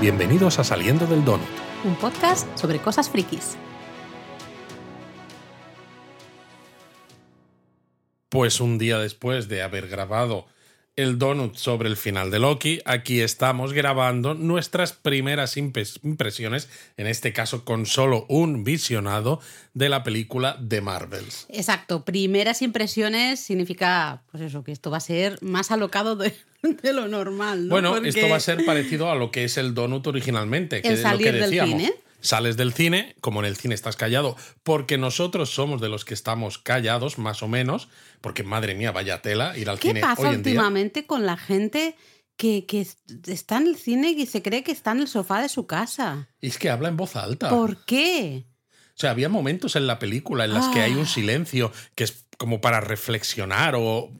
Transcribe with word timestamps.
Bienvenidos 0.00 0.58
a 0.58 0.64
Saliendo 0.64 1.06
del 1.06 1.26
Donut. 1.26 1.46
Un 1.84 1.94
podcast 1.94 2.48
sobre 2.56 2.78
cosas 2.78 3.10
frikis. 3.10 3.58
Pues 8.30 8.62
un 8.62 8.78
día 8.78 8.98
después 8.98 9.48
de 9.48 9.60
haber 9.60 9.88
grabado 9.88 10.46
el 11.00 11.18
donut 11.18 11.56
sobre 11.56 11.88
el 11.88 11.96
final 11.96 12.30
de 12.30 12.38
Loki, 12.38 12.80
aquí 12.84 13.20
estamos 13.20 13.72
grabando 13.72 14.34
nuestras 14.34 14.92
primeras 14.92 15.56
impresiones, 15.56 16.68
en 16.96 17.06
este 17.06 17.32
caso 17.32 17.64
con 17.64 17.86
solo 17.86 18.26
un 18.28 18.64
visionado 18.64 19.40
de 19.74 19.88
la 19.88 20.02
película 20.02 20.56
de 20.60 20.80
Marvels. 20.80 21.46
Exacto, 21.48 22.04
primeras 22.04 22.62
impresiones 22.62 23.40
significa, 23.40 24.22
pues 24.30 24.42
eso, 24.42 24.62
que 24.62 24.72
esto 24.72 24.90
va 24.90 24.98
a 24.98 25.00
ser 25.00 25.38
más 25.42 25.70
alocado 25.70 26.16
de, 26.16 26.34
lo 26.92 27.08
normal. 27.08 27.68
¿no? 27.68 27.74
Bueno, 27.74 27.96
esto 27.96 28.28
va 28.28 28.36
a 28.36 28.40
ser 28.40 28.64
parecido 28.64 29.10
a 29.10 29.14
lo 29.14 29.30
que 29.30 29.44
es 29.44 29.56
el 29.56 29.74
donut 29.74 30.06
originalmente, 30.06 30.82
que 30.82 30.92
es 30.92 31.02
lo 31.02 31.18
que 31.18 31.32
decíamos. 31.32 31.78
Del 31.78 31.88
cine 31.88 32.09
sales 32.20 32.56
del 32.56 32.72
cine, 32.72 33.16
como 33.20 33.40
en 33.40 33.46
el 33.46 33.56
cine 33.56 33.74
estás 33.74 33.96
callado, 33.96 34.36
porque 34.62 34.98
nosotros 34.98 35.50
somos 35.50 35.80
de 35.80 35.88
los 35.88 36.04
que 36.04 36.14
estamos 36.14 36.58
callados, 36.58 37.18
más 37.18 37.42
o 37.42 37.48
menos, 37.48 37.88
porque 38.20 38.42
madre 38.42 38.74
mía, 38.74 38.92
vaya 38.92 39.22
tela 39.22 39.56
ir 39.56 39.68
al 39.70 39.78
cine. 39.78 40.00
¿Qué 40.00 40.00
pasa 40.00 40.30
últimamente 40.30 41.06
con 41.06 41.26
la 41.26 41.36
gente 41.36 41.96
que, 42.36 42.66
que, 42.66 42.86
está 43.26 43.58
en 43.58 43.66
el 43.66 43.76
cine 43.76 44.10
y 44.10 44.26
se 44.26 44.42
cree 44.42 44.62
que 44.62 44.72
está 44.72 44.92
en 44.92 45.00
el 45.00 45.08
sofá 45.08 45.42
de 45.42 45.48
su 45.48 45.66
casa? 45.66 46.28
Y 46.40 46.48
es 46.48 46.58
que 46.58 46.70
habla 46.70 46.88
en 46.88 46.96
voz 46.96 47.16
alta. 47.16 47.50
¿Por 47.50 47.84
qué? 47.84 48.46
O 48.90 49.00
sea, 49.00 49.10
había 49.10 49.28
momentos 49.28 49.76
en 49.76 49.86
la 49.86 49.98
película 49.98 50.44
en 50.44 50.52
las 50.52 50.68
que 50.68 50.80
hay 50.80 50.92
un 50.92 51.04
ah. 51.04 51.08
silencio 51.08 51.72
que 51.94 52.04
es 52.04 52.26
como 52.36 52.60
para 52.60 52.80
reflexionar 52.80 53.74
o 53.76 54.10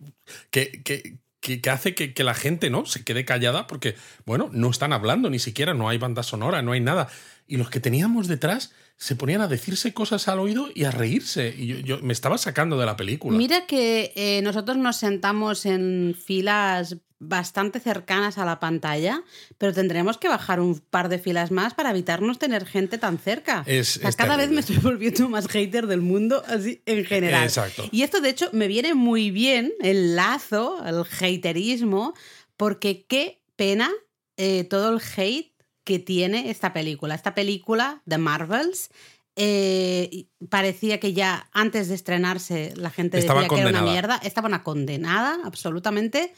que, 0.50 0.82
que, 0.82 1.19
que, 1.40 1.60
hace 1.70 1.94
que, 1.94 2.14
que, 2.14 2.24
la 2.24 2.34
gente 2.34 2.70
no 2.70 2.86
se 2.86 3.04
quede 3.04 3.24
callada 3.24 3.66
porque, 3.66 3.96
bueno, 4.26 4.50
no 4.52 4.70
están 4.70 4.92
hablando 4.92 5.30
ni 5.30 5.38
siquiera, 5.38 5.74
no 5.74 5.88
hay 5.88 5.98
banda 5.98 6.22
sonora, 6.22 6.62
no 6.62 6.72
hay 6.72 6.80
nada. 6.80 7.08
Y 7.48 7.56
los 7.56 7.70
que 7.70 7.80
teníamos 7.80 8.28
detrás 8.28 8.72
se 9.00 9.16
ponían 9.16 9.40
a 9.40 9.48
decirse 9.48 9.94
cosas 9.94 10.28
al 10.28 10.40
oído 10.40 10.68
y 10.74 10.84
a 10.84 10.90
reírse. 10.90 11.54
Y 11.56 11.82
yo, 11.84 12.00
me 12.02 12.12
estaba 12.12 12.36
sacando 12.36 12.78
de 12.78 12.84
la 12.84 12.96
película. 12.96 13.36
Mira 13.36 13.64
que 13.64 14.12
eh, 14.14 14.42
nosotros 14.42 14.76
nos 14.76 14.98
sentamos 14.98 15.64
en 15.64 16.14
filas 16.22 16.98
bastante 17.18 17.80
cercanas 17.80 18.36
a 18.36 18.44
la 18.44 18.60
pantalla, 18.60 19.22
pero 19.56 19.72
tendremos 19.72 20.18
que 20.18 20.28
bajar 20.28 20.60
un 20.60 20.78
par 20.78 21.08
de 21.08 21.18
filas 21.18 21.50
más 21.50 21.72
para 21.72 21.90
evitarnos 21.90 22.38
tener 22.38 22.66
gente 22.66 22.98
tan 22.98 23.18
cerca. 23.18 23.62
Es, 23.66 23.98
cada 24.18 24.36
vez 24.36 24.50
me 24.50 24.60
estoy 24.60 24.76
volviendo 24.76 25.30
más 25.30 25.48
hater 25.48 25.86
del 25.86 26.02
mundo 26.02 26.42
así 26.46 26.82
en 26.84 27.06
general. 27.06 27.44
Exacto. 27.44 27.88
Y 27.90 28.02
esto, 28.02 28.20
de 28.20 28.28
hecho, 28.28 28.50
me 28.52 28.68
viene 28.68 28.92
muy 28.92 29.30
bien 29.30 29.72
el 29.80 30.14
lazo, 30.14 30.84
el 30.84 31.04
haterismo, 31.04 32.12
porque 32.58 33.06
qué 33.06 33.40
pena 33.56 33.90
eh, 34.36 34.64
todo 34.64 34.94
el 34.94 35.00
hate 35.16 35.49
que 35.90 35.98
tiene 35.98 36.50
esta 36.50 36.72
película. 36.72 37.16
Esta 37.16 37.34
película 37.34 38.00
de 38.06 38.16
Marvels 38.16 38.90
eh, 39.34 40.26
parecía 40.48 41.00
que 41.00 41.14
ya 41.14 41.48
antes 41.50 41.88
de 41.88 41.96
estrenarse 41.96 42.72
la 42.76 42.90
gente 42.90 43.16
decía 43.16 43.48
que 43.48 43.58
era 43.58 43.70
una 43.70 43.82
mierda. 43.82 44.20
Estaba 44.22 44.46
una 44.46 44.62
condenada, 44.62 45.40
absolutamente. 45.42 46.32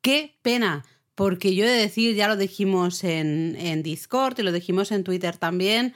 Qué 0.00 0.38
pena, 0.40 0.82
porque 1.14 1.54
yo 1.54 1.66
he 1.66 1.68
de 1.68 1.76
decir, 1.76 2.14
ya 2.14 2.26
lo 2.26 2.38
dijimos 2.38 3.04
en, 3.04 3.54
en 3.58 3.82
Discord 3.82 4.38
y 4.38 4.42
lo 4.42 4.50
dijimos 4.50 4.90
en 4.92 5.04
Twitter 5.04 5.36
también, 5.36 5.92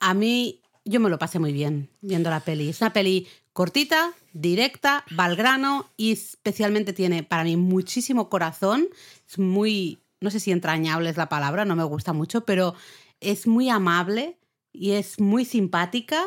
a 0.00 0.12
mí 0.12 0.62
yo 0.84 0.98
me 0.98 1.10
lo 1.10 1.20
pasé 1.20 1.38
muy 1.38 1.52
bien 1.52 1.90
viendo 2.00 2.28
la 2.28 2.40
peli. 2.40 2.70
Es 2.70 2.80
una 2.80 2.92
peli 2.92 3.28
cortita, 3.52 4.14
directa, 4.32 5.04
valgrano 5.12 5.92
y 5.96 6.10
especialmente 6.10 6.92
tiene 6.92 7.22
para 7.22 7.44
mí 7.44 7.56
muchísimo 7.56 8.28
corazón. 8.28 8.88
Es 9.28 9.38
muy 9.38 10.01
no 10.22 10.30
sé 10.30 10.40
si 10.40 10.52
entrañable 10.52 11.10
es 11.10 11.16
la 11.16 11.28
palabra, 11.28 11.64
no 11.64 11.76
me 11.76 11.84
gusta 11.84 12.12
mucho, 12.12 12.44
pero 12.44 12.74
es 13.20 13.46
muy 13.46 13.68
amable 13.68 14.38
y 14.72 14.92
es 14.92 15.20
muy 15.20 15.44
simpática 15.44 16.24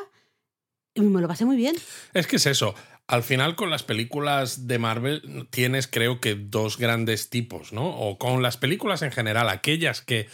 y 0.94 1.02
me 1.02 1.22
lo 1.22 1.28
pasé 1.28 1.46
muy 1.46 1.58
bien. 1.58 1.76
Es 2.14 2.28
que 2.28 2.38
es 2.38 2.46
eso. 2.46 2.76
Al 3.08 3.22
final 3.22 3.56
con 3.56 3.70
las 3.70 3.84
películas 3.84 4.68
de 4.68 4.80
Marvel 4.80 5.48
tienes 5.52 5.88
creo 5.88 6.20
que 6.20 6.36
dos 6.36 6.78
grandes 6.78 7.30
tipos, 7.30 7.72
¿no? 7.72 7.88
O 7.88 8.18
con 8.18 8.42
las 8.42 8.58
películas 8.58 9.02
en 9.02 9.12
general, 9.12 9.50
aquellas 9.50 10.02
que 10.02 10.28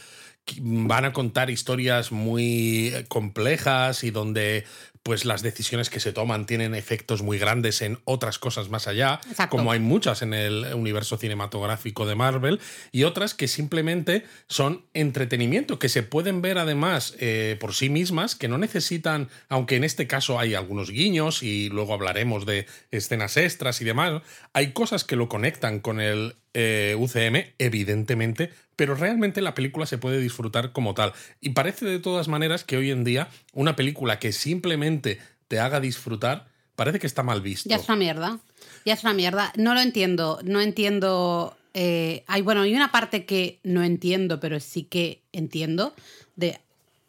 van 0.59 1.05
a 1.05 1.13
contar 1.13 1.49
historias 1.49 2.11
muy 2.11 2.93
complejas 3.09 4.03
y 4.03 4.11
donde 4.11 4.65
pues 5.03 5.25
las 5.25 5.41
decisiones 5.41 5.89
que 5.89 5.99
se 5.99 6.13
toman 6.13 6.45
tienen 6.45 6.75
efectos 6.75 7.23
muy 7.23 7.39
grandes 7.39 7.81
en 7.81 7.99
otras 8.05 8.37
cosas 8.37 8.69
más 8.69 8.87
allá, 8.87 9.19
como 9.49 9.71
hay 9.71 9.79
muchas 9.79 10.21
en 10.21 10.33
el 10.33 10.73
universo 10.73 11.17
cinematográfico 11.17 12.05
de 12.05 12.15
Marvel, 12.15 12.59
y 12.91 13.03
otras 13.03 13.33
que 13.33 13.47
simplemente 13.47 14.25
son 14.47 14.85
entretenimiento, 14.93 15.79
que 15.79 15.89
se 15.89 16.03
pueden 16.03 16.41
ver 16.41 16.57
además 16.57 17.15
eh, 17.19 17.57
por 17.59 17.73
sí 17.73 17.89
mismas, 17.89 18.35
que 18.35 18.47
no 18.47 18.57
necesitan, 18.57 19.29
aunque 19.49 19.75
en 19.75 19.83
este 19.83 20.07
caso 20.07 20.39
hay 20.39 20.53
algunos 20.53 20.91
guiños 20.91 21.41
y 21.41 21.69
luego 21.69 21.93
hablaremos 21.93 22.45
de 22.45 22.67
escenas 22.91 23.37
extras 23.37 23.81
y 23.81 23.85
demás, 23.85 24.21
hay 24.53 24.71
cosas 24.71 25.03
que 25.03 25.15
lo 25.15 25.29
conectan 25.29 25.79
con 25.79 25.99
el 25.99 26.35
eh, 26.53 26.97
UCM, 26.99 27.53
evidentemente, 27.59 28.51
pero 28.75 28.95
realmente 28.95 29.41
la 29.41 29.53
película 29.53 29.85
se 29.85 29.97
puede 29.97 30.19
disfrutar 30.19 30.73
como 30.73 30.93
tal. 30.93 31.13
Y 31.39 31.51
parece 31.51 31.85
de 31.85 31.99
todas 31.99 32.27
maneras 32.27 32.63
que 32.63 32.77
hoy 32.77 32.91
en 32.91 33.03
día 33.03 33.29
una 33.53 33.75
película 33.75 34.19
que 34.19 34.31
simplemente 34.31 35.19
te 35.47 35.59
haga 35.59 35.79
disfrutar, 35.79 36.47
parece 36.75 36.99
que 36.99 37.07
está 37.07 37.23
mal 37.23 37.41
visto. 37.41 37.69
Ya 37.69 37.75
es 37.75 37.87
una 37.87 37.97
mierda. 37.97 38.39
Ya 38.85 38.93
es 38.93 39.03
una 39.03 39.13
mierda. 39.13 39.51
No 39.57 39.73
lo 39.73 39.81
entiendo. 39.81 40.39
No 40.43 40.61
entiendo. 40.61 41.57
Eh, 41.73 42.23
hay, 42.27 42.41
bueno, 42.41 42.61
hay 42.61 42.75
una 42.75 42.91
parte 42.91 43.25
que 43.25 43.59
no 43.63 43.83
entiendo, 43.83 44.39
pero 44.39 44.59
sí 44.59 44.83
que 44.83 45.21
entiendo, 45.31 45.93
de 46.35 46.59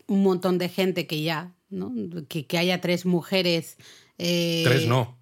un 0.07 0.23
montón 0.23 0.59
de 0.59 0.69
gente 0.69 1.07
que 1.07 1.23
ya, 1.23 1.53
¿no? 1.71 1.93
Que, 2.29 2.47
que 2.47 2.59
haya 2.59 2.81
tres 2.81 3.07
mujeres. 3.07 3.77
Eh, 4.19 4.63
tres 4.65 4.87
no. 4.87 5.17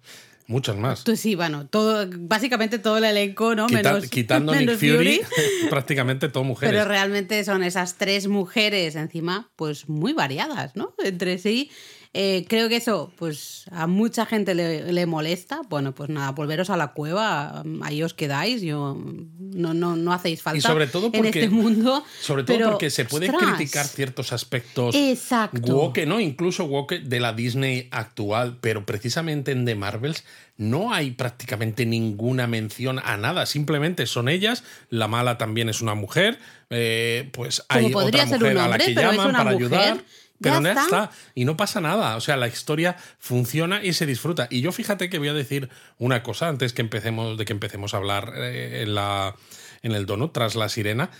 Muchas 0.51 0.75
más. 0.75 1.05
Tú 1.05 1.15
sí, 1.15 1.35
bueno, 1.35 1.65
todo, 1.65 2.09
básicamente 2.11 2.77
todo 2.77 2.97
el 2.97 3.05
elenco, 3.05 3.55
¿no? 3.55 3.69
menos, 3.69 4.09
quitando 4.09 4.53
Nick 4.55 4.75
Fury, 4.75 5.21
prácticamente 5.69 6.27
todo 6.27 6.43
mujeres. 6.43 6.75
Pero 6.75 6.85
realmente 6.85 7.41
son 7.45 7.63
esas 7.63 7.95
tres 7.95 8.27
mujeres 8.27 8.97
encima, 8.97 9.49
pues 9.55 9.87
muy 9.87 10.11
variadas, 10.11 10.75
¿no? 10.75 10.93
Entre 11.01 11.37
sí. 11.37 11.71
Eh, 12.13 12.45
creo 12.49 12.67
que 12.67 12.75
eso, 12.75 13.13
pues 13.15 13.65
a 13.71 13.87
mucha 13.87 14.25
gente 14.25 14.53
le, 14.53 15.05
molesta. 15.05 15.61
Bueno, 15.69 15.95
pues 15.95 16.09
nada, 16.09 16.31
volveros 16.31 16.69
a 16.69 16.75
la 16.75 16.91
cueva, 16.91 17.63
ahí 17.83 18.03
os 18.03 18.13
quedáis, 18.13 18.61
yo 18.61 19.01
no, 19.39 19.73
no, 19.73 19.95
no 19.95 20.11
hacéis 20.11 20.41
falta 20.41 20.67
sobre 20.67 20.87
todo 20.87 21.09
en 21.13 21.25
este 21.25 21.47
mundo. 21.47 22.03
Sobre 22.19 22.43
todo 22.43 22.71
porque 22.71 22.89
se 22.89 23.05
pueden 23.05 23.31
criticar 23.31 23.85
ciertos 23.87 24.33
aspectos 24.33 24.93
Exacto. 24.93 25.73
woke, 25.73 26.05
¿no? 26.05 26.19
Incluso 26.19 26.65
woke 26.65 26.99
de 26.99 27.19
la 27.21 27.31
Disney 27.31 27.87
actual, 27.91 28.57
pero 28.59 28.85
precisamente 28.85 29.53
en 29.53 29.63
The 29.63 29.75
Marvels 29.75 30.25
no 30.57 30.93
hay 30.93 31.11
prácticamente 31.11 31.85
ninguna 31.85 32.45
mención 32.45 32.99
a 32.99 33.15
nada. 33.15 33.45
Simplemente 33.45 34.05
son 34.05 34.27
ellas, 34.27 34.65
la 34.89 35.07
mala 35.07 35.37
también 35.37 35.69
es 35.69 35.81
una 35.81 35.95
mujer, 35.95 36.39
eh, 36.69 37.29
pues 37.31 37.63
hay 37.69 37.93
otra 37.93 38.25
mujer 38.25 38.57
a 38.57 38.67
la 38.67 38.77
que 38.77 38.93
llaman 38.93 39.31
para 39.31 39.51
ayudar 39.51 40.03
pero 40.41 40.61
ya 40.61 40.73
está. 40.73 41.11
Y 41.35 41.45
no 41.45 41.57
pasa 41.57 41.81
nada. 41.81 42.15
O 42.15 42.21
sea, 42.21 42.37
la 42.37 42.47
historia 42.47 42.97
funciona 43.19 43.83
y 43.83 43.93
se 43.93 44.05
disfruta. 44.05 44.47
Y 44.49 44.61
yo 44.61 44.71
fíjate 44.71 45.09
que 45.09 45.19
voy 45.19 45.29
a 45.29 45.33
decir 45.33 45.69
una 45.97 46.23
cosa 46.23 46.47
antes 46.47 46.73
que 46.73 46.81
empecemos, 46.81 47.37
de 47.37 47.45
que 47.45 47.53
empecemos 47.53 47.93
a 47.93 47.97
hablar 47.97 48.33
eh, 48.35 48.83
en, 48.83 48.95
la, 48.95 49.35
en 49.81 49.93
el 49.93 50.05
donut 50.05 50.33
tras 50.33 50.55
la 50.55 50.69
sirena. 50.69 51.11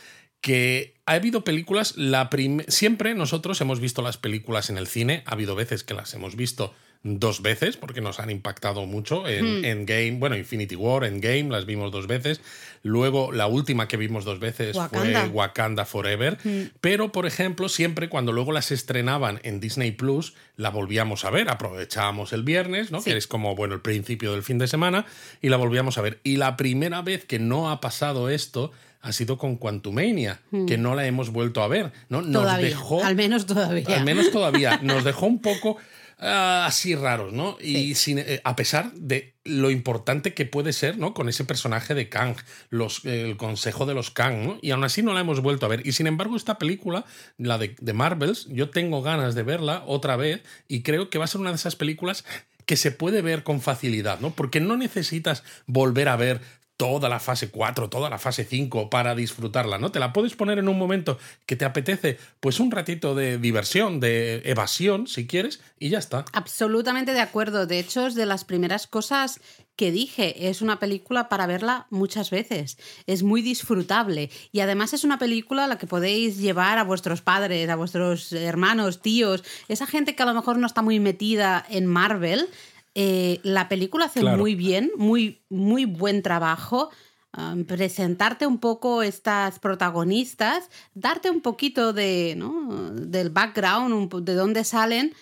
Que 0.42 0.96
ha 1.06 1.14
habido 1.14 1.44
películas, 1.44 1.96
la 1.98 2.30
siempre 2.68 3.14
nosotros 3.14 3.62
hemos 3.62 3.80
visto 3.80 4.02
las 4.02 4.18
películas 4.18 4.72
en 4.72 4.78
el 4.78 4.88
cine, 4.88 5.24
ha 5.28 5.34
habido 5.34 5.56
veces 5.56 5.84
que 5.84 5.94
las 5.94 6.14
hemos 6.16 6.36
visto 6.36 6.74
dos 7.04 7.42
veces 7.42 7.78
porque 7.78 8.00
nos 8.00 8.20
han 8.20 8.30
impactado 8.30 8.86
mucho 8.86 9.28
en, 9.28 9.62
hmm. 9.62 9.86
Game, 9.86 10.12
bueno, 10.20 10.38
Infinity 10.38 10.76
War, 10.76 11.04
en 11.04 11.20
Game, 11.20 11.50
las 11.50 11.66
vimos 11.66 11.92
dos 11.92 12.08
veces. 12.08 12.42
Luego 12.84 13.32
la 13.32 13.48
última 13.48 13.88
que 13.88 13.98
vimos 13.98 14.24
dos 14.24 14.40
veces 14.40 14.78
fue 14.90 15.28
Wakanda 15.30 15.86
Forever. 15.86 16.38
Hmm. 16.44 16.70
Pero, 16.80 17.12
por 17.12 17.26
ejemplo, 17.26 17.70
siempre 17.70 18.10
cuando 18.10 18.32
luego 18.32 18.52
las 18.52 18.72
estrenaban 18.72 19.40
en 19.44 19.60
Disney 19.60 19.92
Plus, 19.92 20.36
la 20.58 20.70
volvíamos 20.70 21.26
a 21.26 21.32
ver. 21.32 21.50
Aprovechábamos 21.50 22.34
el 22.34 22.44
viernes, 22.44 22.92
¿no? 22.92 23.04
Que 23.04 23.18
es 23.18 23.28
como, 23.28 23.56
bueno, 23.56 23.74
el 23.74 23.82
principio 23.82 24.34
del 24.34 24.44
fin 24.44 24.60
de 24.60 24.68
semana, 24.68 25.06
y 25.42 25.50
la 25.50 25.58
volvíamos 25.58 25.98
a 25.98 26.02
ver. 26.02 26.20
Y 26.24 26.38
la 26.38 26.56
primera 26.58 27.02
vez 27.02 27.26
que 27.26 27.40
no 27.40 27.72
ha 27.72 27.82
pasado 27.82 28.30
esto 28.30 28.72
ha 29.02 29.12
sido 29.14 29.38
con 29.38 29.58
Quantumania, 29.58 30.42
hmm. 30.52 30.68
que 30.68 30.78
no 30.78 30.94
la 30.94 31.06
hemos 31.08 31.32
vuelto 31.32 31.64
a 31.64 31.68
ver. 31.68 31.92
¿no? 32.10 32.22
Nos 32.22 32.58
dejó. 32.58 33.04
Al 33.04 33.16
menos 33.16 33.48
todavía. 33.48 33.98
Al 33.98 34.06
menos 34.06 34.32
todavía. 34.32 34.80
Nos 34.84 35.04
dejó 35.04 35.26
un 35.26 35.42
poco 35.42 35.78
Ah, 36.24 36.68
así 36.68 36.94
raros, 36.94 37.34
¿no? 37.34 37.58
Y 37.60 37.96
sin, 37.96 38.20
eh, 38.20 38.42
a 38.44 38.56
pesar 38.56 38.94
de 38.94 39.34
lo 39.44 39.72
importante 39.72 40.36
que 40.36 40.46
puede 40.46 40.72
ser, 40.72 41.00
¿no? 41.00 41.16
Con 41.16 41.30
ese 41.30 41.46
personaje 41.46 41.96
de 41.96 42.10
Kang, 42.10 42.36
los, 42.70 43.04
el 43.06 43.38
consejo 43.38 43.88
de 43.88 43.96
los 43.96 44.12
Kang, 44.12 44.46
¿no? 44.46 44.60
Y 44.62 44.70
aún 44.70 44.84
así 44.84 45.02
no 45.02 45.16
la 45.16 45.22
hemos 45.22 45.42
vuelto 45.42 45.66
a 45.66 45.70
ver. 45.70 45.82
Y 45.84 45.94
sin 45.94 46.06
embargo, 46.06 46.38
esta 46.38 46.60
película, 46.60 47.06
la 47.40 47.58
de, 47.58 47.76
de 47.82 47.94
Marvels, 47.94 48.46
yo 48.52 48.70
tengo 48.70 49.02
ganas 49.02 49.34
de 49.34 49.42
verla 49.42 49.84
otra 49.88 50.16
vez 50.16 50.44
y 50.68 50.84
creo 50.84 51.10
que 51.10 51.18
va 51.18 51.26
a 51.26 51.28
ser 51.28 51.42
una 51.42 51.50
de 51.50 51.56
esas 51.56 51.76
películas 51.76 52.24
que 52.68 52.78
se 52.78 52.92
puede 52.92 53.24
ver 53.24 53.44
con 53.44 53.60
facilidad, 53.60 54.20
¿no? 54.20 54.30
Porque 54.30 54.60
no 54.60 54.78
necesitas 54.78 55.44
volver 55.66 56.08
a 56.08 56.18
ver 56.18 56.40
toda 56.82 57.10
la 57.10 57.20
fase 57.20 57.52
4, 57.52 57.92
toda 57.92 58.10
la 58.10 58.18
fase 58.18 58.44
5 58.44 58.90
para 58.90 59.14
disfrutarla, 59.14 59.78
¿no? 59.78 59.92
Te 59.92 60.00
la 60.00 60.12
puedes 60.12 60.36
poner 60.36 60.58
en 60.58 60.68
un 60.68 60.80
momento 60.80 61.20
que 61.46 61.56
te 61.56 61.64
apetece, 61.64 62.18
pues 62.40 62.60
un 62.60 62.72
ratito 62.72 63.14
de 63.14 63.38
diversión, 63.38 64.00
de 64.00 64.42
evasión, 64.46 65.06
si 65.06 65.28
quieres, 65.28 65.62
y 65.78 65.90
ya 65.90 66.00
está. 66.00 66.26
Absolutamente 66.34 67.14
de 67.14 67.20
acuerdo. 67.20 67.68
De 67.68 67.78
hecho, 67.78 68.08
es 68.08 68.16
de 68.16 68.26
las 68.26 68.46
primeras 68.46 68.88
cosas 68.88 69.42
que 69.76 69.92
dije, 69.92 70.50
es 70.50 70.64
una 70.64 70.80
película 70.80 71.30
para 71.30 71.46
verla 71.46 71.86
muchas 71.92 72.32
veces. 72.32 72.80
Es 73.06 73.22
muy 73.22 73.44
disfrutable. 73.44 74.32
Y 74.52 74.62
además 74.62 74.94
es 74.94 75.04
una 75.04 75.20
película 75.20 75.66
a 75.66 75.68
la 75.68 75.78
que 75.78 75.86
podéis 75.86 76.40
llevar 76.40 76.80
a 76.80 76.84
vuestros 76.84 77.22
padres, 77.22 77.70
a 77.70 77.76
vuestros 77.76 78.34
hermanos, 78.34 79.04
tíos, 79.04 79.44
esa 79.68 79.86
gente 79.86 80.16
que 80.16 80.24
a 80.24 80.26
lo 80.26 80.34
mejor 80.34 80.58
no 80.58 80.66
está 80.66 80.82
muy 80.82 81.00
metida 81.00 81.64
en 81.70 81.86
Marvel 81.86 82.50
eh, 82.96 83.40
la 83.44 83.70
película 83.70 84.06
hace 84.06 84.24
muy 84.24 84.56
bien, 84.56 84.92
muy, 84.98 85.44
muy 85.50 85.86
buen 85.86 86.22
trabajo. 86.22 86.90
Um, 87.38 87.64
presentarte 87.64 88.46
un 88.46 88.58
poco 88.58 89.04
estas 89.04 89.58
protagonistas, 89.60 90.70
darte 90.94 91.30
un 91.30 91.40
poquito 91.40 91.94
de, 91.94 92.36
¿no? 92.36 92.92
del 92.92 93.30
background, 93.30 94.14
de 94.26 94.34
dónde 94.34 94.66
salen, 94.66 95.14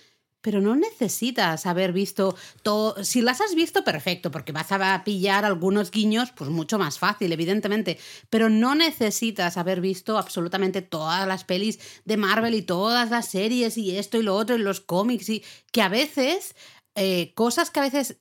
pero 0.42 0.62
no 0.62 0.76
necesitas 0.76 1.66
haber 1.66 1.94
visto 1.94 2.36
todo. 2.64 3.04
Si 3.04 3.22
las 3.22 3.42
has 3.42 3.54
visto, 3.54 3.84
perfecto, 3.84 4.32
porque 4.32 4.52
vas 4.52 4.72
a 4.72 5.04
pillar 5.04 5.46
algunos 5.46 5.92
guiños, 5.92 6.32
pues 6.32 6.50
mucho 6.50 6.80
más 6.80 6.98
fácil, 6.98 7.32
evidentemente. 7.32 8.00
Pero 8.30 8.50
no 8.50 8.74
necesitas 8.74 9.58
haber 9.58 9.82
visto 9.82 10.18
absolutamente 10.18 10.82
todas 10.82 11.28
las 11.28 11.44
pelis 11.44 11.80
de 12.06 12.18
Marvel 12.18 12.56
y 12.56 12.62
todas 12.62 13.12
las 13.12 13.28
series 13.28 13.78
y 13.78 13.98
esto 13.98 14.18
y 14.18 14.24
lo 14.24 14.36
otro 14.36 14.56
y 14.56 14.60
los 14.60 14.80
cómics 14.80 15.30
y 15.30 15.44
que 15.72 15.82
a 15.82 15.90
veces 15.90 16.56
eh, 16.96 17.34
cosas 17.34 17.70
que 17.72 17.80
a 17.80 17.84
veces 17.84 18.20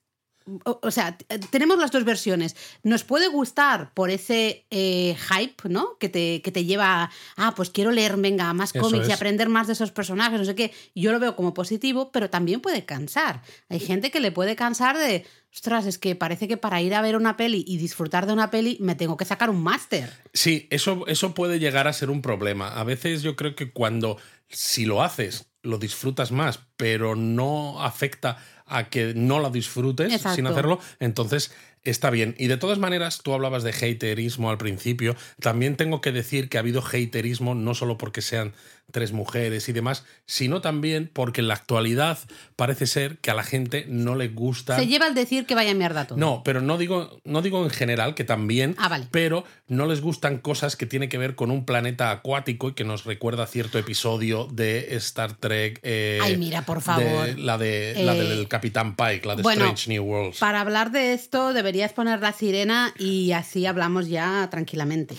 o, 0.64 0.90
sea, 0.90 1.16
tenemos 1.50 1.78
las 1.78 1.90
dos 1.90 2.04
versiones. 2.04 2.56
Nos 2.82 3.04
puede 3.04 3.28
gustar 3.28 3.92
por 3.94 4.10
ese 4.10 4.66
eh, 4.70 5.16
hype, 5.30 5.68
¿no? 5.68 5.98
Que 5.98 6.08
te, 6.08 6.42
que 6.42 6.50
te 6.50 6.64
lleva 6.64 7.10
ah, 7.36 7.54
pues 7.54 7.70
quiero 7.70 7.90
leer, 7.90 8.16
venga, 8.16 8.52
más 8.54 8.72
cómics 8.72 9.08
y 9.08 9.12
aprender 9.12 9.48
más 9.48 9.66
de 9.66 9.74
esos 9.74 9.92
personajes, 9.92 10.38
no 10.38 10.44
sé 10.44 10.54
qué. 10.54 10.72
Yo 10.94 11.12
lo 11.12 11.20
veo 11.20 11.36
como 11.36 11.54
positivo, 11.54 12.10
pero 12.12 12.30
también 12.30 12.60
puede 12.60 12.84
cansar. 12.84 13.42
Hay 13.68 13.80
gente 13.80 14.10
que 14.10 14.20
le 14.20 14.32
puede 14.32 14.56
cansar 14.56 14.96
de, 14.96 15.26
ostras, 15.52 15.86
es 15.86 15.98
que 15.98 16.14
parece 16.14 16.48
que 16.48 16.56
para 16.56 16.80
ir 16.80 16.94
a 16.94 17.02
ver 17.02 17.16
una 17.16 17.36
peli 17.36 17.64
y 17.66 17.76
disfrutar 17.76 18.26
de 18.26 18.32
una 18.32 18.50
peli 18.50 18.78
me 18.80 18.94
tengo 18.94 19.16
que 19.16 19.24
sacar 19.24 19.50
un 19.50 19.62
máster. 19.62 20.10
Sí, 20.32 20.66
eso, 20.70 21.06
eso 21.06 21.34
puede 21.34 21.58
llegar 21.58 21.88
a 21.88 21.92
ser 21.92 22.10
un 22.10 22.22
problema. 22.22 22.68
A 22.68 22.84
veces 22.84 23.22
yo 23.22 23.36
creo 23.36 23.54
que 23.54 23.72
cuando, 23.72 24.18
si 24.48 24.86
lo 24.86 25.02
haces, 25.02 25.46
lo 25.62 25.78
disfrutas 25.78 26.32
más, 26.32 26.60
pero 26.76 27.16
no 27.16 27.82
afecta 27.82 28.38
a 28.68 28.88
que 28.88 29.14
no 29.14 29.40
la 29.40 29.50
disfrutes 29.50 30.20
sin 30.34 30.46
hacerlo, 30.46 30.80
entonces 31.00 31.52
está 31.84 32.10
bien. 32.10 32.34
Y 32.38 32.46
de 32.48 32.56
todas 32.56 32.78
maneras, 32.78 33.20
tú 33.22 33.34
hablabas 33.34 33.62
de 33.62 33.70
haterismo 33.70 34.50
al 34.50 34.58
principio. 34.58 35.16
También 35.40 35.76
tengo 35.76 36.00
que 36.00 36.12
decir 36.12 36.48
que 36.48 36.58
ha 36.58 36.60
habido 36.60 36.82
haterismo 36.82 37.54
no 37.54 37.74
solo 37.74 37.98
porque 37.98 38.22
sean 38.22 38.52
tres 38.90 39.12
mujeres 39.12 39.68
y 39.68 39.72
demás, 39.72 40.04
sino 40.26 40.60
también 40.60 41.10
porque 41.12 41.40
en 41.40 41.48
la 41.48 41.54
actualidad 41.54 42.18
parece 42.56 42.86
ser 42.86 43.18
que 43.18 43.30
a 43.30 43.34
la 43.34 43.42
gente 43.42 43.84
no 43.88 44.14
le 44.14 44.28
gusta. 44.28 44.76
Se 44.76 44.86
lleva 44.86 45.06
al 45.06 45.14
decir 45.14 45.46
que 45.46 45.54
vaya 45.54 45.74
mierda 45.74 46.06
todo. 46.06 46.18
No, 46.18 46.42
pero 46.44 46.60
no 46.60 46.78
digo, 46.78 47.20
no 47.24 47.42
digo 47.42 47.62
en 47.64 47.70
general, 47.70 48.14
que 48.14 48.24
también. 48.24 48.74
Ah, 48.78 48.88
vale. 48.88 49.06
Pero 49.10 49.44
no 49.66 49.86
les 49.86 50.00
gustan 50.00 50.38
cosas 50.38 50.76
que 50.76 50.86
tienen 50.86 51.08
que 51.08 51.18
ver 51.18 51.34
con 51.34 51.50
un 51.50 51.64
planeta 51.64 52.10
acuático 52.10 52.70
y 52.70 52.72
que 52.72 52.84
nos 52.84 53.04
recuerda 53.04 53.46
cierto 53.46 53.78
episodio 53.78 54.48
de 54.50 54.96
Star 54.96 55.34
Trek. 55.34 55.80
Eh, 55.82 56.18
Ay, 56.22 56.36
mira, 56.36 56.62
por 56.62 56.80
favor. 56.80 57.38
la, 57.38 57.58
de, 57.58 57.94
la 58.02 58.16
eh, 58.16 58.22
del 58.22 58.48
Capitán 58.48 58.96
Pike, 58.96 59.26
la 59.26 59.36
de 59.36 59.42
Strange 59.42 59.90
New 59.90 60.04
Worlds. 60.04 60.38
Para 60.38 60.60
hablar 60.60 60.90
de 60.90 61.12
esto, 61.12 61.52
deberías 61.52 61.92
poner 61.92 62.20
la 62.20 62.32
sirena 62.32 62.94
y 62.98 63.32
así 63.32 63.66
hablamos 63.66 64.08
ya 64.08 64.48
tranquilamente. 64.50 65.14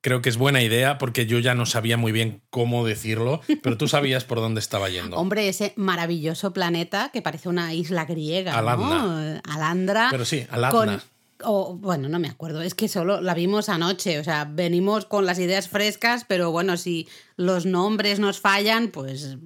Creo 0.00 0.22
que 0.22 0.28
es 0.28 0.36
buena 0.36 0.62
idea 0.62 0.98
porque 0.98 1.26
yo 1.26 1.38
ya 1.38 1.54
no 1.54 1.66
sabía 1.66 1.96
muy 1.96 2.12
bien 2.12 2.42
cómo 2.50 2.86
decirlo, 2.86 3.40
pero 3.62 3.76
tú 3.76 3.88
sabías 3.88 4.24
por 4.24 4.38
dónde 4.38 4.60
estaba 4.60 4.88
yendo. 4.88 5.16
Hombre, 5.18 5.48
ese 5.48 5.72
maravilloso 5.76 6.52
planeta 6.52 7.10
que 7.12 7.22
parece 7.22 7.48
una 7.48 7.74
isla 7.74 8.04
griega. 8.04 8.56
Alandra. 8.56 9.40
Alandra. 9.44 10.08
Pero 10.10 10.24
sí, 10.24 10.46
Alandra. 10.50 11.02
O, 11.44 11.74
bueno, 11.74 12.08
no 12.08 12.18
me 12.18 12.26
acuerdo, 12.26 12.62
es 12.62 12.74
que 12.74 12.88
solo 12.88 13.20
la 13.20 13.32
vimos 13.32 13.68
anoche, 13.68 14.18
o 14.18 14.24
sea, 14.24 14.44
venimos 14.44 15.04
con 15.04 15.24
las 15.24 15.38
ideas 15.38 15.68
frescas, 15.68 16.24
pero 16.26 16.50
bueno, 16.50 16.76
si 16.76 17.06
los 17.38 17.66
nombres 17.66 18.18
nos 18.18 18.40
fallan, 18.40 18.88
pues 18.88 19.36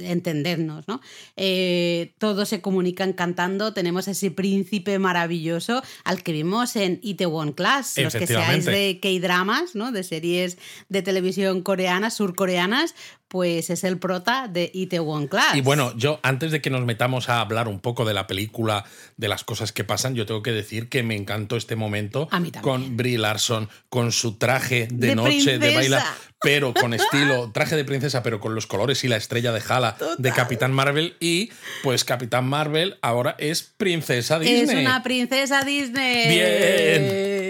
entendernos, 0.00 0.86
¿no? 0.86 1.00
Eh, 1.36 2.14
todos 2.18 2.48
se 2.48 2.60
comunican 2.60 3.12
cantando, 3.12 3.74
tenemos 3.74 4.06
ese 4.06 4.30
príncipe 4.30 5.00
maravilloso 5.00 5.82
al 6.04 6.22
que 6.22 6.30
vimos 6.30 6.76
en 6.76 7.00
Itaewon 7.02 7.52
Class, 7.52 7.98
los 7.98 8.14
que 8.14 8.28
seáis 8.28 8.64
de 8.64 9.00
K-dramas, 9.02 9.74
¿no? 9.74 9.90
De 9.90 10.04
series 10.04 10.56
de 10.88 11.02
televisión 11.02 11.62
coreanas, 11.62 12.14
surcoreanas, 12.14 12.94
pues 13.26 13.70
es 13.70 13.82
el 13.82 13.98
prota 13.98 14.46
de 14.46 14.70
Itaewon 14.72 15.26
Class. 15.26 15.56
Y 15.56 15.62
bueno, 15.62 15.96
yo 15.96 16.20
antes 16.22 16.52
de 16.52 16.60
que 16.60 16.70
nos 16.70 16.84
metamos 16.84 17.28
a 17.28 17.40
hablar 17.40 17.66
un 17.66 17.80
poco 17.80 18.04
de 18.04 18.14
la 18.14 18.28
película, 18.28 18.84
de 19.16 19.26
las 19.26 19.42
cosas 19.42 19.72
que 19.72 19.82
pasan, 19.82 20.14
yo 20.14 20.26
tengo 20.26 20.42
que 20.42 20.52
decir 20.52 20.88
que 20.88 21.02
me 21.02 21.16
encantó 21.16 21.56
este 21.56 21.74
momento 21.74 22.28
con 22.60 22.96
Brie 22.96 23.18
Larson, 23.18 23.68
con 23.88 24.12
su 24.12 24.36
traje 24.36 24.86
de, 24.92 25.16
noche 25.16 25.58
de 25.58 25.74
bailar 25.74 26.04
pero 26.42 26.74
con 26.74 26.94
estilo 26.94 27.50
traje 27.52 27.76
de 27.76 27.84
princesa, 27.84 28.22
pero 28.22 28.40
con 28.40 28.54
los 28.54 28.66
colores 28.66 29.04
y 29.04 29.08
la 29.08 29.16
estrella 29.16 29.52
de 29.52 29.62
Hala 29.66 29.96
de 30.18 30.32
Capitán 30.32 30.72
Marvel. 30.72 31.14
Y 31.20 31.50
pues 31.82 32.04
Capitán 32.04 32.46
Marvel 32.46 32.98
ahora 33.02 33.34
es 33.38 33.62
princesa 33.62 34.38
Disney. 34.38 34.62
Es 34.62 34.86
una 34.86 35.02
princesa 35.02 35.62
Disney. 35.62 36.28
Bien. 36.28 37.41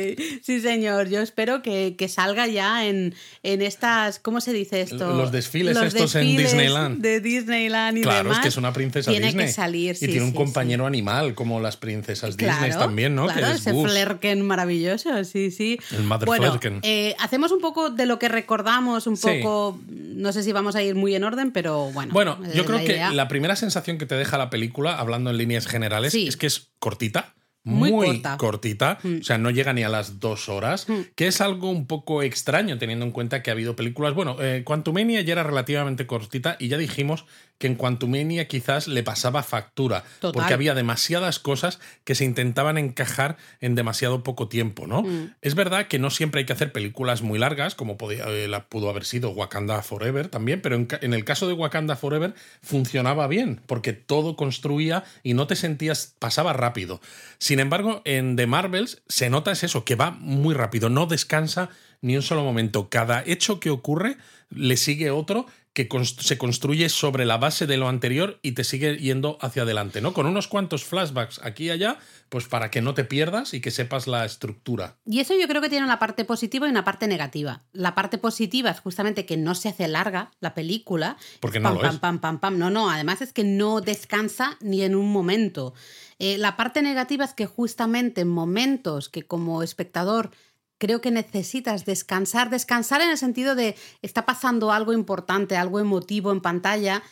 Sí, 0.43 0.61
señor. 0.61 1.09
Yo 1.09 1.21
espero 1.21 1.63
que, 1.63 1.95
salga 2.09 2.47
ya 2.47 2.87
en, 2.87 3.15
en, 3.43 3.63
estas. 3.63 4.19
¿Cómo 4.19 4.41
se 4.41 4.53
dice 4.53 4.81
esto? 4.81 5.15
Los 5.15 5.33
desfiles 5.33 5.77
estos 5.77 6.15
en 6.15 6.37
Disneyland. 6.37 7.01
De 7.01 7.21
Disneyland 7.21 7.99
y 7.99 8.03
claro, 8.03 8.33
es 8.33 8.39
que 8.39 8.49
es 8.49 8.57
una 8.57 8.73
princesa 8.73 9.11
tiene 9.11 9.27
Disney. 9.27 9.47
que 9.47 9.53
salir. 9.53 9.97
y 10.01 10.07
tiene 10.07 10.23
un 10.23 10.33
compañero 10.33 10.87
animal, 10.87 11.35
como 11.35 11.61
las 11.61 11.77
princesas 11.77 12.37
Disney 12.37 12.71
también, 12.71 13.15
¿no? 13.15 13.27
Claro, 13.27 13.41
que 13.41 13.53
es 13.53 13.67
ese 13.67 13.73
flerken 13.73 14.43
maravilloso, 14.43 15.25
sí, 15.25 15.51
sí. 15.51 15.79
El 15.93 16.05
Mother 16.05 16.27
bueno, 16.27 16.59
eh, 16.83 17.15
hacemos 17.19 17.53
un 17.53 17.61
poco 17.61 17.91
de 17.91 18.07
lo 18.07 18.19
que 18.19 18.29
recordamos 18.29 19.07
un 19.07 19.17
poco, 19.17 19.81
no 19.89 20.33
sé 20.33 20.43
si 20.43 20.53
vamos 20.53 20.77
a 20.77 20.83
ir 20.83 20.95
muy 20.95 21.15
en 21.15 21.25
orden, 21.25 21.53
pero 21.53 21.91
bueno. 21.93 22.13
Bueno, 22.13 22.39
yo 22.55 22.65
creo 22.65 22.85
que 22.85 22.99
la 23.13 23.29
primera 23.29 23.57
sensación 23.57 23.99
que 23.99 24.07
te 24.07 24.15
deja 24.15 24.39
la 24.39 24.51
película, 24.51 24.99
hablando 24.99 25.31
en 25.31 25.39
líneas 25.39 25.67
generales, 25.67 26.15
es 26.15 26.37
que 26.37 26.47
es 26.47 26.71
cortita. 26.79 27.35
Muy, 27.65 28.21
cortita, 28.39 28.99
mm. 29.03 29.19
o 29.21 29.23
sea, 29.23 29.39
no 29.39 29.51
llega 29.51 29.73
ni 29.73 29.85
a 29.85 29.89
las 29.89 30.19
dos 30.19 30.49
horas, 30.49 30.89
mm. 30.89 31.01
que 31.15 31.29
es 31.29 31.41
algo 31.41 31.71
un 31.71 31.87
poco 31.87 32.23
extraño 32.23 32.77
teniendo 32.77 33.05
en 33.05 33.13
cuenta 33.13 33.43
que 33.43 33.51
ha 33.51 33.53
habido 33.53 33.77
películas. 33.77 34.15
Bueno, 34.15 34.37
eh, 34.41 34.63
Quantumania 34.65 35.21
ya 35.21 35.35
era 35.35 35.45
relativamente 35.45 36.07
cortita 36.07 36.57
y 36.59 36.67
ya 36.67 36.77
dijimos 36.77 37.25
que 37.59 37.69
en 37.69 37.77
Quantumania 37.77 38.49
quizás 38.49 38.89
le 38.89 39.05
pasaba 39.05 39.45
factura, 39.45 40.03
porque 40.21 40.53
había 40.53 40.75
demasiadas 40.75 41.39
cosas 41.39 41.79
que 42.03 42.17
se 42.17 42.25
intentaban 42.25 42.77
encajar 42.77 43.37
en 43.61 43.77
demasiado 43.77 44.25
poco 44.25 44.49
tiempo, 44.49 44.89
¿no? 44.89 45.03
Mm. 45.03 45.35
Es 45.43 45.55
verdad 45.55 45.87
que 45.87 46.01
no 46.01 46.11
siempre 46.11 46.41
hay 46.41 46.45
que 46.45 46.53
hacer 46.53 46.73
películas 46.73 47.23
muy 47.23 47.39
largas, 47.39 47.77
como 47.77 47.97
podía, 47.97 48.25
eh, 48.27 48.49
la 48.49 48.67
pudo 48.67 48.91
haber 48.91 49.05
sido 49.05 49.31
Wakanda 49.31 49.81
Forever 49.83 50.27
también, 50.27 50.61
pero 50.61 50.75
en, 50.75 50.89
en, 51.03 51.15
el 51.15 51.25
caso 51.25 51.47
de 51.47 51.53
Wakanda 51.53 51.95
Forever 51.95 52.35
funcionaba 52.63 53.29
bien, 53.29 53.61
porque 53.67 53.93
todo 53.93 54.35
construía 54.35 55.05
y 55.23 55.35
no 55.35 55.47
te 55.47 55.55
sentías, 55.55 56.17
pasaba 56.19 56.53
rápido. 56.53 57.01
Sin 57.39 57.61
embargo, 57.61 58.03
en 58.05 58.35
The 58.35 58.49
Marvels 58.49 59.03
se 59.07 59.31
nota 59.31 59.53
es 59.53 59.63
eso, 59.63 59.85
que 59.85 59.95
va 59.95 60.11
muy 60.11 60.55
rápido, 60.55 60.89
no 60.89 61.07
descansa 61.07 61.71
ni 62.01 62.17
un 62.17 62.23
solo 62.23 62.43
momento. 62.43 62.89
Cada 62.91 63.23
hecho 63.25 63.61
que 63.61 63.71
ocurre 63.71 64.17
le 64.51 64.77
sigue 64.77 65.11
otro 65.11 65.47
que 65.73 65.89
se 66.05 66.37
construye 66.37 66.91
sobre 66.91 67.25
la 67.25 67.39
base 67.39 67.67
de 67.67 67.79
lo 67.79 67.89
anterior 67.89 68.39
y 68.43 68.53
te 68.53 68.63
sigue 68.63 68.99
yendo 68.99 69.39
hacia 69.41 69.63
adelante, 69.63 70.03
¿no? 70.03 70.13
Con 70.13 70.27
unos 70.27 70.47
cuantos 70.47 70.85
flashbacks 70.85 71.41
aquí 71.43 71.65
y 71.65 71.71
allá, 71.71 71.99
pues 72.29 72.47
para 72.47 72.71
que 72.71 72.83
no 72.83 72.93
te 72.93 73.05
pierdas 73.05 73.55
y 73.55 73.63
que 73.63 73.71
sepas 73.71 74.07
la 74.07 74.27
estructura. 74.27 74.97
Y 75.07 75.21
eso 75.21 75.35
yo 75.39 75.49
creo 75.49 75.63
que 75.63 75.71
tiene 75.71 75.87
una 75.87 75.99
parte 75.99 76.27
positiva 76.27 76.67
y 76.67 76.71
una 76.71 76.85
parte 76.85 77.07
negativa. 77.07 77.63
La 77.73 77.95
parte 77.95 78.19
positiva 78.19 78.71
es 78.71 78.81
justamente 78.81 79.25
que 79.25 79.39
no 79.39 79.55
se 79.55 79.71
hace 79.71 79.89
larga 79.89 80.31
la 80.41 80.53
película. 80.53 81.17
Porque 81.41 81.59
no 81.59 81.71
pam, 81.71 81.75
lo 81.75 81.81
pam, 81.81 81.95
es. 81.95 82.01
pam, 82.01 82.19
pam, 82.21 82.39
pam. 82.39 82.59
No, 82.59 82.69
no, 82.69 82.91
además 82.91 83.23
es 83.23 83.33
que 83.33 83.45
no 83.45 83.81
descansa 83.81 84.59
ni 84.61 84.83
en 84.83 84.95
un 84.95 85.11
momento. 85.11 85.73
Eh, 86.19 86.37
la 86.37 86.57
parte 86.57 86.83
negativa 86.83 87.25
es 87.25 87.33
que 87.33 87.47
justamente 87.47 88.21
en 88.21 88.29
momentos 88.29 89.09
que 89.09 89.23
como 89.23 89.63
espectador 89.63 90.31
creo 90.83 91.01
que 91.01 91.13
necesitas 91.13 91.85
descansar, 91.85 92.51
descansar 92.51 93.01
en 93.03 93.11
el 93.11 93.17
sentido 93.17 93.55
de 93.55 93.77
está 94.03 94.27
pasando 94.27 94.73
algo 94.73 94.93
importante, 94.93 95.57
algo 95.57 95.79
emotivo 95.79 96.33
en 96.33 96.41
pantalla, 96.41 97.05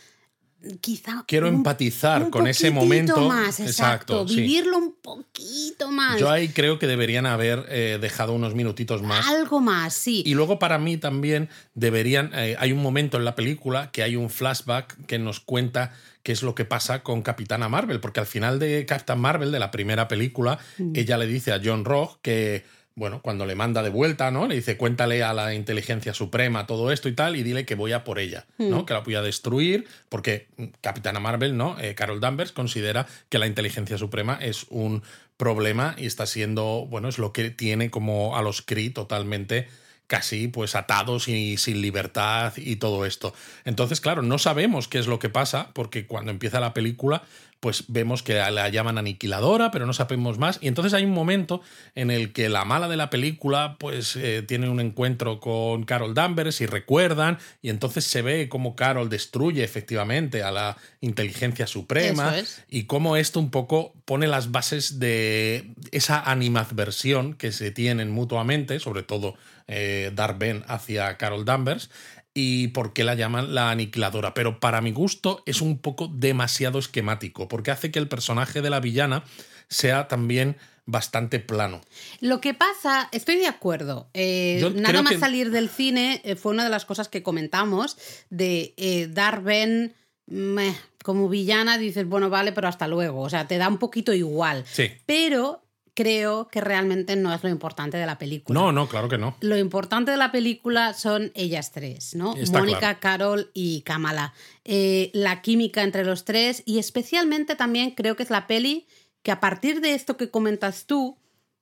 quizá. 0.80 1.24
Quiero 1.28 1.48
un- 1.48 1.54
empatizar 1.54 2.24
un 2.24 2.30
con 2.32 2.48
ese 2.48 2.72
momento. 2.72 3.28
Más, 3.28 3.60
exacto. 3.60 4.26
sí. 4.26 4.34
Vivirlo 4.42 4.76
un 4.76 4.94
poquito 5.00 5.90
más. 5.90 6.18
Yo 6.18 6.28
ahí 6.30 6.48
creo 6.48 6.80
que 6.80 6.88
deberían 6.88 7.26
haber 7.26 7.64
eh, 7.68 7.98
dejado 8.00 8.32
unos 8.32 8.54
minutitos 8.56 9.02
más. 9.02 9.26
Algo 9.28 9.60
más, 9.60 9.94
sí. 9.94 10.24
Y 10.26 10.34
luego 10.34 10.58
para 10.58 10.78
mí 10.78 10.96
también 10.96 11.48
deberían, 11.74 12.32
eh, 12.34 12.56
hay 12.58 12.72
un 12.72 12.82
momento 12.82 13.16
en 13.18 13.24
la 13.24 13.36
película 13.36 13.90
que 13.92 14.02
hay 14.02 14.16
un 14.16 14.30
flashback 14.30 15.06
que 15.06 15.18
nos 15.20 15.38
cuenta 15.38 15.92
qué 16.24 16.32
es 16.32 16.42
lo 16.42 16.54
que 16.56 16.64
pasa 16.66 17.02
con 17.04 17.22
Capitana 17.22 17.68
Marvel, 17.68 18.00
porque 18.00 18.18
al 18.20 18.26
final 18.26 18.58
de 18.58 18.84
Captain 18.84 19.18
Marvel, 19.18 19.52
de 19.52 19.58
la 19.60 19.70
primera 19.70 20.08
película, 20.08 20.58
Mm. 20.76 20.92
ella 20.96 21.16
le 21.16 21.26
dice 21.26 21.52
a 21.52 21.60
John 21.64 21.84
Rock 21.86 22.18
que, 22.20 22.64
bueno, 22.94 23.20
cuando 23.22 23.46
le 23.46 23.54
manda 23.54 23.82
de 23.82 23.90
vuelta, 23.90 24.30
¿no? 24.30 24.46
Le 24.46 24.56
dice, 24.56 24.76
cuéntale 24.76 25.22
a 25.22 25.32
la 25.32 25.54
inteligencia 25.54 26.12
suprema 26.12 26.66
todo 26.66 26.92
esto 26.92 27.08
y 27.08 27.12
tal, 27.12 27.36
y 27.36 27.42
dile 27.42 27.64
que 27.64 27.74
voy 27.74 27.92
a 27.92 28.04
por 28.04 28.18
ella, 28.18 28.46
¿no? 28.58 28.82
Mm. 28.82 28.86
Que 28.86 28.94
la 28.94 29.00
voy 29.00 29.14
a 29.14 29.22
destruir, 29.22 29.86
porque 30.08 30.48
mm, 30.56 30.64
Capitana 30.80 31.20
Marvel, 31.20 31.56
¿no? 31.56 31.78
Eh, 31.80 31.94
Carol 31.94 32.20
Danvers 32.20 32.52
considera 32.52 33.06
que 33.28 33.38
la 33.38 33.46
inteligencia 33.46 33.96
suprema 33.96 34.38
es 34.40 34.66
un 34.68 35.02
problema 35.36 35.94
y 35.96 36.06
está 36.06 36.26
siendo, 36.26 36.86
bueno, 36.90 37.08
es 37.08 37.18
lo 37.18 37.32
que 37.32 37.50
tiene 37.50 37.90
como 37.90 38.36
a 38.36 38.42
los 38.42 38.60
Kree 38.60 38.90
totalmente 38.90 39.68
casi 40.10 40.48
pues 40.48 40.74
atados 40.74 41.28
y 41.28 41.56
sin 41.56 41.80
libertad 41.80 42.52
y 42.56 42.76
todo 42.76 43.06
esto. 43.06 43.32
Entonces, 43.64 44.00
claro, 44.00 44.22
no 44.22 44.38
sabemos 44.38 44.88
qué 44.88 44.98
es 44.98 45.06
lo 45.06 45.20
que 45.20 45.28
pasa 45.28 45.70
porque 45.72 46.04
cuando 46.04 46.32
empieza 46.32 46.58
la 46.58 46.74
película 46.74 47.22
pues 47.60 47.84
vemos 47.88 48.22
que 48.22 48.34
la 48.34 48.68
llaman 48.70 48.96
aniquiladora, 48.96 49.70
pero 49.70 49.84
no 49.84 49.92
sabemos 49.92 50.38
más. 50.38 50.58
Y 50.62 50.68
entonces 50.68 50.94
hay 50.94 51.04
un 51.04 51.12
momento 51.12 51.60
en 51.94 52.10
el 52.10 52.32
que 52.32 52.48
la 52.48 52.64
mala 52.64 52.88
de 52.88 52.96
la 52.96 53.10
película 53.10 53.76
pues 53.78 54.16
eh, 54.16 54.42
tiene 54.42 54.70
un 54.70 54.80
encuentro 54.80 55.40
con 55.40 55.84
Carol 55.84 56.14
Danvers 56.14 56.62
y 56.62 56.66
recuerdan, 56.66 57.38
y 57.60 57.68
entonces 57.68 58.04
se 58.04 58.22
ve 58.22 58.48
cómo 58.48 58.74
Carol 58.74 59.10
destruye 59.10 59.62
efectivamente 59.62 60.42
a 60.42 60.50
la 60.50 60.78
inteligencia 61.02 61.66
suprema 61.66 62.38
es. 62.38 62.64
y 62.70 62.84
cómo 62.84 63.16
esto 63.16 63.38
un 63.38 63.50
poco 63.50 63.92
pone 64.06 64.26
las 64.26 64.50
bases 64.50 64.98
de 64.98 65.74
esa 65.92 66.18
animadversión 66.18 67.34
que 67.34 67.52
se 67.52 67.70
tienen 67.70 68.10
mutuamente, 68.10 68.80
sobre 68.80 69.02
todo 69.02 69.34
eh, 69.70 70.10
Darth 70.14 70.36
Ben 70.38 70.64
hacia 70.66 71.16
Carol 71.16 71.44
Danvers, 71.46 71.88
y 72.34 72.68
por 72.68 72.92
qué 72.92 73.02
la 73.04 73.14
llaman 73.14 73.54
la 73.54 73.70
aniquiladora. 73.70 74.34
Pero 74.34 74.60
para 74.60 74.80
mi 74.80 74.92
gusto 74.92 75.42
es 75.46 75.60
un 75.62 75.78
poco 75.78 76.08
demasiado 76.12 76.78
esquemático, 76.78 77.48
porque 77.48 77.70
hace 77.70 77.90
que 77.90 77.98
el 77.98 78.08
personaje 78.08 78.60
de 78.62 78.70
la 78.70 78.80
villana 78.80 79.24
sea 79.68 80.06
también 80.08 80.56
bastante 80.86 81.38
plano. 81.38 81.80
Lo 82.20 82.40
que 82.40 82.52
pasa, 82.54 83.08
estoy 83.12 83.36
de 83.36 83.46
acuerdo. 83.46 84.10
eh, 84.14 84.72
nada 84.74 85.02
más 85.02 85.12
que- 85.12 85.18
salir 85.18 85.50
del 85.50 85.68
cine 85.68 86.20
eh, 86.24 86.34
fue 86.36 86.52
una 86.52 86.64
de 86.64 86.70
las 86.70 86.84
cosas 86.84 87.08
que 87.08 87.22
comentamos 87.22 87.96
de 88.30 88.74
eh, 88.76 89.06
Darben 89.08 89.94
meh, 90.26 90.74
como 91.04 91.28
villana. 91.28 91.78
Dices, 91.78 92.06
bueno, 92.06 92.28
vale, 92.30 92.52
pero 92.52 92.66
hasta 92.68 92.88
luego. 92.88 93.20
O 93.22 93.30
sea, 93.30 93.46
te 93.46 93.58
da 93.58 93.68
un 93.68 93.78
poquito 93.78 94.12
igual. 94.12 94.64
Sí. 94.70 94.90
Pero 95.06 95.62
creo 95.94 96.48
que 96.48 96.60
realmente 96.60 97.16
no 97.16 97.32
es 97.32 97.42
lo 97.42 97.48
importante 97.48 97.96
de 97.96 98.06
la 98.06 98.18
película. 98.18 98.58
No, 98.58 98.72
no, 98.72 98.88
claro 98.88 99.08
que 99.08 99.18
no. 99.18 99.36
Lo 99.40 99.56
importante 99.56 100.10
de 100.10 100.16
la 100.16 100.32
película 100.32 100.94
son 100.94 101.32
ellas 101.34 101.72
tres, 101.72 102.14
¿no? 102.14 102.34
Está 102.36 102.60
Mónica, 102.60 102.78
claro. 102.78 103.00
Carol 103.00 103.50
y 103.54 103.82
Kamala. 103.82 104.34
Eh, 104.64 105.10
la 105.14 105.42
química 105.42 105.82
entre 105.82 106.04
los 106.04 106.24
tres 106.24 106.62
y 106.66 106.78
especialmente 106.78 107.56
también 107.56 107.92
creo 107.92 108.16
que 108.16 108.22
es 108.22 108.30
la 108.30 108.46
peli 108.46 108.86
que 109.22 109.30
a 109.30 109.40
partir 109.40 109.80
de 109.80 109.94
esto 109.94 110.16
que 110.16 110.30
comentas 110.30 110.86
tú, 110.86 111.18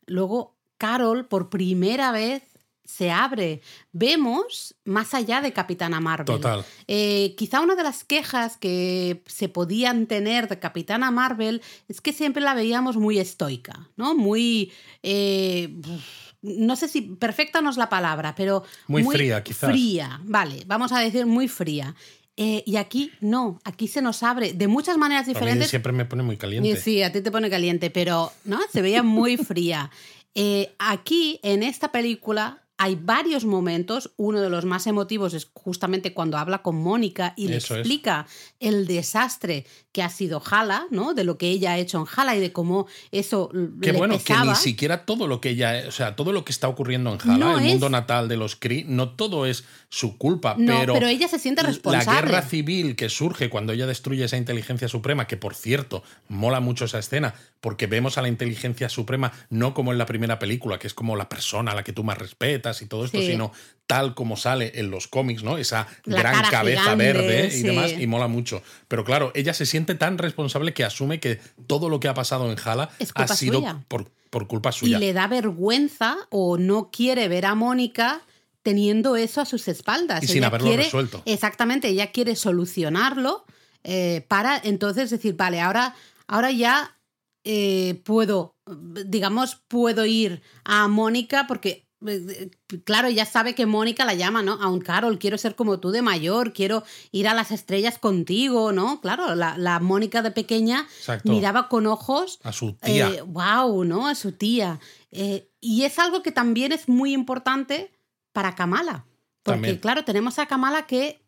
luego 0.06 0.56
Carol 0.78 1.26
por 1.26 1.50
primera 1.50 2.12
vez 2.12 2.42
se 2.88 3.10
abre. 3.10 3.60
Vemos 3.92 4.74
más 4.84 5.12
allá 5.12 5.42
de 5.42 5.52
Capitana 5.52 6.00
Marvel. 6.00 6.24
Total. 6.24 6.64
Eh, 6.86 7.34
quizá 7.36 7.60
una 7.60 7.76
de 7.76 7.82
las 7.82 8.02
quejas 8.02 8.56
que 8.56 9.22
se 9.26 9.50
podían 9.50 10.06
tener 10.06 10.48
de 10.48 10.58
Capitana 10.58 11.10
Marvel 11.10 11.60
es 11.86 12.00
que 12.00 12.14
siempre 12.14 12.42
la 12.42 12.54
veíamos 12.54 12.96
muy 12.96 13.18
estoica, 13.18 13.90
¿no? 13.96 14.14
Muy... 14.14 14.72
eh, 15.02 15.76
no 16.40 16.76
sé 16.76 16.88
si 16.88 17.02
perfecta 17.02 17.60
no 17.60 17.68
es 17.68 17.76
la 17.76 17.88
palabra, 17.88 18.34
pero... 18.36 18.62
Muy 18.86 19.02
fría, 19.04 19.42
quizás. 19.42 19.70
Fría, 19.70 20.20
vale, 20.22 20.62
vamos 20.66 20.92
a 20.92 21.00
decir 21.00 21.26
muy 21.26 21.48
fría. 21.48 21.94
Eh, 22.36 22.62
y 22.64 22.76
aquí 22.76 23.10
no, 23.20 23.58
aquí 23.64 23.88
se 23.88 24.00
nos 24.00 24.22
abre 24.22 24.52
de 24.52 24.68
muchas 24.68 24.96
maneras 24.96 25.24
A 25.24 25.26
mí 25.26 25.34
diferentes. 25.34 25.68
siempre 25.68 25.92
me 25.92 26.04
pone 26.04 26.22
muy 26.22 26.36
caliente. 26.36 26.76
Sí, 26.76 27.02
a 27.02 27.10
ti 27.10 27.20
te 27.20 27.32
pone 27.32 27.50
caliente, 27.50 27.90
pero 27.90 28.32
no, 28.44 28.60
se 28.72 28.80
veía 28.80 29.02
muy 29.02 29.36
fría. 29.36 29.90
Eh, 30.40 30.76
aquí, 30.78 31.40
en 31.42 31.64
esta 31.64 31.90
película, 31.90 32.62
hay 32.78 32.94
varios 32.94 33.44
momentos. 33.44 34.12
Uno 34.16 34.40
de 34.40 34.48
los 34.50 34.64
más 34.64 34.86
emotivos 34.86 35.34
es 35.34 35.50
justamente 35.52 36.14
cuando 36.14 36.38
habla 36.38 36.62
con 36.62 36.76
Mónica 36.76 37.34
y 37.36 37.48
le 37.48 37.56
es. 37.56 37.70
explica 37.70 38.26
el 38.60 38.86
desastre 38.86 39.66
que 39.92 40.02
ha 40.02 40.08
sido 40.10 40.40
Hala, 40.48 40.86
¿no? 40.90 41.12
De 41.12 41.24
lo 41.24 41.38
que 41.38 41.48
ella 41.48 41.72
ha 41.72 41.78
hecho 41.78 41.98
en 41.98 42.06
Hala 42.14 42.36
y 42.36 42.40
de 42.40 42.52
cómo 42.52 42.86
eso 43.10 43.50
Qué 43.82 43.92
le 43.92 43.98
bueno, 43.98 44.14
pesaba. 44.18 44.42
que 44.42 44.48
ni 44.50 44.54
siquiera 44.54 45.04
todo 45.04 45.26
lo 45.26 45.40
que 45.40 45.50
ella, 45.50 45.84
o 45.88 45.90
sea, 45.90 46.14
todo 46.14 46.32
lo 46.32 46.44
que 46.44 46.52
está 46.52 46.68
ocurriendo 46.68 47.12
en 47.12 47.20
Hala, 47.20 47.36
No 47.38 47.58
el 47.58 47.64
es- 47.66 47.70
mundo 47.72 47.88
natal 47.90 48.28
de 48.28 48.36
los 48.36 48.54
Kree, 48.54 48.84
no 48.84 49.10
todo 49.10 49.44
es 49.46 49.64
su 49.88 50.16
culpa, 50.16 50.54
No, 50.56 50.78
pero, 50.80 50.94
pero 50.94 51.08
ella 51.08 51.26
se 51.26 51.38
siente 51.40 51.62
la 51.62 51.68
responsable. 51.70 52.20
guerra 52.20 52.42
civil 52.42 52.94
que 52.94 53.08
surge 53.08 53.50
cuando 53.50 53.72
ella 53.72 53.86
destruye 53.88 54.24
esa 54.24 54.36
inteligencia 54.36 54.86
suprema, 54.88 55.26
que 55.26 55.36
por 55.36 55.54
cierto, 55.56 56.04
mola 56.28 56.60
mucho 56.60 56.84
esa 56.84 56.98
escena, 57.00 57.34
porque 57.60 57.86
vemos 57.88 58.18
a 58.18 58.22
la 58.22 58.28
inteligencia 58.28 58.88
suprema 58.88 59.32
no 59.50 59.74
como 59.74 59.90
en 59.90 59.98
la 59.98 60.06
primera 60.06 60.38
película, 60.38 60.78
que 60.78 60.86
es 60.86 60.94
como 60.94 61.16
la 61.16 61.28
persona 61.28 61.72
a 61.72 61.74
la 61.74 61.82
que 61.82 61.92
tú 61.92 62.04
más 62.04 62.18
respetas 62.18 62.67
y 62.82 62.86
todo 62.86 63.04
esto, 63.04 63.18
Sí. 63.18 63.26
sino 63.26 63.52
tal 63.86 64.14
como 64.14 64.36
sale 64.36 64.72
en 64.74 64.90
los 64.90 65.08
cómics, 65.08 65.42
¿no? 65.42 65.56
Esa 65.56 65.88
La 66.04 66.18
gran 66.18 66.42
cabeza 66.50 66.82
gigante, 66.82 67.04
verde 67.12 67.50
y 67.56 67.62
demás, 67.62 67.92
y 67.98 68.06
mola 68.06 68.28
mucho. 68.28 68.62
Pero 68.86 69.02
claro, 69.04 69.32
ella 69.34 69.54
se 69.54 69.64
siente 69.66 69.94
tan 69.94 70.18
responsable 70.18 70.74
que 70.74 70.84
asume 70.84 71.20
que 71.20 71.40
todo 71.66 71.88
lo 71.88 71.98
que 71.98 72.08
ha 72.08 72.14
pasado 72.14 72.50
en 72.52 72.58
Hala 72.62 72.90
ha 73.14 73.28
sido 73.28 73.60
suya. 73.60 73.82
por, 73.88 74.10
por 74.30 74.46
culpa 74.46 74.70
y 74.70 74.72
suya. 74.74 74.98
le 74.98 75.14
da 75.14 75.26
vergüenza 75.26 76.16
o 76.30 76.58
no 76.58 76.90
quiere 76.90 77.28
ver 77.28 77.46
a 77.46 77.54
Mónica 77.54 78.20
teniendo 78.62 79.16
eso 79.16 79.40
a 79.40 79.46
sus 79.46 79.66
espaldas. 79.68 80.22
Y 80.22 80.26
sin 80.26 80.38
Ella 80.38 80.48
haberlo 80.48 80.68
quiere- 80.68 80.82
resuelto. 80.82 81.22
Exactamente, 81.24 81.88
ella 81.88 82.12
quiere 82.12 82.36
solucionarlo 82.36 83.46
eh, 83.84 84.26
para 84.28 84.60
entonces 84.62 85.08
decir, 85.08 85.34
vale, 85.34 85.60
ahora, 85.62 85.94
ahora 86.26 86.50
ya 86.50 86.94
eh, 87.44 88.02
puedo, 88.04 88.54
digamos, 89.06 89.62
puedo 89.68 90.04
ir 90.04 90.42
a 90.64 90.88
Mónica 90.88 91.46
porque... 91.48 91.87
eh, 92.06 92.50
Claro, 92.84 93.08
ella 93.08 93.24
sabe 93.26 93.54
que 93.54 93.66
Mónica 93.66 94.04
la 94.04 94.14
llama, 94.14 94.42
¿no? 94.42 94.54
A 94.60 94.68
un 94.68 94.80
Carol, 94.80 95.18
quiero 95.18 95.38
ser 95.38 95.54
como 95.54 95.80
tú 95.80 95.90
de 95.90 96.02
mayor, 96.02 96.52
quiero 96.52 96.84
ir 97.12 97.26
a 97.28 97.34
las 97.34 97.50
estrellas 97.50 97.98
contigo, 97.98 98.72
¿no? 98.72 99.00
Claro, 99.00 99.34
la, 99.34 99.56
la 99.58 99.80
Mónica 99.80 100.22
de 100.22 100.30
pequeña 100.30 100.86
Exacto. 100.98 101.30
miraba 101.32 101.68
con 101.68 101.86
ojos 101.86 102.38
A 102.42 102.52
su 102.52 102.74
tía. 102.74 103.22
wow, 103.24 103.84
¿no? 103.84 104.06
A 104.06 104.14
su 104.14 104.32
tía. 104.32 104.78
Eh, 105.10 105.48
y 105.60 105.84
es 105.84 105.98
algo 105.98 106.22
que 106.22 106.30
también 106.32 106.72
es 106.72 106.88
muy 106.88 107.12
importante 107.12 107.90
para 108.32 108.54
Kamala. 108.54 109.04
Porque, 109.42 109.56
También. 109.56 109.78
claro, 109.78 110.04
tenemos 110.04 110.38
a 110.38 110.46
Kamala 110.46 110.86
que 110.86 111.06
eh, 111.08 111.20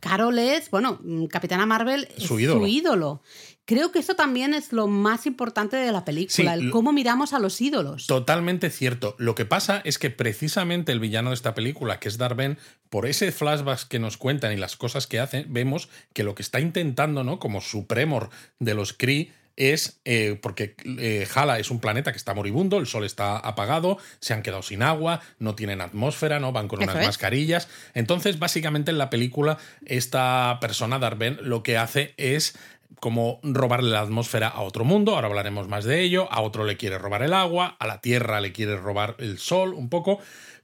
Carol 0.00 0.38
es, 0.38 0.70
bueno, 0.70 0.98
mm, 1.02 1.26
Capitana 1.26 1.66
Marvel 1.66 2.08
es 2.16 2.24
Su 2.24 2.38
ídolo. 2.40 2.60
su 2.60 2.66
ídolo. 2.66 3.22
Creo 3.64 3.92
que 3.92 4.00
eso 4.00 4.14
también 4.14 4.52
es 4.52 4.72
lo 4.72 4.88
más 4.88 5.26
importante 5.26 5.76
de 5.76 5.92
la 5.92 6.04
película, 6.04 6.54
Sí, 6.56 6.60
el 6.64 6.70
cómo 6.70 6.92
miramos 6.92 7.32
a 7.32 7.38
los 7.38 7.60
ídolos. 7.60 8.06
Totalmente 8.08 8.68
cierto. 8.70 9.14
Lo 9.18 9.36
que 9.36 9.44
pasa 9.44 9.80
es 9.84 9.98
que 9.98 10.10
precisamente 10.10 10.90
el 10.90 10.98
villano 10.98 11.30
de 11.30 11.34
esta 11.34 11.54
película, 11.54 12.00
que 12.00 12.08
es 12.08 12.18
Darben, 12.18 12.58
por 12.88 13.06
ese 13.06 13.30
flashback 13.30 13.86
que 13.86 14.00
nos 14.00 14.16
cuentan 14.16 14.52
y 14.52 14.56
las 14.56 14.76
cosas 14.76 15.06
que 15.06 15.20
hacen, 15.20 15.46
vemos 15.50 15.88
que 16.12 16.24
lo 16.24 16.34
que 16.34 16.42
está 16.42 16.58
intentando, 16.58 17.22
¿no? 17.22 17.38
Como 17.38 17.60
supremor 17.60 18.30
de 18.58 18.74
los 18.74 18.92
Kree 18.92 19.32
es 19.56 20.00
eh, 20.04 20.38
porque 20.40 20.74
eh, 20.98 21.26
Hala 21.34 21.58
es 21.58 21.70
un 21.70 21.80
planeta 21.80 22.12
que 22.12 22.18
está 22.18 22.34
moribundo, 22.34 22.78
el 22.78 22.86
sol 22.86 23.04
está 23.04 23.38
apagado, 23.38 23.98
se 24.20 24.34
han 24.34 24.42
quedado 24.42 24.62
sin 24.62 24.82
agua, 24.82 25.20
no 25.38 25.54
tienen 25.54 25.80
atmósfera, 25.80 26.40
no 26.40 26.52
van 26.52 26.68
con 26.68 26.82
unas 26.82 26.96
es. 26.96 27.06
mascarillas. 27.06 27.68
Entonces, 27.94 28.38
básicamente 28.38 28.90
en 28.90 28.98
la 28.98 29.10
película 29.10 29.58
esta 29.84 30.58
persona 30.60 30.98
Darben 30.98 31.38
lo 31.42 31.62
que 31.62 31.76
hace 31.76 32.14
es 32.16 32.56
como 32.98 33.40
robarle 33.42 33.90
la 33.90 34.00
atmósfera 34.00 34.48
a 34.48 34.60
otro 34.60 34.84
mundo, 34.84 35.14
ahora 35.14 35.28
hablaremos 35.28 35.68
más 35.68 35.84
de 35.84 36.02
ello, 36.02 36.30
a 36.30 36.42
otro 36.42 36.64
le 36.64 36.76
quiere 36.76 36.98
robar 36.98 37.22
el 37.22 37.32
agua, 37.32 37.76
a 37.78 37.86
la 37.86 38.00
Tierra 38.00 38.40
le 38.40 38.52
quiere 38.52 38.76
robar 38.76 39.14
el 39.18 39.38
sol 39.38 39.72
un 39.72 39.88
poco, 39.88 40.20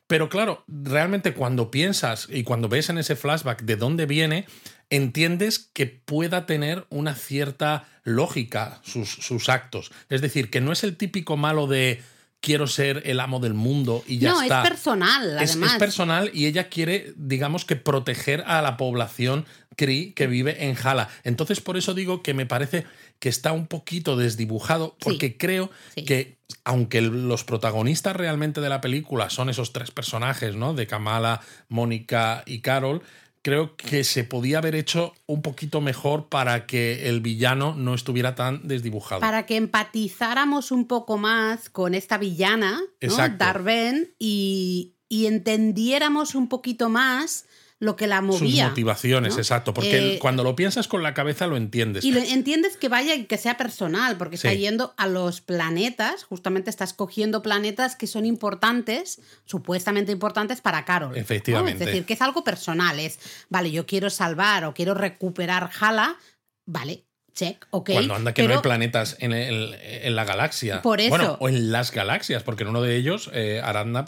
pero 0.07 0.29
claro, 0.29 0.63
realmente 0.69 1.35
cuando 1.35 1.71
piensas 1.71 2.29
y 2.31 2.45
cuando 2.45 2.69
ves 2.69 2.91
en 2.91 2.99
ese 2.99 3.17
flashback 3.17 3.63
de 3.63 3.77
dónde 3.77 4.07
viene, 4.07 4.47
entiendes 4.91 5.71
que 5.73 5.87
pueda 5.87 6.47
tener 6.47 6.87
una 6.91 7.15
cierta 7.15 7.89
lógica 8.05 8.81
sus, 8.83 9.11
sus 9.11 9.49
actos. 9.49 9.91
Es 10.09 10.21
decir, 10.21 10.51
que 10.51 10.61
no 10.61 10.73
es 10.73 10.85
el 10.85 10.97
típico 10.97 11.37
malo 11.37 11.67
de 11.67 12.03
quiero 12.41 12.67
ser 12.69 13.03
el 13.07 13.19
amo 13.19 13.41
del 13.41 13.55
mundo 13.55 14.05
y 14.07 14.19
ya 14.19 14.31
no, 14.31 14.43
está. 14.43 14.63
es 14.63 14.69
personal, 14.69 15.39
Es- 15.43 15.51
además. 15.53 15.73
Es, 15.73 15.79
personal 15.79 16.31
y 16.33 16.47
ella 16.47 16.69
quiere, 16.69 17.13
digamos 17.17 17.65
que, 17.65 17.77
proteger 17.77 18.45
a 18.47 18.63
la 18.63 18.77
población 18.77 19.47
Cree 19.77 20.15
que 20.15 20.27
vive 20.27 20.65
en 20.65 20.77
Hala. 20.83 21.11
Entonces, 21.23 21.61
por 21.61 21.77
eso 21.77 21.93
digo 21.93 22.23
que 22.23 22.33
me 22.33 22.47
parece 22.47 22.87
que 23.19 23.29
está 23.29 23.53
un 23.53 23.67
poquito 23.67 24.17
desdibujado, 24.17 24.97
porque 25.01 25.37
creo 25.37 25.71
sí. 25.95 26.05
que, 26.07 26.39
aunque 26.65 27.03
los 27.03 27.45
protagonistas 27.45 28.17
realmente 28.17 28.63
de 28.63 28.71
la 28.71 28.81
película 28.81 29.29
son 29.29 29.51
esos 29.51 29.75
tres 29.75 29.91
personajes, 29.91 30.57
¿no? 30.57 30.73
De 30.73 30.87
Kamala, 30.87 31.43
Mónica 31.69 32.43
y 32.47 32.61
Carol. 32.61 33.03
Creo 33.47 33.77
que 33.77 34.03
se 34.03 34.25
podía 34.25 34.59
haber 34.59 34.75
hecho 34.75 35.15
un 35.27 35.41
poquito 35.41 35.81
mejor 35.81 36.29
para 36.29 36.67
que 36.67 37.09
el 37.09 37.21
villano 37.21 37.77
no 37.77 37.95
estuviera 37.95 38.35
tan 38.35 38.67
desdibujado. 38.67 39.21
Para 39.21 39.47
que 39.47 39.55
empatizáramos 39.55 40.73
un 40.73 40.89
poco 40.89 41.17
más 41.17 41.71
con 41.71 41.95
esta 41.95 42.19
villana, 42.19 42.83
¿no? 43.01 43.29
Darben, 43.39 44.13
y, 44.19 44.97
y 45.09 45.27
entendiéramos 45.27 46.35
un 46.35 46.49
poquito 46.49 46.89
más 46.89 47.45
lo 47.79 47.97
que 47.97 48.07
la 48.07 48.23
movía. 48.23 48.65
Sus 48.65 48.71
motivaciones, 48.71 49.37
exacto. 49.37 49.75
Porque 49.75 50.15
eh, 50.15 50.19
cuando 50.19 50.43
lo 50.43 50.57
piensas 50.57 50.89
con 50.89 51.03
la 51.03 51.15
cabeza 51.15 51.47
lo 51.47 51.57
entiendes. 51.57 52.05
Y 52.05 52.13
lo 52.13 52.21
entiendes 52.21 52.77
que 52.77 52.89
vaya 52.89 53.15
y 53.15 53.25
que 53.25 53.37
sea 53.37 53.57
personal, 53.57 54.17
porque 54.17 54.37
está 54.37 54.53
yendo 54.53 54.95
a 54.97 55.07
los 55.07 55.41
planetas, 55.41 56.25
justamente 56.25 56.71
estás 56.71 56.95
cogiendo 56.95 57.43
planetas 57.43 57.97
que 57.97 58.07
son 58.07 58.25
importantes, 58.25 59.21
supuestamente 59.45 60.13
importantes 60.13 60.61
para 60.61 60.85
Carol. 60.85 61.17
Efectivamente. 61.17 61.85
Es 61.85 61.91
decir, 61.91 62.05
que 62.05 62.15
es 62.15 62.23
algo 62.23 62.45
personal. 62.45 62.99
Es, 62.99 63.19
vale, 63.51 63.71
yo 63.71 63.87
quiero 63.87 64.09
salvar 64.11 64.65
o 64.65 64.75
quiero 64.75 64.95
recuperar 64.95 65.71
Hala, 65.79 66.17
vale, 66.65 67.06
check, 67.37 67.67
ok. 67.71 67.91
Cuando 67.93 68.15
anda 68.15 68.35
que 68.35 68.49
no 68.49 68.55
hay 68.55 68.61
planetas 68.61 69.17
en, 69.21 69.33
en, 69.33 70.17
la 70.17 70.25
galaxia. 70.25 70.83
Por 70.83 71.01
eso. 71.01 71.11
Bueno, 71.11 71.37
o 71.39 71.49
en 71.49 71.71
las 71.71 71.93
galaxias, 71.93 72.43
porque 72.43 72.65
en 72.65 72.71
uno 72.71 72.83
de 72.83 72.97
ellos, 72.97 73.31
eh, 73.33 73.61
Aranda, 73.63 74.05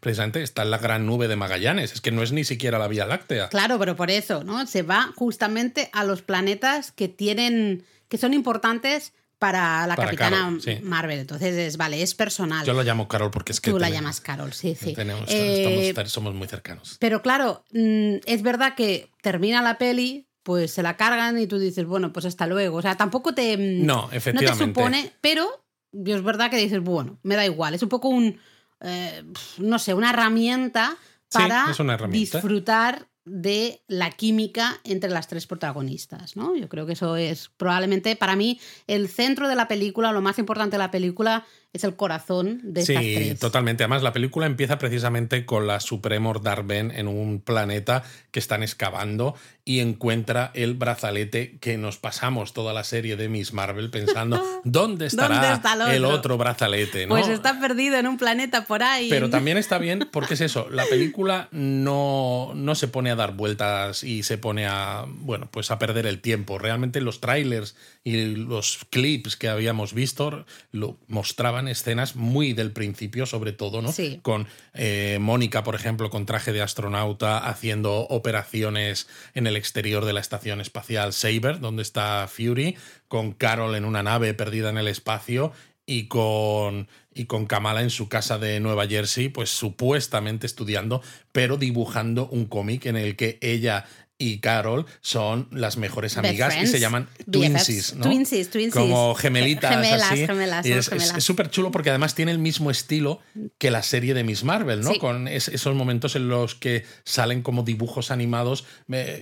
precisamente 0.00 0.42
está 0.42 0.62
en 0.62 0.70
la 0.70 0.78
gran 0.78 1.06
nube 1.06 1.26
de 1.26 1.36
Magallanes. 1.36 1.92
Es 1.92 2.00
que 2.00 2.12
no 2.12 2.22
es 2.22 2.32
ni 2.32 2.44
siquiera 2.44 2.78
la 2.78 2.86
Vía 2.86 3.06
Láctea. 3.06 3.48
Claro, 3.48 3.78
pero 3.78 3.96
por 3.96 4.10
eso, 4.10 4.44
¿no? 4.44 4.66
Se 4.66 4.82
va 4.82 5.12
justamente 5.16 5.90
a 5.92 6.04
los 6.04 6.22
planetas 6.22 6.92
que 6.92 7.08
tienen. 7.08 7.84
que 8.08 8.18
son 8.18 8.34
importantes 8.34 9.14
para 9.38 9.86
la 9.86 9.96
capitana 9.96 10.56
Marvel. 10.82 11.18
Entonces 11.18 11.54
es, 11.56 11.76
vale, 11.76 12.02
es 12.02 12.14
personal. 12.14 12.64
Yo 12.66 12.72
la 12.72 12.84
llamo 12.84 13.08
Carol 13.08 13.30
porque 13.30 13.52
es 13.52 13.60
que... 13.60 13.70
Tú 13.70 13.78
la 13.78 13.90
llamas 13.90 14.20
Carol, 14.20 14.52
sí, 14.52 14.74
sí. 14.74 14.94
Eh, 15.28 15.94
somos 16.06 16.34
muy 16.34 16.48
cercanos. 16.48 16.96
Pero 17.00 17.20
claro, 17.20 17.64
mm, 17.72 18.16
es 18.24 18.42
verdad 18.42 18.74
que 18.74 19.10
termina 19.20 19.60
la 19.60 19.76
peli 19.76 20.26
pues 20.46 20.70
se 20.70 20.84
la 20.84 20.96
cargan 20.96 21.36
y 21.40 21.48
tú 21.48 21.58
dices, 21.58 21.84
bueno, 21.86 22.12
pues 22.12 22.24
hasta 22.24 22.46
luego. 22.46 22.76
O 22.76 22.82
sea, 22.82 22.96
tampoco 22.96 23.34
te. 23.34 23.56
Mm, 23.56 23.84
no, 23.84 24.08
efectivamente. 24.12 24.52
No 24.52 24.58
te 24.58 24.64
supone, 24.64 25.12
pero 25.20 25.44
es 25.92 26.22
verdad 26.22 26.52
que 26.52 26.56
dices, 26.56 26.80
bueno, 26.80 27.18
me 27.24 27.34
da 27.34 27.44
igual. 27.44 27.74
Es 27.74 27.82
un 27.82 27.88
poco 27.88 28.08
un. 28.08 28.38
Eh, 28.80 29.24
no 29.58 29.80
sé, 29.80 29.92
una 29.92 30.10
herramienta 30.10 30.96
para 31.32 31.74
disfrutar 32.10 33.08
de 33.24 33.82
la 33.88 34.12
química 34.12 34.80
entre 34.84 35.10
las 35.10 35.26
tres 35.26 35.48
protagonistas, 35.48 36.36
¿no? 36.36 36.54
Yo 36.54 36.68
creo 36.68 36.86
que 36.86 36.92
eso 36.92 37.16
es 37.16 37.50
probablemente 37.56 38.14
para 38.14 38.36
mí 38.36 38.60
el 38.86 39.08
centro 39.08 39.48
de 39.48 39.56
la 39.56 39.66
película, 39.66 40.12
lo 40.12 40.20
más 40.20 40.38
importante 40.38 40.76
de 40.76 40.78
la 40.78 40.92
película 40.92 41.44
es 41.76 41.84
el 41.84 41.96
corazón 41.96 42.60
de 42.62 42.80
estas 42.80 42.96
Sí, 43.02 43.34
totalmente. 43.38 43.84
Además, 43.84 44.02
la 44.02 44.12
película 44.12 44.46
empieza 44.46 44.78
precisamente 44.78 45.44
con 45.46 45.66
la 45.66 45.80
Supremor 45.80 46.42
Darben 46.42 46.90
en 46.90 47.08
un 47.08 47.40
planeta 47.40 48.02
que 48.30 48.38
están 48.38 48.62
excavando 48.62 49.34
y 49.64 49.80
encuentra 49.80 50.52
el 50.54 50.74
brazalete 50.74 51.58
que 51.58 51.76
nos 51.76 51.96
pasamos 51.98 52.52
toda 52.52 52.72
la 52.72 52.84
serie 52.84 53.16
de 53.16 53.28
Miss 53.28 53.52
Marvel 53.52 53.90
pensando 53.90 54.40
¿dónde 54.64 55.06
estará 55.06 55.60
el, 55.92 56.04
otro? 56.04 56.38
brazalete? 56.38 57.08
Pues 57.08 57.26
está 57.26 57.58
perdido 57.58 57.96
en 57.96 58.06
un 58.06 58.16
planeta 58.16 58.64
por 58.64 58.84
ahí. 58.84 59.10
Pero 59.10 59.28
también 59.28 59.56
está 59.56 59.78
bien 59.78 60.08
porque 60.12 60.34
es 60.34 60.40
eso, 60.40 60.68
la 60.70 60.84
película 60.84 61.48
no, 61.50 62.52
no 62.54 62.74
se 62.76 62.86
pone 62.86 63.10
a 63.10 63.16
dar 63.16 63.34
vueltas 63.34 64.04
y 64.04 64.22
se 64.22 64.38
pone 64.38 64.66
a, 64.66 65.04
bueno, 65.08 65.48
pues 65.50 65.72
a 65.72 65.80
perder 65.80 66.06
el 66.06 66.20
tiempo. 66.20 66.58
Realmente 66.58 67.00
los 67.00 67.20
trailers 67.20 67.74
y 68.04 68.36
los 68.36 68.86
clips 68.90 69.36
que 69.36 69.48
habíamos 69.48 69.94
visto 69.94 70.46
lo 70.70 70.96
mostraban 71.08 71.65
escenas 71.68 72.16
muy 72.16 72.52
del 72.52 72.72
principio, 72.72 73.26
sobre 73.26 73.52
todo, 73.52 73.82
¿no? 73.82 73.92
Con 74.22 74.46
eh, 74.74 75.18
Mónica, 75.20 75.62
por 75.64 75.74
ejemplo, 75.74 76.10
con 76.10 76.26
traje 76.26 76.52
de 76.52 76.62
astronauta, 76.62 77.38
haciendo 77.38 78.00
operaciones 78.08 79.08
en 79.34 79.46
el 79.46 79.56
exterior 79.56 80.04
de 80.04 80.12
la 80.12 80.20
estación 80.20 80.60
espacial 80.60 81.12
Saber, 81.12 81.60
donde 81.60 81.82
está 81.82 82.28
Fury, 82.28 82.76
con 83.08 83.32
Carol 83.32 83.74
en 83.74 83.84
una 83.84 84.02
nave 84.02 84.34
perdida 84.34 84.70
en 84.70 84.78
el 84.78 84.88
espacio 84.88 85.52
y 85.86 86.08
con, 86.08 86.88
y 87.14 87.26
con 87.26 87.46
Kamala 87.46 87.82
en 87.82 87.90
su 87.90 88.08
casa 88.08 88.38
de 88.38 88.58
Nueva 88.60 88.86
Jersey, 88.86 89.28
pues 89.28 89.50
supuestamente 89.50 90.46
estudiando, 90.46 91.00
pero 91.32 91.56
dibujando 91.56 92.28
un 92.28 92.46
cómic 92.46 92.86
en 92.86 92.96
el 92.96 93.14
que 93.16 93.38
ella 93.40 93.86
y 94.18 94.38
Carol 94.38 94.86
son 95.00 95.48
las 95.50 95.76
mejores 95.76 96.16
amigas 96.16 96.54
y 96.60 96.66
se 96.66 96.80
llaman 96.80 97.08
Twinsies, 97.30 97.94
¿no? 97.94 98.04
Twinsies, 98.04 98.50
Twinsies. 98.50 98.74
Como 98.74 99.14
gemelitas. 99.14 99.74
Gemelas, 99.74 100.10
así. 100.10 100.26
gemelas. 100.26 100.66
Y 100.66 100.72
es 100.72 100.90
súper 101.18 101.50
chulo 101.50 101.70
porque 101.70 101.90
además 101.90 102.14
tiene 102.14 102.32
el 102.32 102.38
mismo 102.38 102.70
estilo 102.70 103.20
que 103.58 103.70
la 103.70 103.82
serie 103.82 104.14
de 104.14 104.24
Miss 104.24 104.44
Marvel, 104.44 104.80
¿no? 104.80 104.96
Con 104.98 105.28
esos 105.28 105.74
momentos 105.74 106.16
en 106.16 106.28
los 106.28 106.54
que 106.54 106.84
salen 107.04 107.42
como 107.42 107.62
dibujos 107.62 108.10
animados 108.10 108.64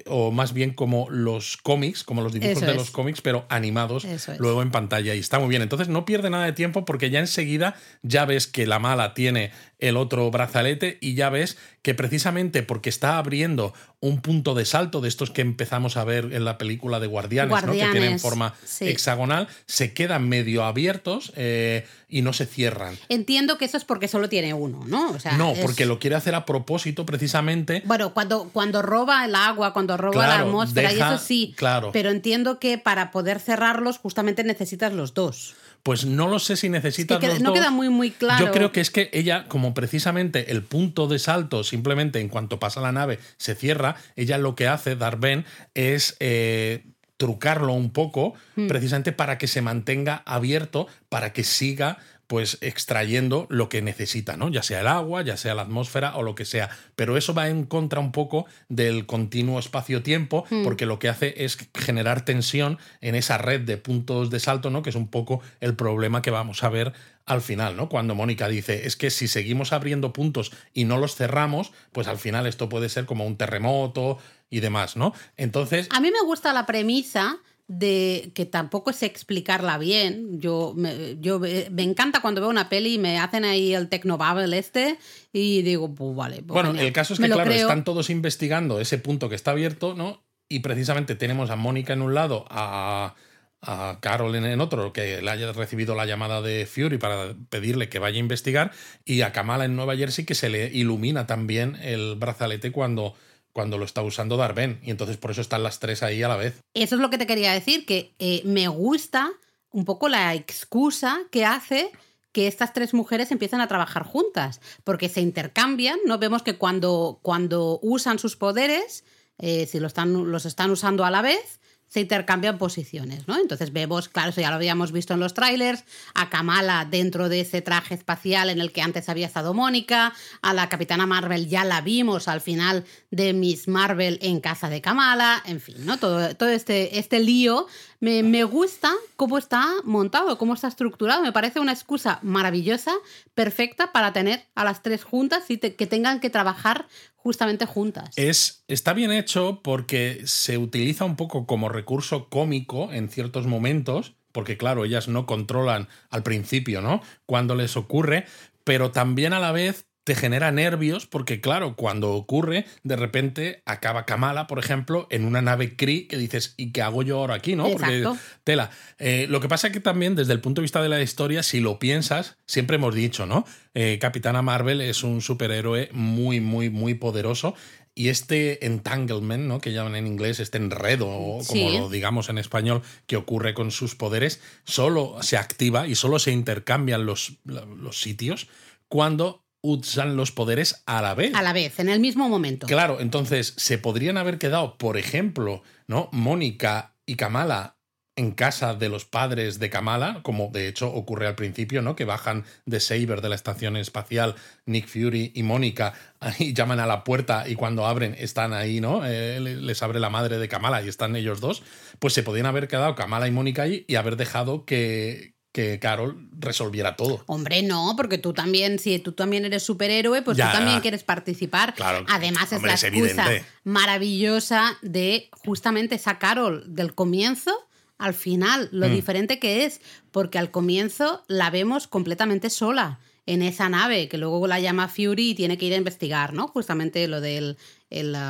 o 0.06 0.30
más 0.30 0.52
bien 0.52 0.72
como 0.72 1.10
los 1.10 1.56
cómics, 1.56 2.04
como 2.04 2.22
los 2.22 2.32
dibujos 2.32 2.60
de 2.60 2.74
los 2.74 2.90
cómics, 2.90 3.20
pero 3.20 3.46
animados 3.48 4.06
luego 4.38 4.62
en 4.62 4.70
pantalla. 4.70 5.14
Y 5.14 5.18
está 5.18 5.38
muy 5.38 5.48
bien. 5.48 5.62
Entonces 5.62 5.88
no 5.88 6.04
pierde 6.04 6.30
nada 6.30 6.44
de 6.44 6.52
tiempo 6.52 6.84
porque 6.84 7.10
ya 7.10 7.18
enseguida 7.18 7.74
ya 8.02 8.24
ves 8.24 8.46
que 8.46 8.66
la 8.66 8.78
mala 8.78 9.14
tiene 9.14 9.50
el 9.78 9.96
otro 9.96 10.30
brazalete 10.30 10.98
y 11.00 11.14
ya 11.14 11.30
ves 11.30 11.56
que 11.82 11.94
precisamente 11.94 12.62
porque 12.62 12.88
está 12.88 13.18
abriendo 13.18 13.74
un 14.00 14.20
punto 14.20 14.54
de 14.54 14.64
salto 14.64 15.00
de 15.00 15.08
estos 15.08 15.30
que 15.30 15.42
empezamos 15.42 15.96
a 15.96 16.04
ver 16.04 16.32
en 16.32 16.44
la 16.44 16.58
película 16.58 17.00
de 17.00 17.06
Guardianes, 17.06 17.64
¿no? 17.64 17.72
que 17.72 17.78
tienen 17.78 18.18
forma 18.18 18.54
hexagonal, 18.80 19.48
se 19.66 19.92
quedan 19.92 20.28
medio 20.28 20.64
abiertos 20.64 21.32
eh, 21.36 21.86
y 22.08 22.22
no 22.22 22.32
se 22.32 22.46
cierran. 22.46 22.98
Entiendo 23.08 23.58
que 23.58 23.64
eso 23.64 23.76
es 23.76 23.84
porque 23.84 24.08
solo 24.08 24.28
tiene 24.28 24.54
uno, 24.54 24.84
¿no? 24.86 25.16
no, 25.36 25.54
porque 25.60 25.86
lo 25.86 25.98
quiere 25.98 26.16
hacer 26.16 26.34
a 26.34 26.44
propósito 26.44 27.04
precisamente. 27.06 27.82
Bueno, 27.84 28.14
cuando, 28.14 28.50
cuando 28.52 28.82
roba 28.82 29.24
el 29.24 29.34
agua, 29.34 29.72
cuando 29.72 29.96
roba 29.96 30.26
la 30.26 30.38
atmósfera, 30.40 30.92
y 30.92 30.96
eso 30.96 31.18
sí. 31.18 31.54
Claro. 31.56 31.90
Pero 31.92 32.10
entiendo 32.10 32.58
que 32.58 32.78
para 32.78 33.10
poder 33.10 33.40
cerrarlos 33.40 33.98
justamente 33.98 34.44
necesitas 34.44 34.92
los 34.92 35.14
dos. 35.14 35.54
Pues 35.84 36.06
no 36.06 36.28
lo 36.28 36.38
sé 36.38 36.56
si 36.56 36.70
necesita. 36.70 37.20
no 37.40 37.52
queda 37.52 37.70
muy, 37.70 37.90
muy 37.90 38.10
claro. 38.10 38.46
Yo 38.46 38.50
creo 38.52 38.72
que 38.72 38.80
es 38.80 38.90
que 38.90 39.10
ella, 39.12 39.44
como 39.48 39.74
precisamente 39.74 40.50
el 40.50 40.62
punto 40.62 41.06
de 41.08 41.18
salto, 41.18 41.62
simplemente 41.62 42.20
en 42.20 42.30
cuanto 42.30 42.58
pasa 42.58 42.80
la 42.80 42.90
nave, 42.90 43.18
se 43.36 43.54
cierra, 43.54 43.96
ella 44.16 44.38
lo 44.38 44.56
que 44.56 44.66
hace, 44.66 44.96
Darben, 44.96 45.44
es. 45.74 46.16
Eh, 46.18 46.84
trucarlo 47.16 47.72
un 47.72 47.90
poco, 47.90 48.34
hmm. 48.56 48.66
precisamente 48.66 49.12
para 49.12 49.38
que 49.38 49.46
se 49.46 49.62
mantenga 49.62 50.22
abierto, 50.26 50.88
para 51.08 51.32
que 51.32 51.44
siga 51.44 51.98
pues 52.26 52.58
extrayendo 52.60 53.46
lo 53.50 53.68
que 53.68 53.82
necesita, 53.82 54.36
¿no? 54.36 54.48
Ya 54.48 54.62
sea 54.62 54.80
el 54.80 54.86
agua, 54.86 55.22
ya 55.22 55.36
sea 55.36 55.54
la 55.54 55.62
atmósfera 55.62 56.16
o 56.16 56.22
lo 56.22 56.34
que 56.34 56.44
sea. 56.44 56.70
Pero 56.96 57.16
eso 57.16 57.34
va 57.34 57.48
en 57.48 57.64
contra 57.64 58.00
un 58.00 58.12
poco 58.12 58.46
del 58.68 59.06
continuo 59.06 59.58
espacio-tiempo, 59.58 60.44
hmm. 60.48 60.64
porque 60.64 60.86
lo 60.86 60.98
que 60.98 61.08
hace 61.08 61.44
es 61.44 61.58
generar 61.74 62.24
tensión 62.24 62.78
en 63.00 63.14
esa 63.14 63.38
red 63.38 63.60
de 63.60 63.76
puntos 63.76 64.30
de 64.30 64.40
salto, 64.40 64.70
¿no? 64.70 64.82
Que 64.82 64.90
es 64.90 64.96
un 64.96 65.08
poco 65.08 65.40
el 65.60 65.74
problema 65.74 66.22
que 66.22 66.30
vamos 66.30 66.64
a 66.64 66.68
ver 66.68 66.92
al 67.26 67.40
final, 67.40 67.76
¿no? 67.76 67.88
Cuando 67.88 68.14
Mónica 68.14 68.48
dice, 68.48 68.86
es 68.86 68.96
que 68.96 69.10
si 69.10 69.28
seguimos 69.28 69.72
abriendo 69.72 70.12
puntos 70.12 70.52
y 70.72 70.84
no 70.84 70.98
los 70.98 71.14
cerramos, 71.14 71.72
pues 71.92 72.06
al 72.06 72.18
final 72.18 72.46
esto 72.46 72.68
puede 72.68 72.88
ser 72.88 73.06
como 73.06 73.26
un 73.26 73.36
terremoto 73.36 74.18
y 74.50 74.60
demás, 74.60 74.96
¿no? 74.96 75.14
Entonces... 75.36 75.88
A 75.90 76.00
mí 76.00 76.10
me 76.10 76.22
gusta 76.26 76.52
la 76.52 76.66
premisa 76.66 77.38
de 77.66 78.32
que 78.34 78.44
tampoco 78.44 78.92
sé 78.92 79.06
explicarla 79.06 79.78
bien. 79.78 80.40
Yo 80.40 80.74
me, 80.76 81.16
yo 81.20 81.38
me 81.40 81.82
encanta 81.82 82.20
cuando 82.20 82.40
veo 82.40 82.50
una 82.50 82.68
peli 82.68 82.94
y 82.94 82.98
me 82.98 83.18
hacen 83.18 83.44
ahí 83.44 83.74
el 83.74 83.88
Technobabble 83.88 84.58
este 84.58 84.98
y 85.32 85.62
digo, 85.62 85.94
pues 85.94 86.14
vale. 86.14 86.42
Pues 86.42 86.64
bueno, 86.64 86.78
el 86.78 86.92
caso 86.92 87.14
es 87.14 87.20
que, 87.20 87.26
claro, 87.26 87.50
están 87.50 87.84
todos 87.84 88.10
investigando 88.10 88.80
ese 88.80 88.98
punto 88.98 89.28
que 89.28 89.34
está 89.34 89.52
abierto, 89.52 89.94
¿no? 89.94 90.22
Y 90.48 90.60
precisamente 90.60 91.14
tenemos 91.14 91.48
a 91.50 91.56
Mónica 91.56 91.94
en 91.94 92.02
un 92.02 92.12
lado, 92.12 92.44
a, 92.50 93.14
a 93.62 93.98
Carol 94.00 94.34
en 94.36 94.60
otro, 94.60 94.92
que 94.92 95.22
le 95.22 95.30
haya 95.30 95.50
recibido 95.52 95.94
la 95.94 96.04
llamada 96.04 96.42
de 96.42 96.66
Fury 96.66 96.98
para 96.98 97.34
pedirle 97.48 97.88
que 97.88 97.98
vaya 97.98 98.16
a 98.16 98.20
investigar, 98.20 98.72
y 99.06 99.22
a 99.22 99.32
Kamala 99.32 99.64
en 99.64 99.74
Nueva 99.74 99.96
Jersey, 99.96 100.26
que 100.26 100.34
se 100.34 100.50
le 100.50 100.70
ilumina 100.70 101.26
también 101.26 101.76
el 101.76 102.16
brazalete 102.16 102.72
cuando 102.72 103.14
cuando 103.54 103.78
lo 103.78 103.86
está 103.86 104.02
usando 104.02 104.36
Darben. 104.36 104.80
Y 104.82 104.90
entonces 104.90 105.16
por 105.16 105.30
eso 105.30 105.40
están 105.40 105.62
las 105.62 105.78
tres 105.78 106.02
ahí 106.02 106.22
a 106.22 106.28
la 106.28 106.36
vez. 106.36 106.60
Eso 106.74 106.96
es 106.96 107.00
lo 107.00 107.08
que 107.08 107.16
te 107.16 107.26
quería 107.26 107.52
decir, 107.52 107.86
que 107.86 108.14
eh, 108.18 108.42
me 108.44 108.68
gusta 108.68 109.30
un 109.70 109.86
poco 109.86 110.08
la 110.08 110.34
excusa 110.34 111.20
que 111.30 111.46
hace 111.46 111.90
que 112.32 112.48
estas 112.48 112.72
tres 112.72 112.94
mujeres 112.94 113.30
empiezan 113.30 113.60
a 113.60 113.68
trabajar 113.68 114.02
juntas, 114.02 114.60
porque 114.82 115.08
se 115.08 115.20
intercambian, 115.20 116.00
¿no? 116.04 116.18
Vemos 116.18 116.42
que 116.42 116.58
cuando, 116.58 117.20
cuando 117.22 117.78
usan 117.80 118.18
sus 118.18 118.34
poderes, 118.34 119.04
eh, 119.38 119.66
si 119.66 119.78
lo 119.78 119.86
están, 119.86 120.32
los 120.32 120.44
están 120.44 120.72
usando 120.72 121.04
a 121.04 121.12
la 121.12 121.22
vez, 121.22 121.60
se 121.88 122.00
intercambian 122.00 122.58
posiciones, 122.58 123.28
¿no? 123.28 123.38
Entonces 123.38 123.72
vemos, 123.72 124.08
claro, 124.08 124.30
eso 124.30 124.40
ya 124.40 124.50
lo 124.50 124.56
habíamos 124.56 124.90
visto 124.90 125.14
en 125.14 125.20
los 125.20 125.32
trailers, 125.32 125.84
a 126.14 126.28
Kamala 126.28 126.86
dentro 126.90 127.28
de 127.28 127.40
ese 127.40 127.62
traje 127.62 127.94
espacial 127.94 128.50
en 128.50 128.60
el 128.60 128.72
que 128.72 128.82
antes 128.82 129.08
había 129.08 129.26
estado 129.26 129.54
Mónica, 129.54 130.12
a 130.42 130.54
la 130.54 130.68
Capitana 130.68 131.06
Marvel 131.06 131.48
ya 131.48 131.64
la 131.64 131.80
vimos 131.80 132.26
al 132.26 132.40
final 132.40 132.84
de 133.10 133.32
Miss 133.32 133.68
Marvel 133.68 134.18
en 134.22 134.40
casa 134.40 134.68
de 134.68 134.80
Kamala, 134.80 135.42
en 135.46 135.60
fin, 135.60 135.76
¿no? 135.86 135.98
Todo, 135.98 136.34
todo 136.34 136.48
este, 136.48 136.98
este 136.98 137.20
lío. 137.20 137.66
Me, 138.00 138.22
me 138.22 138.44
gusta 138.44 138.92
cómo 139.16 139.38
está 139.38 139.64
montado, 139.84 140.36
cómo 140.36 140.54
está 140.54 140.68
estructurado. 140.68 141.22
Me 141.22 141.32
parece 141.32 141.60
una 141.60 141.72
excusa 141.72 142.18
maravillosa, 142.22 142.92
perfecta 143.34 143.92
para 143.92 144.12
tener 144.12 144.44
a 144.54 144.64
las 144.64 144.82
tres 144.82 145.04
juntas 145.04 145.44
y 145.48 145.58
que 145.58 145.86
tengan 145.86 146.20
que 146.20 146.28
trabajar 146.28 146.86
justamente 147.24 147.64
juntas. 147.64 148.10
Es, 148.16 148.64
está 148.68 148.92
bien 148.92 149.10
hecho 149.10 149.62
porque 149.64 150.20
se 150.26 150.58
utiliza 150.58 151.06
un 151.06 151.16
poco 151.16 151.46
como 151.46 151.70
recurso 151.70 152.28
cómico 152.28 152.92
en 152.92 153.08
ciertos 153.08 153.46
momentos, 153.46 154.14
porque 154.30 154.58
claro, 154.58 154.84
ellas 154.84 155.08
no 155.08 155.24
controlan 155.24 155.88
al 156.10 156.22
principio, 156.22 156.82
¿no? 156.82 157.00
Cuando 157.24 157.54
les 157.54 157.78
ocurre, 157.78 158.26
pero 158.62 158.92
también 158.92 159.32
a 159.32 159.40
la 159.40 159.52
vez 159.52 159.86
te 160.04 160.14
genera 160.14 160.52
nervios 160.52 161.06
porque, 161.06 161.40
claro, 161.40 161.74
cuando 161.76 162.12
ocurre, 162.12 162.66
de 162.82 162.96
repente 162.96 163.62
acaba 163.64 164.04
Kamala, 164.04 164.46
por 164.46 164.58
ejemplo, 164.58 165.06
en 165.10 165.24
una 165.24 165.40
nave 165.42 165.76
Kree 165.76 166.06
que 166.06 166.18
dices, 166.18 166.54
¿y 166.58 166.72
qué 166.72 166.82
hago 166.82 167.02
yo 167.02 167.18
ahora 167.18 167.34
aquí? 167.34 167.56
¿no? 167.56 167.70
Porque 167.70 168.06
tela. 168.44 168.70
Eh, 168.98 169.26
lo 169.28 169.40
que 169.40 169.48
pasa 169.48 169.68
es 169.68 169.72
que 169.72 169.80
también, 169.80 170.14
desde 170.14 170.34
el 170.34 170.40
punto 170.40 170.60
de 170.60 170.64
vista 170.64 170.82
de 170.82 170.90
la 170.90 171.00
historia, 171.00 171.42
si 171.42 171.60
lo 171.60 171.78
piensas, 171.78 172.36
siempre 172.46 172.76
hemos 172.76 172.94
dicho, 172.94 173.24
¿no? 173.24 173.46
Eh, 173.72 173.98
Capitana 173.98 174.42
Marvel 174.42 174.82
es 174.82 175.02
un 175.02 175.22
superhéroe 175.22 175.88
muy, 175.92 176.40
muy, 176.40 176.68
muy 176.68 176.94
poderoso. 176.94 177.54
Y 177.96 178.08
este 178.08 178.66
entanglement, 178.66 179.46
¿no? 179.46 179.60
que 179.60 179.72
llaman 179.72 179.94
en 179.94 180.08
inglés, 180.08 180.40
este 180.40 180.58
enredo, 180.58 181.38
como 181.46 181.70
lo 181.70 181.88
digamos 181.88 182.28
en 182.28 182.38
español, 182.38 182.82
que 183.06 183.16
ocurre 183.16 183.54
con 183.54 183.70
sus 183.70 183.94
poderes, 183.94 184.40
solo 184.64 185.18
se 185.20 185.36
activa 185.36 185.86
y 185.86 185.94
solo 185.94 186.18
se 186.18 186.32
intercambian 186.32 187.06
los, 187.06 187.34
los 187.44 188.00
sitios 188.00 188.48
cuando 188.88 189.43
usan 189.64 190.14
los 190.14 190.30
poderes 190.30 190.82
a 190.84 191.00
la 191.00 191.14
vez. 191.14 191.34
A 191.34 191.42
la 191.42 191.54
vez, 191.54 191.80
en 191.80 191.88
el 191.88 191.98
mismo 191.98 192.28
momento. 192.28 192.66
Claro, 192.66 193.00
entonces 193.00 193.54
se 193.56 193.78
podrían 193.78 194.18
haber 194.18 194.38
quedado, 194.38 194.76
por 194.76 194.98
ejemplo, 194.98 195.62
¿no? 195.88 196.10
Mónica 196.12 196.96
y 197.06 197.16
Kamala 197.16 197.78
en 198.16 198.32
casa 198.32 198.74
de 198.74 198.88
los 198.88 199.06
padres 199.06 199.58
de 199.58 199.70
Kamala, 199.70 200.20
como 200.22 200.50
de 200.52 200.68
hecho 200.68 200.92
ocurre 200.92 201.26
al 201.26 201.34
principio, 201.34 201.82
¿no? 201.82 201.96
Que 201.96 202.04
bajan 202.04 202.44
de 202.66 202.78
Saber 202.78 203.22
de 203.22 203.28
la 203.28 203.34
estación 203.34 203.76
espacial, 203.76 204.36
Nick 204.66 204.86
Fury 204.86 205.32
y 205.34 205.42
Mónica, 205.42 205.94
y 206.38 206.52
llaman 206.52 206.78
a 206.78 206.86
la 206.86 207.02
puerta 207.02 207.48
y 207.48 207.54
cuando 207.54 207.86
abren 207.86 208.14
están 208.18 208.52
ahí, 208.52 208.80
¿no? 208.80 209.02
Eh, 209.04 209.40
les 209.40 209.82
abre 209.82 209.98
la 209.98 210.10
madre 210.10 210.38
de 210.38 210.46
Kamala 210.46 210.82
y 210.82 210.88
están 210.88 211.16
ellos 211.16 211.40
dos. 211.40 211.62
Pues 211.98 212.12
se 212.12 212.22
podrían 212.22 212.46
haber 212.46 212.68
quedado 212.68 212.94
Kamala 212.94 213.26
y 213.26 213.32
Mónica 213.32 213.62
ahí 213.62 213.84
y 213.88 213.96
haber 213.96 214.16
dejado 214.16 214.64
que, 214.64 215.33
que 215.54 215.78
Carol 215.78 216.28
resolviera 216.36 216.96
todo. 216.96 217.22
Hombre, 217.26 217.62
no, 217.62 217.94
porque 217.96 218.18
tú 218.18 218.32
también, 218.32 218.80
si 218.80 218.98
tú 218.98 219.12
también 219.12 219.44
eres 219.44 219.62
superhéroe, 219.62 220.20
pues 220.22 220.36
tú 220.36 220.42
también 220.42 220.80
quieres 220.80 221.04
participar. 221.04 221.74
Claro, 221.76 222.04
Además 222.08 222.52
es 222.52 222.60
la 222.60 222.72
excusa 222.72 223.24
maravillosa 223.62 224.76
de 224.82 225.28
justamente 225.30 225.94
esa 225.94 226.18
Carol 226.18 226.64
del 226.66 226.96
comienzo 226.96 227.52
al 227.98 228.14
final, 228.14 228.68
lo 228.72 228.88
mm. 228.88 228.92
diferente 228.92 229.38
que 229.38 229.64
es, 229.64 229.80
porque 230.10 230.40
al 230.40 230.50
comienzo 230.50 231.22
la 231.28 231.50
vemos 231.50 231.86
completamente 231.86 232.50
sola 232.50 232.98
en 233.24 233.40
esa 233.40 233.68
nave, 233.68 234.08
que 234.08 234.18
luego 234.18 234.48
la 234.48 234.58
llama 234.58 234.88
Fury 234.88 235.30
y 235.30 235.34
tiene 235.36 235.56
que 235.56 235.66
ir 235.66 235.74
a 235.74 235.76
investigar, 235.76 236.32
¿no? 236.32 236.48
Justamente 236.48 237.06
lo 237.06 237.20
del 237.20 237.58
el, 237.90 238.26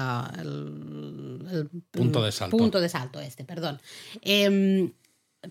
punto 1.91 2.23
de 2.23 2.33
salto. 2.33 2.55
Punto 2.55 2.83
de 2.83 2.91
salto 2.91 3.19
este, 3.19 3.45
perdón. 3.45 3.81
Em, 4.21 4.93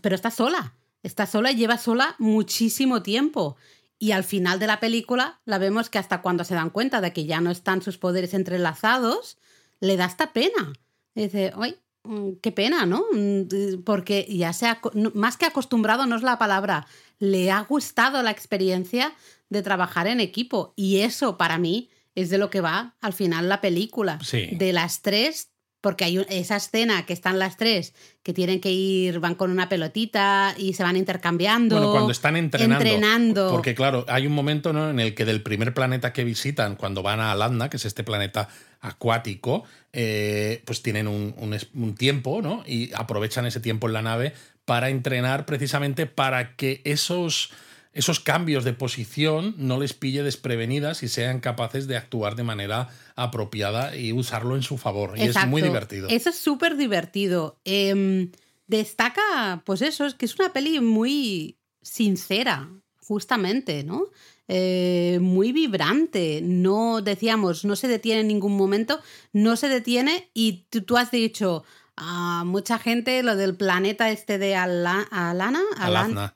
pero 0.02 0.14
está 0.14 0.30
sola 0.30 0.76
está 1.04 1.26
sola 1.26 1.52
y 1.52 1.56
lleva 1.56 1.78
sola 1.78 2.16
muchísimo 2.18 3.04
tiempo. 3.04 3.58
Y 4.00 4.12
al 4.12 4.24
final 4.24 4.60
de 4.60 4.68
la 4.68 4.80
película 4.80 5.42
la 5.46 5.60
vemos 5.60 5.90
que 5.90 6.00
hasta 6.00 6.22
cuando 6.22 6.44
se 6.44 6.56
dan 6.56 6.72
cuenta 6.72 7.00
de 7.00 7.14
que 7.14 7.26
ya 7.26 7.40
no 7.40 7.52
están 7.52 7.82
sus 7.82 7.98
poderes 7.98 8.34
entrelazados, 8.34 9.38
le 9.80 9.98
da 9.98 10.06
esta 10.06 10.34
pena. 10.34 10.74
dice, 11.14 11.54
¡ay! 11.56 11.78
Mm, 12.04 12.34
qué 12.42 12.52
pena, 12.52 12.86
¿no? 12.86 13.06
Mm, 13.14 13.84
porque 13.86 14.28
ya 14.30 14.52
se 14.52 14.68
ha, 14.68 14.82
más 15.14 15.38
que 15.38 15.46
acostumbrado 15.46 16.06
no 16.06 16.18
es 16.18 16.24
la 16.24 16.38
palabra, 16.38 16.86
le 17.20 17.50
ha 17.50 17.62
gustado 17.62 18.22
la 18.24 18.32
experiencia 18.32 19.14
de 19.50 19.62
trabajar 19.62 20.08
en 20.08 20.20
equipo. 20.20 20.74
Y 20.76 21.00
eso 21.00 21.38
para 21.38 21.58
mí 21.58 21.90
es 22.16 22.30
de 22.30 22.38
lo 22.38 22.50
que 22.50 22.62
va 22.62 22.96
al 23.00 23.14
final 23.14 23.48
la 23.48 23.62
película. 23.62 24.20
De 24.32 24.74
las 24.74 25.02
tres 25.02 25.53
porque 25.84 26.06
hay 26.06 26.26
esa 26.30 26.56
escena 26.56 27.06
que 27.06 27.12
están 27.12 27.40
las 27.40 27.58
tres 27.58 27.94
que 28.24 28.34
tienen 28.34 28.62
que 28.62 28.72
ir, 28.72 29.20
van 29.20 29.36
con 29.36 29.52
una 29.52 29.68
pelotita 29.68 30.56
y 30.58 30.76
se 30.76 30.82
van 30.82 30.96
intercambiando. 30.96 31.76
Bueno, 31.76 31.92
cuando 31.92 32.14
están 32.14 32.38
entrenando. 32.38 33.52
Porque 33.52 33.76
claro, 33.76 34.06
hay 34.08 34.26
un 34.26 34.32
momento 34.32 34.72
¿no? 34.72 34.90
en 34.90 35.02
el 35.02 35.14
que 35.14 35.26
del 35.26 35.44
primer 35.44 35.74
planeta 35.74 36.14
que 36.14 36.24
visitan, 36.24 36.78
cuando 36.78 37.04
van 37.04 37.20
a 37.20 37.34
Aladna, 37.34 37.70
que 37.70 37.76
es 37.76 37.84
este 37.84 38.06
planeta 38.06 38.48
acuático, 38.80 39.66
eh, 39.92 40.62
pues 40.64 40.82
tienen 40.82 41.10
un, 41.10 41.36
un 41.74 41.96
tiempo, 41.96 42.42
¿no? 42.42 42.64
Y 42.66 42.94
aprovechan 42.94 43.46
ese 43.46 43.60
tiempo 43.60 43.88
en 43.88 43.94
la 43.94 44.02
nave 44.02 44.34
para 44.64 44.88
entrenar 44.90 45.46
precisamente 45.46 46.06
para 46.06 46.56
que 46.56 46.80
esos 46.86 47.52
esos 47.94 48.20
cambios 48.20 48.64
de 48.64 48.74
posición 48.74 49.56
no 49.58 49.80
les 49.80 49.94
pille 49.94 50.24
desprevenidas 50.24 51.04
y 51.04 51.08
sean 51.08 51.40
capaces 51.40 51.88
de 51.88 51.96
actuar 51.96 52.36
de 52.36 52.44
manera 52.44 52.90
apropiada 53.16 53.96
y 53.96 54.12
usarlo 54.14 54.56
en 54.56 54.64
su 54.64 54.78
favor. 54.78 55.14
Y 55.18 55.24
es 55.24 55.48
muy 55.48 55.62
divertido. 55.62 56.08
Eso 56.10 56.30
es 56.30 56.36
súper 56.36 56.76
divertido. 56.76 57.60
Em, 57.64 58.32
destaca, 58.68 59.62
pues 59.66 59.82
eso, 59.82 60.06
es 60.06 60.16
que 60.16 60.26
es 60.26 60.36
una 60.40 60.52
peli 60.52 60.80
muy 60.80 61.58
sincera, 61.82 62.70
justamente, 62.98 63.84
¿no? 63.84 64.08
Eh, 64.48 65.20
muy 65.22 65.52
vibrante. 65.52 66.42
No 66.44 67.02
decíamos, 67.02 67.64
no 67.64 67.76
se 67.76 67.88
detiene 67.88 68.22
en 68.22 68.28
ningún 68.28 68.58
momento, 68.58 69.00
no 69.32 69.56
se 69.56 69.70
detiene 69.70 70.30
y 70.34 70.66
tú 70.86 70.98
has 70.98 71.12
dicho, 71.12 71.64
a 71.96 72.44
mucha 72.46 72.80
gente 72.80 73.22
lo 73.24 73.36
del 73.36 73.56
planeta 73.56 74.10
este 74.10 74.38
de 74.38 74.56
Alana, 74.56 75.08
Alana, 75.12 75.62
Alana 75.78 76.34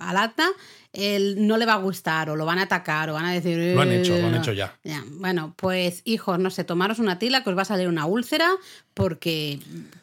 Alatna, 0.00 0.48
él 0.92 1.46
no 1.46 1.56
le 1.56 1.66
va 1.66 1.74
a 1.74 1.78
gustar 1.78 2.30
o 2.30 2.36
lo 2.36 2.46
van 2.46 2.58
a 2.58 2.62
atacar 2.62 3.10
o 3.10 3.14
van 3.14 3.26
a 3.26 3.32
decir... 3.32 3.74
Lo 3.74 3.80
han 3.80 3.92
hecho, 3.92 4.16
lo 4.16 4.28
han 4.28 4.36
hecho 4.36 4.52
ya. 4.52 4.76
Bueno, 5.12 5.54
pues 5.56 6.02
hijos, 6.04 6.38
no 6.38 6.50
sé, 6.50 6.64
tomaros 6.64 6.98
una 6.98 7.18
tila 7.18 7.42
que 7.42 7.50
os 7.50 7.56
va 7.56 7.62
a 7.62 7.66
salir 7.66 7.88
una 7.88 8.06
úlcera 8.06 8.48
porque... 8.94 9.58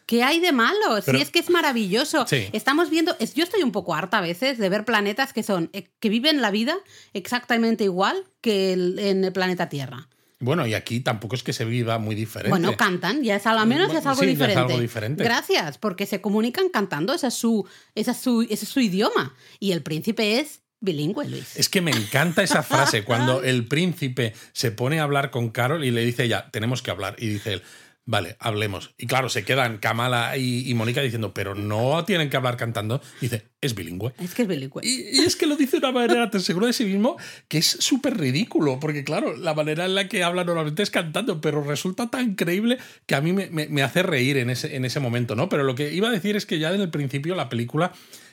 ¿Qué 0.06 0.24
hay 0.24 0.40
de 0.40 0.54
malo? 0.54 1.02
si 1.02 1.18
es 1.18 1.32
que 1.32 1.40
es 1.40 1.50
maravilloso. 1.50 2.26
Estamos 2.54 2.90
viendo... 2.90 3.18
yo 3.20 3.44
estoy 3.44 3.62
un 3.64 3.74
poco 3.74 3.94
harta 3.94 4.20
a 4.20 4.22
veces 4.22 4.58
de 4.58 4.70
ver 4.70 4.86
planetas 4.86 5.34
que 5.34 5.44
son... 5.44 5.70
Eh, 5.74 5.90
que 6.00 6.08
viven 6.08 6.42
la 6.42 6.52
vida 6.52 6.78
exactamente 7.14 7.84
igual 7.84 8.24
que 8.40 8.72
en 8.72 9.26
el 9.26 9.34
planeta 9.34 9.68
Tierra. 9.68 10.08
Bueno, 10.40 10.68
y 10.68 10.76
aquí 10.76 11.00
tampoco 11.00 11.36
es 11.36 11.42
que 11.42 11.52
se 11.52 11.66
viva 11.66 11.98
muy 11.98 12.14
diferente. 12.14 12.50
Bueno, 12.50 12.78
cantan, 12.78 13.24
ya 13.24 13.38
es, 13.38 13.48
al 13.48 13.66
menos 13.68 13.92
es 13.92 14.06
algo, 14.06 14.22
diferente. 14.22 15.24
Gracias, 15.24 15.80
porque 15.80 16.06
se 16.06 16.22
comunican 16.22 16.70
cantando, 16.70 17.14
ese 17.14 17.28
es 17.28 17.34
su, 17.34 17.68
ese 17.96 18.12
es 18.12 18.18
su, 18.18 18.44
ese 18.44 18.66
es 18.66 18.70
su 18.70 18.80
idioma. 18.80 19.34
Y 19.60 19.72
el 19.72 19.82
príncipe 19.82 20.40
es 20.40 20.62
bilingüe, 20.80 21.28
Luis. 21.28 21.58
Es 21.58 21.70
que 21.70 21.82
me 21.82 21.90
encanta 21.90 22.44
esa 22.44 22.62
frase, 22.62 23.04
cuando 23.04 23.42
el 23.44 23.68
príncipe 23.68 24.34
se 24.54 24.72
pone 24.72 25.00
a 25.00 25.04
hablar 25.04 25.32
con 25.32 25.50
Carol 25.50 25.84
y 25.84 25.90
le 25.90 26.06
dice 26.06 26.28
ya, 26.28 26.52
tenemos 26.52 26.84
que 26.84 26.92
hablar. 26.92 27.16
Y 27.18 27.28
dice 27.28 27.54
él, 27.54 27.64
Vale, 28.10 28.38
hablemos. 28.40 28.96
Y 28.98 29.06
claro, 29.06 29.28
se 29.28 29.44
quedan 29.44 29.80
Kamala 29.80 30.38
y, 30.38 30.74
Mónica 30.76 31.02
diciendo, 31.02 31.34
pero 31.34 31.56
no 31.56 32.06
tienen 32.06 32.30
que 32.30 32.38
hablar 32.38 32.56
cantando. 32.56 33.02
dice, 33.20 33.50
es 33.60 33.76
bilingüe. 33.76 34.14
Es 34.18 34.34
que 34.34 34.44
es 34.44 34.48
bilingüe. 34.48 34.82
Y, 34.82 35.20
es 35.20 35.36
que 35.36 35.46
lo 35.46 35.58
dice 35.58 35.82
de 35.82 35.88
una 35.88 35.92
manera 35.92 36.32
tan 36.32 36.40
segura 36.40 36.68
de 36.68 36.74
sí 36.74 36.86
mismo 36.86 37.18
que 37.50 37.58
es 37.58 37.68
súper 37.68 38.18
ridículo, 38.18 38.80
porque 38.80 39.04
claro, 39.04 39.36
la 39.36 39.54
manera 39.54 39.84
en 39.84 39.94
la 39.94 40.08
que 40.08 40.24
habla 40.24 40.46
normalmente 40.46 40.84
es 40.84 40.90
cantando, 40.90 41.42
pero 41.42 41.62
resulta 41.62 42.10
tan 42.10 42.36
creíble 42.36 42.78
que 43.06 43.16
a 43.16 43.20
mí 43.20 43.34
me, 43.34 43.50
me 43.50 43.84
hace 43.84 44.04
reír 44.04 44.38
en 44.38 44.52
ese, 44.52 44.78
en 44.78 44.86
ese 44.86 45.02
momento, 45.02 45.36
¿no? 45.36 45.50
Pero 45.50 45.64
lo 45.64 45.76
que 45.76 45.92
iba 45.92 46.08
a 46.08 46.12
decir 46.12 46.38
es 46.38 46.46
que 46.46 46.60
ya 46.60 46.74
en 46.74 46.80
el 46.80 46.90
principio 46.90 47.36
la 47.36 47.50
película 47.50 47.92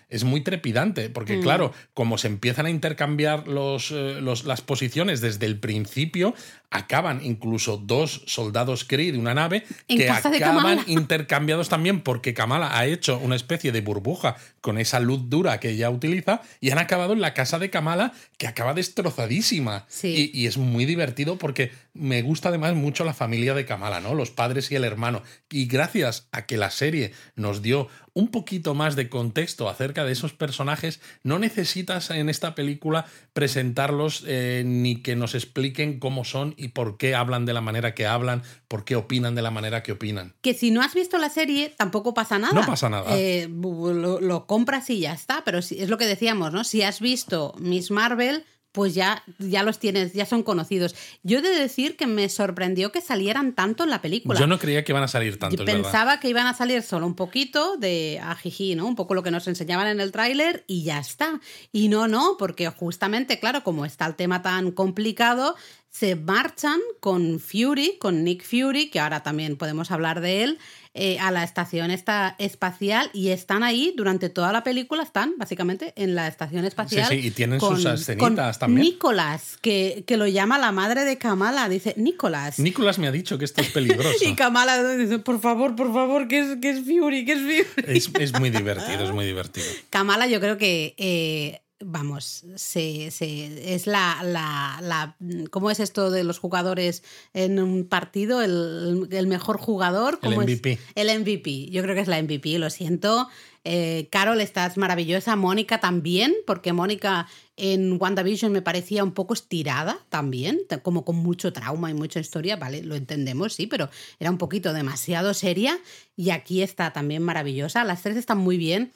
es 0.08 0.24
muy 0.24 0.42
trepidante, 0.42 1.10
porque 1.10 1.36
mm. 1.36 1.42
claro, 1.42 1.72
como 1.92 2.18
se 2.18 2.28
empiezan 2.28 2.66
a 2.66 2.70
intercambiar 2.70 3.48
los, 3.48 3.90
eh, 3.90 4.20
las 4.20 4.60
posiciones 4.60 5.20
desde 5.20 5.46
el 5.46 5.58
principio, 5.58 6.34
acaban 6.74 7.24
incluso 7.24 7.76
dos 7.76 8.22
soldados 8.26 8.84
Kree 8.84 9.12
de 9.12 9.18
una 9.18 9.32
nave 9.32 9.64
que 9.86 10.10
acaban 10.10 10.80
intercambiados 10.88 11.68
también 11.68 12.00
porque 12.00 12.34
Kamala 12.34 12.76
ha 12.76 12.84
hecho 12.86 13.16
una 13.18 13.36
especie 13.36 13.70
de 13.70 13.80
burbuja 13.80 14.36
con 14.60 14.78
esa 14.78 14.98
luz 14.98 15.30
dura 15.30 15.60
que 15.60 15.70
ella 15.70 15.88
utiliza 15.90 16.42
y 16.60 16.70
han 16.70 16.78
acabado 16.78 17.12
en 17.12 17.20
la 17.20 17.32
casa 17.32 17.60
de 17.60 17.70
Kamala 17.70 18.12
que 18.38 18.48
acaba 18.48 18.74
destrozadísima. 18.74 19.86
Y, 20.02 20.30
y, 20.36 20.46
es 20.46 20.58
muy 20.58 20.84
divertido 20.84 21.38
porque 21.38 21.70
me 21.92 22.22
gusta 22.22 22.48
además 22.48 22.74
mucho 22.74 23.04
la 23.04 23.14
familia 23.14 23.54
de 23.54 23.66
Kamala, 23.66 24.00
¿no? 24.00 24.14
Los 24.14 24.32
padres 24.32 24.72
y 24.72 24.74
el 24.74 24.82
hermano. 24.82 25.22
Y 25.50 25.66
gracias 25.66 26.26
a 26.32 26.44
que 26.44 26.56
la 26.56 26.70
serie 26.70 27.12
nos 27.36 27.62
dio 27.62 27.88
un 28.14 28.28
poquito 28.28 28.74
más 28.74 28.96
de 28.96 29.08
contexto 29.08 29.68
acerca 29.68 30.04
de 30.04 30.12
esos 30.12 30.32
personajes, 30.32 31.00
no 31.24 31.38
necesitas 31.38 32.10
en 32.10 32.28
esta 32.28 32.54
película 32.54 33.06
presentarlos 33.32 34.24
eh, 34.26 34.62
ni 34.64 35.02
que 35.02 35.16
nos 35.16 35.34
expliquen 35.34 35.98
cómo 35.98 36.24
son 36.24 36.54
y 36.56 36.63
por 36.68 36.96
qué 36.96 37.14
hablan 37.14 37.46
de 37.46 37.52
la 37.52 37.60
manera 37.60 37.94
que 37.94 38.06
hablan, 38.06 38.42
por 38.68 38.84
qué 38.84 38.96
opinan 38.96 39.34
de 39.34 39.42
la 39.42 39.50
manera 39.50 39.82
que 39.82 39.92
opinan. 39.92 40.34
Que 40.40 40.54
si 40.54 40.70
no 40.70 40.82
has 40.82 40.94
visto 40.94 41.18
la 41.18 41.30
serie, 41.30 41.74
tampoco 41.76 42.14
pasa 42.14 42.38
nada. 42.38 42.54
No 42.54 42.66
pasa 42.66 42.88
nada. 42.88 43.06
Eh, 43.16 43.48
lo, 43.50 44.46
compras 44.46 44.90
y 44.90 45.00
ya 45.00 45.12
está, 45.12 45.42
pero 45.44 45.58
es 45.58 45.88
lo 45.88 45.98
que 45.98 46.06
decíamos, 46.06 46.52
¿no? 46.52 46.64
Si 46.64 46.82
has 46.82 47.00
visto 47.00 47.54
Miss 47.58 47.90
Marvel, 47.90 48.44
pues 48.74 48.92
ya, 48.92 49.22
ya 49.38 49.62
los 49.62 49.78
tienes, 49.78 50.14
ya 50.14 50.26
son 50.26 50.42
conocidos. 50.42 50.96
Yo 51.22 51.38
he 51.38 51.42
de 51.42 51.50
decir 51.50 51.96
que 51.96 52.08
me 52.08 52.28
sorprendió 52.28 52.90
que 52.90 53.00
salieran 53.00 53.52
tanto 53.52 53.84
en 53.84 53.90
la 53.90 54.02
película. 54.02 54.36
Yo 54.36 54.48
no 54.48 54.58
creía 54.58 54.82
que 54.82 54.90
iban 54.90 55.04
a 55.04 55.06
salir 55.06 55.38
tanto. 55.38 55.56
Yo 55.56 55.64
pensaba 55.64 56.18
que 56.18 56.28
iban 56.28 56.48
a 56.48 56.54
salir 56.54 56.82
solo 56.82 57.06
un 57.06 57.14
poquito 57.14 57.76
de 57.76 58.20
ajiji, 58.20 58.74
¿no? 58.74 58.88
Un 58.88 58.96
poco 58.96 59.14
lo 59.14 59.22
que 59.22 59.30
nos 59.30 59.46
enseñaban 59.46 59.86
en 59.86 60.00
el 60.00 60.10
tráiler 60.10 60.64
y 60.66 60.82
ya 60.82 60.98
está. 60.98 61.40
Y 61.70 61.86
no, 61.86 62.08
no, 62.08 62.34
porque 62.36 62.68
justamente, 62.68 63.38
claro, 63.38 63.62
como 63.62 63.84
está 63.84 64.06
el 64.06 64.16
tema 64.16 64.42
tan 64.42 64.72
complicado, 64.72 65.54
se 65.88 66.16
marchan 66.16 66.80
con 66.98 67.38
Fury, 67.38 67.98
con 68.00 68.24
Nick 68.24 68.42
Fury, 68.44 68.90
que 68.90 68.98
ahora 68.98 69.22
también 69.22 69.56
podemos 69.56 69.92
hablar 69.92 70.20
de 70.20 70.42
él, 70.42 70.58
eh, 70.96 71.18
a 71.18 71.32
la 71.32 71.42
estación 71.42 71.90
esta 71.90 72.36
espacial 72.38 73.10
y 73.12 73.30
están 73.30 73.64
ahí 73.64 73.92
durante 73.96 74.28
toda 74.28 74.52
la 74.52 74.62
película, 74.62 75.02
están 75.02 75.34
básicamente 75.36 75.92
en 75.96 76.14
la 76.14 76.28
estación 76.28 76.64
espacial. 76.64 77.08
Sí, 77.08 77.20
sí, 77.20 77.26
y 77.26 77.30
tienen 77.32 77.58
sus 77.58 77.84
escenitas 77.84 78.60
también. 78.60 78.86
Nicolás, 78.86 79.58
que, 79.60 80.04
que, 80.06 80.16
lo 80.16 80.28
llama 80.28 80.56
la 80.56 80.70
madre 80.70 81.04
de 81.04 81.18
Kamala, 81.18 81.68
dice, 81.68 81.94
Nicolás. 81.96 82.60
Nicolás 82.60 83.00
me 83.00 83.08
ha 83.08 83.10
dicho 83.10 83.38
que 83.38 83.44
esto 83.44 83.60
es 83.60 83.70
peligroso. 83.70 84.10
y 84.24 84.36
Kamala 84.36 84.94
dice, 84.94 85.18
por 85.18 85.40
favor, 85.40 85.74
por 85.74 85.92
favor, 85.92 86.28
que 86.28 86.38
es, 86.38 86.58
que 86.60 86.70
es 86.70 86.84
Fury, 86.84 87.24
que 87.24 87.32
es 87.32 87.40
Fury. 87.40 87.96
Es, 87.96 88.10
es, 88.20 88.38
muy 88.38 88.50
divertido, 88.50 89.04
es 89.04 89.12
muy 89.12 89.26
divertido. 89.26 89.66
Kamala 89.90 90.28
yo 90.28 90.38
creo 90.38 90.58
que... 90.58 90.94
Eh, 90.96 91.60
vamos, 91.84 92.44
se, 92.56 93.10
se, 93.10 93.74
es 93.74 93.86
la, 93.86 94.20
la, 94.22 94.78
la, 94.82 95.16
¿Cómo 95.50 95.70
es 95.70 95.80
esto 95.80 96.10
de 96.10 96.24
los 96.24 96.38
jugadores 96.38 97.02
en 97.32 97.58
un 97.60 97.86
partido? 97.86 98.42
El, 98.42 99.08
el 99.10 99.26
mejor 99.26 99.58
jugador. 99.58 100.18
el 100.22 100.36
MVP. 100.36 100.78
El 100.94 101.20
MVP. 101.20 101.70
Yo 101.70 101.82
creo 101.82 101.94
que 101.94 102.00
es 102.00 102.08
la 102.08 102.20
MVP, 102.20 102.58
lo 102.58 102.70
siento. 102.70 103.28
Eh, 103.64 104.08
Carol, 104.10 104.40
estás 104.40 104.76
maravillosa. 104.76 105.36
Mónica 105.36 105.80
también, 105.80 106.34
porque 106.46 106.72
Mónica 106.72 107.26
en 107.56 108.00
WandaVision 108.00 108.52
me 108.52 108.62
parecía 108.62 109.04
un 109.04 109.12
poco 109.12 109.34
estirada 109.34 109.98
también, 110.10 110.60
como 110.82 111.04
con 111.04 111.16
mucho 111.16 111.52
trauma 111.52 111.90
y 111.90 111.94
mucha 111.94 112.20
historia, 112.20 112.56
¿vale? 112.56 112.82
Lo 112.82 112.94
entendemos, 112.94 113.54
sí, 113.54 113.66
pero 113.66 113.88
era 114.18 114.30
un 114.30 114.38
poquito 114.38 114.72
demasiado 114.72 115.32
seria. 115.34 115.78
Y 116.16 116.30
aquí 116.30 116.62
está 116.62 116.92
también 116.92 117.22
maravillosa. 117.22 117.84
Las 117.84 118.02
tres 118.02 118.16
están 118.16 118.38
muy 118.38 118.58
bien 118.58 118.92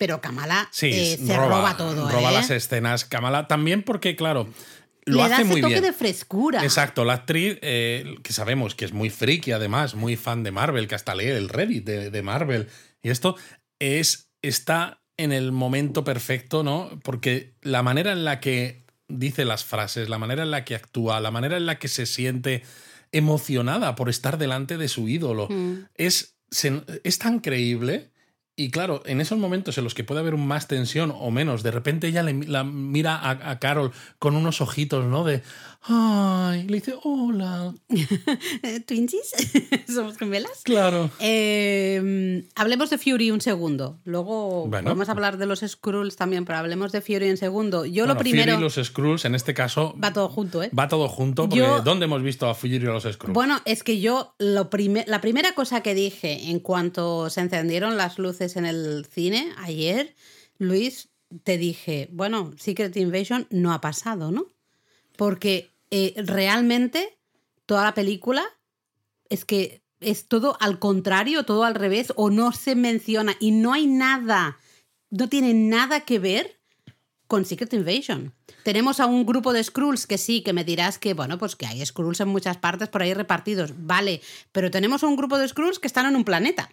pero 0.00 0.22
Kamala 0.22 0.70
eh, 0.80 1.18
se 1.22 1.36
roba, 1.36 1.76
todo. 1.76 2.08
Roba 2.10 2.30
¿eh? 2.30 2.34
las 2.34 2.50
escenas. 2.50 3.04
Kamala 3.04 3.46
también 3.48 3.82
porque, 3.82 4.16
claro, 4.16 4.48
lo 5.04 5.16
Le 5.16 5.22
hace 5.24 5.30
da 5.30 5.36
ese 5.36 5.44
muy 5.44 5.60
toque 5.60 5.74
bien. 5.74 5.84
de 5.84 5.92
frescura. 5.92 6.64
Exacto, 6.64 7.04
la 7.04 7.12
actriz, 7.12 7.58
eh, 7.60 8.16
que 8.22 8.32
sabemos 8.32 8.74
que 8.74 8.86
es 8.86 8.92
muy 8.94 9.10
friki 9.10 9.52
además, 9.52 9.94
muy 9.94 10.16
fan 10.16 10.42
de 10.42 10.52
Marvel, 10.52 10.88
que 10.88 10.94
hasta 10.94 11.14
lee 11.14 11.26
el 11.26 11.50
Reddit 11.50 11.84
de, 11.84 12.10
de 12.10 12.22
Marvel. 12.22 12.68
Y 13.02 13.10
esto 13.10 13.36
es, 13.78 14.30
está 14.40 15.02
en 15.18 15.32
el 15.32 15.52
momento 15.52 16.02
perfecto, 16.02 16.62
¿no? 16.62 16.98
Porque 17.04 17.52
la 17.60 17.82
manera 17.82 18.12
en 18.12 18.24
la 18.24 18.40
que 18.40 18.86
dice 19.06 19.44
las 19.44 19.66
frases, 19.66 20.08
la 20.08 20.16
manera 20.18 20.44
en 20.44 20.50
la 20.50 20.64
que 20.64 20.74
actúa, 20.74 21.20
la 21.20 21.30
manera 21.30 21.58
en 21.58 21.66
la 21.66 21.78
que 21.78 21.88
se 21.88 22.06
siente 22.06 22.62
emocionada 23.12 23.96
por 23.96 24.08
estar 24.08 24.38
delante 24.38 24.78
de 24.78 24.88
su 24.88 25.08
ídolo, 25.08 25.48
Mm. 25.50 25.74
es, 25.96 26.36
se- 26.50 26.82
es 27.04 27.18
tan 27.18 27.40
creíble. 27.40 28.10
Y 28.56 28.70
claro, 28.70 29.02
en 29.06 29.20
esos 29.20 29.38
momentos 29.38 29.78
en 29.78 29.84
los 29.84 29.94
que 29.94 30.04
puede 30.04 30.20
haber 30.20 30.36
más 30.36 30.68
tensión 30.68 31.12
o 31.14 31.30
menos, 31.30 31.62
de 31.62 31.70
repente 31.70 32.08
ella 32.08 32.22
le, 32.22 32.34
la 32.46 32.62
mira 32.62 33.16
a, 33.16 33.50
a 33.50 33.58
Carol 33.58 33.92
con 34.18 34.36
unos 34.36 34.60
ojitos, 34.60 35.06
¿no? 35.06 35.24
De, 35.24 35.42
ay, 35.82 36.64
le 36.68 36.76
dice, 36.76 36.94
hola. 37.02 37.74
Eh, 38.62 38.80
¿Twinsies? 38.80 39.32
¿Somos 39.94 40.16
gemelas? 40.18 40.60
Claro. 40.64 41.10
Eh, 41.18 42.46
hablemos 42.54 42.90
de 42.90 42.98
Fury 42.98 43.30
un 43.30 43.40
segundo. 43.40 43.98
Luego 44.04 44.66
Bueno. 44.66 44.84
podemos 44.90 45.08
hablar 45.08 45.38
de 45.38 45.46
los 45.46 45.60
Skrulls 45.60 46.16
también, 46.16 46.44
pero 46.44 46.58
hablemos 46.58 46.92
de 46.92 47.00
Fury 47.00 47.30
un 47.30 47.36
segundo. 47.36 47.84
Yo 47.86 48.04
Bueno, 48.04 48.14
lo 48.14 48.20
primero. 48.20 48.52
Fury 48.52 48.60
y 48.60 48.62
los 48.76 48.86
Skrulls, 48.86 49.24
en 49.24 49.34
este 49.34 49.54
caso, 49.54 49.94
Va 50.02 50.12
todo 50.12 50.28
junto, 50.28 50.62
¿eh? 50.62 50.70
va 50.78 50.88
todo 50.88 51.08
junto, 51.08 51.44
porque 51.48 51.58
Yo- 51.58 51.80
¿dónde 51.82 52.04
hemos 52.04 52.22
visto 52.22 52.48
a 52.48 52.54
Fury 52.54 52.76
y 52.76 52.86
a 52.86 52.90
los 52.90 53.04
Skrulls? 53.04 53.34
Bueno, 53.34 53.60
es 53.64 53.82
que 53.82 54.00
yo 54.00 54.34
lo 54.38 54.70
prime- 54.70 55.04
la 55.06 55.20
primera 55.20 55.52
cosa 55.54 55.82
que 55.82 55.94
dije 55.94 56.50
en 56.50 56.60
cuanto 56.60 57.30
se 57.30 57.40
encendieron 57.40 57.96
las 57.96 58.18
luces 58.18 58.56
en 58.56 58.66
el 58.66 59.06
cine 59.10 59.52
ayer, 59.58 60.14
Luis, 60.58 61.08
te 61.44 61.56
dije, 61.58 62.08
bueno, 62.12 62.52
Secret 62.58 62.96
Invasion 62.96 63.46
no 63.50 63.72
ha 63.72 63.80
pasado, 63.80 64.30
¿no? 64.30 64.46
Porque 65.20 65.70
eh, 65.90 66.14
realmente 66.16 67.18
toda 67.66 67.84
la 67.84 67.92
película 67.92 68.42
es 69.28 69.44
que 69.44 69.82
es 70.00 70.26
todo 70.28 70.56
al 70.60 70.78
contrario, 70.78 71.44
todo 71.44 71.64
al 71.64 71.74
revés, 71.74 72.14
o 72.16 72.30
no 72.30 72.52
se 72.52 72.74
menciona 72.74 73.36
y 73.38 73.50
no 73.50 73.74
hay 73.74 73.86
nada, 73.86 74.56
no 75.10 75.28
tiene 75.28 75.52
nada 75.52 76.00
que 76.06 76.18
ver 76.18 76.58
con 77.26 77.44
Secret 77.44 77.74
Invasion. 77.74 78.32
Tenemos 78.64 78.98
a 78.98 79.04
un 79.04 79.26
grupo 79.26 79.52
de 79.52 79.62
Skrulls 79.62 80.06
que 80.06 80.16
sí, 80.16 80.40
que 80.40 80.54
me 80.54 80.64
dirás 80.64 80.98
que, 80.98 81.12
bueno, 81.12 81.36
pues 81.36 81.54
que 81.54 81.66
hay 81.66 81.84
Skrulls 81.84 82.20
en 82.20 82.28
muchas 82.28 82.56
partes 82.56 82.88
por 82.88 83.02
ahí 83.02 83.12
repartidos, 83.12 83.74
vale, 83.76 84.22
pero 84.52 84.70
tenemos 84.70 85.04
a 85.04 85.06
un 85.06 85.16
grupo 85.16 85.36
de 85.36 85.48
Skrulls 85.48 85.78
que 85.78 85.86
están 85.86 86.06
en 86.06 86.16
un 86.16 86.24
planeta. 86.24 86.70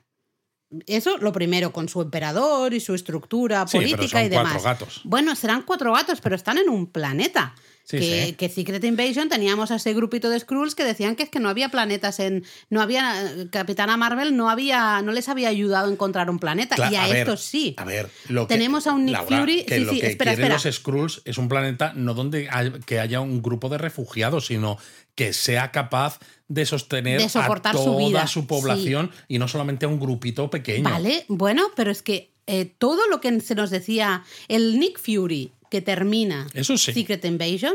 Eso 0.86 1.18
lo 1.18 1.34
primero, 1.34 1.74
con 1.74 1.90
su 1.90 2.02
emperador 2.02 2.74
y 2.74 2.80
su 2.80 2.94
estructura 2.94 3.68
Sí, 3.68 3.78
pero 3.78 3.90
política 3.90 4.20
son 4.20 4.26
y 4.26 4.30
demás. 4.30 4.54
cuatro 4.54 4.64
gatos. 4.64 5.02
Bueno, 5.04 5.36
serán 5.36 5.64
cuatro 5.64 5.92
gatos, 5.92 6.22
pero 6.22 6.38
están 6.38 6.58
en 6.58 6.70
un 6.70 6.88
planeta. 6.88 7.54
Sí, 7.90 8.00
que, 8.00 8.26
sí. 8.26 8.34
que 8.34 8.50
Secret 8.50 8.84
Invasion 8.84 9.30
teníamos 9.30 9.72
a 9.72 9.76
ese 9.78 9.94
grupito 9.94 10.30
de 10.30 10.38
Skrulls 10.38 10.76
que 10.76 10.84
decían 10.84 11.16
que 11.16 11.24
es 11.24 11.30
que 11.30 11.40
no 11.40 11.48
había 11.48 11.70
planetas 11.70 12.20
en. 12.20 12.44
No 12.70 12.82
había. 12.82 13.16
Capitana 13.50 13.96
Marvel 13.96 14.36
no 14.36 14.50
había. 14.50 15.02
no 15.02 15.14
les 15.14 15.30
había 15.30 15.48
ayudado 15.48 15.88
a 15.88 15.92
encontrar 15.94 16.30
un 16.30 16.38
planeta. 16.38 16.76
Y 16.92 16.96
a, 16.96 17.08
ver, 17.08 17.16
estos 17.20 17.42
sí. 17.42 17.76
A 17.78 17.86
ver, 17.86 18.10
lo 18.28 18.46
que, 18.46 18.56
Tenemos 18.56 18.88
a 18.88 18.94
un 18.94 19.06
Nick 19.06 19.14
Laura, 19.16 19.38
Fury- 19.46 19.64
Que 19.66 19.76
sí, 19.78 19.86
lo 19.86 19.94
sí, 19.94 20.02
que 20.02 20.08
espera, 20.08 20.34
espera. 20.34 20.56
los 20.56 20.64
Skrulls 20.76 21.22
es 21.24 21.38
un 21.38 21.48
planeta 21.48 21.94
no 21.96 22.14
donde 22.14 22.50
hay- 22.52 22.72
que 22.86 23.00
haya 23.00 23.22
un 23.22 23.42
grupo 23.42 23.70
de 23.70 23.78
refugiados, 23.78 24.48
sino 24.48 24.78
que 25.16 25.32
sea 25.32 25.72
capaz 25.72 26.20
de 26.50 26.66
sostener 26.66 27.22
De 27.22 27.30
soportar 27.30 27.74
a 27.74 27.78
su 27.80 27.86
toda 27.86 27.98
vida, 28.00 28.28
su 28.28 28.48
población 28.48 29.12
y 29.30 29.40
no 29.40 29.48
solamente 29.48 29.86
a 29.86 29.90
un 29.90 30.00
grupito 30.00 30.50
pequeño. 30.50 30.84
Vale, 30.90 31.24
bueno, 31.30 31.64
pero 31.78 31.90
es 31.90 32.02
que 32.02 32.32
eh, 32.48 32.66
todo 32.78 33.08
lo 33.10 33.20
que 33.22 33.40
se 33.42 33.56
nos 33.56 33.70
decía, 33.70 34.24
el 34.48 34.80
Nick 34.80 35.00
Fury 35.00 35.52
que 35.70 35.82
termina 35.82 36.48
Eso 36.54 36.78
sí. 36.78 36.94
Secret 36.94 37.24
Invasion 37.26 37.74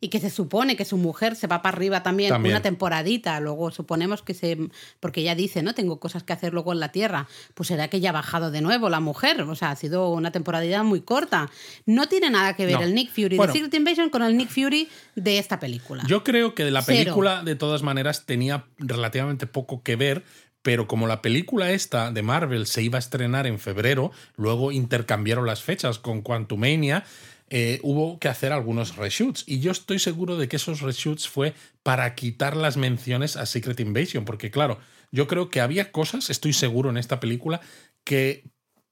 y 0.00 0.10
que 0.10 0.20
se 0.20 0.30
supone 0.30 0.76
que 0.76 0.84
su 0.84 0.96
mujer 0.96 1.34
se 1.34 1.48
va 1.48 1.60
para 1.60 1.76
arriba 1.76 2.04
también, 2.04 2.30
También. 2.30 2.54
una 2.54 2.62
temporadita, 2.62 3.40
luego 3.40 3.72
suponemos 3.72 4.22
que 4.22 4.32
se... 4.32 4.56
porque 5.00 5.22
ella 5.22 5.34
dice, 5.34 5.60
¿no? 5.64 5.74
Tengo 5.74 5.98
cosas 5.98 6.22
que 6.22 6.32
hacer 6.32 6.52
luego 6.52 6.72
en 6.72 6.78
la 6.78 6.92
Tierra, 6.92 7.26
pues 7.54 7.66
será 7.66 7.88
que 7.88 7.98
ya 7.98 8.10
ha 8.10 8.12
bajado 8.12 8.52
de 8.52 8.60
nuevo 8.60 8.88
la 8.90 9.00
mujer, 9.00 9.40
o 9.42 9.54
sea, 9.56 9.72
ha 9.72 9.76
sido 9.76 10.10
una 10.10 10.30
temporadita 10.30 10.84
muy 10.84 11.00
corta. 11.00 11.50
No 11.84 12.06
tiene 12.08 12.30
nada 12.30 12.54
que 12.54 12.64
ver 12.64 12.76
No. 12.76 12.82
el 12.82 12.94
Nick 12.94 13.10
Fury 13.10 13.36
Bueno. 13.38 13.52
de 13.52 13.58
Secret 13.58 13.74
Invasion 13.74 14.08
con 14.10 14.22
el 14.22 14.36
Nick 14.36 14.50
Fury 14.50 14.88
de 15.16 15.38
esta 15.38 15.58
película. 15.58 16.04
Yo 16.06 16.22
creo 16.22 16.54
que 16.54 16.70
la 16.70 16.82
Cero. 16.82 16.98
película, 16.98 17.42
de 17.42 17.56
todas 17.56 17.82
maneras, 17.82 18.24
tenía 18.24 18.66
relativamente 18.78 19.48
poco 19.48 19.82
que 19.82 19.96
ver, 19.96 20.22
pero 20.62 20.86
como 20.86 21.06
la 21.06 21.22
película 21.22 21.70
esta 21.70 22.10
de 22.10 22.22
Marvel 22.22 22.66
se 22.66 22.82
iba 22.82 22.96
a 22.96 23.00
estrenar 23.00 23.46
en 23.46 23.58
febrero, 23.58 24.10
luego 24.36 24.72
intercambiaron 24.72 25.46
las 25.46 25.62
fechas 25.62 25.98
con 25.98 26.22
Quantumania, 26.22 27.04
eh, 27.50 27.80
hubo 27.82 28.18
que 28.18 28.28
hacer 28.28 28.52
algunos 28.52 28.96
reshoots. 28.96 29.44
Y 29.46 29.60
yo 29.60 29.72
estoy 29.72 29.98
seguro 29.98 30.36
de 30.36 30.48
que 30.48 30.56
esos 30.56 30.80
reshoots 30.80 31.28
fue 31.28 31.54
para 31.82 32.14
quitar 32.14 32.56
las 32.56 32.76
menciones 32.76 33.36
a 33.36 33.46
Secret 33.46 33.80
Invasion, 33.80 34.24
porque 34.24 34.50
claro, 34.50 34.78
yo 35.10 35.26
creo 35.26 35.48
que 35.48 35.60
había 35.60 35.90
cosas, 35.90 36.28
estoy 36.28 36.52
seguro 36.52 36.90
en 36.90 36.98
esta 36.98 37.20
película, 37.20 37.60
que 38.04 38.44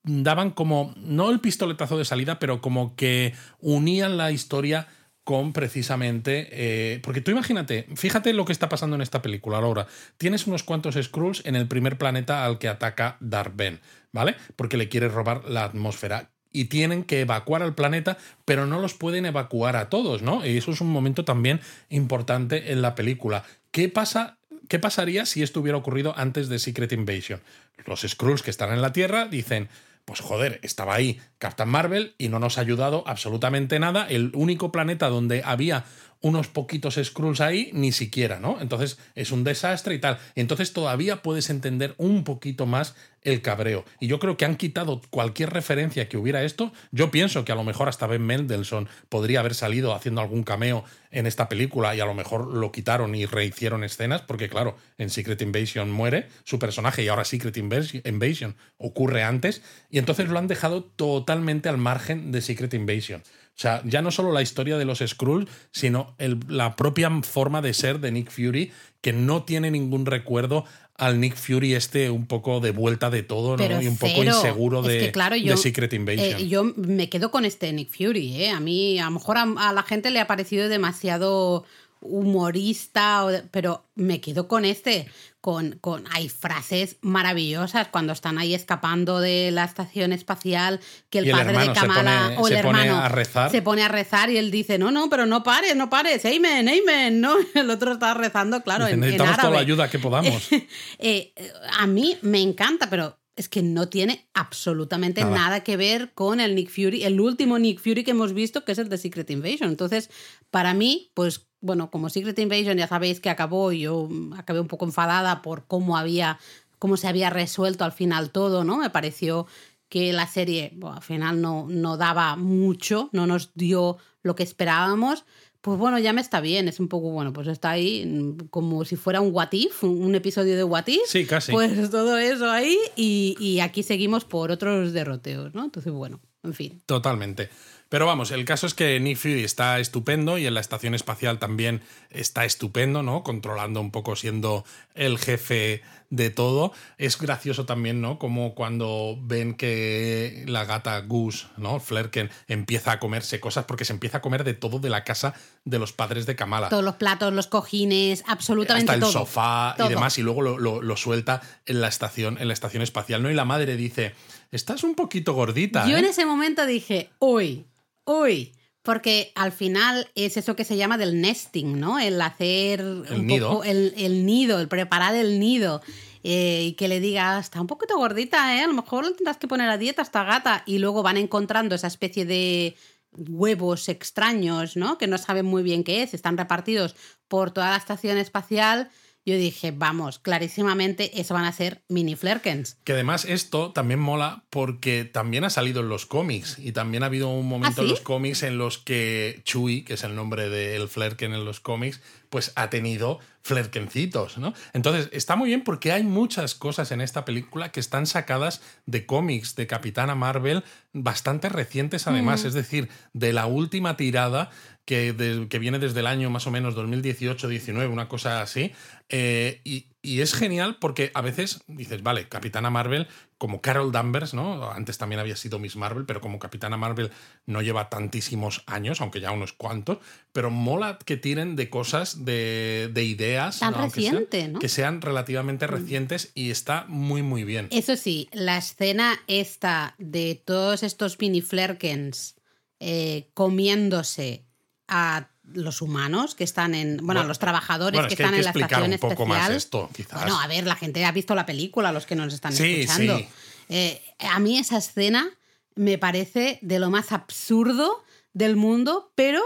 daban 0.04 0.50
como, 0.50 0.94
no 0.96 1.30
el 1.30 1.40
pistoletazo 1.40 1.98
de 1.98 2.04
salida, 2.04 2.38
pero 2.38 2.60
como 2.60 2.94
que 2.96 3.34
unían 3.60 4.16
la 4.16 4.30
historia 4.30 4.88
con 5.26 5.52
precisamente. 5.52 6.48
eh, 6.52 7.00
porque 7.02 7.20
tú 7.20 7.32
imagínate, 7.32 7.88
fíjate 7.96 8.32
lo 8.32 8.44
que 8.44 8.52
está 8.52 8.68
pasando 8.68 8.94
en 8.94 9.02
esta 9.02 9.22
película, 9.22 9.60
Laura. 9.60 9.88
Tienes 10.18 10.46
unos 10.46 10.62
cuantos 10.62 10.94
Skrulls 10.94 11.44
en 11.44 11.56
el 11.56 11.66
primer 11.66 11.98
planeta 11.98 12.44
al 12.44 12.58
que 12.60 12.68
ataca 12.68 13.16
Darth 13.18 13.56
Ben, 13.56 13.80
¿vale? 14.12 14.36
Porque 14.54 14.76
le 14.76 14.88
quiere 14.88 15.08
robar 15.08 15.44
la 15.48 15.64
atmósfera. 15.64 16.30
Y 16.52 16.66
tienen 16.66 17.02
que 17.02 17.22
evacuar 17.22 17.62
al 17.62 17.74
planeta, 17.74 18.18
pero 18.44 18.66
no 18.66 18.80
los 18.80 18.94
pueden 18.94 19.26
evacuar 19.26 19.74
a 19.74 19.90
todos, 19.90 20.22
¿no? 20.22 20.46
Y 20.46 20.56
eso 20.56 20.70
es 20.70 20.80
un 20.80 20.90
momento 20.90 21.24
también 21.24 21.60
importante 21.90 22.70
en 22.70 22.80
la 22.80 22.94
película. 22.94 23.44
¿Qué 23.72 23.88
pasa 23.88 24.38
¿Qué 24.68 24.78
pasaría 24.78 25.26
si 25.26 25.42
esto 25.42 25.60
hubiera 25.60 25.78
ocurrido 25.78 26.14
antes 26.16 26.48
de 26.48 26.58
Secret 26.58 26.92
Invasion? 26.92 27.40
Los 27.84 28.02
Skrulls 28.02 28.42
que 28.42 28.50
están 28.50 28.72
en 28.72 28.82
la 28.82 28.92
Tierra 28.92 29.26
dicen, 29.26 29.68
pues 30.06 30.20
joder, 30.20 30.60
estaba 30.62 30.94
ahí 30.94 31.20
Captain 31.38 31.68
Marvel 31.68 32.14
y 32.16 32.28
no 32.28 32.38
nos 32.38 32.56
ha 32.56 32.60
ayudado 32.62 33.02
absolutamente 33.06 33.78
nada. 33.80 34.06
El 34.08 34.30
único 34.34 34.70
planeta 34.72 35.08
donde 35.08 35.42
había 35.44 35.84
unos 36.20 36.48
poquitos 36.48 36.98
Skrulls 37.02 37.40
ahí, 37.40 37.70
ni 37.72 37.92
siquiera, 37.92 38.40
¿no? 38.40 38.58
Entonces 38.60 38.98
es 39.14 39.30
un 39.32 39.44
desastre 39.44 39.94
y 39.94 39.98
tal. 39.98 40.18
Entonces 40.34 40.72
todavía 40.72 41.22
puedes 41.22 41.50
entender 41.50 41.94
un 41.98 42.24
poquito 42.24 42.66
más 42.66 42.94
el 43.22 43.42
cabreo. 43.42 43.84
Y 43.98 44.06
yo 44.06 44.18
creo 44.20 44.36
que 44.36 44.44
han 44.44 44.56
quitado 44.56 45.00
cualquier 45.10 45.50
referencia 45.50 46.08
que 46.08 46.16
hubiera 46.16 46.44
esto. 46.44 46.72
Yo 46.92 47.10
pienso 47.10 47.44
que 47.44 47.52
a 47.52 47.56
lo 47.56 47.64
mejor 47.64 47.88
hasta 47.88 48.06
Ben 48.06 48.22
Mendelssohn 48.22 48.88
podría 49.08 49.40
haber 49.40 49.54
salido 49.54 49.94
haciendo 49.94 50.20
algún 50.20 50.44
cameo 50.44 50.84
en 51.10 51.26
esta 51.26 51.48
película 51.48 51.94
y 51.96 52.00
a 52.00 52.06
lo 52.06 52.14
mejor 52.14 52.46
lo 52.54 52.70
quitaron 52.70 53.14
y 53.14 53.26
rehicieron 53.26 53.82
escenas, 53.84 54.22
porque 54.22 54.48
claro, 54.48 54.76
en 54.98 55.10
Secret 55.10 55.40
Invasion 55.42 55.90
muere 55.90 56.28
su 56.44 56.58
personaje 56.58 57.02
y 57.02 57.08
ahora 57.08 57.24
Secret 57.24 57.56
Invas- 57.56 58.00
Invasion 58.06 58.54
ocurre 58.78 59.22
antes, 59.22 59.62
y 59.90 59.98
entonces 59.98 60.28
lo 60.28 60.38
han 60.38 60.46
dejado 60.46 60.84
totalmente 60.84 61.68
al 61.68 61.78
margen 61.78 62.32
de 62.32 62.42
Secret 62.42 62.74
Invasion. 62.74 63.22
O 63.56 63.58
sea, 63.58 63.80
ya 63.86 64.02
no 64.02 64.10
solo 64.10 64.32
la 64.32 64.42
historia 64.42 64.76
de 64.76 64.84
los 64.84 64.98
Skrulls, 64.98 65.48
sino 65.70 66.14
el- 66.18 66.40
la 66.46 66.76
propia 66.76 67.10
forma 67.22 67.62
de 67.62 67.72
ser 67.72 68.00
de 68.00 68.12
Nick 68.12 68.30
Fury, 68.30 68.70
que 69.00 69.14
no 69.14 69.44
tiene 69.44 69.70
ningún 69.70 70.04
recuerdo 70.04 70.64
al 70.94 71.20
Nick 71.20 71.36
Fury 71.36 71.74
este 71.74 72.10
un 72.10 72.26
poco 72.26 72.60
de 72.60 72.70
vuelta 72.70 73.08
de 73.10 73.22
todo, 73.22 73.56
¿no? 73.56 73.82
Y 73.82 73.86
un 73.86 73.96
poco 73.96 74.12
cero. 74.16 74.34
inseguro 74.36 74.80
Es 74.80 74.86
de, 74.88 74.98
que, 74.98 75.12
claro, 75.12 75.36
de 75.36 75.42
yo- 75.42 75.56
Secret 75.56 75.92
Invasion. 75.94 76.40
Eh, 76.40 76.48
yo 76.48 76.64
me 76.76 77.08
quedo 77.08 77.30
con 77.30 77.44
este 77.46 77.72
Nick 77.72 77.90
Fury, 77.90 78.42
¿eh? 78.42 78.50
A 78.50 78.60
mí, 78.60 78.98
a 78.98 79.04
lo 79.06 79.12
mejor 79.12 79.38
a, 79.38 79.42
a 79.58 79.72
la 79.72 79.82
gente 79.82 80.10
le 80.10 80.20
ha 80.20 80.26
parecido 80.26 80.68
demasiado 80.68 81.64
humorista, 82.06 83.24
o 83.24 83.28
de- 83.28 83.42
pero 83.42 83.86
me 83.94 84.20
quedo 84.20 84.48
con 84.48 84.64
este. 84.64 85.08
Con, 85.40 85.78
con, 85.80 86.04
hay 86.10 86.28
frases 86.28 86.96
maravillosas 87.02 87.86
cuando 87.86 88.12
están 88.12 88.36
ahí 88.36 88.52
escapando 88.52 89.20
de 89.20 89.52
la 89.52 89.62
estación 89.62 90.12
espacial, 90.12 90.80
que 91.08 91.20
el 91.20 91.30
padre 91.30 91.56
de 91.56 91.72
Kamala 91.72 92.32
pone- 92.34 92.36
o 92.38 92.48
el 92.48 92.56
se 92.56 92.62
pone 92.64 92.80
hermano 92.80 92.96
a 93.00 93.08
rezar. 93.08 93.50
se 93.52 93.62
pone 93.62 93.82
a 93.82 93.88
rezar 93.88 94.28
y 94.30 94.38
él 94.38 94.50
dice, 94.50 94.76
no, 94.76 94.90
no, 94.90 95.08
pero 95.08 95.24
no 95.24 95.44
pares, 95.44 95.76
no 95.76 95.88
pares, 95.88 96.24
amen, 96.24 96.68
amen, 96.68 97.20
¿no? 97.20 97.36
El 97.54 97.70
otro 97.70 97.92
está 97.92 98.12
rezando, 98.14 98.60
claro, 98.64 98.88
en, 98.88 98.94
en 98.94 99.00
Necesitamos 99.00 99.36
toda 99.36 99.50
la 99.52 99.60
ayuda 99.60 99.88
que 99.88 100.00
podamos. 100.00 100.48
Eh, 100.98 101.32
a 101.78 101.86
mí 101.86 102.16
me 102.22 102.40
encanta, 102.42 102.90
pero 102.90 103.16
es 103.36 103.48
que 103.48 103.62
no 103.62 103.88
tiene 103.88 104.26
absolutamente 104.34 105.20
Nada. 105.20 105.36
nada. 105.36 105.60
que 105.62 105.76
ver 105.76 106.12
con 106.14 106.40
el 106.40 106.54
Nick 106.56 106.70
Fury, 106.70 107.04
el 107.04 107.20
último 107.20 107.58
Nick 107.58 107.78
Fury 107.80 108.02
que 108.02 108.12
hemos 108.12 108.32
visto, 108.32 108.64
que 108.64 108.72
es 108.72 108.78
el 108.78 108.88
de 108.88 108.96
Secret 108.98 109.30
Invasion. 109.30 109.68
Entonces, 109.68 110.10
para 110.50 110.72
mí, 110.74 111.10
pues 111.14 111.46
bueno, 111.66 111.90
como 111.90 112.08
Secret 112.08 112.38
Invasion 112.38 112.78
ya 112.78 112.86
sabéis 112.86 113.20
que 113.20 113.28
acabó, 113.28 113.72
y 113.72 113.80
yo 113.80 114.08
mm, 114.08 114.34
acabé 114.34 114.60
un 114.60 114.68
poco 114.68 114.84
enfadada 114.84 115.42
por 115.42 115.66
cómo 115.66 115.98
había, 115.98 116.38
cómo 116.78 116.96
se 116.96 117.08
había 117.08 117.28
resuelto 117.30 117.84
al 117.84 117.92
final 117.92 118.30
todo, 118.30 118.64
¿no? 118.64 118.78
Me 118.78 118.90
pareció 118.90 119.46
que 119.88 120.12
la 120.12 120.26
serie 120.26 120.72
bueno, 120.76 120.96
al 120.96 121.02
final 121.02 121.40
no, 121.40 121.66
no 121.68 121.96
daba 121.96 122.36
mucho, 122.36 123.10
no 123.12 123.26
nos 123.26 123.52
dio 123.54 123.98
lo 124.22 124.34
que 124.34 124.42
esperábamos. 124.42 125.24
Pues 125.60 125.78
bueno, 125.78 125.98
ya 125.98 126.12
me 126.12 126.20
está 126.20 126.40
bien, 126.40 126.68
es 126.68 126.78
un 126.78 126.86
poco, 126.86 127.10
bueno, 127.10 127.32
pues 127.32 127.48
está 127.48 127.70
ahí 127.70 128.06
mm, 128.06 128.48
como 128.50 128.84
si 128.84 128.94
fuera 128.96 129.20
un 129.20 129.34
What 129.34 129.52
If, 129.52 129.82
un 129.82 130.02
un 130.02 130.14
episodio 130.14 130.56
de 130.56 130.64
What 130.64 130.86
If. 130.86 131.06
Sí, 131.06 131.26
casi. 131.26 131.52
Pues 131.52 131.90
todo 131.90 132.16
eso 132.18 132.50
ahí 132.50 132.78
y, 132.94 133.36
y 133.40 133.60
aquí 133.60 133.82
seguimos 133.82 134.24
por 134.24 134.52
otros 134.52 134.92
derroteos, 134.92 135.54
¿no? 135.54 135.64
Entonces, 135.64 135.92
bueno, 135.92 136.20
en 136.44 136.54
fin. 136.54 136.80
Totalmente. 136.86 137.50
Pero 137.88 138.04
vamos, 138.06 138.32
el 138.32 138.44
caso 138.44 138.66
es 138.66 138.74
que 138.74 138.98
Nick 138.98 139.16
Fury 139.16 139.44
está 139.44 139.78
estupendo 139.78 140.38
y 140.38 140.46
en 140.46 140.54
la 140.54 140.60
estación 140.60 140.94
espacial 140.94 141.38
también 141.38 141.82
está 142.10 142.44
estupendo, 142.44 143.02
¿no? 143.04 143.22
Controlando 143.22 143.80
un 143.80 143.92
poco, 143.92 144.16
siendo 144.16 144.64
el 144.94 145.18
jefe 145.18 145.82
de 146.10 146.30
todo. 146.30 146.72
Es 146.98 147.16
gracioso 147.18 147.64
también, 147.64 148.00
¿no? 148.00 148.18
Como 148.18 148.54
cuando 148.56 149.16
ven 149.22 149.54
que 149.54 150.44
la 150.48 150.64
gata 150.64 150.98
Goose, 151.00 151.46
¿no? 151.56 151.78
Flerken 151.78 152.30
empieza 152.48 152.90
a 152.92 152.98
comerse 152.98 153.38
cosas 153.38 153.64
porque 153.66 153.84
se 153.84 153.92
empieza 153.92 154.18
a 154.18 154.20
comer 154.20 154.42
de 154.42 154.54
todo 154.54 154.80
de 154.80 154.90
la 154.90 155.04
casa 155.04 155.34
de 155.64 155.78
los 155.78 155.92
padres 155.92 156.26
de 156.26 156.34
Kamala. 156.34 156.68
Todos 156.70 156.84
los 156.84 156.96
platos, 156.96 157.32
los 157.32 157.46
cojines, 157.46 158.24
absolutamente 158.26 158.84
hasta 158.90 158.94
el 158.94 159.00
todo. 159.00 159.12
sofá 159.12 159.74
Todo. 159.76 159.86
y 159.86 159.90
demás, 159.90 160.18
y 160.18 160.22
luego 160.22 160.42
lo, 160.42 160.58
lo- 160.58 160.82
lo 160.82 160.96
suelta 160.96 161.40
en 161.66 161.80
la 161.80 161.86
estación, 161.88 162.38
en 162.40 162.48
la 162.48 162.54
estación 162.54 162.82
espacial, 162.82 163.22
¿no? 163.22 163.30
Y 163.30 163.34
la 163.34 163.44
madre 163.44 163.76
dice, 163.76 164.14
estás 164.50 164.82
un 164.82 164.96
poquito 164.96 165.34
gordita. 165.34 165.86
Yo 165.88 165.96
¿eh?". 165.96 166.00
en 166.00 166.04
ese 166.06 166.26
momento 166.26 166.66
dije, 166.66 167.10
uy, 167.20 167.64
uy. 168.06 168.52
Porque 168.82 169.32
al 169.34 169.50
final 169.50 170.08
es 170.14 170.36
eso 170.36 170.54
que 170.54 170.64
se 170.64 170.76
llama 170.76 170.96
del 170.96 171.20
nesting, 171.20 171.80
¿no? 171.80 171.98
El 171.98 172.22
hacer 172.22 172.84
un 172.84 173.26
nido. 173.26 173.50
poco 173.50 173.64
el, 173.64 173.92
el 173.96 174.24
nido, 174.24 174.60
el 174.60 174.68
preparar 174.68 175.14
el 175.16 175.40
nido. 175.40 175.82
eh, 176.22 176.64
y 176.68 176.72
que 176.72 176.88
le 176.88 176.98
diga, 176.98 177.38
está 177.38 177.60
un 177.60 177.66
poquito 177.68 177.96
gordita, 177.96 178.56
¿eh? 178.56 178.62
A 178.62 178.66
lo 178.66 178.74
mejor 178.74 179.04
le 179.04 179.12
tendrás 179.14 179.36
que 179.36 179.46
poner 179.46 179.68
a 179.70 179.76
dieta 179.78 180.02
a 180.02 180.04
esta 180.04 180.24
gata. 180.24 180.62
Y 180.66 180.78
luego 180.78 181.02
van 181.02 181.16
encontrando 181.16 181.74
esa 181.74 181.88
especie 181.88 182.24
de 182.24 182.76
huevos 183.12 183.88
extraños, 183.88 184.76
¿no? 184.76 184.98
Que 184.98 185.06
no 185.06 185.18
saben 185.18 185.46
muy 185.46 185.62
bien 185.62 185.84
qué 185.84 186.02
es, 186.02 186.14
están 186.14 186.36
repartidos 186.36 186.96
por 187.28 187.50
toda 187.50 187.70
la 187.70 187.76
estación 187.76 188.18
espacial. 188.18 188.90
Yo 189.26 189.34
dije, 189.36 189.72
vamos, 189.72 190.20
clarísimamente 190.20 191.20
eso 191.20 191.34
van 191.34 191.44
a 191.46 191.52
ser 191.52 191.82
mini 191.88 192.14
flerkens. 192.14 192.78
Que 192.84 192.92
además 192.92 193.24
esto 193.24 193.72
también 193.72 193.98
mola 193.98 194.44
porque 194.50 195.04
también 195.04 195.42
ha 195.42 195.50
salido 195.50 195.80
en 195.80 195.88
los 195.88 196.06
cómics 196.06 196.58
y 196.60 196.70
también 196.70 197.02
ha 197.02 197.06
habido 197.06 197.28
un 197.28 197.48
momento 197.48 197.80
¿Ah, 197.82 197.84
en 197.84 197.90
los 197.90 198.00
cómics 198.00 198.44
en 198.44 198.56
los 198.56 198.78
que 198.78 199.40
Chewie, 199.44 199.84
que 199.84 199.94
es 199.94 200.04
el 200.04 200.14
nombre 200.14 200.48
del 200.48 200.88
Flerken 200.88 201.34
en 201.34 201.44
los 201.44 201.58
cómics, 201.58 202.00
pues 202.30 202.52
ha 202.54 202.70
tenido 202.70 203.18
flerkencitos, 203.42 204.38
¿no? 204.38 204.54
Entonces 204.72 205.08
está 205.12 205.36
muy 205.36 205.48
bien 205.48 205.62
porque 205.64 205.92
hay 205.92 206.02
muchas 206.02 206.54
cosas 206.54 206.90
en 206.92 207.00
esta 207.00 207.24
película 207.24 207.70
que 207.72 207.80
están 207.80 208.06
sacadas 208.06 208.60
de 208.86 209.06
cómics 209.06 209.54
de 209.56 209.66
Capitana 209.66 210.14
Marvel 210.14 210.62
bastante 210.92 211.48
recientes 211.48 212.06
además, 212.06 212.44
Mm. 212.44 212.46
es 212.48 212.54
decir, 212.54 212.88
de 213.12 213.32
la 213.32 213.46
última 213.46 213.96
tirada 213.96 214.50
que, 214.86 215.12
de- 215.12 215.48
que 215.48 215.58
viene 215.58 215.78
desde 215.78 216.00
el 216.00 216.06
año 216.06 216.30
más 216.30 216.46
o 216.46 216.50
menos 216.50 216.74
2018-19, 216.74 217.90
una 217.90 218.08
cosa 218.08 218.40
así. 218.40 218.72
eh, 219.10 219.60
y, 219.64 219.88
y 220.00 220.20
es 220.20 220.34
genial 220.34 220.76
porque 220.80 221.10
a 221.14 221.20
veces 221.20 221.64
dices, 221.66 222.00
vale, 222.04 222.28
Capitana 222.28 222.70
Marvel, 222.70 223.08
como 223.38 223.60
Carol 223.60 223.90
Danvers, 223.90 224.34
¿no? 224.34 224.70
Antes 224.70 224.98
también 224.98 225.18
había 225.18 225.34
sido 225.34 225.58
Miss 225.58 225.74
Marvel, 225.74 226.04
pero 226.06 226.20
como 226.20 226.38
Capitana 226.38 226.76
Marvel 226.76 227.10
no 227.44 227.60
lleva 227.60 227.88
tantísimos 227.88 228.62
años, 228.66 229.00
aunque 229.00 229.20
ya 229.20 229.32
unos 229.32 229.52
cuantos, 229.52 229.98
pero 230.32 230.50
mola 230.50 230.98
que 231.04 231.16
tiren 231.16 231.56
de 231.56 231.68
cosas, 231.68 232.24
de, 232.24 232.88
de 232.94 233.02
ideas. 233.02 233.58
Tan 233.58 233.74
¿no? 233.74 233.88
Mm. 233.88 234.58
Que 234.60 234.68
sean 234.68 235.02
relativamente 235.02 235.66
recientes 235.66 236.30
y 236.36 236.50
está 236.52 236.84
muy, 236.86 237.22
muy 237.22 237.42
bien. 237.42 237.66
Eso 237.72 237.96
sí, 237.96 238.28
la 238.32 238.58
escena 238.58 239.18
esta 239.26 239.96
de 239.98 240.40
todos 240.42 240.84
estos 240.84 241.18
mini 241.18 241.42
flerkens 241.42 242.36
eh, 242.78 243.28
comiéndose 243.34 244.44
a 244.88 245.28
los 245.52 245.80
humanos 245.82 246.34
que 246.34 246.44
están 246.44 246.74
en. 246.74 246.98
Bueno, 246.98 247.20
a 247.20 247.24
los 247.24 247.38
trabajadores 247.38 247.98
bueno, 247.98 248.08
que 248.08 248.14
es 248.14 248.18
que 248.18 248.24
hay 248.24 248.26
están 248.26 248.34
que 248.34 248.38
en 248.38 248.44
la 248.44 248.50
explicar 248.50 248.82
estación 248.82 249.10
un 249.10 249.16
poco 249.16 249.26
más 249.26 249.50
esto, 249.50 249.90
quizás. 249.94 250.20
Bueno, 250.22 250.40
a 250.40 250.46
ver, 250.46 250.66
la 250.66 250.76
gente 250.76 251.04
ha 251.04 251.12
visto 251.12 251.34
la 251.34 251.46
película, 251.46 251.92
los 251.92 252.06
que 252.06 252.16
nos 252.16 252.32
están 252.34 252.52
Sí, 252.52 252.80
escuchando. 252.80 253.18
sí. 253.18 253.28
Eh, 253.68 254.02
a 254.30 254.38
mí 254.38 254.58
esa 254.58 254.78
escena 254.78 255.28
me 255.74 255.98
parece 255.98 256.58
de 256.62 256.78
lo 256.78 256.90
más 256.90 257.12
absurdo 257.12 258.04
del 258.32 258.56
mundo, 258.56 259.12
pero 259.14 259.42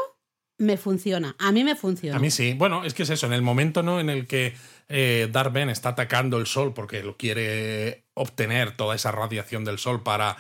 me 0.59 0.77
funciona. 0.77 1.37
A 1.39 1.53
mí 1.53 1.65
me 1.65 1.75
funciona. 1.75 2.17
A 2.17 2.21
mí 2.21 2.31
sí. 2.31 2.55
Bueno, 2.55 2.85
es 2.85 2.93
que 2.95 3.05
es 3.05 3.11
eso. 3.11 3.27
En 3.27 3.33
el 3.33 3.43
momento 3.43 3.83
¿no? 3.83 3.99
en 3.99 4.11
el 4.11 4.27
que 4.27 4.55
eh, 4.89 5.29
Darth 5.33 5.53
Ben 5.53 5.71
está 5.71 5.91
atacando 5.91 6.37
el 6.39 6.47
sol 6.47 6.75
porque 6.75 7.03
lo 7.03 7.17
quiere 7.17 8.05
obtener 8.15 8.77
toda 8.77 8.95
esa 8.95 9.11
radiación 9.13 9.65
del 9.65 9.79
sol 9.79 10.03
para. 10.03 10.37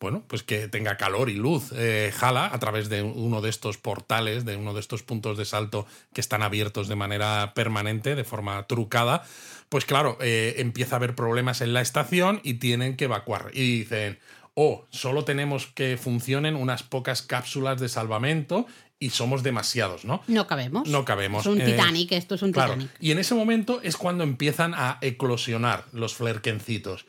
Bueno, 0.00 0.22
pues 0.26 0.42
que 0.42 0.68
tenga 0.68 0.96
calor 0.96 1.30
y 1.30 1.34
luz. 1.34 1.72
eh, 1.74 2.12
jala 2.14 2.50
a 2.52 2.58
través 2.58 2.88
de 2.88 3.02
uno 3.02 3.40
de 3.40 3.48
estos 3.48 3.78
portales, 3.78 4.44
de 4.44 4.56
uno 4.56 4.74
de 4.74 4.80
estos 4.80 5.02
puntos 5.02 5.38
de 5.38 5.44
salto 5.44 5.86
que 6.12 6.20
están 6.20 6.42
abiertos 6.42 6.88
de 6.88 6.96
manera 6.96 7.52
permanente, 7.54 8.14
de 8.14 8.24
forma 8.24 8.66
trucada. 8.66 9.22
Pues 9.68 9.84
claro, 9.86 10.18
eh, 10.20 10.56
empieza 10.58 10.96
a 10.96 10.98
haber 10.98 11.14
problemas 11.14 11.60
en 11.62 11.72
la 11.72 11.80
estación 11.80 12.40
y 12.42 12.54
tienen 12.54 12.96
que 12.96 13.04
evacuar. 13.06 13.50
Y 13.54 13.78
dicen, 13.78 14.18
oh, 14.54 14.84
solo 14.90 15.24
tenemos 15.24 15.68
que 15.68 15.96
funcionen 15.96 16.54
unas 16.56 16.82
pocas 16.82 17.22
cápsulas 17.22 17.80
de 17.80 17.88
salvamento 17.88 18.66
y 18.98 19.10
somos 19.10 19.42
demasiados, 19.42 20.04
¿no? 20.04 20.22
No 20.28 20.46
cabemos. 20.46 20.88
No 20.88 21.04
cabemos. 21.04 21.42
Es 21.46 21.52
un 21.52 21.60
Eh, 21.60 21.64
Titanic, 21.64 22.12
esto 22.12 22.34
es 22.34 22.42
un 22.42 22.52
Claro. 22.52 22.74
Titanic. 22.74 22.90
Y 23.00 23.10
en 23.10 23.18
ese 23.18 23.34
momento 23.34 23.80
es 23.82 23.96
cuando 23.96 24.22
empiezan 24.22 24.74
a 24.74 24.98
eclosionar 25.00 25.84
los 25.92 26.14
flerkencitos. 26.14 27.06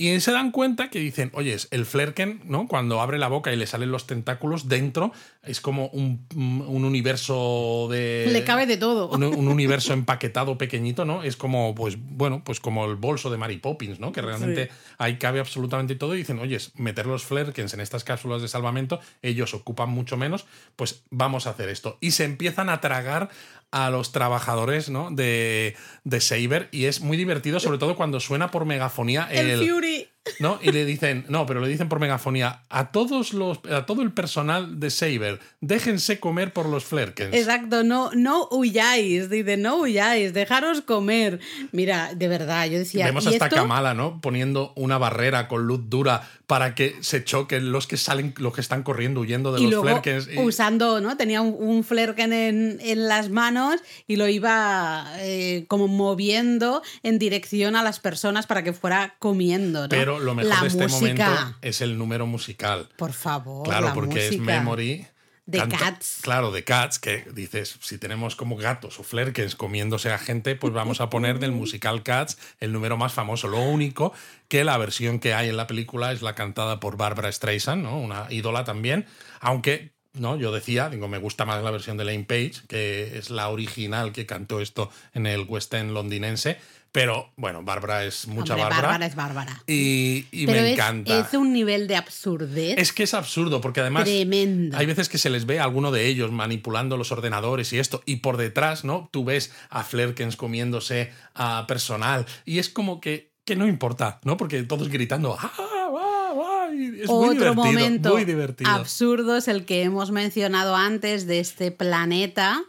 Y 0.00 0.18
se 0.20 0.32
dan 0.32 0.50
cuenta 0.50 0.88
que 0.88 0.98
dicen, 0.98 1.30
oye, 1.34 1.54
el 1.70 1.84
flerken, 1.84 2.40
¿no? 2.46 2.66
Cuando 2.68 3.02
abre 3.02 3.18
la 3.18 3.28
boca 3.28 3.52
y 3.52 3.56
le 3.56 3.66
salen 3.66 3.92
los 3.92 4.06
tentáculos, 4.06 4.66
dentro 4.66 5.12
es 5.42 5.60
como 5.60 5.88
un, 5.88 6.26
un 6.34 6.86
universo 6.86 7.86
de. 7.90 8.26
Le 8.32 8.42
cabe 8.42 8.64
de 8.64 8.78
todo. 8.78 9.10
Un, 9.10 9.24
un 9.24 9.46
universo 9.46 9.92
empaquetado 9.92 10.56
pequeñito, 10.56 11.04
¿no? 11.04 11.22
Es 11.22 11.36
como, 11.36 11.74
pues, 11.74 11.98
bueno, 12.00 12.40
pues 12.42 12.60
como 12.60 12.86
el 12.86 12.96
bolso 12.96 13.28
de 13.28 13.36
Mary 13.36 13.58
Poppins, 13.58 14.00
¿no? 14.00 14.10
Que 14.10 14.22
realmente 14.22 14.70
ahí 14.96 15.18
cabe 15.18 15.38
absolutamente 15.38 15.96
todo. 15.96 16.14
Y 16.14 16.18
dicen, 16.18 16.38
oye, 16.38 16.56
meter 16.76 17.04
los 17.04 17.24
flerkens 17.24 17.74
en 17.74 17.80
estas 17.80 18.02
cápsulas 18.02 18.40
de 18.40 18.48
salvamento, 18.48 19.00
ellos 19.20 19.52
ocupan 19.52 19.90
mucho 19.90 20.16
menos, 20.16 20.46
pues 20.76 21.02
vamos 21.10 21.46
a 21.46 21.50
hacer 21.50 21.68
esto. 21.68 21.98
Y 22.00 22.12
se 22.12 22.24
empiezan 22.24 22.70
a 22.70 22.80
tragar 22.80 23.28
a 23.72 23.90
los 23.90 24.12
trabajadores 24.12 24.90
¿no? 24.90 25.10
de, 25.10 25.76
de 26.04 26.20
Saber 26.20 26.68
y 26.72 26.86
es 26.86 27.00
muy 27.00 27.16
divertido, 27.16 27.60
sobre 27.60 27.78
todo 27.78 27.96
cuando 27.96 28.20
suena 28.20 28.50
por 28.50 28.64
megafonía 28.64 29.28
el, 29.30 29.58
Fury. 29.58 30.08
¿No? 30.38 30.58
Y 30.62 30.70
le 30.72 30.84
dicen, 30.84 31.24
no, 31.28 31.46
pero 31.46 31.60
le 31.60 31.68
dicen 31.68 31.88
por 31.88 31.98
megafonía, 32.00 32.62
a 32.68 32.92
todos 32.92 33.32
los, 33.32 33.60
a 33.70 33.86
todo 33.86 34.02
el 34.02 34.12
personal 34.12 34.78
de 34.78 34.90
Saber, 34.90 35.40
déjense 35.60 36.20
comer 36.20 36.52
por 36.52 36.66
los 36.66 36.84
flerkens. 36.84 37.34
Exacto, 37.34 37.84
no, 37.84 38.10
no 38.14 38.48
huyáis, 38.50 39.30
dice, 39.30 39.56
no 39.56 39.76
huyáis, 39.80 40.32
dejaros 40.34 40.82
comer. 40.82 41.40
Mira, 41.72 42.14
de 42.14 42.28
verdad, 42.28 42.66
yo 42.66 42.78
decía. 42.78 43.06
Vemos 43.06 43.24
¿y 43.24 43.28
hasta 43.28 43.46
esto? 43.46 43.56
Kamala, 43.56 43.94
¿no? 43.94 44.20
Poniendo 44.20 44.72
una 44.76 44.98
barrera 44.98 45.48
con 45.48 45.66
luz 45.66 45.88
dura 45.88 46.28
para 46.46 46.74
que 46.74 46.96
se 47.00 47.22
choquen 47.24 47.70
los 47.70 47.86
que 47.86 47.96
salen, 47.96 48.34
los 48.38 48.52
que 48.52 48.60
están 48.60 48.82
corriendo 48.82 49.20
huyendo 49.20 49.52
de 49.52 49.60
y 49.60 49.64
los 49.64 49.70
luego 49.70 49.84
flerkens. 50.02 50.28
Y- 50.32 50.38
usando, 50.38 51.00
¿no? 51.00 51.16
Tenía 51.16 51.40
un, 51.40 51.54
un 51.58 51.84
flerken 51.84 52.32
en, 52.32 52.78
en 52.82 53.08
las 53.08 53.30
manos 53.30 53.80
y 54.06 54.16
lo 54.16 54.26
iba 54.28 55.06
eh, 55.18 55.64
como 55.68 55.86
moviendo 55.88 56.82
en 57.02 57.18
dirección 57.18 57.76
a 57.76 57.82
las 57.82 58.00
personas 58.00 58.46
para 58.46 58.64
que 58.64 58.72
fuera 58.72 59.14
comiendo, 59.18 59.82
¿no? 59.82 59.88
Pero 59.88 60.09
lo 60.18 60.34
mejor 60.34 60.50
la 60.54 60.60
de 60.62 60.66
este 60.68 60.88
música, 60.88 60.98
momento 61.30 61.58
es 61.62 61.80
el 61.80 61.96
número 61.98 62.26
musical. 62.26 62.88
Por 62.96 63.12
favor, 63.12 63.66
Claro, 63.66 63.86
la 63.88 63.94
porque 63.94 64.28
es. 64.28 64.38
Memory. 64.38 65.06
de 65.46 65.58
canta- 65.58 65.78
Cats. 65.78 66.18
Claro, 66.22 66.52
de 66.52 66.62
Cats, 66.62 66.98
que 67.00 67.24
dices, 67.34 67.76
si 67.80 67.98
tenemos 67.98 68.36
como 68.36 68.56
gatos 68.56 69.00
o 69.00 69.02
flerkens 69.02 69.56
comiéndose 69.56 70.12
a 70.12 70.18
gente, 70.18 70.54
pues 70.54 70.72
vamos 70.72 71.00
a 71.00 71.10
poner 71.10 71.40
del 71.40 71.50
musical 71.50 72.02
Cats 72.04 72.38
el 72.60 72.72
número 72.72 72.96
más 72.96 73.12
famoso. 73.12 73.48
Lo 73.48 73.58
único 73.60 74.12
que 74.48 74.62
la 74.62 74.78
versión 74.78 75.18
que 75.18 75.34
hay 75.34 75.48
en 75.48 75.56
la 75.56 75.66
película 75.66 76.12
es 76.12 76.22
la 76.22 76.34
cantada 76.36 76.78
por 76.78 76.96
Barbara 76.96 77.32
Streisand, 77.32 77.82
¿no? 77.82 77.98
Una 77.98 78.26
ídola 78.30 78.64
también, 78.64 79.06
aunque... 79.40 79.92
No, 80.12 80.36
yo 80.36 80.50
decía, 80.50 80.88
digo, 80.90 81.06
me 81.06 81.18
gusta 81.18 81.44
más 81.44 81.62
la 81.62 81.70
versión 81.70 81.96
de 81.96 82.04
Lane 82.04 82.24
Page, 82.24 82.54
que 82.66 83.16
es 83.16 83.30
la 83.30 83.48
original 83.48 84.10
que 84.10 84.26
cantó 84.26 84.60
esto 84.60 84.90
en 85.14 85.24
el 85.24 85.42
West 85.42 85.72
End 85.72 85.92
londinense. 85.92 86.58
Pero 86.92 87.32
bueno, 87.36 87.62
Bárbara 87.62 88.04
es 88.04 88.26
mucha 88.26 88.54
Hombre, 88.54 88.64
Bárbara. 88.64 88.82
Bárbara 88.88 89.06
es 89.06 89.14
Bárbara. 89.14 89.62
Y, 89.68 90.26
y 90.32 90.46
Pero 90.46 90.60
me 90.60 90.68
es, 90.68 90.74
encanta. 90.74 91.20
es 91.20 91.34
un 91.34 91.52
nivel 91.52 91.86
de 91.86 91.94
absurdez 91.96 92.74
Es 92.78 92.92
que 92.92 93.04
es 93.04 93.14
absurdo, 93.14 93.60
porque 93.60 93.80
además 93.80 94.04
tremendo. 94.04 94.76
hay 94.76 94.86
veces 94.86 95.08
que 95.08 95.18
se 95.18 95.30
les 95.30 95.46
ve 95.46 95.60
a 95.60 95.64
alguno 95.64 95.92
de 95.92 96.06
ellos 96.06 96.32
manipulando 96.32 96.96
los 96.96 97.12
ordenadores 97.12 97.72
y 97.72 97.78
esto, 97.78 98.02
y 98.06 98.16
por 98.16 98.36
detrás, 98.38 98.84
¿no? 98.84 99.08
Tú 99.12 99.24
ves 99.24 99.52
a 99.68 99.84
Flerkens 99.84 100.34
comiéndose 100.36 101.12
a 101.34 101.66
personal, 101.68 102.26
y 102.44 102.58
es 102.58 102.68
como 102.68 103.00
que, 103.00 103.30
que 103.44 103.54
no 103.54 103.68
importa, 103.68 104.18
¿no? 104.24 104.36
Porque 104.36 104.60
todos 104.64 104.88
gritando, 104.88 105.36
¡ah, 105.38 105.52
va! 105.94 106.74
y 106.74 107.02
Es 107.02 107.06
Otro 107.08 107.54
momento 107.54 108.14
muy 108.14 108.24
divertido. 108.24 108.68
absurdo 108.70 109.36
es 109.36 109.46
el 109.48 109.64
que 109.64 109.82
hemos 109.82 110.10
mencionado 110.10 110.74
antes 110.74 111.26
de 111.28 111.38
este 111.40 111.70
planeta 111.70 112.62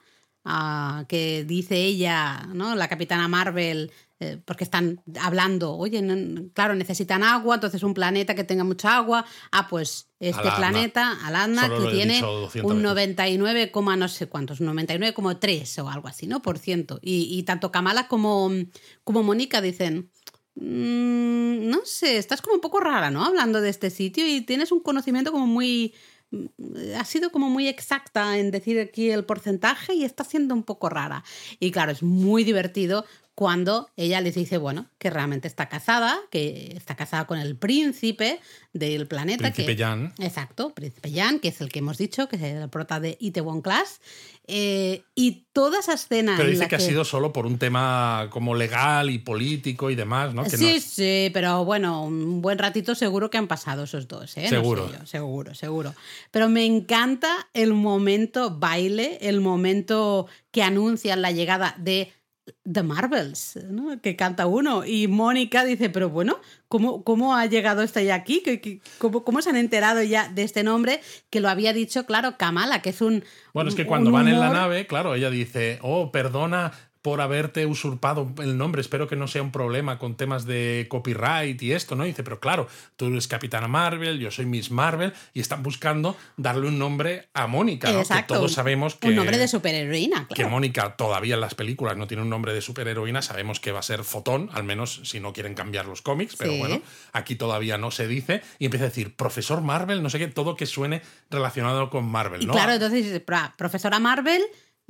ah, 0.46 1.06
que 1.08 1.44
dice 1.44 1.78
ella, 1.78 2.48
¿no? 2.54 2.76
La 2.76 2.88
capitana 2.88 3.28
Marvel, 3.28 3.92
eh, 4.24 4.40
porque 4.46 4.64
están 4.64 5.02
hablando, 5.20 5.74
oye, 5.76 6.00
no- 6.04 6.50
claro, 6.54 6.76
necesitan 6.76 7.24
agua, 7.24 7.56
entonces 7.56 7.82
un 7.82 7.96
planeta 7.96 8.36
que 8.36 8.44
tenga 8.44 8.64
mucha 8.64 8.96
agua. 8.96 9.26
Ah, 9.52 9.68
pues 9.68 10.10
este 10.20 10.48
planeta, 10.58 11.18
Alarna, 11.26 11.64
Solo 11.64 11.80
lo 11.80 11.86
que 11.90 11.96
tiene 11.96 12.14
dicho 12.14 12.28
200 12.28 12.72
un 12.72 12.78
veces. 12.78 12.90
99, 12.90 13.72
coma 13.72 13.96
no 13.96 14.08
sé 14.08 14.28
cuántos, 14.28 14.62
99,3 14.62 15.80
o 15.84 15.90
algo 15.90 16.08
así, 16.08 16.28
¿no? 16.28 16.42
Por 16.44 16.60
ciento. 16.60 17.00
Y, 17.02 17.28
y 17.38 17.42
tanto 17.44 17.72
Kamala 17.72 18.08
como, 18.08 18.52
como 19.04 19.24
Mónica 19.24 19.60
dicen, 19.60 20.12
"Mm, 20.56 21.70
no 21.70 21.80
sé, 21.86 22.18
estás 22.18 22.42
como 22.42 22.56
un 22.56 22.62
poco 22.62 22.80
rara, 22.80 23.10
¿no? 23.10 23.26
Hablando 23.26 23.60
de 23.62 23.70
este 23.70 23.90
sitio 23.90 24.28
y 24.28 24.42
tienes 24.42 24.72
un 24.72 24.82
conocimiento 24.82 25.32
como 25.32 25.48
muy... 25.48 25.94
mm, 26.32 26.46
Ha 26.98 27.06
sido 27.06 27.32
como 27.32 27.50
muy 27.50 27.68
exacta 27.68 28.38
en 28.38 28.52
decir 28.52 28.80
aquí 28.80 29.10
el 29.10 29.26
porcentaje 29.26 29.94
y 29.96 30.04
está 30.04 30.24
siendo 30.24 30.54
un 30.54 30.64
poco 30.64 30.90
rara. 30.90 31.24
Y 31.60 31.72
claro, 31.72 31.92
es 31.92 32.04
muy 32.04 32.44
divertido 32.44 33.06
cuando 33.34 33.90
ella 33.96 34.20
les 34.22 34.36
dice, 34.36 34.58
bueno, 34.58 34.88
que 34.98 35.10
realmente 35.10 35.48
está 35.48 35.70
casada, 35.70 36.20
que 36.30 36.74
está 36.76 36.96
casada 36.96 37.26
con 37.26 37.40
el 37.40 37.56
príncipe 37.56 38.40
del 38.74 39.08
planeta. 39.08 39.44
Príncipe 39.52 39.76
que, 39.76 39.84
Jan. 39.84 40.14
Exacto, 40.20 40.74
Príncipe 40.74 41.12
Jan, 41.12 41.40
que 41.40 41.48
es 41.48 41.62
el 41.62 41.70
que 41.70 41.80
hemos 41.80 41.98
dicho, 41.98 42.28
que 42.28 42.36
es 42.36 42.42
el 42.44 42.70
prota 42.70 43.00
de 43.00 43.18
Itaewon 43.20 43.62
Class. 43.62 44.02
Eh, 44.48 45.04
y 45.16 45.46
toda 45.54 45.80
esa 45.80 45.94
escena. 45.94 46.34
Pero 46.36 46.50
en 46.50 46.52
dice 46.56 46.64
la 46.66 46.68
que, 46.70 46.76
ha 46.76 46.80
sido 46.80 47.06
solo 47.06 47.32
por 47.32 47.46
un 47.46 47.58
tema 47.58 48.28
como 48.32 48.54
legal 48.54 49.10
y 49.10 49.18
político 49.20 49.90
y 49.90 49.96
demás, 49.96 50.34
¿no? 50.34 50.44
Que 50.44 50.58
sí, 50.58 50.74
no- 50.76 50.80
sí, 50.82 51.30
pero 51.34 51.64
bueno, 51.64 52.04
un 52.04 52.42
buen 52.42 52.58
ratito 52.58 52.96
seguro 52.96 53.30
que 53.30 53.38
han 53.38 53.48
pasado 53.48 53.84
esos 53.84 54.08
dos, 54.10 54.36
¿eh? 54.38 54.42
No 54.44 54.50
sé 54.50 54.56
Seguro. 54.56 54.92
yo, 54.92 55.06
seguro, 55.06 55.56
seguro. 55.56 55.96
Pero 56.32 56.50
me 56.50 56.66
encanta 56.66 57.48
el 57.54 57.74
momento 57.74 58.58
baile, 58.58 59.20
el 59.22 59.40
momento 59.42 60.28
que 60.52 60.64
anuncian 60.64 61.22
la 61.22 61.32
llegada 61.32 61.76
de 61.78 62.12
The 62.72 62.84
Marvels, 62.84 63.60
¿no? 63.70 64.00
que 64.02 64.16
canta 64.16 64.48
uno. 64.48 64.86
Y 64.86 65.08
Mónica 65.08 65.64
dice, 65.66 65.90
pero 65.90 66.10
bueno, 66.10 66.40
¿cómo, 66.68 67.04
cómo 67.04 67.36
ha 67.36 67.46
llegado 67.46 67.82
esta 67.84 68.02
ya 68.02 68.16
aquí? 68.16 68.42
¿Qué- 68.44 68.62
qué- 68.62 68.82
cómo, 68.98 69.24
cómo 69.24 69.42
se 69.42 69.50
han 69.50 69.58
enterado 69.58 70.02
ya 70.04 70.30
de 70.30 70.44
este 70.44 70.64
nombre? 70.64 71.02
Que 71.30 71.40
lo 71.40 71.50
había 71.50 71.74
dicho, 71.74 72.06
claro, 72.06 72.38
Kamala, 72.38 72.82
que 72.82 72.90
es 72.92 73.02
un... 73.02 73.24
Bueno, 73.54 73.70
es 73.70 73.76
que 73.76 73.86
cuando 73.86 74.12
van 74.12 74.28
en 74.28 74.40
la 74.40 74.50
nave, 74.50 74.88
claro, 74.88 75.16
ella 75.16 75.30
dice, 75.30 75.80
oh, 75.82 76.12
perdona 76.12 76.72
por 77.02 77.20
haberte 77.22 77.66
usurpado 77.66 78.32
el 78.40 78.58
nombre, 78.58 78.82
espero 78.82 79.08
que 79.08 79.16
no 79.16 79.28
sea 79.28 79.42
un 79.42 79.52
problema 79.52 79.98
con 79.98 80.16
temas 80.16 80.46
de 80.46 80.86
copyright 80.90 81.62
y 81.62 81.72
esto, 81.74 81.96
¿no? 81.96 82.06
Y 82.06 82.10
dice, 82.10 82.24
pero 82.24 82.40
claro, 82.40 82.68
tú 82.96 83.08
eres 83.08 83.28
Capitana 83.28 83.68
Marvel, 83.68 84.20
yo 84.20 84.30
soy 84.30 84.46
Miss 84.46 84.70
Marvel, 84.70 85.12
y 85.34 85.40
están 85.40 85.64
buscando 85.64 86.16
darle 86.38 86.68
un 86.68 86.78
nombre 86.78 87.30
a 87.34 87.48
Mónica, 87.48 87.92
¿no? 87.92 88.02
Exacto, 88.02 88.34
Que 88.36 88.38
todos 88.38 88.54
sabemos 88.54 88.96
que... 88.96 89.08
Un 89.10 89.16
nombre 89.16 89.38
de 89.38 89.48
superheroína, 89.48 90.28
que. 90.34 90.46
Mónica 90.46 90.96
todavía 90.96 91.36
en 91.36 91.42
las 91.42 91.56
películas 91.56 91.98
no 91.98 92.06
tiene 92.08 92.24
un 92.24 92.30
nombre 92.30 92.54
de 92.54 92.62
superheroína, 92.62 93.22
sabemos 93.22 93.60
que 93.60 93.72
va 93.72 93.80
a 93.80 93.84
ser 93.84 94.04
Fotón, 94.04 94.50
al 94.54 94.64
menos 94.64 95.02
si 95.06 95.20
no 95.20 95.34
quieren 95.34 95.56
cambiar 95.56 95.86
los 95.88 96.02
cómics, 96.02 96.36
pero 96.38 96.52
Sí. 96.52 96.60
bueno, 96.60 96.82
aquí 97.14 97.36
todavía 97.36 97.78
no 97.78 97.90
se 97.92 98.08
dice, 98.08 98.42
y 98.60 98.66
empieza 98.66 98.86
a 98.86 98.90
decir 98.90 99.16
profesor 99.16 99.62
Marvel, 99.62 100.04
no 100.04 100.10
sé 100.10 100.20
qué, 100.20 100.28
todo 100.28 100.56
que 100.56 100.66
suene 100.68 101.02
relacionado 101.30 101.90
con 101.90 102.06
Marvel, 102.06 102.44
Y 102.44 102.46
¿no? 102.46 102.54
claro, 102.54 102.74
entonces 102.74 103.04
dices, 103.06 103.26
"Pra- 103.26 103.56
profesora 103.56 104.00
Marvel, 104.00 104.42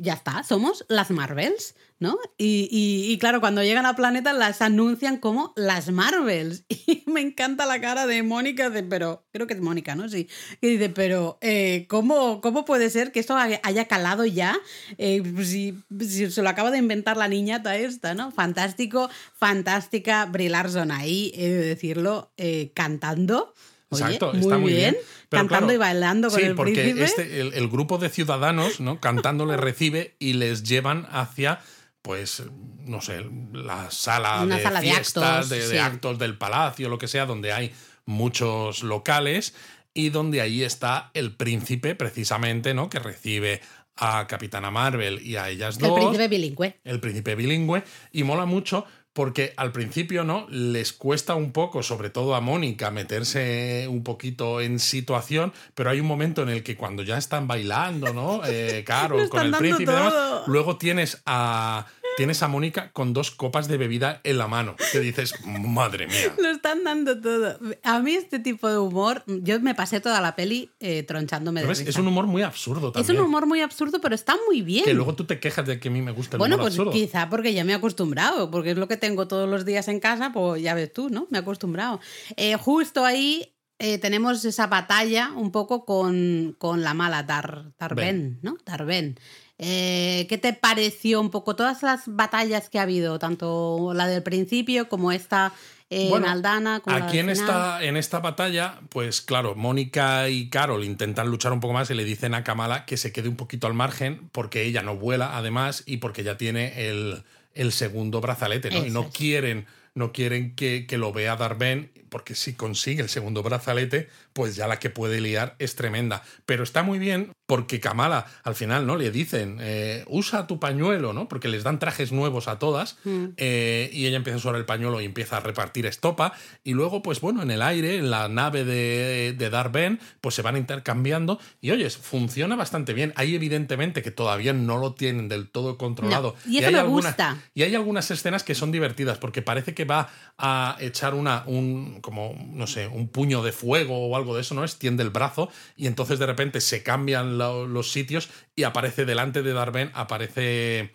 ya 0.01 0.13
está, 0.13 0.43
somos 0.43 0.85
las 0.89 1.11
Marvels, 1.11 1.75
¿no? 1.99 2.17
Y, 2.37 2.67
y- 2.71 3.11
y 3.11 3.17
claro, 3.19 3.39
cuando 3.39 3.63
llegan 3.63 3.85
al 3.85 3.95
planeta 3.95 4.33
las 4.33 4.61
anuncian 4.61 5.17
como 5.17 5.53
las 5.55 5.91
Marvels. 5.91 6.63
Y 6.87 7.03
me 7.05 7.21
encanta 7.21 7.65
la 7.65 7.79
cara 7.79 8.05
de 8.07 8.23
Mónica, 8.23 8.69
de, 8.69 8.83
pero 8.83 9.23
creo 9.31 9.47
que 9.47 9.53
es 9.53 9.61
Mónica, 9.61 9.95
¿no? 9.95 10.09
Sí. 10.09 10.27
Que 10.59 10.67
dice, 10.69 10.89
pero 10.89 11.37
eh, 11.41 11.85
¿cómo, 11.89 12.41
¿cómo 12.41 12.65
puede 12.65 12.89
ser 12.89 13.11
que 13.11 13.19
esto 13.19 13.35
haya 13.37 13.87
calado 13.87 14.25
ya? 14.25 14.57
Eh, 14.97 15.21
si, 15.43 15.75
si 15.99 16.29
se 16.31 16.41
lo 16.41 16.49
acaba 16.49 16.71
de 16.71 16.79
inventar 16.79 17.17
la 17.17 17.27
niñata 17.27 17.75
esta, 17.77 18.13
¿no? 18.15 18.31
Fantástico, 18.31 19.09
fantástica 19.35 20.25
Brie 20.25 20.49
Larson 20.49 20.91
ahí, 20.91 21.31
he 21.35 21.49
de 21.49 21.65
decirlo, 21.65 22.31
eh, 22.37 22.71
cantando. 22.73 23.53
Exacto, 23.91 24.33
está 24.33 24.57
muy 24.57 24.73
bien. 24.73 24.93
bien. 24.93 25.05
Pero 25.29 25.41
cantando 25.43 25.67
claro, 25.67 25.73
y 25.73 25.77
bailando 25.77 26.29
con 26.29 26.39
sí, 26.39 26.45
el 26.45 26.55
porque 26.55 26.73
príncipe. 26.73 27.03
este, 27.03 27.41
el, 27.41 27.53
el 27.53 27.67
grupo 27.69 27.97
de 27.97 28.09
ciudadanos, 28.09 28.79
¿no? 28.79 28.99
Cantando 28.99 29.45
les 29.45 29.59
recibe 29.59 30.15
y 30.19 30.33
les 30.33 30.63
llevan 30.63 31.07
hacia, 31.11 31.59
pues, 32.01 32.43
no 32.85 33.01
sé, 33.01 33.25
la 33.53 33.89
sala 33.91 34.41
Una 34.41 34.57
de 34.57 34.63
sala 34.63 34.81
de 34.81 34.91
fiestas, 34.91 35.51
actos, 35.51 35.69
de, 35.69 35.79
actos 35.79 36.19
del 36.19 36.37
palacio, 36.37 36.89
lo 36.89 36.97
que 36.97 37.07
sea, 37.07 37.25
donde 37.25 37.53
hay 37.53 37.71
muchos 38.05 38.83
locales 38.83 39.53
y 39.93 40.09
donde 40.09 40.41
ahí 40.41 40.63
está 40.63 41.11
el 41.13 41.33
príncipe, 41.35 41.95
precisamente, 41.95 42.73
¿no? 42.73 42.89
Que 42.89 42.99
recibe 42.99 43.61
a 43.97 44.25
Capitana 44.27 44.71
Marvel 44.71 45.21
y 45.21 45.35
a 45.35 45.49
ellas 45.49 45.75
El 45.75 45.81
dos 45.81 45.99
príncipe 45.99 46.27
bilingüe. 46.27 46.79
el 46.85 46.99
príncipe 46.99 47.35
bilingüe 47.35 47.83
y 48.11 48.23
mola 48.23 48.45
mucho 48.45 48.85
porque 49.13 49.53
al 49.57 49.71
principio 49.71 50.23
no 50.23 50.47
les 50.49 50.93
cuesta 50.93 51.35
un 51.35 51.51
poco, 51.51 51.83
sobre 51.83 52.09
todo 52.09 52.35
a 52.35 52.41
Mónica, 52.41 52.91
meterse 52.91 53.87
un 53.89 54.03
poquito 54.03 54.61
en 54.61 54.79
situación, 54.79 55.53
pero 55.75 55.89
hay 55.89 55.99
un 55.99 56.07
momento 56.07 56.43
en 56.43 56.49
el 56.49 56.63
que 56.63 56.77
cuando 56.77 57.03
ya 57.03 57.17
están 57.17 57.47
bailando, 57.47 58.13
¿no? 58.13 58.41
Eh, 58.51 58.79
están 58.79 59.29
con 59.29 59.45
el 59.45 59.51
príncipe 59.53 59.83
y 59.83 59.85
demás, 59.85 60.13
luego 60.47 60.77
tienes 60.77 61.21
a 61.25 61.85
tienes 62.17 62.43
a 62.43 62.47
Mónica 62.47 62.91
con 62.91 63.13
dos 63.13 63.31
copas 63.31 63.67
de 63.67 63.77
bebida 63.77 64.21
en 64.23 64.37
la 64.37 64.47
mano, 64.47 64.75
que 64.91 64.99
dices, 64.99 65.33
madre 65.45 66.07
mía. 66.07 66.33
Lo 66.37 66.49
están 66.49 66.83
dando 66.83 67.19
todo. 67.19 67.57
A 67.83 67.99
mí 67.99 68.13
este 68.13 68.39
tipo 68.39 68.69
de 68.69 68.77
humor, 68.77 69.23
yo 69.27 69.59
me 69.59 69.75
pasé 69.75 69.99
toda 70.01 70.21
la 70.21 70.35
peli 70.35 70.69
eh, 70.79 71.03
tronchándome 71.03 71.61
de 71.61 71.67
risa. 71.67 71.83
Es 71.87 71.95
un 71.95 72.07
humor 72.07 72.27
muy 72.27 72.43
absurdo 72.43 72.89
Es 72.89 72.93
también. 72.93 73.19
un 73.19 73.27
humor 73.27 73.45
muy 73.45 73.61
absurdo, 73.61 73.99
pero 74.01 74.15
está 74.15 74.35
muy 74.47 74.61
bien. 74.61 74.83
que 74.85 74.93
luego 74.93 75.15
tú 75.15 75.25
te 75.25 75.39
quejas 75.39 75.65
de 75.65 75.79
que 75.79 75.87
a 75.87 75.91
mí 75.91 76.01
me 76.01 76.11
gusta 76.11 76.35
el 76.35 76.39
bueno, 76.39 76.55
humor 76.55 76.65
pues 76.65 76.73
absurdo. 76.73 76.91
quizá 76.91 77.29
porque 77.29 77.53
ya 77.53 77.63
me 77.63 77.73
he 77.73 77.75
acostumbrado, 77.75 78.51
porque 78.51 78.71
es 78.71 78.77
lo 78.77 78.87
que 78.87 78.97
tengo 79.01 79.27
todos 79.27 79.49
los 79.49 79.65
días 79.65 79.89
en 79.89 79.99
casa, 79.99 80.31
pues 80.31 80.61
ya 80.61 80.73
ves 80.73 80.93
tú, 80.93 81.09
¿no? 81.09 81.27
Me 81.29 81.39
he 81.39 81.41
acostumbrado. 81.41 81.99
Eh, 82.37 82.55
justo 82.55 83.03
ahí 83.03 83.53
eh, 83.83 83.97
tenemos 83.97 84.45
esa 84.45 84.67
batalla 84.67 85.31
un 85.35 85.51
poco 85.51 85.85
con, 85.85 86.55
con 86.59 86.83
la 86.83 86.93
mala 86.93 87.23
Dar, 87.23 87.73
Darben, 87.79 88.37
¿no? 88.43 88.55
Darben. 88.63 89.17
Eh, 89.57 90.27
¿Qué 90.29 90.37
te 90.37 90.53
pareció 90.53 91.19
un 91.19 91.31
poco 91.31 91.55
todas 91.55 91.81
las 91.81 92.03
batallas 92.05 92.69
que 92.69 92.77
ha 92.77 92.83
habido, 92.83 93.17
tanto 93.17 93.93
la 93.95 94.05
del 94.05 94.21
principio 94.21 94.87
como 94.87 95.11
esta 95.11 95.51
eh, 95.89 96.09
Bueno, 96.09 96.27
en 96.27 96.31
Aldana? 96.31 96.79
Como 96.81 96.95
Aquí 96.95 97.17
en 97.17 97.31
esta, 97.31 97.83
en 97.83 97.97
esta 97.97 98.19
batalla, 98.19 98.81
pues 98.89 99.21
claro, 99.21 99.55
Mónica 99.55 100.29
y 100.29 100.51
Carol 100.51 100.83
intentan 100.83 101.29
luchar 101.29 101.51
un 101.51 101.59
poco 101.59 101.73
más 101.73 101.89
y 101.89 101.95
le 101.95 102.03
dicen 102.05 102.35
a 102.35 102.43
Kamala 102.43 102.85
que 102.85 102.97
se 102.97 103.11
quede 103.11 103.29
un 103.29 103.35
poquito 103.35 103.65
al 103.65 103.73
margen 103.73 104.29
porque 104.31 104.63
ella 104.63 104.83
no 104.83 104.95
vuela, 104.95 105.35
además, 105.35 105.81
y 105.87 105.97
porque 105.97 106.23
ya 106.23 106.37
tiene 106.37 106.87
el, 106.87 107.23
el 107.53 107.71
segundo 107.71 108.21
brazalete, 108.21 108.71
¿no? 108.71 108.85
y 108.85 108.89
no 108.89 109.09
quieren, 109.09 109.65
no 109.93 110.11
quieren 110.11 110.55
que, 110.55 110.85
que 110.87 110.97
lo 110.97 111.11
vea 111.11 111.35
Darben, 111.35 111.91
porque 112.09 112.35
si 112.35 112.53
consigue 112.53 113.01
el 113.01 113.09
segundo 113.09 113.43
brazalete, 113.43 114.09
pues 114.33 114.55
ya 114.55 114.67
la 114.67 114.79
que 114.79 114.89
puede 114.89 115.21
liar 115.21 115.55
es 115.59 115.75
tremenda. 115.75 116.23
Pero 116.45 116.63
está 116.63 116.83
muy 116.83 116.99
bien 116.99 117.31
porque 117.45 117.79
Kamala 117.79 118.25
al 118.43 118.55
final, 118.55 118.87
¿no? 118.87 118.95
Le 118.95 119.11
dicen, 119.11 119.57
eh, 119.59 120.05
usa 120.07 120.47
tu 120.47 120.59
pañuelo, 120.59 121.11
¿no? 121.13 121.27
Porque 121.27 121.49
les 121.49 121.63
dan 121.63 121.79
trajes 121.79 122.11
nuevos 122.11 122.47
a 122.47 122.59
todas 122.59 122.97
Mm. 123.03 123.25
eh, 123.37 123.89
y 123.91 124.05
ella 124.05 124.17
empieza 124.17 124.35
a 124.35 124.39
usar 124.39 124.55
el 124.55 124.65
pañuelo 124.65 125.01
y 125.01 125.05
empieza 125.05 125.37
a 125.37 125.39
repartir 125.41 125.85
estopa, 125.85 126.33
y 126.63 126.73
luego, 126.73 127.01
pues 127.01 127.19
bueno, 127.19 127.41
en 127.41 127.51
el 127.51 127.61
aire, 127.61 127.97
en 127.97 128.09
la 128.09 128.27
nave 128.29 128.63
de, 128.63 129.33
de 129.37 129.49
Darth 129.49 129.71
Ben, 129.73 129.99
pues 130.21 130.35
se 130.35 130.41
van 130.41 130.55
intercambiando, 130.57 131.39
y 131.59 131.71
oyes, 131.71 131.97
funciona 131.97 132.55
bastante 132.55 132.93
bien. 132.93 133.11
Hay 133.15 133.35
evidentemente 133.35 134.01
que 134.01 134.11
todavía 134.11 134.53
no 134.53 134.77
lo 134.77 134.93
tienen 134.93 135.27
del 135.27 135.49
todo 135.49 135.77
controlado. 135.77 136.35
No, 136.45 136.51
y 136.51 136.57
eso 136.59 136.67
hay 136.67 136.73
me 136.73 136.79
algunas, 136.79 137.05
gusta. 137.17 137.37
Y 137.53 137.63
hay 137.63 137.75
algunas 137.75 138.09
escenas 138.11 138.43
que 138.43 138.55
son 138.55 138.71
divertidas, 138.71 139.17
porque 139.17 139.41
parece 139.41 139.73
que 139.73 139.85
va 139.85 140.09
a 140.37 140.77
echar 140.79 141.13
una, 141.15 141.43
un, 141.47 141.99
como, 142.01 142.35
no 142.53 142.67
sé, 142.67 142.87
un 142.87 143.09
puño 143.09 143.43
de 143.43 143.51
fuego 143.51 144.07
o 144.07 144.15
algo 144.15 144.20
de 144.35 144.41
eso, 144.41 144.55
¿no? 144.55 144.63
Extiende 144.63 145.03
el 145.03 145.09
brazo, 145.09 145.49
y 145.75 145.87
entonces 145.87 146.19
de 146.19 146.25
repente 146.25 146.61
se 146.61 146.83
cambian 146.83 147.37
lo- 147.37 147.67
los 147.67 147.91
sitios 147.91 148.29
y 148.55 148.63
aparece 148.63 149.05
delante 149.05 149.41
de 149.43 149.53
Darben, 149.53 149.91
aparece 149.93 150.93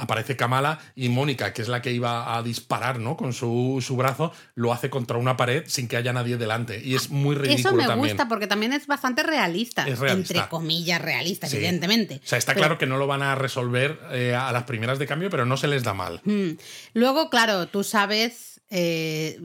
aparece 0.00 0.36
Kamala 0.36 0.78
y 0.94 1.08
Mónica, 1.08 1.52
que 1.52 1.60
es 1.60 1.66
la 1.66 1.82
que 1.82 1.90
iba 1.90 2.36
a 2.36 2.42
disparar, 2.44 3.00
¿no? 3.00 3.16
Con 3.16 3.32
su, 3.32 3.82
su 3.84 3.96
brazo, 3.96 4.32
lo 4.54 4.72
hace 4.72 4.90
contra 4.90 5.16
una 5.16 5.36
pared 5.36 5.64
sin 5.66 5.88
que 5.88 5.96
haya 5.96 6.12
nadie 6.12 6.36
delante. 6.36 6.80
Y 6.80 6.94
es 6.94 7.10
muy 7.10 7.34
ridículo 7.34 7.58
Eso 7.70 7.72
me 7.74 7.84
también. 7.84 8.14
gusta 8.14 8.28
porque 8.28 8.46
también 8.46 8.72
es 8.72 8.86
bastante 8.86 9.24
realista. 9.24 9.88
Es 9.88 9.98
realista. 9.98 10.34
Entre 10.34 10.48
comillas, 10.48 11.02
realista, 11.02 11.48
Sí. 11.48 11.56
evidentemente. 11.56 12.20
O 12.24 12.28
sea, 12.28 12.38
está 12.38 12.52
Pero- 12.52 12.60
claro 12.66 12.78
que 12.78 12.86
no 12.86 12.96
lo 12.96 13.08
van 13.08 13.22
a 13.22 13.34
resolver 13.34 13.98
eh, 14.12 14.36
a 14.36 14.52
las 14.52 14.62
primeras 14.62 15.00
de 15.00 15.08
cambio, 15.08 15.30
pero 15.30 15.44
no 15.46 15.56
se 15.56 15.66
les 15.66 15.82
da 15.82 15.94
mal. 15.94 16.20
Mm. 16.22 16.50
Luego, 16.94 17.28
claro, 17.28 17.66
tú 17.66 17.82
sabes 17.82 18.57
eh, 18.70 19.38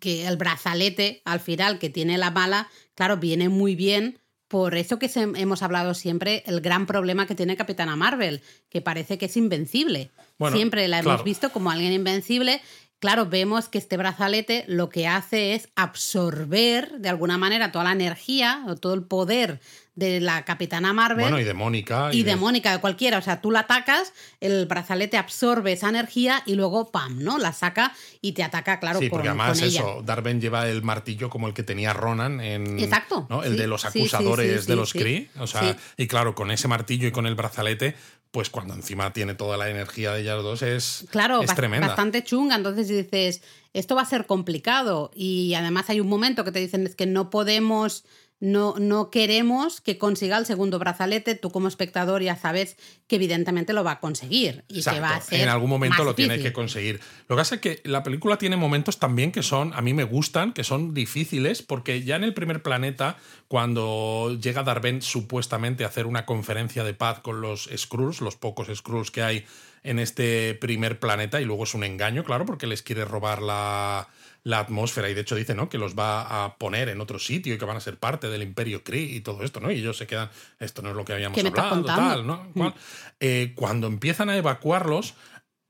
que 0.00 0.26
el 0.26 0.36
brazalete 0.36 1.22
al 1.24 1.40
final 1.40 1.78
que 1.78 1.90
tiene 1.90 2.18
la 2.18 2.30
bala, 2.30 2.68
claro, 2.94 3.16
viene 3.16 3.48
muy 3.48 3.74
bien. 3.76 4.18
Por 4.48 4.74
eso 4.76 4.98
que 4.98 5.08
se- 5.08 5.22
hemos 5.22 5.62
hablado 5.62 5.94
siempre, 5.94 6.42
el 6.46 6.60
gran 6.60 6.86
problema 6.86 7.26
que 7.26 7.34
tiene 7.34 7.56
Capitana 7.56 7.96
Marvel, 7.96 8.42
que 8.68 8.82
parece 8.82 9.16
que 9.16 9.26
es 9.26 9.36
invencible. 9.36 10.10
Bueno, 10.38 10.56
siempre 10.56 10.86
la 10.88 10.98
hemos 10.98 11.24
visto 11.24 11.50
como 11.50 11.70
alguien 11.70 11.92
invencible. 11.92 12.60
Claro, 12.98 13.26
vemos 13.26 13.68
que 13.68 13.78
este 13.78 13.96
brazalete 13.96 14.64
lo 14.68 14.88
que 14.88 15.08
hace 15.08 15.54
es 15.54 15.68
absorber 15.74 16.98
de 16.98 17.08
alguna 17.08 17.38
manera 17.38 17.72
toda 17.72 17.84
la 17.84 17.92
energía 17.92 18.62
o 18.68 18.76
todo 18.76 18.94
el 18.94 19.02
poder 19.04 19.58
de 19.94 20.20
la 20.20 20.44
Capitana 20.46 20.92
Marvel 20.94 21.20
Bueno, 21.24 21.38
y 21.38 21.44
de 21.44 21.52
Mónica. 21.52 22.08
y 22.12 22.22
de 22.22 22.36
Mónica, 22.36 22.72
de 22.72 22.78
cualquiera. 22.80 23.18
O 23.18 23.22
sea, 23.22 23.40
tú 23.42 23.50
la 23.50 23.60
atacas, 23.60 24.12
el 24.40 24.64
brazalete 24.66 25.18
absorbe 25.18 25.72
esa 25.72 25.90
energía 25.90 26.42
y 26.46 26.54
luego, 26.54 26.90
¡pam!, 26.90 27.22
¿no? 27.22 27.36
La 27.38 27.52
saca 27.52 27.92
y 28.22 28.32
te 28.32 28.42
ataca, 28.42 28.80
claro, 28.80 29.00
Sí, 29.00 29.08
con, 29.10 29.18
porque 29.18 29.28
además 29.28 29.58
con 29.58 29.68
ella. 29.68 29.80
eso, 29.80 30.02
Darben 30.02 30.40
lleva 30.40 30.66
el 30.68 30.82
martillo 30.82 31.28
como 31.28 31.46
el 31.46 31.52
que 31.54 31.62
tenía 31.62 31.92
Ronan 31.92 32.40
en. 32.40 32.78
Exacto, 32.78 33.26
¿no? 33.28 33.42
El 33.42 33.52
sí, 33.52 33.58
de 33.58 33.66
los 33.66 33.82
sí, 33.82 33.88
acusadores 33.88 34.62
sí, 34.62 34.66
de 34.66 34.76
los. 34.76 34.92
Kree. 34.92 35.28
O 35.38 35.46
sea, 35.46 35.76
y 35.98 36.06
claro, 36.06 36.34
con 36.34 36.50
ese 36.50 36.68
martillo 36.68 37.06
y 37.06 37.12
con 37.12 37.26
el 37.26 37.34
brazalete, 37.34 37.94
pues 38.30 38.48
cuando 38.48 38.72
encima 38.72 39.12
tiene 39.12 39.34
toda 39.34 39.58
la 39.58 39.68
energía 39.68 40.12
de 40.14 40.22
ellas 40.22 40.42
dos 40.42 40.62
es, 40.62 41.04
Claro, 41.10 41.42
es 41.42 41.54
tremenda. 41.54 41.88
bastante 41.88 42.24
chunga. 42.24 42.56
Entonces 42.56 42.88
dices, 42.88 43.42
esto 43.74 43.94
va 43.94 44.00
a 44.02 44.06
ser 44.06 44.24
complicado. 44.24 45.10
Y 45.14 45.52
además 45.52 45.90
hay 45.90 46.00
un 46.00 46.08
momento 46.08 46.42
que 46.44 46.50
te 46.52 46.58
dicen 46.60 46.86
es 46.86 46.94
que 46.96 47.04
no 47.04 47.28
podemos, 47.28 48.06
no, 48.42 48.74
no 48.76 49.08
queremos 49.10 49.80
que 49.80 49.98
consiga 49.98 50.36
el 50.36 50.46
segundo 50.46 50.80
brazalete. 50.80 51.36
Tú 51.36 51.52
como 51.52 51.68
espectador 51.68 52.22
ya 52.22 52.34
sabes 52.34 52.76
que 53.06 53.14
evidentemente 53.14 53.72
lo 53.72 53.84
va 53.84 53.92
a 53.92 54.00
conseguir. 54.00 54.64
Y 54.66 54.78
Exacto, 54.78 54.96
que 54.96 55.00
va 55.00 55.14
a 55.14 55.20
ser 55.20 55.40
en 55.42 55.48
algún 55.48 55.70
momento 55.70 55.98
más 55.98 56.06
lo 56.06 56.14
tiene 56.16 56.34
difícil. 56.34 56.50
que 56.50 56.52
conseguir. 56.52 57.00
Lo 57.28 57.36
que 57.36 57.40
pasa 57.40 57.54
es 57.54 57.60
que 57.60 57.80
la 57.84 58.02
película 58.02 58.38
tiene 58.38 58.56
momentos 58.56 58.98
también 58.98 59.30
que 59.30 59.44
son, 59.44 59.72
a 59.74 59.80
mí 59.80 59.94
me 59.94 60.02
gustan, 60.02 60.54
que 60.54 60.64
son 60.64 60.92
difíciles, 60.92 61.62
porque 61.62 62.02
ya 62.02 62.16
en 62.16 62.24
el 62.24 62.34
primer 62.34 62.64
planeta, 62.64 63.16
cuando 63.46 64.36
llega 64.42 64.64
Darben 64.64 65.02
supuestamente 65.02 65.84
a 65.84 65.86
hacer 65.86 66.06
una 66.06 66.26
conferencia 66.26 66.82
de 66.82 66.94
paz 66.94 67.20
con 67.20 67.42
los 67.42 67.70
Skrulls, 67.76 68.20
los 68.20 68.34
pocos 68.34 68.66
Skrulls 68.74 69.12
que 69.12 69.22
hay 69.22 69.44
en 69.84 70.00
este 70.00 70.54
primer 70.54 70.98
planeta, 70.98 71.40
y 71.40 71.44
luego 71.44 71.62
es 71.62 71.74
un 71.74 71.84
engaño, 71.84 72.24
claro, 72.24 72.44
porque 72.44 72.66
les 72.66 72.82
quiere 72.82 73.04
robar 73.04 73.40
la, 73.40 74.08
la 74.44 74.58
atmósfera, 74.58 75.08
y 75.08 75.14
de 75.14 75.20
hecho 75.20 75.36
dice, 75.36 75.54
¿no? 75.54 75.68
Que 75.68 75.78
los 75.78 75.96
va 75.96 76.44
a 76.44 76.56
poner 76.58 76.88
en 76.88 77.00
otro 77.00 77.18
sitio 77.18 77.54
y 77.54 77.58
que 77.58 77.64
van 77.64 77.76
a 77.76 77.80
ser 77.80 77.98
parte 77.98 78.28
del 78.28 78.42
Imperio 78.42 78.82
Kree 78.82 79.04
y 79.04 79.20
todo 79.20 79.44
esto, 79.44 79.60
¿no? 79.60 79.70
Y 79.70 79.76
ellos 79.76 79.96
se 79.96 80.06
quedan, 80.06 80.30
esto 80.58 80.82
no 80.82 80.90
es 80.90 80.96
lo 80.96 81.04
que 81.04 81.12
habíamos 81.12 81.36
¿Qué 81.36 81.42
me 81.42 81.50
estás 81.50 81.72
hablado, 81.72 82.00
tal, 82.00 82.26
¿no? 82.26 82.50
Cual. 82.52 82.74
Eh, 83.20 83.52
cuando 83.54 83.86
empiezan 83.86 84.30
a 84.30 84.36
evacuarlos, 84.36 85.14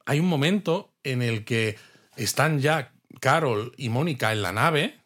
hay 0.06 0.20
un 0.20 0.28
momento 0.28 0.94
en 1.02 1.20
el 1.20 1.44
que 1.44 1.76
están 2.16 2.60
ya 2.60 2.92
Carol 3.20 3.72
y 3.76 3.90
Mónica 3.90 4.32
en 4.32 4.42
la 4.42 4.52
nave 4.52 4.98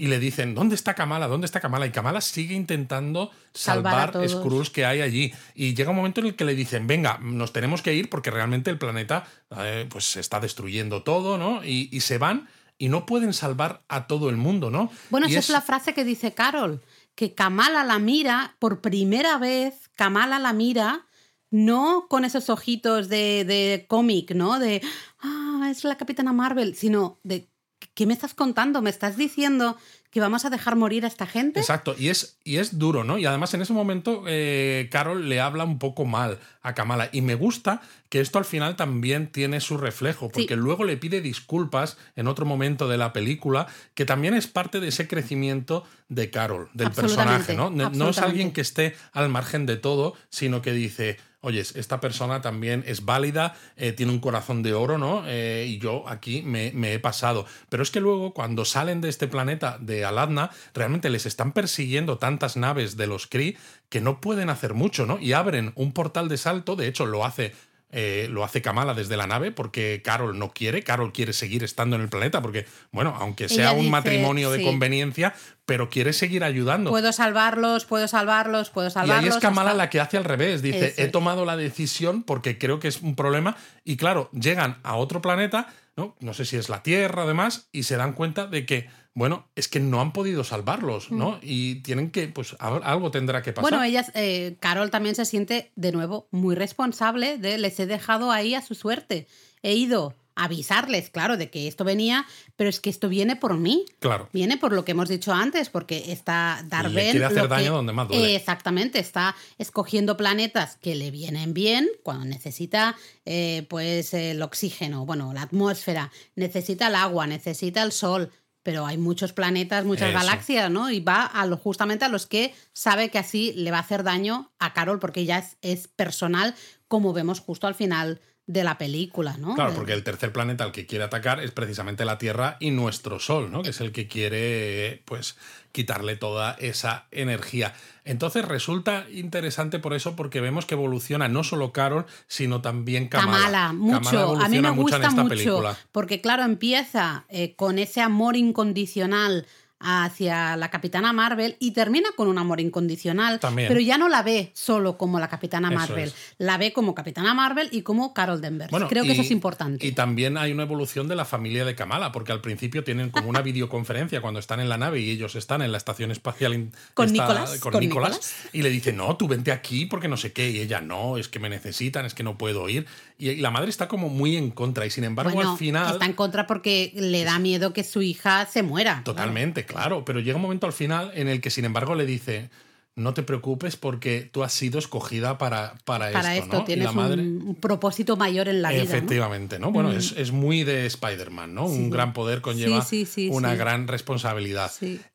y 0.00 0.06
le 0.06 0.18
dicen, 0.18 0.54
¿dónde 0.54 0.74
está 0.74 0.94
Kamala? 0.94 1.28
¿Dónde 1.28 1.44
está 1.44 1.60
Kamala? 1.60 1.86
Y 1.86 1.90
Kamala 1.90 2.22
sigue 2.22 2.54
intentando 2.54 3.30
Salvar 3.52 4.12
salvar. 4.12 4.28
Skrulls 4.30 4.70
que 4.70 4.86
hay 4.86 5.02
allí. 5.02 5.34
Y 5.54 5.74
llega 5.74 5.90
un 5.90 5.96
momento 5.96 6.22
en 6.22 6.28
el 6.28 6.36
que 6.36 6.46
le 6.46 6.54
dicen, 6.54 6.86
venga, 6.86 7.18
nos 7.20 7.52
tenemos 7.52 7.82
que 7.82 7.92
ir 7.92 8.08
porque 8.08 8.30
realmente 8.30 8.70
el 8.70 8.78
planeta 8.78 9.26
eh, 9.58 9.86
pues 9.90 10.06
se 10.06 10.20
está 10.20 10.40
destruyendo 10.40 11.02
todo, 11.02 11.36
¿no? 11.36 11.62
Y, 11.62 11.90
y 11.92 12.00
se 12.00 12.16
van 12.16 12.48
y 12.80 12.88
no 12.88 13.04
pueden 13.04 13.34
salvar 13.34 13.84
a 13.88 14.06
todo 14.06 14.30
el 14.30 14.38
mundo, 14.38 14.70
¿no? 14.70 14.90
Bueno, 15.10 15.28
Y 15.28 15.32
esa 15.32 15.40
es... 15.40 15.50
la 15.50 15.60
frase 15.60 15.92
que 15.92 16.02
dice 16.02 16.32
Carol, 16.32 16.82
que 17.14 17.34
Kamala 17.34 17.84
la 17.84 17.98
mira 17.98 18.56
por 18.58 18.80
primera 18.80 19.36
vez, 19.36 19.90
Kamala 19.96 20.38
la 20.38 20.54
mira 20.54 21.06
no 21.50 22.06
con 22.08 22.24
esos 22.24 22.48
ojitos 22.48 23.10
de, 23.10 23.44
de 23.44 23.84
cómic, 23.86 24.34
¿no? 24.34 24.58
De, 24.58 24.80
ah, 25.20 25.68
es 25.70 25.84
la 25.84 25.98
Capitana 25.98 26.32
Marvel, 26.32 26.74
sino 26.74 27.20
de, 27.22 27.50
¿qué 27.92 28.06
me 28.06 28.14
estás 28.14 28.32
contando? 28.32 28.80
¿Me 28.80 28.88
estás 28.88 29.18
diciendo 29.18 29.76
que 30.10 30.20
vamos 30.20 30.44
a 30.44 30.50
dejar 30.50 30.74
morir 30.76 31.04
a 31.04 31.08
esta 31.08 31.26
gente? 31.26 31.60
Exacto, 31.60 31.94
y 31.98 32.08
es, 32.08 32.36
y 32.44 32.56
es 32.56 32.78
duro, 32.78 33.04
¿no? 33.04 33.16
Y 33.18 33.26
además 33.26 33.54
en 33.54 33.62
ese 33.62 33.72
momento 33.72 34.24
eh, 34.26 34.88
Carol 34.90 35.28
le 35.28 35.40
habla 35.40 35.64
un 35.64 35.78
poco 35.78 36.04
mal 36.04 36.38
a 36.62 36.74
Kamala. 36.74 37.08
Y 37.12 37.20
me 37.22 37.36
gusta 37.36 37.80
que 38.08 38.20
esto 38.20 38.38
al 38.38 38.44
final 38.44 38.74
también 38.76 39.28
tiene 39.30 39.60
su 39.60 39.76
reflejo, 39.78 40.28
porque 40.28 40.54
Sí. 40.54 40.60
luego 40.60 40.84
le 40.84 40.96
pide 40.96 41.20
disculpas 41.20 41.96
en 42.16 42.26
otro 42.26 42.44
momento 42.44 42.88
de 42.88 42.98
la 42.98 43.12
película, 43.12 43.68
que 43.94 44.04
también 44.04 44.34
es 44.34 44.46
parte 44.48 44.80
de 44.80 44.88
ese 44.88 45.06
crecimiento 45.06 45.84
de 46.08 46.28
Carol, 46.30 46.68
del 46.74 46.90
personaje, 46.90 47.54
¿no? 47.54 47.70
No- 47.70 48.08
es 48.10 48.18
alguien 48.18 48.52
que 48.52 48.60
esté 48.62 48.96
al 49.12 49.28
margen 49.28 49.64
de 49.66 49.76
todo, 49.76 50.14
sino 50.28 50.60
que 50.60 50.72
dice. 50.72 51.18
Oyes, 51.42 51.74
esta 51.74 52.00
persona 52.00 52.42
también 52.42 52.84
es 52.86 53.06
válida, 53.06 53.56
eh, 53.76 53.92
tiene 53.92 54.12
un 54.12 54.20
corazón 54.20 54.62
de 54.62 54.74
oro, 54.74 54.98
¿no? 54.98 55.22
Eh, 55.26 55.64
y 55.68 55.78
yo 55.78 56.06
aquí 56.06 56.42
me, 56.42 56.70
me 56.74 56.92
he 56.92 56.98
pasado. 56.98 57.46
Pero 57.70 57.82
es 57.82 57.90
que 57.90 58.00
luego, 58.00 58.34
cuando 58.34 58.66
salen 58.66 59.00
de 59.00 59.08
este 59.08 59.26
planeta 59.26 59.78
de 59.80 60.04
Aladna, 60.04 60.50
realmente 60.74 61.08
les 61.08 61.24
están 61.24 61.52
persiguiendo 61.52 62.18
tantas 62.18 62.58
naves 62.58 62.98
de 62.98 63.06
los 63.06 63.26
Kree 63.26 63.56
que 63.88 64.02
no 64.02 64.20
pueden 64.20 64.50
hacer 64.50 64.74
mucho, 64.74 65.06
¿no? 65.06 65.18
Y 65.18 65.32
abren 65.32 65.72
un 65.76 65.92
portal 65.92 66.28
de 66.28 66.36
salto, 66.36 66.76
de 66.76 66.88
hecho 66.88 67.06
lo 67.06 67.24
hace. 67.24 67.54
Eh, 67.92 68.28
lo 68.30 68.44
hace 68.44 68.62
Kamala 68.62 68.94
desde 68.94 69.16
la 69.16 69.26
nave 69.26 69.50
porque 69.50 70.00
Carol 70.04 70.38
no 70.38 70.52
quiere, 70.52 70.82
Carol 70.84 71.12
quiere 71.12 71.32
seguir 71.32 71.64
estando 71.64 71.96
en 71.96 72.02
el 72.02 72.08
planeta 72.08 72.40
porque, 72.42 72.66
bueno, 72.92 73.16
aunque 73.18 73.48
sea 73.48 73.64
Ella 73.70 73.72
un 73.72 73.78
dice, 73.80 73.90
matrimonio 73.90 74.50
de 74.50 74.58
sí. 74.58 74.64
conveniencia, 74.64 75.34
pero 75.66 75.88
quiere 75.90 76.12
seguir 76.12 76.44
ayudando. 76.44 76.90
Puedo 76.90 77.12
salvarlos, 77.12 77.84
puedo 77.84 78.06
salvarlos, 78.08 78.70
puedo 78.70 78.88
Y 78.88 78.90
salvarlos. 78.92 79.24
ahí 79.24 79.28
es 79.30 79.42
Kamala 79.42 79.70
hasta- 79.70 79.78
la 79.84 79.90
que 79.90 80.00
hace 80.00 80.16
al 80.16 80.24
revés. 80.24 80.62
Dice, 80.62 80.94
he 80.98 81.08
tomado 81.08 81.44
la 81.44 81.56
decisión 81.56 82.22
porque 82.22 82.58
creo 82.58 82.78
que 82.80 82.88
es 82.88 83.00
un 83.02 83.14
problema. 83.16 83.56
Y 83.84 83.96
claro, 83.96 84.30
llegan 84.32 84.78
a 84.82 84.96
otro 84.96 85.20
planeta, 85.20 85.68
¿no? 85.96 86.16
No 86.20 86.34
sé 86.34 86.44
si 86.44 86.56
es 86.56 86.68
la 86.68 86.82
Tierra, 86.82 87.22
además, 87.24 87.68
y 87.72 87.82
se 87.84 87.96
dan 87.96 88.12
cuenta 88.14 88.46
de 88.46 88.66
que, 88.66 88.88
bueno, 89.14 89.48
es 89.56 89.68
que 89.68 89.80
no 89.80 90.00
han 90.00 90.12
podido 90.12 90.44
salvarlos, 90.44 91.10
¿no? 91.10 91.38
Y 91.42 91.76
tienen 91.82 92.10
que, 92.10 92.28
pues, 92.28 92.56
algo 92.60 93.10
tendrá 93.10 93.42
que 93.42 93.52
pasar. 93.52 93.70
Mm. 93.70 93.74
Bueno, 93.76 93.84
ellas, 93.84 94.12
eh, 94.14 94.56
Carol 94.60 94.90
también 94.90 95.14
se 95.14 95.24
siente 95.24 95.72
de 95.76 95.92
nuevo 95.92 96.28
muy 96.30 96.54
responsable 96.54 97.36
de 97.38 97.58
les 97.58 97.78
he 97.80 97.86
dejado 97.86 98.30
ahí 98.30 98.54
a 98.54 98.62
su 98.62 98.74
suerte. 98.74 99.26
He 99.62 99.74
ido 99.74 100.14
a 100.36 100.44
avisarles, 100.44 101.10
claro, 101.10 101.36
de 101.36 101.50
que 101.50 101.66
esto 101.68 101.84
venía, 101.84 102.24
pero 102.56 102.70
es 102.70 102.80
que 102.80 102.88
esto 102.88 103.08
viene 103.10 103.36
por 103.36 103.58
mí. 103.58 103.84
Claro. 103.98 104.28
Viene 104.32 104.56
por 104.56 104.72
lo 104.72 104.84
que 104.86 104.92
hemos 104.92 105.08
dicho 105.08 105.34
antes, 105.34 105.68
porque 105.68 106.12
está 106.12 106.64
Darben. 106.68 106.94
Le 106.94 107.10
quiere 107.10 107.26
hacer 107.26 107.48
daño 107.48 107.64
que- 107.64 107.70
donde 107.70 107.92
más 107.92 108.08
duele. 108.08 108.32
Eh, 108.32 108.36
exactamente, 108.36 109.00
está 109.00 109.34
escogiendo 109.58 110.16
planetas 110.16 110.76
que 110.76 110.94
le 110.94 111.10
vienen 111.10 111.52
bien 111.52 111.88
cuando 112.04 112.24
necesita 112.24 112.96
eh, 113.26 113.66
pues 113.68 114.14
el 114.14 114.40
oxígeno, 114.40 115.04
bueno, 115.04 115.34
la 115.34 115.42
atmósfera, 115.42 116.10
necesita 116.36 116.86
el 116.86 116.94
agua, 116.94 117.26
necesita 117.26 117.82
el 117.82 117.92
sol. 117.92 118.30
Pero 118.62 118.86
hay 118.86 118.98
muchos 118.98 119.32
planetas, 119.32 119.84
muchas 119.84 120.10
Eso. 120.10 120.18
galaxias, 120.18 120.70
¿no? 120.70 120.90
Y 120.90 121.00
va 121.00 121.24
a 121.24 121.46
lo, 121.46 121.56
justamente 121.56 122.04
a 122.04 122.08
los 122.08 122.26
que 122.26 122.54
sabe 122.72 123.10
que 123.10 123.18
así 123.18 123.52
le 123.54 123.70
va 123.70 123.78
a 123.78 123.80
hacer 123.80 124.02
daño 124.02 124.52
a 124.58 124.74
Carol, 124.74 124.98
porque 124.98 125.24
ya 125.24 125.38
es, 125.38 125.56
es 125.62 125.88
personal, 125.88 126.54
como 126.88 127.12
vemos 127.12 127.40
justo 127.40 127.66
al 127.66 127.74
final 127.74 128.20
de 128.52 128.64
la 128.64 128.78
película, 128.78 129.36
¿no? 129.38 129.54
Claro, 129.54 129.74
porque 129.74 129.92
el 129.92 130.02
tercer 130.02 130.32
planeta 130.32 130.64
al 130.64 130.72
que 130.72 130.84
quiere 130.84 131.04
atacar 131.04 131.38
es 131.40 131.52
precisamente 131.52 132.04
la 132.04 132.18
Tierra 132.18 132.56
y 132.58 132.72
nuestro 132.72 133.20
Sol, 133.20 133.52
¿no? 133.52 133.62
Que 133.62 133.70
es 133.70 133.80
el 133.80 133.92
que 133.92 134.08
quiere, 134.08 135.02
pues, 135.04 135.36
quitarle 135.70 136.16
toda 136.16 136.56
esa 136.58 137.06
energía. 137.12 137.74
Entonces 138.04 138.44
resulta 138.44 139.06
interesante 139.08 139.78
por 139.78 139.94
eso, 139.94 140.16
porque 140.16 140.40
vemos 140.40 140.66
que 140.66 140.74
evoluciona 140.74 141.28
no 141.28 141.44
solo 141.44 141.72
Carol, 141.72 142.06
sino 142.26 142.60
también 142.60 143.06
Kamala. 143.06 143.38
Kamala, 143.38 143.72
mucho. 143.72 144.10
Kamala 144.10 144.44
a 144.44 144.48
mí 144.48 144.60
me 144.60 144.68
evoluciona 144.68 144.72
mucho 144.72 144.96
en 144.96 145.02
gusta 145.02 145.08
esta 145.08 145.22
mucho. 145.22 145.28
película. 145.28 145.76
Porque, 145.92 146.20
claro, 146.20 146.42
empieza 146.42 147.26
eh, 147.28 147.54
con 147.54 147.78
ese 147.78 148.00
amor 148.00 148.34
incondicional 148.36 149.46
hacia 149.80 150.56
la 150.56 150.70
Capitana 150.70 151.12
Marvel 151.12 151.56
y 151.58 151.70
termina 151.72 152.10
con 152.14 152.28
un 152.28 152.36
amor 152.38 152.60
incondicional, 152.60 153.40
También. 153.40 153.68
pero 153.68 153.80
ya 153.80 153.96
no 153.98 154.08
la 154.08 154.22
ve 154.22 154.50
solo 154.54 154.98
como 154.98 155.18
la 155.18 155.28
Capitana 155.28 155.68
Eso 155.68 155.78
Marvel, 155.78 156.08
es. 156.08 156.14
la 156.38 156.58
ve 156.58 156.72
como 156.72 156.94
Capitana 156.94 157.32
Marvel 157.34 157.68
y 157.72 157.82
como 157.82 158.12
Carol 158.12 158.40
Danvers. 158.40 158.70
Creo 158.88 159.04
que 159.04 159.12
eso 159.12 159.22
es 159.22 159.30
importante. 159.30 159.86
Y 159.86 159.92
también 159.92 160.36
hay 160.36 160.52
una 160.52 160.64
evolución 160.64 161.08
de 161.08 161.16
la 161.16 161.24
familia 161.24 161.64
de 161.64 161.74
Kamala, 161.74 162.12
porque 162.12 162.32
al 162.32 162.40
principio 162.42 162.84
tienen 162.84 163.10
como 163.10 163.30
una 163.30 163.40
videoconferencia 163.42 164.20
cuando 164.20 164.38
están 164.38 164.60
en 164.60 164.68
la 164.68 164.76
nave 164.76 165.00
y 165.00 165.10
ellos 165.10 165.34
están 165.34 165.62
en 165.62 165.72
la 165.72 165.78
estación 165.78 166.10
espacial 166.10 166.54
in- 166.54 166.72
Con 166.94 167.06
está- 167.06 167.22
Nicolás, 167.22 167.58
con 167.60 167.72
con 167.72 167.80
Nicolás, 167.80 168.10
Nicolás. 168.12 168.34
y 168.52 168.62
le 168.62 168.70
dice, 168.70 168.92
no, 168.92 169.16
tú 169.16 169.28
vente 169.28 169.50
aquí 169.50 169.86
porque 169.86 170.08
no 170.08 170.16
sé 170.18 170.32
qué, 170.32 170.50
y 170.50 170.58
ella, 170.60 170.80
no, 170.82 171.16
es 171.16 171.28
que 171.28 171.38
me 171.38 171.48
necesitan, 171.48 172.04
es 172.04 172.12
que 172.14 172.22
no 172.22 172.36
puedo 172.36 172.68
ir. 172.68 172.86
Y, 173.20 173.36
la 173.36 173.50
madre 173.50 173.68
está 173.68 173.86
como 173.86 174.08
muy 174.08 174.36
en 174.36 174.50
contra, 174.50 174.86
y 174.86 174.90
sin 174.90 175.04
embargo 175.04 175.32
bueno, 175.32 175.52
al 175.52 175.58
final... 175.58 175.92
está 175.92 176.06
en 176.06 176.14
contra 176.14 176.46
porque 176.46 176.92
le 176.94 177.22
da 177.24 177.38
miedo 177.38 177.72
que 177.72 177.84
su 177.84 178.02
hija 178.02 178.46
se 178.46 178.62
muera. 178.62 179.02
Totalmente, 179.04 179.66
claro. 179.66 180.04
Pero 180.04 180.20
llega 180.20 180.36
un 180.36 180.42
momento 180.42 180.66
al 180.66 180.72
final 180.72 181.12
en 181.14 181.28
el 181.28 181.40
que, 181.40 181.50
sin 181.50 181.64
embargo, 181.64 181.94
le 181.94 182.06
dice: 182.06 182.50
No 182.96 183.14
te 183.14 183.22
preocupes 183.22 183.76
porque 183.76 184.28
tú 184.32 184.42
has 184.42 184.52
sido 184.52 184.78
escogida 184.78 185.38
para, 185.38 185.74
para, 185.84 186.10
Para 186.10 186.34
esto. 186.34 186.44
esto 186.44 186.58
¿no? 186.58 186.64
Tienes 186.64 186.86
la 186.86 186.92
madre. 186.92 187.22
un, 187.22 187.56
propósito 187.60 188.16
mayor 188.16 188.48
en 188.48 188.62
la 188.62 188.70
vida. 188.70 188.82
Efectivamente, 188.82 189.58
¿no? 189.58 189.70
Bueno, 189.70 189.92
es, 189.92 190.12
es 190.16 190.32
muy 190.32 190.64
de 190.64 190.86
Spider-Man, 190.86 191.54
¿no? 191.54 191.66
Un 191.66 191.90
gran 191.90 192.12
poder 192.12 192.40
conlleva 192.40 192.82
Sí, 192.82 193.04
sí, 193.04 193.12
sí, 193.12 193.28
una 193.30 193.54
gran 193.54 193.86
responsabilidad. 193.86 194.70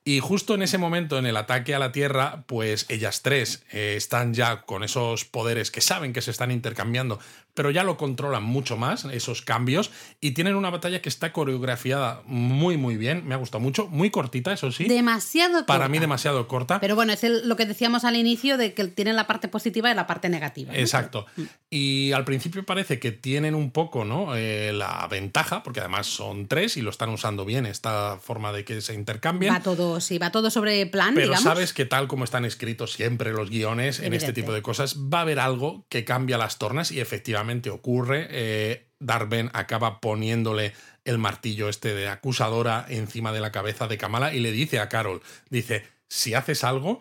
Y 0.08 0.20
justo 0.20 0.53
en 0.53 0.62
ese 0.62 0.78
momento, 0.78 1.18
en 1.18 1.26
el 1.26 1.36
ataque 1.36 1.74
a 1.74 1.80
la 1.80 1.91
Tierra, 1.91 2.43
pues 2.45 2.86
ellas 2.89 3.24
tres 3.24 3.64
eh, 3.72 3.95
están 3.97 4.36
ya 4.36 4.62
con 4.62 4.84
esos 4.84 5.26
poderes 5.26 5.72
que 5.72 5.82
saben 5.82 6.14
que 6.14 6.22
se 6.22 6.30
están 6.30 6.51
intercambiando, 6.51 7.20
pero 7.56 7.72
ya 7.72 7.84
lo 7.84 7.97
controlan 7.97 8.43
mucho 8.43 8.78
más, 8.78 9.06
esos 9.06 9.41
cambios, 9.41 9.89
y 10.22 10.32
tienen 10.32 10.56
una 10.56 10.70
batalla 10.70 11.01
que 11.01 11.10
está 11.10 11.34
coreografiada 11.34 12.22
muy, 12.26 12.78
muy 12.78 12.97
bien. 12.97 13.26
Me 13.28 13.34
ha 13.34 13.38
gustado 13.38 13.62
mucho, 13.62 13.88
muy 13.88 14.12
cortita, 14.12 14.53
eso 14.53 14.72
sí. 14.72 14.84
Demasiado 14.84 15.66
Para 15.66 15.80
corta. 15.86 15.89
mí 15.89 15.97
demasiado 15.97 16.47
corta. 16.47 16.80
Pero 16.80 16.93
bueno, 16.95 17.14
es 17.14 17.24
el- 17.24 17.47
lo 17.49 17.56
que 17.56 17.66
decíamos 17.66 18.03
al 18.06 18.16
inicio 18.16 18.58
de 18.58 18.76
que 18.76 18.86
tienen 18.89 19.16
la 19.16 19.26
parte 19.26 19.47
positiva 19.47 19.89
y 19.89 19.95
la 19.95 20.06
parte 20.06 20.30
negativa. 20.30 20.72
¿no? 20.72 20.78
Exacto. 20.78 21.26
Y 21.72 22.12
al 22.12 22.26
principio 22.26 22.64
parece 22.64 22.99
que 22.99 23.12
tienen 23.12 23.56
un 23.56 23.72
poco 23.72 24.06
¿no? 24.06 24.36
Eh, 24.36 24.72
la 24.72 25.08
ventaja, 25.10 25.64
porque 25.64 25.80
además 25.80 26.06
son 26.06 26.47
tres 26.47 26.78
y 26.78 26.82
lo 26.82 26.91
están 26.91 27.10
usando 27.10 27.43
bien, 27.43 27.66
esta 27.66 28.20
forma 28.22 28.51
de 28.51 28.64
que 28.66 28.82
se 28.82 28.93
intercambien. 28.93 29.51
Va 29.51 29.62
todo, 29.62 29.95
sí, 30.00 30.18
va 30.18 30.32
todo 30.32 30.50
sobre 30.50 30.86
plan, 30.86 31.14
Pero 31.14 31.28
digamos. 31.28 31.43
sabes 31.43 31.74
que 31.74 31.86
tal 31.86 32.08
como 32.08 32.24
están 32.24 32.46
escritos 32.46 32.93
siempre 32.93 33.32
los 33.32 33.50
guiones 33.50 34.00
en 34.00 34.14
este 34.14 34.34
tipo 34.34 34.54
de 34.54 34.62
cosas, 34.62 34.98
va 34.98 35.20
a 35.20 35.22
haber 35.22 35.39
algo 35.39 35.86
que 35.89 36.06
cambia 36.06 36.38
las 36.38 36.58
tornas 36.58 36.91
y 36.91 37.00
efectivamente 37.00 37.70
ocurre. 37.70 38.28
Eh, 38.30 38.91
Darben 39.00 39.50
acaba 39.54 40.00
poniéndole 40.00 40.74
el 41.04 41.18
martillo 41.18 41.70
este 41.70 41.93
de 41.93 42.08
acusadora 42.08 42.86
encima 42.89 43.32
de 43.32 43.39
la 43.39 43.52
cabeza 43.52 43.88
de 43.88 43.98
Kamala 43.98 44.34
y 44.34 44.39
le 44.39 44.52
dice 44.52 44.80
a 44.80 44.89
Carol, 44.89 45.22
dice, 45.50 45.86
si 46.08 46.34
haces 46.34 46.64
algo, 46.64 47.00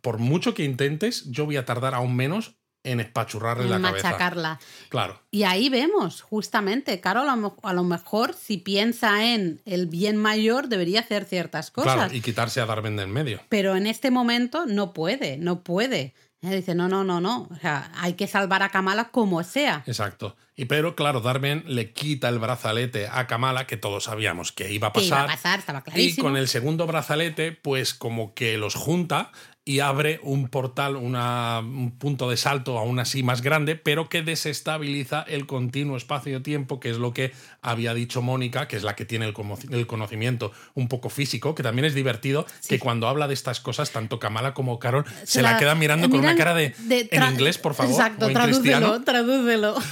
por 0.00 0.18
mucho 0.18 0.54
que 0.54 0.64
intentes, 0.64 1.30
yo 1.30 1.46
voy 1.46 1.56
a 1.56 1.64
tardar 1.64 1.94
aún 1.94 2.16
menos 2.16 2.56
en 2.84 3.00
espachurrarle 3.00 3.64
en 3.64 3.70
la 3.70 3.80
cabeza. 3.80 4.08
machacarla. 4.08 4.60
Claro. 4.88 5.20
Y 5.30 5.44
ahí 5.44 5.68
vemos, 5.68 6.22
justamente, 6.22 7.00
Carol 7.00 7.28
a 7.28 7.36
lo, 7.36 7.56
a 7.62 7.72
lo 7.72 7.84
mejor 7.84 8.34
si 8.34 8.58
piensa 8.58 9.24
en 9.32 9.60
el 9.64 9.86
bien 9.86 10.16
mayor 10.16 10.68
debería 10.68 11.00
hacer 11.00 11.24
ciertas 11.24 11.70
cosas. 11.70 11.94
Claro, 11.94 12.14
y 12.14 12.20
quitarse 12.20 12.60
a 12.60 12.66
Darben 12.66 12.96
del 12.96 13.08
medio. 13.08 13.40
Pero 13.48 13.76
en 13.76 13.86
este 13.86 14.10
momento 14.10 14.66
no 14.66 14.92
puede, 14.92 15.36
no 15.38 15.60
puede. 15.62 16.14
Ella 16.44 16.56
dice, 16.56 16.74
no, 16.74 16.88
no, 16.88 17.04
no, 17.04 17.20
no. 17.20 17.46
O 17.52 17.56
sea, 17.60 17.92
hay 17.94 18.14
que 18.14 18.26
salvar 18.26 18.64
a 18.64 18.70
Kamala 18.70 19.10
como 19.10 19.44
sea. 19.44 19.84
Exacto. 19.86 20.34
Y 20.56 20.64
pero, 20.64 20.96
claro, 20.96 21.20
Darben 21.20 21.62
le 21.68 21.92
quita 21.92 22.28
el 22.28 22.40
brazalete 22.40 23.06
a 23.06 23.28
Kamala, 23.28 23.68
que 23.68 23.76
todos 23.76 24.04
sabíamos 24.04 24.50
que 24.50 24.72
iba 24.72 24.88
a 24.88 24.92
Que 24.92 25.00
pasar. 25.02 25.24
iba 25.26 25.32
a 25.32 25.36
pasar, 25.36 25.58
estaba 25.60 25.78
Y 25.78 25.82
clarísimo. 25.82 26.24
con 26.24 26.36
el 26.36 26.48
segundo 26.48 26.88
brazalete, 26.88 27.52
pues 27.52 27.94
como 27.94 28.34
que 28.34 28.58
los 28.58 28.74
junta 28.74 29.30
y 29.64 29.78
abre 29.78 30.18
un 30.24 30.48
portal, 30.48 30.96
una- 30.96 31.60
un 31.60 31.92
punto 31.92 32.28
de 32.28 32.36
salto 32.36 32.78
aún 32.78 32.98
así 32.98 33.22
más 33.22 33.42
grande, 33.42 33.76
pero 33.76 34.08
que 34.08 34.22
desestabiliza 34.22 35.22
el 35.22 35.46
continuo 35.46 35.96
espacio-tiempo, 35.96 36.80
que 36.80 36.90
es 36.90 36.98
lo 36.98 37.14
que 37.14 37.32
había 37.60 37.94
dicho 37.94 38.22
Mónica, 38.22 38.66
que 38.66 38.76
es 38.76 38.82
la 38.82 38.96
que 38.96 39.04
tiene 39.04 39.26
el, 39.26 39.86
conocimiento 39.86 40.50
un 40.74 40.88
poco 40.88 41.10
físico, 41.10 41.54
que 41.54 41.62
también 41.62 41.84
es 41.84 41.94
divertido, 41.94 42.44
que 42.68 42.80
cuando 42.80 43.06
habla 43.06 43.28
de 43.28 43.34
estas 43.34 43.60
cosas, 43.60 43.92
tanto 43.92 44.18
Kamala 44.18 44.52
como 44.52 44.80
Carol 44.80 45.04
se, 45.24 45.42
la, 45.42 45.56
quedan 45.58 45.78
mirando 45.78 46.10
con 46.10 46.18
una 46.18 46.34
cara 46.34 46.54
de, 46.54 46.74
de 46.78 47.08
en 47.12 47.22
inglés, 47.22 47.58
por 47.58 47.74
favor, 47.74 47.92
Exacto, 47.92 48.26
o 48.26 48.28
en 48.28 48.34
tradúcelo, 49.04 49.74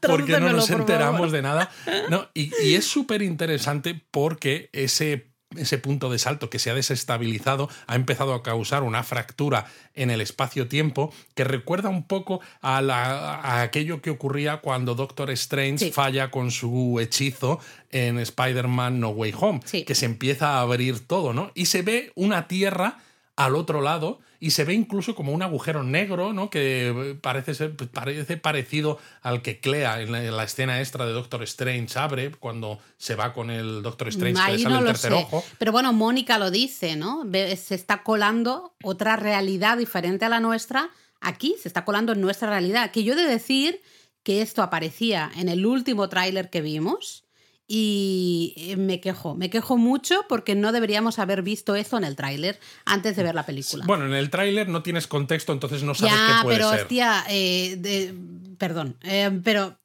porque 0.00 0.40
no 0.40 0.52
nos 0.52 0.70
enteramos 0.70 1.30
de 1.32 1.42
nada. 1.42 1.70
No, 2.08 2.28
y, 2.32 2.50
y 2.64 2.74
es 2.74 2.86
súper 2.86 3.22
interesante 3.22 4.00
porque 4.10 4.70
ese, 4.72 5.27
ese 5.56 5.78
punto 5.78 6.10
de 6.10 6.18
salto 6.18 6.50
que 6.50 6.58
se 6.58 6.70
ha 6.70 6.74
desestabilizado 6.74 7.70
ha 7.86 7.94
empezado 7.96 8.34
a 8.34 8.42
causar 8.42 8.82
una 8.82 9.02
fractura 9.02 9.66
en 9.94 10.10
el 10.10 10.20
espacio-tiempo 10.20 11.12
que 11.34 11.44
recuerda 11.44 11.88
un 11.88 12.02
poco 12.04 12.40
a, 12.60 12.82
la- 12.82 13.36
a 13.36 13.62
aquello 13.62 14.02
que 14.02 14.10
ocurría 14.10 14.58
cuando 14.58 14.94
Doctor 14.94 15.30
Strange 15.30 15.86
Sí. 15.86 15.92
falla 15.92 16.30
con 16.30 16.50
su 16.50 16.98
hechizo 17.00 17.60
en 17.90 18.18
Spider-Man 18.18 19.00
No 19.00 19.08
Way 19.10 19.34
Home, 19.40 19.60
Sí. 19.64 19.84
que 19.84 19.94
se 19.94 20.04
empieza 20.06 20.58
a 20.58 20.60
abrir 20.60 21.06
todo, 21.06 21.32
¿no? 21.32 21.50
Y 21.54 21.66
se 21.66 21.80
ve 21.82 22.12
una 22.14 22.46
tierra 22.46 22.98
al 23.36 23.54
otro 23.54 23.80
lado 23.80 24.20
y 24.40 24.50
se 24.50 24.64
ve 24.64 24.74
incluso 24.74 25.14
como 25.14 25.32
un 25.32 25.42
agujero 25.42 25.82
negro, 25.82 26.32
¿no? 26.32 26.48
Que 26.50 27.16
parece 27.20 27.54
ser 27.54 27.74
parece 27.76 28.36
parecido 28.36 28.98
al 29.22 29.42
que 29.42 29.58
Clea 29.58 30.00
en 30.00 30.12
la, 30.12 30.24
en 30.24 30.36
la 30.36 30.44
escena 30.44 30.80
extra 30.80 31.06
de 31.06 31.12
Doctor 31.12 31.42
Strange 31.42 31.98
abre 31.98 32.30
cuando 32.30 32.78
se 32.96 33.14
va 33.16 33.32
con 33.32 33.50
el 33.50 33.82
Doctor 33.82 34.08
Strange 34.08 34.40
que 34.40 34.46
le 34.50 34.52
Ahí 34.56 34.62
sale 34.62 34.74
no 34.74 34.78
el 34.80 34.84
lo 34.84 34.90
tercer 34.90 35.12
sé. 35.12 35.18
ojo. 35.18 35.44
Pero 35.58 35.72
bueno, 35.72 35.92
Mónica 35.92 36.38
lo 36.38 36.50
dice, 36.50 36.96
¿no? 36.96 37.24
Se 37.32 37.74
está 37.74 38.02
colando 38.02 38.74
otra 38.82 39.16
realidad 39.16 39.76
diferente 39.76 40.24
a 40.24 40.28
la 40.28 40.40
nuestra. 40.40 40.90
Aquí 41.20 41.56
se 41.60 41.68
está 41.68 41.84
colando 41.84 42.12
en 42.12 42.20
nuestra 42.20 42.48
realidad. 42.48 42.90
Que 42.92 43.02
yo 43.02 43.14
he 43.14 43.16
de 43.16 43.26
decir 43.26 43.80
que 44.22 44.42
esto 44.42 44.62
aparecía 44.62 45.30
en 45.36 45.48
el 45.48 45.66
último 45.66 46.08
tráiler 46.08 46.48
que 46.50 46.60
vimos. 46.60 47.24
Y 47.70 48.54
eh, 48.56 48.76
me 48.78 48.98
quejo, 48.98 49.34
me 49.34 49.50
quejo 49.50 49.76
mucho 49.76 50.24
porque 50.26 50.54
no 50.54 50.72
deberíamos 50.72 51.18
haber 51.18 51.42
visto 51.42 51.74
esto 51.76 51.98
en 51.98 52.04
el 52.04 52.16
tráiler 52.16 52.58
antes 52.86 53.14
de 53.14 53.22
ver 53.22 53.34
la 53.34 53.44
película. 53.44 53.84
Bueno, 53.86 54.06
en 54.06 54.14
el 54.14 54.30
tráiler 54.30 54.70
no 54.70 54.82
tienes 54.82 55.06
contexto, 55.06 55.52
entonces 55.52 55.82
no 55.82 55.94
sabes 55.94 56.14
ya, 56.14 56.38
qué 56.38 56.42
puede 56.44 56.56
pero 56.56 56.70
ser. 56.70 56.80
hostia, 56.80 57.24
eh, 57.28 57.76
de- 57.78 58.14
perdón, 58.56 58.96
eh, 59.02 59.38
pero 59.44 59.78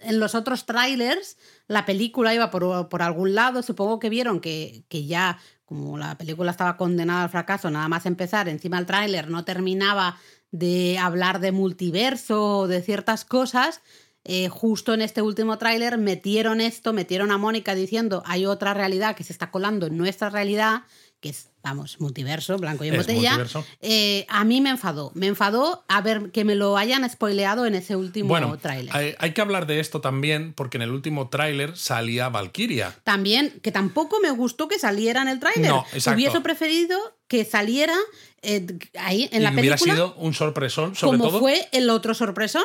en 0.00 0.20
los 0.20 0.36
otros 0.36 0.64
trailers 0.64 1.36
la 1.66 1.84
película 1.84 2.32
iba 2.32 2.52
por, 2.52 2.88
por 2.88 3.02
algún 3.02 3.34
lado, 3.34 3.64
supongo 3.64 3.98
que 3.98 4.10
vieron 4.10 4.38
que, 4.40 4.84
que 4.88 5.04
ya, 5.04 5.40
como 5.64 5.98
la 5.98 6.16
película 6.16 6.52
estaba 6.52 6.76
condenada 6.76 7.24
al 7.24 7.30
fracaso, 7.30 7.68
nada 7.68 7.88
más 7.88 8.06
empezar, 8.06 8.48
encima 8.48 8.78
el 8.78 8.86
tráiler 8.86 9.28
no 9.28 9.44
terminaba 9.44 10.16
de 10.52 10.98
hablar 10.98 11.40
de 11.40 11.50
multiverso 11.50 12.58
o 12.60 12.68
de 12.68 12.80
ciertas 12.80 13.24
cosas. 13.24 13.80
Eh, 14.30 14.48
justo 14.50 14.92
en 14.92 15.00
este 15.00 15.22
último 15.22 15.56
tráiler 15.56 15.96
metieron 15.96 16.60
esto, 16.60 16.92
metieron 16.92 17.30
a 17.30 17.38
Mónica 17.38 17.74
diciendo 17.74 18.22
hay 18.26 18.44
otra 18.44 18.74
realidad 18.74 19.16
que 19.16 19.24
se 19.24 19.32
está 19.32 19.50
colando 19.50 19.86
en 19.86 19.96
nuestra 19.96 20.28
realidad, 20.28 20.82
que 21.20 21.30
es, 21.30 21.48
vamos, 21.62 21.98
multiverso, 21.98 22.58
blanco 22.58 22.84
y 22.84 22.88
en 22.88 22.94
Es 22.96 23.00
botella. 23.06 23.38
Eh, 23.80 24.26
a 24.28 24.44
mí 24.44 24.60
me 24.60 24.68
enfadó. 24.68 25.12
Me 25.14 25.28
enfadó 25.28 25.84
a 25.88 26.02
ver 26.02 26.30
que 26.30 26.44
me 26.44 26.54
lo 26.54 26.76
hayan 26.76 27.08
spoileado 27.08 27.64
en 27.64 27.74
ese 27.74 27.96
último 27.96 28.28
Bueno, 28.28 28.58
tráiler. 28.58 28.94
hay, 28.94 29.14
hay 29.18 29.32
que 29.32 29.40
hablar 29.40 29.66
de 29.66 29.80
esto 29.80 30.02
también 30.02 30.52
porque 30.52 30.76
en 30.76 30.82
el 30.82 30.90
último 30.90 31.30
tráiler 31.30 31.74
salía 31.78 32.28
Valkyria. 32.28 32.94
También, 33.04 33.58
que 33.62 33.72
tampoco 33.72 34.20
me 34.20 34.30
gustó 34.30 34.68
que 34.68 34.78
saliera 34.78 35.22
en 35.22 35.28
el 35.28 35.40
tráiler. 35.40 35.70
No. 35.70 35.86
Hubiese 36.14 36.42
preferido 36.42 36.98
que 37.28 37.46
saliera 37.46 37.96
eh, 38.42 38.66
ahí 38.98 39.28
en 39.32 39.40
y 39.40 39.44
la 39.44 39.52
hubiera 39.52 39.76
película 39.76 39.94
sido 39.94 40.14
un 40.16 40.34
sorpresón, 40.34 40.94
sobre 40.94 41.18
como 41.18 41.30
todo. 41.30 41.40
fue 41.40 41.66
el 41.72 41.88
otro 41.88 42.12
sorpresón. 42.12 42.64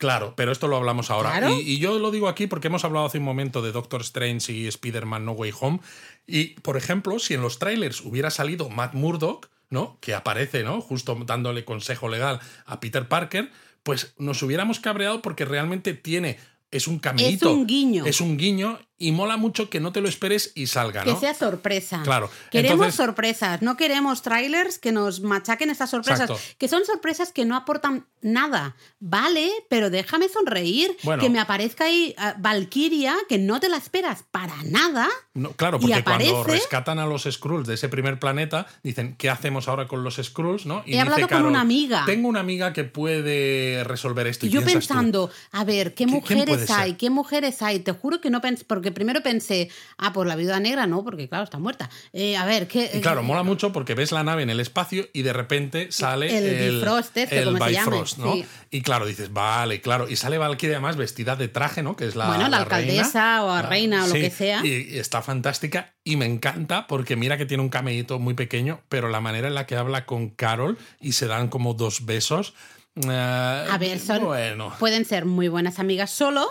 Claro, 0.00 0.32
pero 0.34 0.50
esto 0.50 0.66
lo 0.66 0.78
hablamos 0.78 1.10
ahora. 1.10 1.30
Claro. 1.30 1.54
Y, 1.54 1.74
y 1.74 1.78
yo 1.78 1.98
lo 1.98 2.10
digo 2.10 2.28
aquí 2.28 2.46
porque 2.46 2.68
hemos 2.68 2.86
hablado 2.86 3.04
hace 3.04 3.18
un 3.18 3.24
momento 3.24 3.60
de 3.60 3.70
Doctor 3.70 4.00
Strange 4.00 4.50
y 4.50 4.66
Spider-Man 4.66 5.26
No 5.26 5.32
Way 5.32 5.52
Home. 5.60 5.80
Y, 6.26 6.54
por 6.60 6.78
ejemplo, 6.78 7.18
si 7.18 7.34
en 7.34 7.42
los 7.42 7.58
trailers 7.58 8.00
hubiera 8.00 8.30
salido 8.30 8.70
Matt 8.70 8.94
Murdock, 8.94 9.50
¿no? 9.68 9.98
Que 10.00 10.14
aparece, 10.14 10.64
¿no? 10.64 10.80
Justo 10.80 11.18
dándole 11.26 11.66
consejo 11.66 12.08
legal 12.08 12.40
a 12.64 12.80
Peter 12.80 13.08
Parker, 13.08 13.50
pues 13.82 14.14
nos 14.16 14.42
hubiéramos 14.42 14.80
cabreado 14.80 15.20
porque 15.20 15.44
realmente 15.44 15.92
tiene. 15.92 16.38
Es 16.70 16.88
un 16.88 16.98
caminito. 16.98 17.52
un 17.52 17.66
guiño. 17.66 18.06
Es 18.06 18.22
un 18.22 18.38
guiño 18.38 18.78
y 19.00 19.10
mola 19.12 19.36
mucho 19.36 19.68
que 19.70 19.80
no 19.80 19.90
te 19.90 20.00
lo 20.00 20.08
esperes 20.08 20.52
y 20.54 20.68
salga, 20.68 21.02
Que 21.02 21.16
sea 21.16 21.34
sorpresa. 21.34 22.02
Claro. 22.04 22.30
Queremos 22.52 22.74
Entonces- 22.74 22.94
sorpresas, 22.94 23.62
no 23.62 23.76
queremos 23.76 24.22
trailers 24.22 24.78
que 24.78 24.92
nos 24.92 25.20
machaquen 25.22 25.70
estas 25.70 25.90
sorpresas, 25.90 26.30
Exacto. 26.30 26.54
que 26.58 26.68
son 26.68 26.84
sorpresas 26.84 27.32
que 27.32 27.44
no 27.44 27.56
aportan 27.56 28.06
nada. 28.20 28.76
Vale, 29.00 29.50
pero 29.70 29.88
déjame 29.90 30.28
sonreír, 30.28 30.96
Bueno. 31.02 31.22
que 31.22 31.30
me 31.30 31.40
aparezca 31.40 31.84
ahí 31.86 32.14
ah, 32.18 32.34
Valkyria, 32.38 33.16
que 33.28 33.38
no 33.38 33.58
te 33.58 33.68
la 33.70 33.78
esperas 33.78 34.22
para 34.30 34.54
nada. 34.64 35.08
No, 35.32 35.52
claro, 35.52 35.80
porque 35.80 36.04
cuando 36.04 36.44
rescatan 36.44 36.98
a 36.98 37.06
los 37.06 37.22
Skrulls 37.24 37.66
de 37.66 37.74
ese 37.74 37.88
primer 37.88 38.18
planeta, 38.18 38.66
dicen, 38.82 39.16
¿qué 39.16 39.30
hacemos 39.30 39.66
ahora 39.68 39.88
con 39.88 40.04
los 40.04 40.16
Skrulls? 40.16 40.66
¿no? 40.66 40.82
Y 40.84 40.94
He 40.96 41.00
hablado 41.00 41.20
con 41.22 41.28
Carol, 41.28 41.46
una 41.46 41.62
amiga. 41.62 42.02
Tengo 42.04 42.28
una 42.28 42.40
amiga 42.40 42.74
que 42.74 42.84
puede 42.84 43.82
resolver 43.84 44.26
esto. 44.26 44.44
Y 44.44 44.50
yo 44.50 44.60
tú, 44.60 44.66
pensando, 44.66 45.30
a 45.52 45.64
ver, 45.64 45.94
¿qué 45.94 46.04
¿Qui- 46.04 46.08
quién 46.10 46.20
puede 46.20 46.36
mujeres 46.46 46.70
hay? 46.70 46.88
ser? 46.90 46.96
¿Qué 46.98 47.10
mujeres 47.10 47.62
hay? 47.62 47.78
Te 47.80 47.92
juro 47.92 48.20
que 48.20 48.28
no 48.28 48.40
pensé, 48.42 48.64
porque 48.66 48.89
porque 48.90 48.94
primero 48.96 49.22
pensé, 49.22 49.70
ah, 49.98 50.12
por 50.12 50.26
la 50.26 50.36
viuda 50.36 50.60
negra 50.60 50.86
no, 50.86 51.02
porque 51.04 51.28
claro, 51.28 51.44
está 51.44 51.58
muerta. 51.58 51.88
Eh, 52.12 52.36
a 52.36 52.44
ver, 52.44 52.66
¿qué...? 52.68 52.90
Y 52.94 53.00
claro, 53.00 53.22
mola 53.22 53.42
mucho 53.42 53.72
porque 53.72 53.94
ves 53.94 54.12
la 54.12 54.22
nave 54.24 54.42
en 54.42 54.50
el 54.50 54.60
espacio 54.60 55.08
y 55.12 55.22
de 55.22 55.32
repente 55.32 55.92
sale 55.92 56.36
El 56.36 56.44
el, 56.46 56.74
Bifrost 56.80 57.16
este, 57.16 57.38
el 57.38 57.44
como 57.52 57.64
se 57.64 57.72
llame, 57.72 57.90
Bifrost, 57.90 58.18
¿no? 58.18 58.32
sí. 58.34 58.44
Y 58.70 58.82
claro, 58.82 59.06
dices, 59.06 59.32
vale, 59.32 59.80
claro. 59.80 60.08
Y 60.08 60.16
sale 60.16 60.38
Valkyrie 60.38 60.74
además 60.76 60.96
vestida 60.96 61.36
de 61.36 61.48
traje, 61.48 61.82
¿no? 61.82 61.96
Que 61.96 62.06
es 62.06 62.16
la 62.16 62.26
Bueno, 62.28 62.48
la 62.48 62.64
reina. 62.64 62.76
alcaldesa 63.02 63.44
o 63.44 63.50
Ah, 63.50 63.62
reina 63.62 64.04
o 64.04 64.08
lo 64.08 64.14
que 64.14 64.30
sea. 64.30 64.60
Y, 64.64 64.94
y 64.94 64.98
está 64.98 65.22
fantástica 65.22 65.94
y 66.04 66.16
me 66.16 66.26
encanta 66.26 66.86
porque 66.86 67.16
mira 67.16 67.36
que 67.36 67.46
tiene 67.46 67.62
un 67.62 67.68
cameíto 67.68 68.18
muy 68.18 68.34
pequeño, 68.34 68.80
pero 68.88 69.08
la 69.08 69.20
manera 69.20 69.48
en 69.48 69.54
la 69.54 69.66
que 69.66 69.76
habla 69.76 70.06
con 70.06 70.30
Carol 70.30 70.78
y 71.00 71.12
se 71.12 71.26
dan 71.26 71.48
como 71.48 71.74
dos 71.74 72.04
besos. 72.06 72.54
eh, 73.08 73.66
A 73.70 73.76
ver, 73.78 73.98
son, 73.98 74.24
Bueno. 74.24 74.74
pueden 74.78 75.04
ser 75.04 75.24
muy 75.24 75.48
buenas 75.48 75.78
amigas 75.78 76.10
solo 76.10 76.48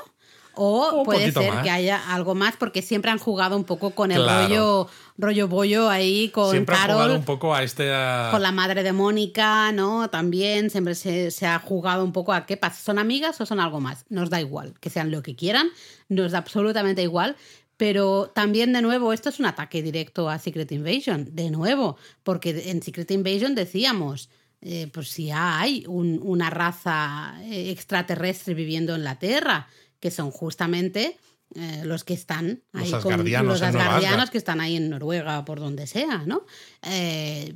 o 0.61 0.99
Un 0.99 1.05
puede 1.05 1.31
ser 1.31 1.53
más. 1.53 1.63
que 1.63 1.69
haya 1.69 2.13
algo 2.13 2.35
más 2.35 2.55
porque 2.57 2.81
siempre 2.81 3.09
han 3.11 3.17
jugado 3.17 3.55
un 3.55 3.63
poco 3.63 3.91
con 3.91 4.11
el 4.11 4.21
Claro. 4.21 4.47
rollo 4.47 4.87
rollo 5.17 5.47
bollo 5.47 5.89
ahí 5.89 6.29
con 6.29 6.51
Siempre 6.51 6.75
ha 6.75 6.81
jugado 6.83 6.99
Carol, 6.99 7.17
un 7.17 7.23
poco 7.25 7.55
a 7.55 7.63
este. 7.63 7.89
a- 7.93 8.27
con 8.31 8.41
la 8.41 8.51
madre 8.51 8.83
de 8.83 8.91
Mónica, 8.93 9.71
¿no? 9.71 10.09
También 10.09 10.69
siempre 10.69 10.95
se, 10.95 11.31
se 11.31 11.45
ha 11.45 11.59
jugado 11.59 12.03
un 12.03 12.11
poco 12.11 12.33
a 12.33 12.45
qué 12.45 12.57
pasa, 12.57 12.81
¿son 12.81 12.99
amigas 12.99 13.39
o 13.39 13.45
son 13.45 13.59
algo 13.61 13.79
más? 13.79 14.05
Nos 14.09 14.29
da 14.29 14.39
igual, 14.41 14.73
que 14.81 14.89
sean 14.89 15.11
lo 15.11 15.21
que 15.23 15.35
quieran, 15.35 15.67
nos 16.09 16.31
da 16.33 16.39
absolutamente 16.39 17.01
igual. 17.01 17.35
Pero 17.77 18.29
también, 18.35 18.73
de 18.73 18.81
nuevo, 18.81 19.13
esto 19.13 19.29
es 19.29 19.39
un 19.39 19.45
ataque 19.45 19.81
directo 19.81 20.29
a 20.29 20.37
Secret 20.39 20.69
Invasion, 20.73 21.29
de 21.33 21.49
nuevo, 21.49 21.95
porque 22.23 22.69
en 22.69 22.81
Secret 22.83 23.09
Invasion 23.11 23.55
decíamos, 23.55 24.29
eh, 24.61 24.89
pues 24.93 25.07
si 25.07 25.31
hay 25.31 25.85
un- 25.87 26.19
una 26.21 26.49
raza 26.49 27.35
eh, 27.43 27.69
extraterrestre 27.71 28.53
viviendo 28.53 28.95
en 28.95 29.05
la 29.05 29.17
Tierra, 29.17 29.69
que 29.99 30.11
son 30.11 30.31
justamente 30.31 31.17
eh, 31.55 31.81
los 31.83 32.03
que 32.03 32.13
están 32.13 32.61
Los 32.73 32.83
ahí 32.83 32.93
asgardianos 32.93 33.59
los 33.59 33.61
Nueva 33.61 33.79
asgardianos 33.79 34.13
Asgard. 34.19 34.29
que 34.31 34.37
están 34.37 34.61
ahí 34.61 34.75
en 34.75 34.89
Noruega, 34.89 35.45
por 35.45 35.59
donde 35.59 35.87
sea, 35.87 36.23
¿no? 36.25 36.45
Eh, 36.83 37.55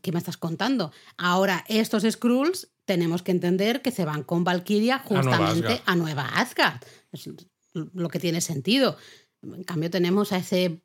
¿Qué 0.00 0.12
me 0.12 0.18
estás 0.18 0.36
contando? 0.38 0.90
Ahora, 1.18 1.64
estos 1.68 2.04
Skrulls 2.10 2.68
tenemos 2.86 3.22
que 3.22 3.32
entender 3.32 3.82
que 3.82 3.90
se 3.90 4.04
van 4.04 4.22
con 4.22 4.44
Valkyria 4.44 5.02
Nueva 5.08 5.22
justamente 5.22 5.66
Asgard. 5.68 5.82
a 5.86 5.96
Nueva 5.96 6.24
Asgard. 6.36 6.80
Es 7.12 7.28
lo 7.74 8.08
que 8.08 8.18
tiene 8.20 8.40
sentido. 8.40 8.96
En 9.42 9.64
cambio, 9.64 9.90
tenemos 9.90 10.32
a 10.32 10.38
ese 10.38 10.80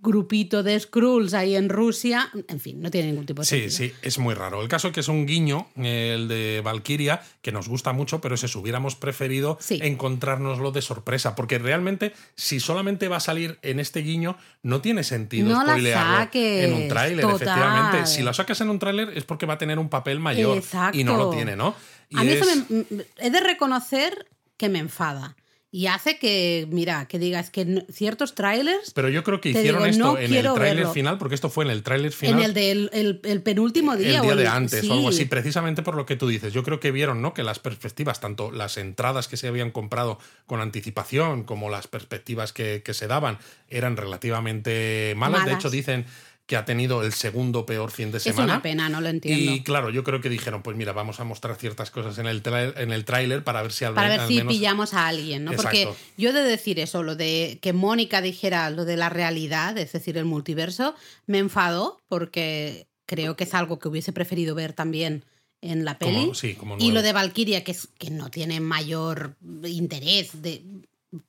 grupito 0.00 0.62
de 0.62 0.78
Skrulls 0.78 1.32
ahí 1.34 1.56
en 1.56 1.68
Rusia. 1.68 2.30
En 2.48 2.60
fin, 2.60 2.80
no 2.80 2.90
tiene 2.90 3.08
ningún 3.08 3.26
tipo 3.26 3.42
de 3.42 3.46
Sí, 3.46 3.68
sentido. 3.70 3.76
sí, 3.76 3.92
es 4.02 4.18
muy 4.18 4.34
raro. 4.34 4.60
El 4.62 4.68
caso 4.68 4.88
es 4.88 4.94
que 4.94 5.00
es 5.00 5.08
un 5.08 5.26
guiño, 5.26 5.68
el 5.76 6.28
de 6.28 6.60
Valkyria, 6.62 7.22
que 7.42 7.52
nos 7.52 7.66
gusta 7.68 7.92
mucho, 7.92 8.20
pero 8.20 8.34
es 8.34 8.44
eso, 8.44 8.60
hubiéramos 8.60 8.94
preferido 8.96 9.56
Sí. 9.60 9.78
encontrárnoslo 9.82 10.72
de 10.72 10.82
sorpresa, 10.82 11.34
porque 11.34 11.58
realmente 11.58 12.12
si 12.34 12.60
solamente 12.60 13.08
va 13.08 13.16
a 13.16 13.20
salir 13.20 13.58
en 13.62 13.80
este 13.80 14.00
guiño, 14.00 14.36
no 14.62 14.80
tiene 14.82 15.02
sentido 15.04 15.48
No 15.48 15.64
la 15.64 15.76
saques, 16.18 16.64
en 16.64 16.74
un 16.74 16.88
tráiler, 16.88 17.24
efectivamente. 17.24 18.06
Si 18.06 18.22
lo 18.22 18.32
sacas 18.34 18.60
en 18.60 18.68
un 18.70 18.78
tráiler 18.78 19.16
es 19.16 19.24
porque 19.24 19.46
va 19.46 19.54
a 19.54 19.58
tener 19.58 19.78
un 19.78 19.88
papel 19.88 20.20
mayor 20.20 20.62
y 20.92 21.02
no 21.04 21.16
lo 21.16 21.24
Exacto. 21.24 21.30
tiene, 21.30 21.56
¿no? 21.56 21.74
Y 22.10 22.18
A 22.18 22.22
mí 22.22 22.28
eso 22.32 22.44
es- 22.48 22.70
me- 22.70 22.84
m- 22.90 23.04
he 23.18 23.30
de 23.30 23.40
reconocer 23.40 24.28
que 24.56 24.68
me 24.68 24.78
enfada. 24.78 25.34
Y 25.76 25.88
hace 25.88 26.18
que, 26.18 26.66
mira, 26.70 27.06
que 27.06 27.18
digas 27.18 27.50
que 27.50 27.84
ciertos 27.92 28.34
trailers 28.34 28.92
Pero 28.94 29.10
yo 29.10 29.22
creo 29.22 29.42
que 29.42 29.50
hicieron 29.50 29.82
digo, 29.82 29.90
esto 29.90 30.04
no 30.14 30.18
en 30.18 30.32
el 30.32 30.54
tráiler 30.54 30.86
final, 30.86 31.18
porque 31.18 31.34
esto 31.34 31.50
fue 31.50 31.66
en 31.66 31.70
el 31.70 31.82
tráiler 31.82 32.12
final. 32.12 32.38
en 32.38 32.44
el 32.46 32.54
del 32.54 32.90
el, 32.94 33.20
el 33.24 33.42
penúltimo 33.42 33.94
día. 33.94 34.14
el 34.14 34.20
o 34.20 34.22
día 34.22 34.32
el- 34.32 34.38
de 34.38 34.48
antes 34.48 34.88
o 34.88 34.92
algo 34.94 35.12
sí. 35.12 35.18
así, 35.18 35.24
precisamente 35.26 35.82
por 35.82 35.94
lo 35.94 36.06
que 36.06 36.16
tú 36.16 36.28
dices. 36.28 36.54
Yo 36.54 36.62
creo 36.62 36.80
que 36.80 36.92
vieron 36.92 37.20
¿no? 37.20 37.34
que 37.34 37.42
las 37.42 37.58
perspectivas, 37.58 38.20
tanto 38.20 38.50
las 38.50 38.78
entradas 38.78 39.28
que 39.28 39.36
se 39.36 39.48
habían 39.48 39.70
comprado 39.70 40.18
con 40.46 40.62
anticipación 40.62 41.44
como 41.44 41.68
las 41.68 41.88
perspectivas 41.88 42.54
que, 42.54 42.80
que 42.82 42.94
se 42.94 43.06
daban, 43.06 43.36
eran 43.68 43.98
relativamente 43.98 45.12
malas. 45.18 45.44
De 45.44 45.52
hecho, 45.52 45.68
dicen 45.68 46.06
que 46.46 46.56
ha 46.56 46.64
tenido 46.64 47.02
el 47.02 47.12
segundo 47.12 47.66
peor 47.66 47.90
fin 47.90 48.12
de 48.12 48.18
Es 48.18 48.22
semana. 48.22 48.54
una 48.54 48.62
pena, 48.62 48.88
no 48.88 49.00
lo 49.00 49.08
entiendo. 49.08 49.52
Y 49.52 49.62
claro, 49.64 49.90
yo 49.90 50.04
creo 50.04 50.20
que 50.20 50.28
dijeron, 50.28 50.62
pues 50.62 50.76
mira, 50.76 50.92
vamos 50.92 51.18
a 51.18 51.24
mostrar 51.24 51.56
ciertas 51.56 51.90
cosas 51.90 52.18
en 52.18 52.26
el, 52.26 52.40
en 52.76 52.92
el 52.92 53.04
tráiler 53.04 53.42
para 53.42 53.62
ver 53.62 53.72
si 53.72 53.84
al, 53.84 53.94
para 53.94 54.08
ver 54.08 54.20
al 54.20 54.28
si 54.28 54.36
menos... 54.36 54.52
pillamos 54.54 54.94
a 54.94 55.08
alguien, 55.08 55.44
¿no? 55.44 55.52
Porque 55.52 55.88
yo 56.16 56.30
he 56.30 56.32
de 56.32 56.44
decir 56.44 56.78
eso, 56.78 57.02
lo 57.02 57.16
de 57.16 57.58
que 57.60 57.72
Mónica 57.72 58.22
dijera 58.22 58.70
lo 58.70 58.84
de 58.84 58.96
la 58.96 59.08
realidad, 59.08 59.76
es 59.76 59.90
decir, 59.92 60.16
el 60.18 60.24
multiverso, 60.24 60.94
me 61.26 61.38
enfadó 61.38 62.00
porque 62.06 62.86
creo 63.06 63.36
que 63.36 63.42
es 63.44 63.52
algo 63.54 63.80
que 63.80 63.88
hubiese 63.88 64.12
preferido 64.12 64.54
ver 64.54 64.72
también 64.72 65.24
en 65.62 65.84
la 65.84 65.98
peli. 65.98 66.14
Como- 66.14 66.34
sí, 66.34 66.54
como 66.54 66.76
y 66.78 66.92
lo 66.92 67.02
de 67.02 67.12
Valkyria, 67.12 67.64
que, 67.64 67.72
es, 67.72 67.88
que 67.98 68.10
no 68.10 68.30
tiene 68.30 68.60
mayor 68.60 69.34
interés 69.64 70.42
de... 70.42 70.62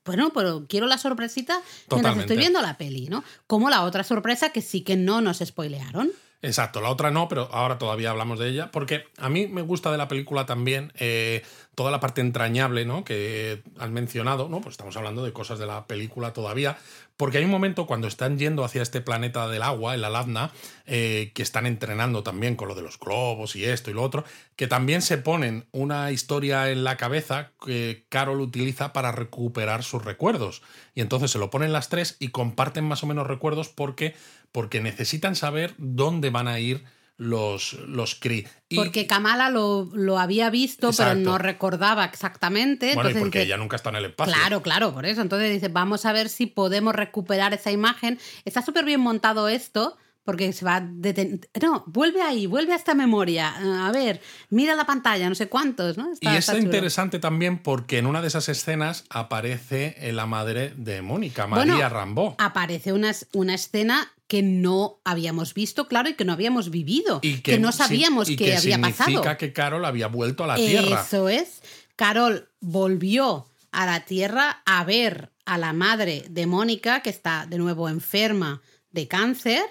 Bueno, 0.03 0.31
pero 0.33 0.65
quiero 0.67 0.87
la 0.87 0.97
sorpresita 0.97 1.61
mientras 1.91 2.17
estoy 2.17 2.37
viendo 2.37 2.61
la 2.61 2.77
peli, 2.77 3.07
¿no? 3.07 3.23
Como 3.45 3.69
la 3.69 3.83
otra 3.83 4.03
sorpresa 4.03 4.51
que 4.51 4.61
sí 4.61 4.81
que 4.81 4.95
no 4.95 5.21
nos 5.21 5.39
spoilearon. 5.39 6.11
Exacto, 6.43 6.81
la 6.81 6.91
otra 6.91 7.09
no, 7.09 7.27
pero 7.27 7.49
ahora 7.51 7.79
todavía 7.79 8.11
hablamos 8.11 8.37
de 8.37 8.49
ella, 8.49 8.69
porque 8.71 9.05
a 9.17 9.27
mí 9.27 9.47
me 9.47 9.63
gusta 9.63 9.91
de 9.91 9.97
la 9.97 10.07
película 10.07 10.45
también 10.45 10.93
eh, 10.95 11.43
toda 11.73 11.89
la 11.89 11.99
parte 11.99 12.21
entrañable 12.21 12.85
¿no? 12.85 13.03
que 13.03 13.63
han 13.79 13.91
mencionado, 13.91 14.47
¿no? 14.47 14.61
Pues 14.61 14.73
estamos 14.73 14.95
hablando 14.97 15.25
de 15.25 15.33
cosas 15.33 15.57
de 15.57 15.65
la 15.65 15.87
película 15.87 16.33
todavía, 16.33 16.77
porque 17.17 17.39
hay 17.39 17.45
un 17.45 17.51
momento 17.51 17.87
cuando 17.87 18.07
están 18.07 18.37
yendo 18.37 18.63
hacia 18.63 18.83
este 18.83 19.01
planeta 19.01 19.47
del 19.47 19.63
agua, 19.63 19.95
el 19.95 20.05
Aladna, 20.05 20.51
eh, 20.85 21.31
que 21.33 21.41
están 21.41 21.65
entrenando 21.65 22.21
también 22.21 22.55
con 22.55 22.67
lo 22.67 22.75
de 22.75 22.83
los 22.83 22.99
globos 22.99 23.55
y 23.55 23.65
esto 23.65 23.89
y 23.89 23.95
lo 23.95 24.03
otro, 24.03 24.23
que 24.55 24.67
también 24.67 25.01
se 25.01 25.17
ponen 25.17 25.65
una 25.71 26.11
historia 26.11 26.69
en 26.69 26.83
la 26.83 26.95
cabeza 26.95 27.51
que 27.65 28.05
Carol 28.09 28.39
utiliza 28.39 28.93
para 28.93 29.11
recuperar 29.11 29.83
sus 29.83 30.05
recuerdos. 30.05 30.61
Y 30.93 31.01
entonces 31.01 31.31
se 31.31 31.39
lo 31.39 31.49
ponen 31.49 31.73
las 31.73 31.89
tres 31.89 32.15
y 32.19 32.29
comparten 32.29 32.85
más 32.85 33.03
o 33.03 33.07
menos 33.07 33.25
recuerdos 33.25 33.69
porque, 33.69 34.15
porque 34.51 34.79
necesitan 34.79 35.35
saber 35.35 35.73
dónde 35.79 36.29
van 36.29 36.47
a 36.47 36.59
ir 36.59 36.85
los, 37.17 37.73
los 37.87 38.15
Kree. 38.15 38.47
Y- 38.69 38.75
Porque 38.75 39.07
Kamala 39.07 39.49
lo, 39.49 39.89
lo 39.93 40.19
había 40.19 40.49
visto, 40.49 40.91
pero 40.95 41.15
no 41.15 41.37
recordaba 41.37 42.05
exactamente. 42.05 42.93
bueno, 42.93 43.09
y 43.09 43.11
entonces 43.11 43.21
porque 43.21 43.39
dice, 43.39 43.47
ella 43.47 43.57
nunca 43.57 43.75
está 43.75 43.89
en 43.89 43.95
el 43.97 44.05
espacio. 44.05 44.33
Claro, 44.35 44.61
claro, 44.61 44.93
por 44.93 45.05
eso. 45.05 45.21
Entonces 45.21 45.51
dice, 45.51 45.67
vamos 45.69 46.05
a 46.05 46.13
ver 46.13 46.29
si 46.29 46.45
podemos 46.45 46.93
recuperar 46.95 47.53
esa 47.53 47.71
imagen. 47.71 48.19
Está 48.45 48.61
súper 48.61 48.85
bien 48.85 48.99
montado 48.99 49.47
esto, 49.49 49.97
porque 50.23 50.51
se 50.53 50.65
va 50.65 50.81
deten... 50.81 51.39
No, 51.61 51.85
vuelve 51.87 52.21
ahí, 52.21 52.45
vuelve 52.47 52.73
a 52.73 52.75
esta 52.75 52.93
memoria. 52.93 53.87
A 53.87 53.91
ver, 53.93 54.21
mira 54.49 54.75
la 54.75 54.85
pantalla, 54.85 55.27
no 55.29 55.35
sé 55.35 55.47
cuántos, 55.47 55.97
¿no? 55.97 56.09
Y 56.19 56.27
Está- 56.27 56.57
es 56.57 56.63
interesante 56.63 57.17
también 57.19 57.57
porque 57.59 57.97
en 57.97 58.05
una 58.05 58.21
de 58.21 58.27
esas 58.27 58.49
escenas 58.49 59.05
aparece 59.09 59.95
la 60.11 60.25
madre 60.25 60.73
de 60.75 61.01
Mónica, 61.01 61.47
María 61.47 61.73
Bueno, 61.75 61.89
Rambó. 61.89 62.35
Aparece 62.37 62.91
una, 62.93 63.11
una 63.33 63.55
escena 63.55 64.11
que 64.27 64.43
no 64.43 64.99
habíamos 65.05 65.53
visto, 65.53 65.87
claro, 65.87 66.09
y 66.09 66.13
que 66.15 66.25
no 66.25 66.33
habíamos 66.33 66.69
vivido. 66.69 67.19
Y 67.23 67.37
que, 67.39 67.59
no 67.59 67.71
sí- 67.71 67.77
sabíamos 67.79 68.29
y 68.29 68.35
que, 68.35 68.45
que 68.45 68.57
había 68.57 68.75
significa 68.75 69.21
pasado. 69.21 69.37
que 69.37 69.53
Carol 69.53 69.85
había 69.85 70.07
vuelto 70.07 70.43
a 70.43 70.47
la 70.47 70.55
Tierra. 70.55 71.01
Eso 71.01 71.29
es. 71.29 71.61
Carol 71.95 72.49
volvió 72.59 73.47
a 73.71 73.85
la 73.85 74.05
Tierra 74.05 74.61
a 74.65 74.83
ver 74.83 75.31
a 75.45 75.57
la 75.57 75.71
madre 75.73 76.25
de 76.29 76.45
Mónica, 76.45 77.01
que 77.01 77.09
está 77.09 77.45
de 77.47 77.57
nuevo 77.57 77.87
enferma 77.89 78.61
de 78.91 79.07
cáncer. 79.07 79.61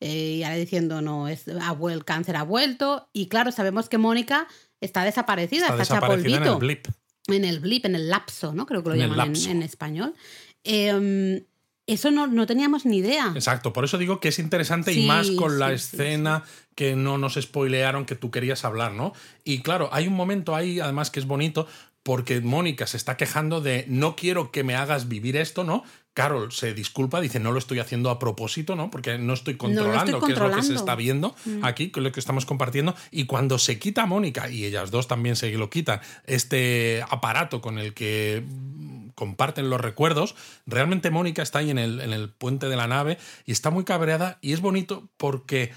eh, 0.00 0.36
y 0.38 0.42
ahora 0.44 0.56
diciendo, 0.56 1.00
no, 1.00 1.28
es, 1.28 1.44
el 1.48 2.04
cáncer 2.04 2.36
ha 2.36 2.42
vuelto. 2.42 3.08
Y 3.12 3.26
claro, 3.26 3.50
sabemos 3.52 3.88
que 3.88 3.98
Mónica 3.98 4.46
está 4.80 5.02
desaparecida, 5.02 5.66
Está 5.68 5.82
está, 5.82 5.94
desaparecida 5.94 6.36
en 6.36 6.42
el 6.44 6.54
blip. 6.56 6.86
En 7.26 7.44
el 7.44 7.58
blip, 7.60 7.86
en 7.86 7.94
el 7.96 8.10
lapso, 8.10 8.52
¿no? 8.52 8.66
Creo 8.66 8.82
que 8.82 8.90
lo 8.90 8.94
En 8.96 9.00
llaman 9.00 9.34
en, 9.34 9.62
español. 9.62 10.14
Eh, 10.62 11.44
eso 11.86 12.10
no, 12.10 12.26
no 12.26 12.46
teníamos 12.46 12.86
ni 12.86 12.98
idea. 12.98 13.32
Exacto, 13.34 13.72
por 13.72 13.84
eso 13.84 13.98
digo 13.98 14.20
que 14.20 14.28
es 14.28 14.38
interesante 14.38 14.92
y 14.92 15.06
más 15.06 15.30
con 15.32 15.58
la 15.58 15.68
sí, 15.68 15.74
escena 15.74 16.44
que 16.74 16.96
no 16.96 17.18
nos 17.18 17.34
spoilearon 17.34 18.06
que 18.06 18.14
tú 18.14 18.30
querías 18.30 18.64
hablar, 18.64 18.92
¿no? 18.92 19.12
Y 19.44 19.60
claro, 19.60 19.90
hay 19.92 20.06
un 20.06 20.14
momento 20.14 20.54
ahí, 20.54 20.80
además, 20.80 21.10
que 21.10 21.20
es 21.20 21.26
bonito, 21.26 21.66
porque 22.02 22.40
Mónica 22.40 22.86
se 22.86 22.96
está 22.96 23.16
quejando 23.16 23.60
de 23.60 23.84
no 23.88 24.16
quiero 24.16 24.50
que 24.50 24.62
me 24.62 24.74
hagas 24.74 25.08
vivir 25.08 25.36
esto, 25.36 25.64
¿no? 25.64 25.84
Carol 26.14 26.52
se 26.52 26.74
disculpa, 26.74 27.20
dice 27.20 27.40
no 27.40 27.50
lo 27.50 27.58
estoy 27.58 27.80
haciendo 27.80 28.08
a 28.08 28.20
propósito, 28.20 28.76
¿no? 28.76 28.90
Porque 28.90 29.18
no 29.18 29.34
estoy 29.34 29.54
No 29.54 29.68
lo 29.68 29.94
estoy 29.94 30.14
controlando 30.14 30.20
qué 30.20 30.32
es 30.32 30.38
lo 30.38 30.50
que 30.50 30.62
se 30.62 30.72
controlando. 30.72 30.72
Mm. 30.72 30.76
está 30.76 30.94
viendo 30.94 31.34
aquí, 31.62 31.90
que 31.90 32.00
es 32.00 32.04
lo 32.04 32.12
que 32.12 32.20
estamos 32.20 32.46
compartiendo. 32.46 32.94
Y 33.10 33.26
cuando 33.26 33.58
se 33.58 33.78
quita 33.78 34.06
Mónica, 34.06 34.48
y 34.48 34.64
ellas 34.64 34.90
dos 34.90 35.08
también 35.08 35.34
se 35.34 35.50
lo 35.52 35.68
quitan, 35.70 36.00
este 36.24 37.04
aparato 37.08 37.60
con 37.60 37.78
el 37.78 37.94
que 37.94 38.44
mm, 38.46 38.93
comparten 39.14 39.70
los 39.70 39.80
recuerdos, 39.80 40.34
realmente 40.66 41.10
Mónica 41.10 41.42
está 41.42 41.60
ahí 41.60 41.70
en 41.70 41.78
el, 41.78 42.00
en 42.00 42.12
el 42.12 42.28
puente 42.28 42.68
de 42.68 42.76
la 42.76 42.86
nave 42.86 43.18
y 43.46 43.52
está 43.52 43.70
muy 43.70 43.84
cabreada 43.84 44.38
y 44.40 44.52
es 44.52 44.60
bonito 44.60 45.08
porque 45.16 45.72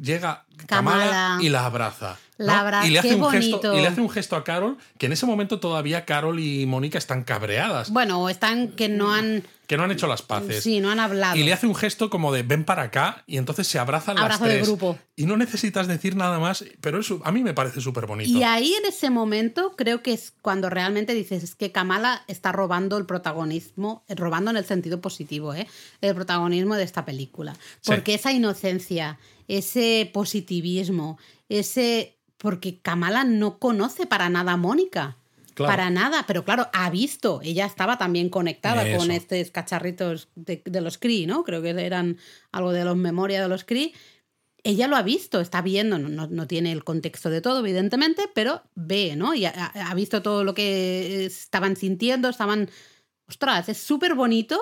llega 0.00 0.46
Kamala, 0.66 1.04
Kamala. 1.04 1.38
y 1.42 1.48
la 1.48 1.66
abraza. 1.66 2.18
¿no? 2.38 2.46
La 2.46 2.86
y, 2.86 2.90
le 2.90 2.98
hace 2.98 3.10
qué 3.10 3.14
un 3.14 3.30
gesto, 3.30 3.76
y 3.76 3.80
le 3.80 3.86
hace 3.86 4.00
un 4.00 4.10
gesto 4.10 4.34
a 4.36 4.42
Carol, 4.42 4.76
que 4.98 5.06
en 5.06 5.12
ese 5.12 5.26
momento 5.26 5.60
todavía 5.60 6.04
Carol 6.04 6.40
y 6.40 6.66
Mónica 6.66 6.98
están 6.98 7.22
cabreadas, 7.22 7.90
Bueno, 7.90 8.28
están 8.28 8.68
que 8.68 8.88
no 8.88 9.12
han. 9.12 9.44
que 9.68 9.76
no 9.76 9.84
han 9.84 9.92
hecho 9.92 10.06
las 10.08 10.22
paces. 10.22 10.62
Sí, 10.64 10.80
no 10.80 10.90
han 10.90 10.98
hablado. 10.98 11.36
Y 11.36 11.44
le 11.44 11.52
hace 11.52 11.66
un 11.66 11.74
gesto 11.74 12.10
como 12.10 12.32
de 12.32 12.42
ven 12.42 12.64
para 12.64 12.82
acá 12.82 13.22
y 13.26 13.36
entonces 13.36 13.68
se 13.68 13.78
abrazan 13.78 14.18
Abrazo 14.18 14.44
las 14.44 14.48
de 14.48 14.56
tres. 14.56 14.68
grupo. 14.68 14.98
Y 15.14 15.26
no 15.26 15.36
necesitas 15.36 15.86
decir 15.86 16.16
nada 16.16 16.38
más, 16.40 16.64
pero 16.80 16.98
eso 17.00 17.20
a 17.24 17.30
mí 17.30 17.42
me 17.42 17.54
parece 17.54 17.80
súper 17.80 18.06
bonito. 18.06 18.36
Y 18.36 18.42
ahí 18.42 18.74
en 18.74 18.86
ese 18.86 19.10
momento 19.10 19.74
creo 19.76 20.02
que 20.02 20.12
es 20.12 20.32
cuando 20.42 20.68
realmente 20.68 21.14
dices 21.14 21.44
es 21.44 21.54
que 21.54 21.70
Kamala 21.70 22.24
está 22.26 22.50
robando 22.50 22.98
el 22.98 23.06
protagonismo, 23.06 24.04
eh, 24.08 24.14
robando 24.16 24.50
en 24.50 24.56
el 24.56 24.64
sentido 24.64 25.00
positivo, 25.00 25.54
¿eh? 25.54 25.68
el 26.00 26.14
protagonismo 26.14 26.74
de 26.74 26.82
esta 26.82 27.04
película. 27.04 27.54
Sí. 27.80 27.92
Porque 27.92 28.14
esa 28.14 28.32
inocencia, 28.32 29.18
ese 29.48 30.10
positivismo, 30.42 31.18
ese... 31.48 32.18
Porque 32.36 32.80
Kamala 32.80 33.22
no 33.22 33.58
conoce 33.60 34.04
para 34.06 34.28
nada 34.28 34.52
a 34.52 34.56
Mónica. 34.56 35.16
Claro. 35.54 35.70
Para 35.72 35.90
nada, 35.90 36.24
pero 36.26 36.44
claro, 36.44 36.68
ha 36.72 36.90
visto. 36.90 37.40
Ella 37.44 37.66
estaba 37.66 37.98
también 37.98 38.30
conectada 38.30 38.84
Eso. 38.88 38.98
con 38.98 39.12
estos 39.12 39.50
cacharritos 39.52 40.28
de, 40.34 40.60
de 40.64 40.80
los 40.80 40.98
Cree, 40.98 41.26
¿no? 41.28 41.44
Creo 41.44 41.62
que 41.62 41.70
eran 41.70 42.16
algo 42.50 42.72
de 42.72 42.84
los 42.84 42.96
memoria 42.96 43.40
de 43.40 43.48
los 43.48 43.62
Cree 43.64 43.92
ella 44.64 44.86
lo 44.86 44.96
ha 44.96 45.02
visto, 45.02 45.40
está 45.40 45.60
viendo, 45.60 45.98
no, 45.98 46.08
no- 46.08 46.28
no 46.28 46.46
tiene 46.46 46.70
el 46.72 46.84
contexto 46.84 47.30
de 47.30 47.40
todo, 47.40 47.58
evidentemente, 47.60 48.30
pero 48.32 48.62
ve, 48.76 49.16
¿no? 49.16 49.34
Y 49.34 49.44
ha, 49.44 49.50
ha 49.50 49.94
visto 49.94 50.22
todo 50.22 50.44
lo 50.44 50.54
que 50.54 51.24
estaban 51.26 51.76
sintiendo, 51.76 52.28
estaban... 52.28 52.70
Ostras, 53.28 53.68
es 53.68 53.78
súper 53.78 54.14
bonito 54.14 54.60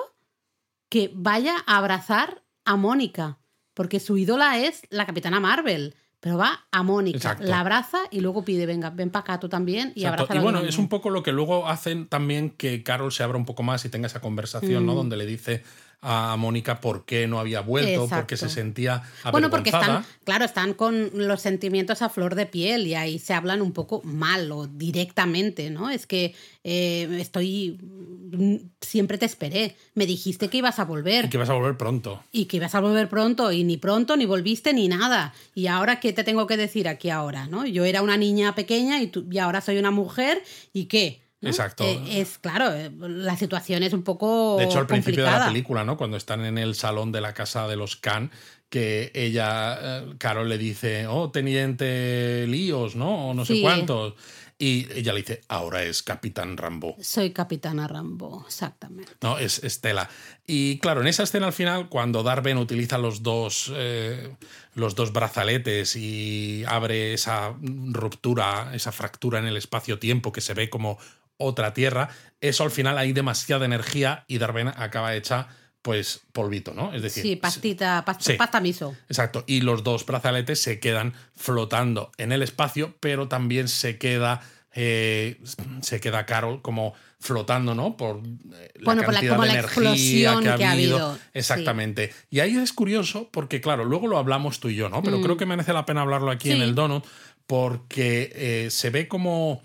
que 0.89 1.11
vaya 1.13 1.55
a 1.67 1.77
abrazar 1.77 2.43
a 2.65 2.77
Mónica, 2.77 3.37
porque 3.73 3.99
su 3.99 4.17
ídola 4.17 4.59
es 4.59 4.81
la 4.89 5.05
Capitana 5.05 5.39
Marvel, 5.39 5.95
pero 6.19 6.37
va 6.37 6.67
a 6.71 6.83
Mónica, 6.83 7.17
Exacto. 7.17 7.45
la 7.45 7.59
abraza 7.61 7.97
y 8.11 8.19
luego 8.21 8.43
pide, 8.45 8.65
venga, 8.65 8.91
ven 8.91 9.09
para 9.09 9.21
acá 9.21 9.39
tú 9.39 9.49
también 9.49 9.91
y 9.95 10.01
Exacto. 10.01 10.23
abraza 10.23 10.35
Y 10.39 10.43
bueno, 10.43 10.59
es 10.59 10.77
un 10.77 10.87
poco 10.87 11.09
lo 11.09 11.23
que 11.23 11.31
luego 11.31 11.67
hacen 11.67 12.07
también 12.07 12.51
que 12.51 12.83
Carol 12.83 13.11
se 13.11 13.23
abra 13.23 13.37
un 13.37 13.45
poco 13.45 13.63
más 13.63 13.83
y 13.85 13.89
tenga 13.89 14.05
esa 14.07 14.21
conversación, 14.21 14.83
Mm. 14.83 14.85
¿no? 14.85 14.93
Donde 14.95 15.17
le 15.17 15.25
dice 15.25 15.63
a 16.03 16.35
Mónica 16.35 16.81
por 16.81 17.05
qué 17.05 17.27
no 17.27 17.39
había 17.39 17.61
vuelto, 17.61 18.07
porque 18.09 18.35
se 18.35 18.45
Exacto. 18.45 18.61
sentía 18.61 18.93
avergonzada. 18.95 19.31
Bueno, 19.31 19.49
porque 19.51 19.69
están, 19.69 20.05
claro, 20.23 20.45
están 20.45 20.73
con 20.73 21.11
los 21.13 21.41
sentimientos 21.41 22.01
a 22.01 22.09
flor 22.09 22.33
de 22.33 22.47
piel 22.47 22.87
y 22.87 22.95
ahí 22.95 23.19
se 23.19 23.35
hablan 23.35 23.61
un 23.61 23.71
poco 23.71 24.01
mal 24.03 24.51
o 24.51 24.65
directamente, 24.67 25.69
¿no? 25.69 25.89
Es 25.91 26.07
que 26.07 26.33
eh, 26.63 27.07
estoy. 27.19 27.77
mm, 28.31 28.55
Siempre 28.81 29.17
te 29.19 29.25
esperé. 29.25 29.75
Me 29.93 30.05
dijiste 30.07 30.47
que 30.49 30.57
ibas 30.57 30.79
a 30.79 30.85
volver 30.85 31.25
Y 31.25 31.29
que 31.29 31.37
vas 31.37 31.49
a 31.49 31.53
volver 31.53 31.77
pronto. 31.77 32.23
y 32.31 32.45
que 32.45 32.57
ibas 32.57 32.73
a 32.75 32.79
volver 32.79 33.07
pronto 33.07 33.51
y 33.51 33.63
ni 33.63 33.77
pronto, 33.77 34.17
ni 34.17 34.25
volviste, 34.25 34.73
ni 34.73 34.87
nada. 34.87 35.33
Y 35.53 35.67
ahora, 35.67 35.99
¿qué 35.99 36.13
te 36.13 36.23
tengo 36.23 36.47
que 36.47 36.57
decir 36.57 36.87
aquí 36.87 37.09
ahora? 37.11 37.45
¿no? 37.47 37.65
Yo 37.67 37.85
era 37.85 38.01
una 38.01 38.17
niña 38.17 38.55
pequeña 38.55 39.01
y, 39.01 39.07
tú- 39.07 39.27
y 39.31 39.37
ahora 39.37 39.61
soy 39.61 39.77
una 39.77 39.91
mujer 39.91 40.41
y 40.73 40.85
¿qué? 40.85 41.21
¿No? 41.41 41.49
Exacto. 41.49 41.83
Eh, 41.83 42.21
es 42.21 42.37
claro, 42.37 42.71
eh, 42.73 42.91
la 42.99 43.35
situación 43.35 43.83
es 43.83 43.93
un 43.93 44.03
poco 44.03 44.57
De 44.57 44.65
hecho, 44.65 44.79
al 44.79 44.87
principio 44.87 45.23
de 45.25 45.31
la 45.31 45.47
película, 45.47 45.83
¿no? 45.83 45.97
Cuando 45.97 46.17
están 46.17 46.45
en 46.45 46.57
el 46.57 46.75
salón 46.75 47.11
de 47.11 47.21
la 47.21 47.33
casa 47.33 47.67
de 47.67 47.75
los 47.75 47.95
Khan, 47.95 48.31
que 48.69 49.11
ella, 49.13 49.77
eh, 49.81 50.13
Carol 50.17 50.47
le 50.47 50.57
dice, 50.57 51.05
oh, 51.07 51.29
teniente 51.29 52.45
líos, 52.47 52.95
¿no? 52.95 53.29
O 53.29 53.33
no 53.33 53.43
sé 53.43 53.61
cuántos. 53.61 54.13
Y 54.61 54.87
ella 54.93 55.11
le 55.11 55.21
dice, 55.21 55.41
ahora 55.47 55.81
es 55.83 56.03
Capitán 56.03 56.55
Rambo. 56.55 56.95
Soy 57.01 57.31
Capitana 57.31 57.87
Rambo, 57.87 58.45
exactamente. 58.45 59.11
No, 59.19 59.39
es 59.39 59.63
Estela. 59.63 60.07
Y 60.45 60.77
claro, 60.77 61.01
en 61.01 61.07
esa 61.07 61.23
escena 61.23 61.47
al 61.47 61.53
final, 61.53 61.89
cuando 61.89 62.21
Darben 62.21 62.59
utiliza 62.59 62.99
los 62.99 63.23
dos, 63.23 63.73
eh, 63.75 64.35
los 64.75 64.93
dos 64.93 65.13
brazaletes 65.13 65.95
y 65.95 66.63
abre 66.67 67.13
esa 67.13 67.55
ruptura, 67.59 68.69
esa 68.75 68.91
fractura 68.91 69.39
en 69.39 69.47
el 69.47 69.57
espacio-tiempo 69.57 70.31
que 70.31 70.41
se 70.41 70.53
ve 70.53 70.69
como 70.69 70.99
otra 71.41 71.73
tierra, 71.73 72.09
eso 72.39 72.63
al 72.63 72.71
final 72.71 72.97
hay 72.97 73.13
demasiada 73.13 73.65
energía 73.65 74.23
y 74.27 74.37
Darben 74.37 74.69
acaba 74.69 75.15
hecha 75.15 75.47
pues 75.81 76.21
polvito, 76.31 76.73
¿no? 76.75 76.93
Es 76.93 77.01
decir, 77.01 77.23
Sí, 77.23 77.35
pastita, 77.35 78.05
pasta, 78.05 78.23
Sí. 78.23 78.33
pasta 78.33 78.59
miso. 78.61 78.95
Exacto. 79.09 79.43
Y 79.47 79.61
los 79.61 79.83
dos 79.83 80.05
brazaletes 80.05 80.61
se 80.61 80.79
quedan 80.79 81.13
flotando 81.35 82.11
en 82.17 82.31
el 82.31 82.43
espacio, 82.43 82.95
pero 82.99 83.27
también 83.27 83.67
se 83.67 83.97
queda. 83.97 84.41
eh, 84.73 85.37
se 85.81 85.99
queda 85.99 86.25
Carol 86.25 86.61
como 86.61 86.93
flotando, 87.19 87.75
¿no? 87.75 87.97
Por 87.97 88.19
eh, 88.19 88.71
la 88.75 88.85
Bueno, 88.85 89.01
por 89.03 89.13
la- 89.13 89.19
cantidad 89.19 89.31
como 89.35 89.41
de 89.41 89.47
la 89.49 89.53
energía 89.59 90.39
que 90.41 90.47
ha 90.49 90.55
que 90.55 90.63
ha 90.63 90.71
habido. 90.71 91.15
sí. 91.15 91.21
Exactamente. 91.33 92.13
Y 92.29 92.39
ahí 92.39 92.55
es 92.55 92.71
curioso 92.71 93.27
porque, 93.33 93.59
claro, 93.59 93.83
luego 93.83 94.07
lo 94.07 94.17
hablamos 94.17 94.61
tú 94.61 94.69
y 94.69 94.75
yo, 94.75 94.87
¿no? 94.87 95.03
Pero 95.03 95.19
creo 95.21 95.35
que 95.35 95.45
merece 95.45 95.73
la 95.73 95.85
pena 95.85 96.03
hablarlo 96.03 96.31
aquí 96.31 96.51
en 96.51 96.59
Mm. 96.59 96.61
El 96.61 96.75
Donut 96.75 97.03
porque 97.47 98.31
eh, 98.33 98.67
se 98.71 98.91
ve 98.91 99.09
como 99.09 99.61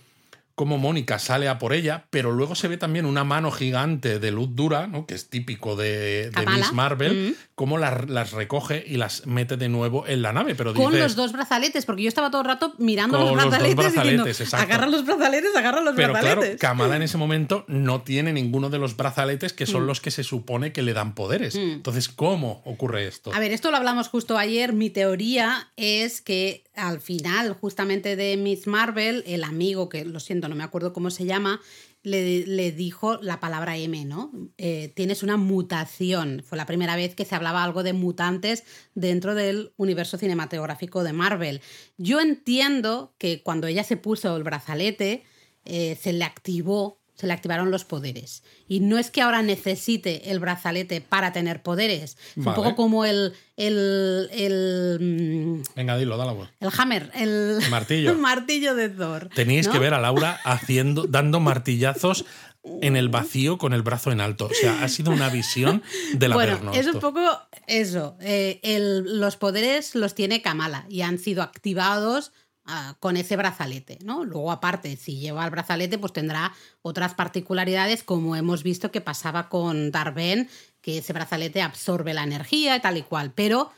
como 0.57 0.79
Mónica 0.79 1.19
sale 1.19 1.49
a 1.49 1.59
por 1.59 1.75
ella, 1.75 2.07
pero 2.11 2.33
luego 2.33 2.55
se 2.55 2.67
ve 2.67 2.79
también 2.79 3.05
una 3.05 3.25
mano 3.25 3.53
gigante 3.53 4.19
de 4.19 4.31
luz 4.33 4.49
dura, 4.57 4.87
¿no? 4.87 5.07
que 5.07 5.15
es 5.15 5.29
típico 5.29 5.77
de. 5.77 6.33
Miss 6.57 6.73
Marvel, 6.73 7.29
Mm. 7.31 7.55
Cómo 7.57 7.79
las, 7.79 8.09
las 8.09 8.33
recoge 8.33 8.85
y 8.87 8.99
las 8.99 9.27
mete 9.27 9.57
de 9.57 9.69
nuevo 9.69 10.07
en 10.07 10.23
la 10.23 10.33
nave. 10.33 10.55
Pero 10.55 10.75
Con 10.75 10.97
los 10.97 11.17
dos 11.17 11.33
brazaletes, 11.33 11.85
porque 11.87 12.03
yo 12.03 12.09
estaba 12.09 12.31
todo 12.31 12.43
el 12.43 12.47
rato 12.47 12.75
mirando 12.79 13.19
los 13.19 13.31
los 13.31 13.37
dos 13.37 13.45
brazaletes, 13.49 13.77
brazaletes, 13.77 14.03
diciendo, 14.05 14.27
exacto. 14.29 14.57
agarra 14.65 14.87
los 14.87 15.05
brazaletes, 15.05 15.57
agarra 15.57 15.81
los 15.81 15.97
pero 15.97 16.13
claro, 16.13 16.27
brazaletes. 16.29 16.61
Kamala 16.61 16.97
en 16.97 17.03
ese 17.09 17.17
momento 17.17 17.65
no 17.67 18.03
tiene 18.03 18.33
ninguno 18.35 18.69
de 18.71 18.79
los 18.79 18.97
brazaletes 18.97 19.53
que 19.55 19.65
Mm. 19.65 19.69
son 19.69 19.87
los 19.87 20.01
que 20.01 20.11
se 20.11 20.23
supone 20.23 20.73
que 20.73 20.83
le 20.83 20.93
dan 20.93 21.15
poderes. 21.15 21.57
Entonces, 21.57 22.09
¿cómo 22.11 22.63
ocurre 22.67 23.09
esto? 23.09 23.33
A 23.35 23.41
ver, 23.41 23.51
esto 23.53 23.71
lo 23.71 23.79
hablamos 23.79 24.09
justo 24.09 24.37
ayer. 24.39 24.75
Mi 24.75 24.91
teoría 24.91 25.71
es 25.77 26.21
que 26.21 26.63
al 26.77 27.01
final, 27.01 27.55
justamente 27.55 28.17
de 28.17 28.37
Miss 28.37 28.67
Marvel, 28.67 29.25
el 29.27 29.45
amigo, 29.45 29.89
que 29.89 30.05
lo 30.05 30.21
siento, 30.21 30.49
no 30.49 30.55
me 30.55 30.63
acuerdo 30.63 30.93
cómo 30.93 31.11
se 31.11 31.25
llama, 31.25 31.59
le, 32.07 32.71
dijo 32.71 33.19
la 33.21 33.41
palabra 33.41 33.77
M, 33.77 34.05
¿no? 34.05 34.31
Eh, 34.59 34.93
tienes 34.95 35.25
una 35.25 35.37
mutación. 35.37 36.43
Fue 36.47 36.57
la 36.57 36.65
primera 36.65 36.95
vez 36.95 37.17
que 37.17 37.25
se 37.25 37.35
hablaba 37.35 37.65
algo 37.65 37.83
de 37.83 37.95
mutantes 37.95 38.63
dentro 38.95 39.35
del 39.35 39.73
universo 39.77 40.17
cinematográfico 40.17 41.03
de 41.03 41.13
Marvel. 41.13 41.61
Yo 41.99 42.21
entiendo 42.21 43.13
que 43.19 43.43
cuando 43.43 43.67
ella 43.67 43.83
se 43.83 43.97
puso 43.97 44.37
el 44.37 44.45
brazalete, 44.45 45.25
eh, 45.65 45.99
se 46.01 46.13
le 46.13 46.25
activó, 46.25 47.01
se 47.17 47.27
le 47.27 47.33
activaron 47.33 47.71
los 47.71 47.85
poderes. 47.85 48.43
Y 48.69 48.81
no 48.81 48.99
es 48.99 49.11
que 49.11 49.23
ahora 49.23 49.43
necesite 49.43 50.31
el 50.31 50.39
brazalete 50.39 51.01
para 51.01 51.33
tener 51.33 51.63
poderes. 51.63 52.17
Es 52.37 52.45
Vale. 52.45 52.51
un 52.51 52.55
poco 52.65 52.77
como 52.77 53.05
el, 53.05 53.33
el, 53.57 54.29
el, 54.33 54.99
mm, 55.01 55.63
Venga, 55.75 55.97
dilo, 55.97 56.17
dale. 56.17 56.39
la 56.39 56.51
el 56.61 56.71
hammer, 56.79 57.11
el 57.15 57.59
Martillo. 57.71 58.11
el 58.13 58.19
martillo 58.19 58.75
de 58.75 58.89
Thor. 58.91 59.29
Teníais 59.35 59.67
¿no? 59.67 59.73
que 59.73 59.79
ver 59.79 59.95
a 59.95 60.01
Laura 60.01 60.39
haciendo, 60.45 61.07
dando 61.07 61.41
martillazos 61.41 62.25
en 62.83 62.97
el 62.97 63.09
vacío 63.09 63.59
con 63.59 63.73
el 63.73 63.83
brazo 63.83 64.11
en 64.13 64.21
alto. 64.21 64.47
O 64.47 64.55
sea, 64.55 64.83
ha 64.83 64.89
sido 64.89 65.13
una 65.13 65.29
visión 65.29 65.83
de 66.15 66.29
la 66.29 66.35
Bueno, 66.35 66.73
es 66.73 66.87
un 66.87 67.01
poco 67.01 67.21
eso. 67.67 68.17
eh, 68.21 68.61
el- 68.63 69.21
los 69.21 69.37
poderes 69.37 69.95
los 69.95 70.15
tiene 70.15 70.43
Kamala 70.43 70.85
y 70.89 71.03
han 71.03 71.19
sido 71.19 71.43
activados 71.43 72.33
ah, 72.67 72.97
con 73.01 73.17
ese 73.17 73.37
brazalete, 73.37 73.99
¿no? 74.05 74.25
Luego, 74.25 74.53
aparte, 74.53 74.97
si 74.97 75.19
lleva 75.19 75.45
el 75.45 75.51
brazalete, 75.51 75.99
pues 75.99 76.13
tendrá 76.13 76.53
otras 76.83 77.15
particularidades, 77.15 78.03
como 78.03 78.37
hemos 78.37 78.63
visto 78.63 78.91
que 78.91 79.01
pasaba 79.01 79.49
con 79.49 79.91
Darben, 79.91 80.49
que 80.81 80.99
ese 80.99 81.13
brazalete 81.13 81.63
absorbe 81.63 82.15
la 82.15 82.25
energía 82.25 82.77
y 82.77 82.81
tal 82.81 82.97
y 82.97 83.03
cual. 83.03 83.33
Pero 83.35 83.71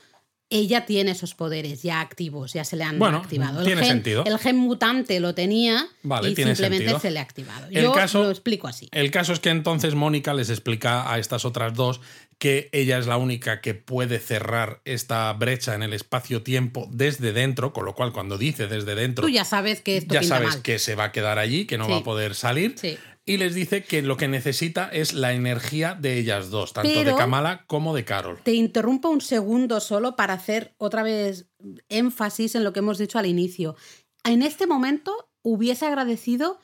ella 0.50 0.86
tiene 0.86 1.10
esos 1.10 1.34
poderes 1.34 1.82
ya 1.82 2.00
activos, 2.00 2.54
ya 2.54 2.64
se 2.64 2.76
le 2.76 2.84
han 2.84 2.98
Bueno, 2.98 3.18
activado. 3.18 3.60
El 3.60 3.66
tiene 3.66 3.82
gen- 3.82 3.90
sentido. 3.90 4.24
El 4.24 4.38
gen 4.38 4.56
mutante 4.56 5.20
lo 5.20 5.34
tenía 5.34 5.86
Vale, 6.02 6.30
y 6.30 6.34
tiene 6.34 6.52
simplemente 6.56 6.84
sentido. 6.86 7.00
se 7.00 7.10
le 7.10 7.18
ha 7.18 7.22
activado. 7.22 7.66
El 7.70 7.82
Yo 7.82 7.92
caso- 7.92 8.22
lo 8.22 8.30
explico 8.30 8.66
así. 8.66 8.88
El 8.92 9.10
caso 9.10 9.32
es 9.34 9.40
que 9.40 9.50
entonces 9.50 9.94
Mónica 9.94 10.32
les 10.32 10.48
explica 10.48 11.12
a 11.12 11.18
estas 11.18 11.44
otras 11.44 11.74
dos 11.74 12.00
que 12.38 12.70
ella 12.72 12.98
es 12.98 13.06
la 13.06 13.16
única 13.16 13.60
que 13.60 13.74
puede 13.74 14.20
cerrar 14.20 14.80
esta 14.84 15.32
brecha 15.32 15.74
en 15.74 15.82
el 15.82 15.92
espacio-tiempo 15.92 16.88
desde 16.92 17.32
dentro, 17.32 17.72
con 17.72 17.84
lo 17.84 17.94
cual 17.94 18.12
cuando 18.12 18.38
dice 18.38 18.68
desde 18.68 18.94
dentro, 18.94 19.24
Tú 19.24 19.28
ya 19.30 19.44
sabes 19.44 19.80
que 19.82 19.96
esto 19.98 20.14
ya 20.14 20.20
pinta 20.20 20.36
sabes 20.36 20.50
mal. 20.54 20.62
que 20.62 20.78
se 20.78 20.94
va 20.94 21.04
a 21.04 21.12
quedar 21.12 21.38
allí, 21.38 21.66
que 21.66 21.78
no 21.78 21.86
Sí. 21.86 21.90
va 21.90 21.96
a 21.98 22.04
poder 22.04 22.34
salir. 22.34 22.74
Sí. 22.78 22.96
Y 23.28 23.36
les 23.36 23.54
dice 23.54 23.84
que 23.84 24.00
lo 24.00 24.16
que 24.16 24.26
necesita 24.26 24.88
es 24.88 25.12
la 25.12 25.34
energía 25.34 25.94
de 25.94 26.18
ellas 26.18 26.48
dos, 26.48 26.72
tanto 26.72 27.04
de 27.04 27.14
Kamala 27.14 27.66
como 27.66 27.94
de 27.94 28.06
Carol. 28.06 28.40
Te 28.42 28.54
interrumpo 28.54 29.10
un 29.10 29.20
segundo 29.20 29.80
solo 29.80 30.16
para 30.16 30.32
hacer 30.32 30.74
otra 30.78 31.02
vez 31.02 31.46
énfasis 31.90 32.54
en 32.54 32.64
lo 32.64 32.72
que 32.72 32.78
hemos 32.78 32.96
dicho 32.96 33.18
al 33.18 33.26
inicio. 33.26 33.76
En 34.24 34.40
este 34.40 34.66
momento 34.66 35.30
hubiese 35.42 35.84
agradecido 35.84 36.58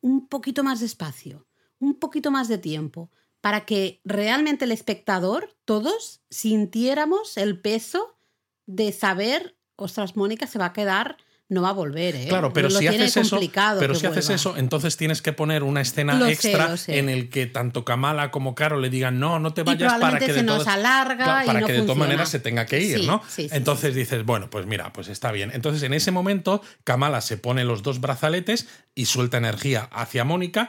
un 0.00 0.26
poquito 0.26 0.64
más 0.64 0.80
de 0.80 0.86
espacio, 0.86 1.46
un 1.78 1.94
poquito 1.94 2.32
más 2.32 2.48
de 2.48 2.58
tiempo, 2.58 3.12
para 3.40 3.64
que 3.64 4.00
realmente 4.04 4.64
el 4.64 4.72
espectador, 4.72 5.56
todos, 5.64 6.22
sintiéramos 6.30 7.36
el 7.36 7.60
peso 7.60 8.18
de 8.66 8.90
saber, 8.90 9.56
ostras, 9.76 10.16
Mónica 10.16 10.48
se 10.48 10.58
va 10.58 10.66
a 10.66 10.72
quedar 10.72 11.16
no 11.50 11.62
va 11.62 11.70
a 11.70 11.72
volver, 11.72 12.14
¿eh? 12.14 12.26
Claro, 12.28 12.52
pero 12.52 12.68
Lo 12.68 12.78
si 12.78 12.86
haces 12.86 13.16
eso, 13.16 13.40
pero 13.78 13.94
si 13.94 14.06
haces 14.06 14.28
eso, 14.28 14.56
entonces 14.58 14.96
tienes 14.98 15.22
que 15.22 15.32
poner 15.32 15.62
una 15.62 15.80
escena 15.80 16.14
Lo 16.14 16.26
extra 16.26 16.76
sé. 16.76 16.98
en 16.98 17.08
el 17.08 17.30
que 17.30 17.46
tanto 17.46 17.84
Kamala 17.86 18.30
como 18.30 18.54
Carol 18.54 18.82
le 18.82 18.90
digan 18.90 19.18
no, 19.18 19.38
no 19.38 19.54
te 19.54 19.62
Y 19.62 19.64
vayas 19.64 19.92
para 19.94 20.18
probablemente 20.18 20.26
que 20.26 20.32
de 20.34 20.38
se 20.40 20.44
nos 20.44 20.58
todas, 20.58 20.74
alarga 20.74 21.24
Claro, 21.24 21.44
y 21.44 21.46
para 21.46 21.60
no 21.60 21.66
que 21.66 21.72
de 21.72 21.82
todas 21.82 21.96
maneras 21.96 22.28
se 22.28 22.38
tenga 22.40 22.66
que 22.66 22.80
ir, 22.80 22.98
Sí, 23.00 23.06
¿no? 23.06 23.22
sí, 23.28 23.48
sí, 23.48 23.56
entonces 23.56 23.94
dices, 23.94 24.24
bueno, 24.24 24.50
pues 24.50 24.66
mira, 24.66 24.92
pues 24.92 25.08
está 25.08 25.32
bien. 25.32 25.50
Entonces 25.54 25.82
en 25.84 25.94
ese 25.94 26.10
momento 26.10 26.60
Kamala 26.84 27.20
se 27.22 27.38
pone 27.38 27.64
los 27.64 27.82
dos 27.82 28.00
brazaletes 28.00 28.68
y 28.94 29.06
suelta 29.06 29.38
energía 29.38 29.88
hacia 29.92 30.24
Mónica. 30.24 30.68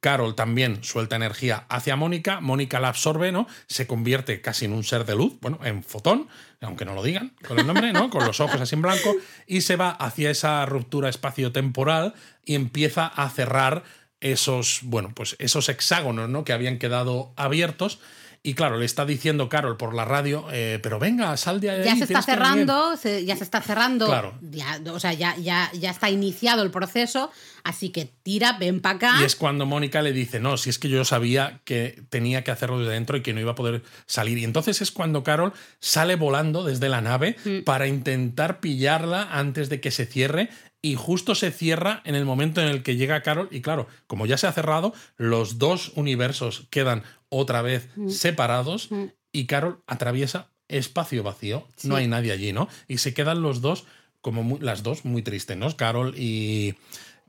Carol 0.00 0.34
también 0.34 0.84
suelta 0.84 1.16
energía 1.16 1.66
hacia 1.68 1.96
Mónica, 1.96 2.40
Mónica 2.40 2.78
la 2.80 2.88
absorbe, 2.88 3.32
¿no? 3.32 3.46
Se 3.66 3.86
convierte 3.86 4.40
casi 4.40 4.66
en 4.66 4.72
un 4.72 4.84
ser 4.84 5.04
de 5.04 5.16
luz, 5.16 5.34
bueno, 5.40 5.58
en 5.64 5.82
fotón, 5.82 6.28
aunque 6.60 6.84
no 6.84 6.94
lo 6.94 7.02
digan 7.02 7.34
con 7.46 7.58
el 7.58 7.66
nombre, 7.66 7.92
¿no? 7.92 8.08
Con 8.10 8.24
los 8.24 8.40
ojos 8.40 8.60
así 8.60 8.76
en 8.76 8.82
blanco, 8.82 9.14
y 9.46 9.62
se 9.62 9.76
va 9.76 9.90
hacia 9.90 10.30
esa 10.30 10.64
ruptura 10.66 11.08
espacio-temporal 11.08 12.14
y 12.44 12.54
empieza 12.54 13.06
a 13.06 13.28
cerrar 13.30 13.82
esos, 14.20 14.80
bueno, 14.82 15.12
pues 15.14 15.36
esos 15.38 15.68
hexágonos, 15.68 16.28
¿no? 16.28 16.44
Que 16.44 16.52
habían 16.52 16.78
quedado 16.78 17.32
abiertos. 17.36 18.00
Y 18.48 18.54
claro, 18.54 18.78
le 18.78 18.86
está 18.86 19.04
diciendo 19.04 19.50
Carol 19.50 19.76
por 19.76 19.94
la 19.94 20.06
radio, 20.06 20.46
eh, 20.50 20.78
pero 20.82 20.98
venga, 20.98 21.36
sal 21.36 21.60
de 21.60 21.68
ahí. 21.70 21.84
Ya 21.84 21.96
se 21.96 22.04
está 22.04 22.06
tienes 22.22 22.24
que 22.24 22.30
venir". 22.32 22.44
cerrando, 22.46 22.96
se- 22.96 23.24
ya 23.26 23.36
se 23.36 23.44
está 23.44 23.60
cerrando, 23.60 24.06
Claro. 24.06 24.38
ya, 24.40 24.80
o 24.90 24.98
sea, 24.98 25.12
ya, 25.12 25.36
ya, 25.36 25.70
ya 25.74 25.90
está 25.90 26.08
iniciado 26.08 26.62
el 26.62 26.70
proceso, 26.70 27.30
así 27.62 27.90
que 27.90 28.10
tira, 28.22 28.56
ven 28.58 28.80
para 28.80 28.96
acá. 28.96 29.14
Y 29.20 29.24
es 29.24 29.36
cuando 29.36 29.66
Mónica 29.66 30.00
le 30.00 30.12
dice, 30.12 30.40
no, 30.40 30.56
si 30.56 30.70
es 30.70 30.78
que 30.78 30.88
yo 30.88 31.04
sabía 31.04 31.60
que 31.64 32.02
tenía 32.08 32.42
que 32.42 32.50
hacerlo 32.50 32.78
desde 32.78 32.92
dentro 32.92 33.18
y 33.18 33.22
que 33.22 33.34
no 33.34 33.40
iba 33.40 33.52
a 33.52 33.54
poder 33.54 33.82
salir. 34.06 34.38
Y 34.38 34.44
entonces 34.44 34.80
es 34.80 34.90
cuando 34.92 35.22
Carol 35.22 35.52
sale 35.80 36.16
volando 36.16 36.64
desde 36.64 36.88
la 36.88 37.02
nave 37.02 37.36
Mm. 37.44 37.64
para 37.64 37.86
intentar 37.86 38.60
pillarla 38.60 39.28
antes 39.30 39.68
de 39.68 39.80
que 39.82 39.90
se 39.90 40.06
cierre. 40.06 40.48
Y 40.80 40.94
justo 40.94 41.34
se 41.34 41.50
cierra 41.50 42.02
en 42.04 42.14
el 42.14 42.24
momento 42.24 42.60
en 42.60 42.68
el 42.68 42.84
que 42.84 42.94
llega 42.94 43.20
Carol. 43.22 43.48
Y 43.50 43.62
claro, 43.62 43.88
como 44.06 44.26
ya 44.26 44.38
se 44.38 44.46
ha 44.46 44.52
cerrado, 44.52 44.94
los 45.16 45.58
dos 45.58 45.90
universos 45.96 46.68
quedan 46.70 47.02
otra 47.28 47.62
vez 47.62 47.88
Mm. 47.96 48.08
separados. 48.10 48.88
Y 49.32 49.46
Carol 49.46 49.82
atraviesa 49.86 50.48
espacio 50.68 51.22
vacío. 51.22 51.66
No 51.82 51.96
hay 51.96 52.06
nadie 52.06 52.32
allí, 52.32 52.52
¿no? 52.52 52.68
Y 52.88 52.98
se 52.98 53.14
quedan 53.14 53.42
los 53.42 53.60
dos, 53.60 53.84
como 54.20 54.42
muy- 54.42 54.60
las 54.60 54.82
dos, 54.82 55.04
muy 55.04 55.22
tristes, 55.22 55.56
¿no? 55.56 55.74
Carol 55.76 56.14
y. 56.16 56.74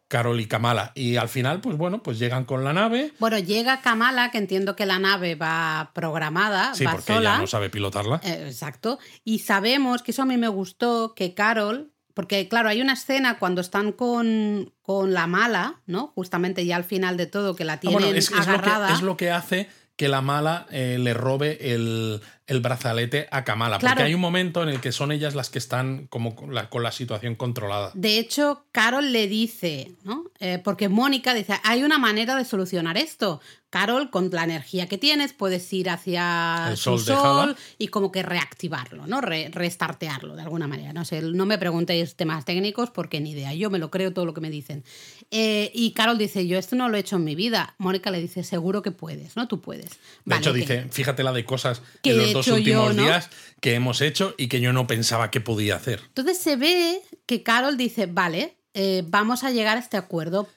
Carol 0.08 0.40
y 0.42 0.48
Kamala. 0.48 0.92
Y 0.96 1.18
al 1.18 1.30
final, 1.30 1.62
pues 1.62 1.78
bueno, 1.78 2.02
pues 2.02 2.18
llegan 2.18 2.44
con 2.44 2.64
la 2.64 2.74
nave. 2.74 3.14
Bueno, 3.20 3.38
llega 3.38 3.82
Kamala, 3.82 4.32
que 4.32 4.40
entiendo 4.40 4.76
que 4.76 4.88
la 4.88 4.98
nave 4.98 5.36
va 5.36 5.92
programada, 5.94 6.74
Sí, 6.74 6.84
va 6.84 6.94
porque 6.94 7.14
sola. 7.14 7.30
ella 7.34 7.38
no 7.42 7.46
sabe 7.46 7.70
pilotarla. 7.70 8.20
Eh, 8.24 8.46
exacto. 8.48 8.98
Y 9.24 9.38
sabemos 9.40 10.02
que 10.02 10.10
eso 10.10 10.24
a 10.24 10.26
mí 10.26 10.36
me 10.38 10.48
gustó, 10.48 11.14
que 11.14 11.36
Carol, 11.36 11.94
porque 12.16 12.48
claro, 12.48 12.70
hay 12.70 12.82
una 12.82 12.94
escena 12.94 13.38
cuando 13.38 13.62
están 13.62 13.92
con, 13.92 14.74
con 14.82 15.14
la 15.14 15.28
mala, 15.28 15.82
¿no? 15.86 16.08
Justamente 16.16 16.66
ya 16.66 16.76
al 16.78 16.86
final 16.86 17.16
de 17.16 17.28
todo, 17.28 17.56
que 17.56 17.64
la 17.64 17.74
Ah, 17.74 17.80
tienen 17.80 18.00
bueno, 18.00 18.18
es, 18.18 18.26
es 18.26 18.32
lo 18.32 18.36
que, 18.44 18.50
agarrada. 18.50 18.92
es 18.96 19.02
lo 19.04 19.16
que 19.16 19.30
hace 19.30 19.70
que 20.00 20.08
la 20.08 20.22
mala 20.22 20.66
eh, 20.72 20.96
le 20.98 21.14
robe 21.14 21.74
el, 21.74 22.22
el 22.48 22.62
brazalete 22.62 23.28
a 23.32 23.44
Kamala. 23.44 23.80
Claro. 23.80 23.96
Porque 23.96 24.08
hay 24.08 24.14
un 24.14 24.22
momento 24.22 24.64
en 24.64 24.70
el 24.70 24.80
que 24.80 24.94
son 24.94 25.12
ellas 25.12 25.36
las 25.36 25.50
que 25.50 25.60
están 25.60 26.08
como 26.08 26.38
con 26.38 26.56
la, 26.56 26.70
con 26.70 26.84
la 26.84 26.94
situación 26.94 27.36
controlada. 27.36 27.92
De 27.96 28.18
hecho, 28.18 28.64
Carol 28.72 29.12
le 29.12 29.28
dice, 29.28 29.92
¿no? 30.06 30.24
Eh, 30.40 30.62
porque 30.64 30.88
Mónica 30.88 31.34
dice, 31.34 31.60
hay 31.66 31.84
una 31.84 31.98
manera 31.98 32.38
de 32.38 32.46
solucionar 32.46 32.98
esto. 32.98 33.42
Carol, 33.70 34.10
con 34.10 34.30
la 34.32 34.46
energía 34.46 34.88
que 34.88 34.98
tienes, 34.98 35.34
puedes 35.34 35.72
ir 35.74 35.90
hacia 35.92 36.70
El 36.72 36.78
sol 36.78 37.56
y 37.78 37.90
como 37.90 38.12
que 38.12 38.24
reactivarlo, 38.24 39.06
¿no? 39.06 39.20
Re- 39.22 39.50
restartearlo 39.52 40.36
de 40.38 40.42
alguna 40.42 40.66
manera. 40.68 40.92
No 40.94 41.04
sé, 41.06 41.22
no 41.22 41.46
me 41.46 41.58
preguntéis 41.60 42.16
temas 42.16 42.46
técnicos 42.46 42.90
porque 42.90 43.20
ni 43.20 43.32
idea. 43.32 43.54
Yo 43.54 43.70
me 43.70 43.78
lo 43.78 43.92
creo 43.92 44.12
todo 44.14 44.26
lo 44.26 44.34
que 44.34 44.42
me 44.42 44.50
dicen. 44.50 44.84
Eh, 45.32 45.72
y 45.76 45.92
Carol 45.92 46.18
dice, 46.18 46.48
yo 46.48 46.58
esto 46.58 46.76
no 46.76 46.90
lo 46.90 46.98
he 46.98 47.02
hecho 47.02 47.18
en 47.18 47.24
mi 47.24 47.36
vida. 47.36 47.76
Mónica 47.78 48.10
le 48.10 48.20
dice, 48.20 48.44
seguro 48.44 48.82
que 48.82 48.92
puedes, 48.92 49.36
¿no? 49.36 49.48
Tú 49.48 49.62
puedes. 49.62 49.92
De 49.92 49.98
Vale, 50.26 50.42
hecho, 50.42 50.54
dice, 50.54 50.88
fíjate 50.90 51.24
la 51.24 51.32
de 51.32 51.46
cosas 51.46 51.82
Que 52.02 52.12
en 52.12 52.18
los 52.18 52.34
dos 52.34 52.46
yo, 52.48 52.56
últimos 52.56 52.96
¿no? 52.96 53.04
días 53.04 53.30
que 53.62 53.76
hemos 53.76 54.02
hecho 54.02 54.34
y 54.38 54.48
que 54.48 54.60
yo 54.60 54.74
no 54.74 54.88
pensaba 54.88 55.30
que 55.30 55.40
podía 55.40 55.76
hacer. 55.76 56.02
Entonces 56.08 56.40
se 56.40 56.56
ve 56.56 57.02
que 57.28 57.44
Carol 57.44 57.78
dice, 57.78 58.08
vale, 58.08 58.58
eh, 58.74 59.04
vamos 59.06 59.44
a 59.44 59.52
llegar 59.52 59.78
a 59.78 59.80
este 59.80 59.98
acuerdo. 59.98 60.48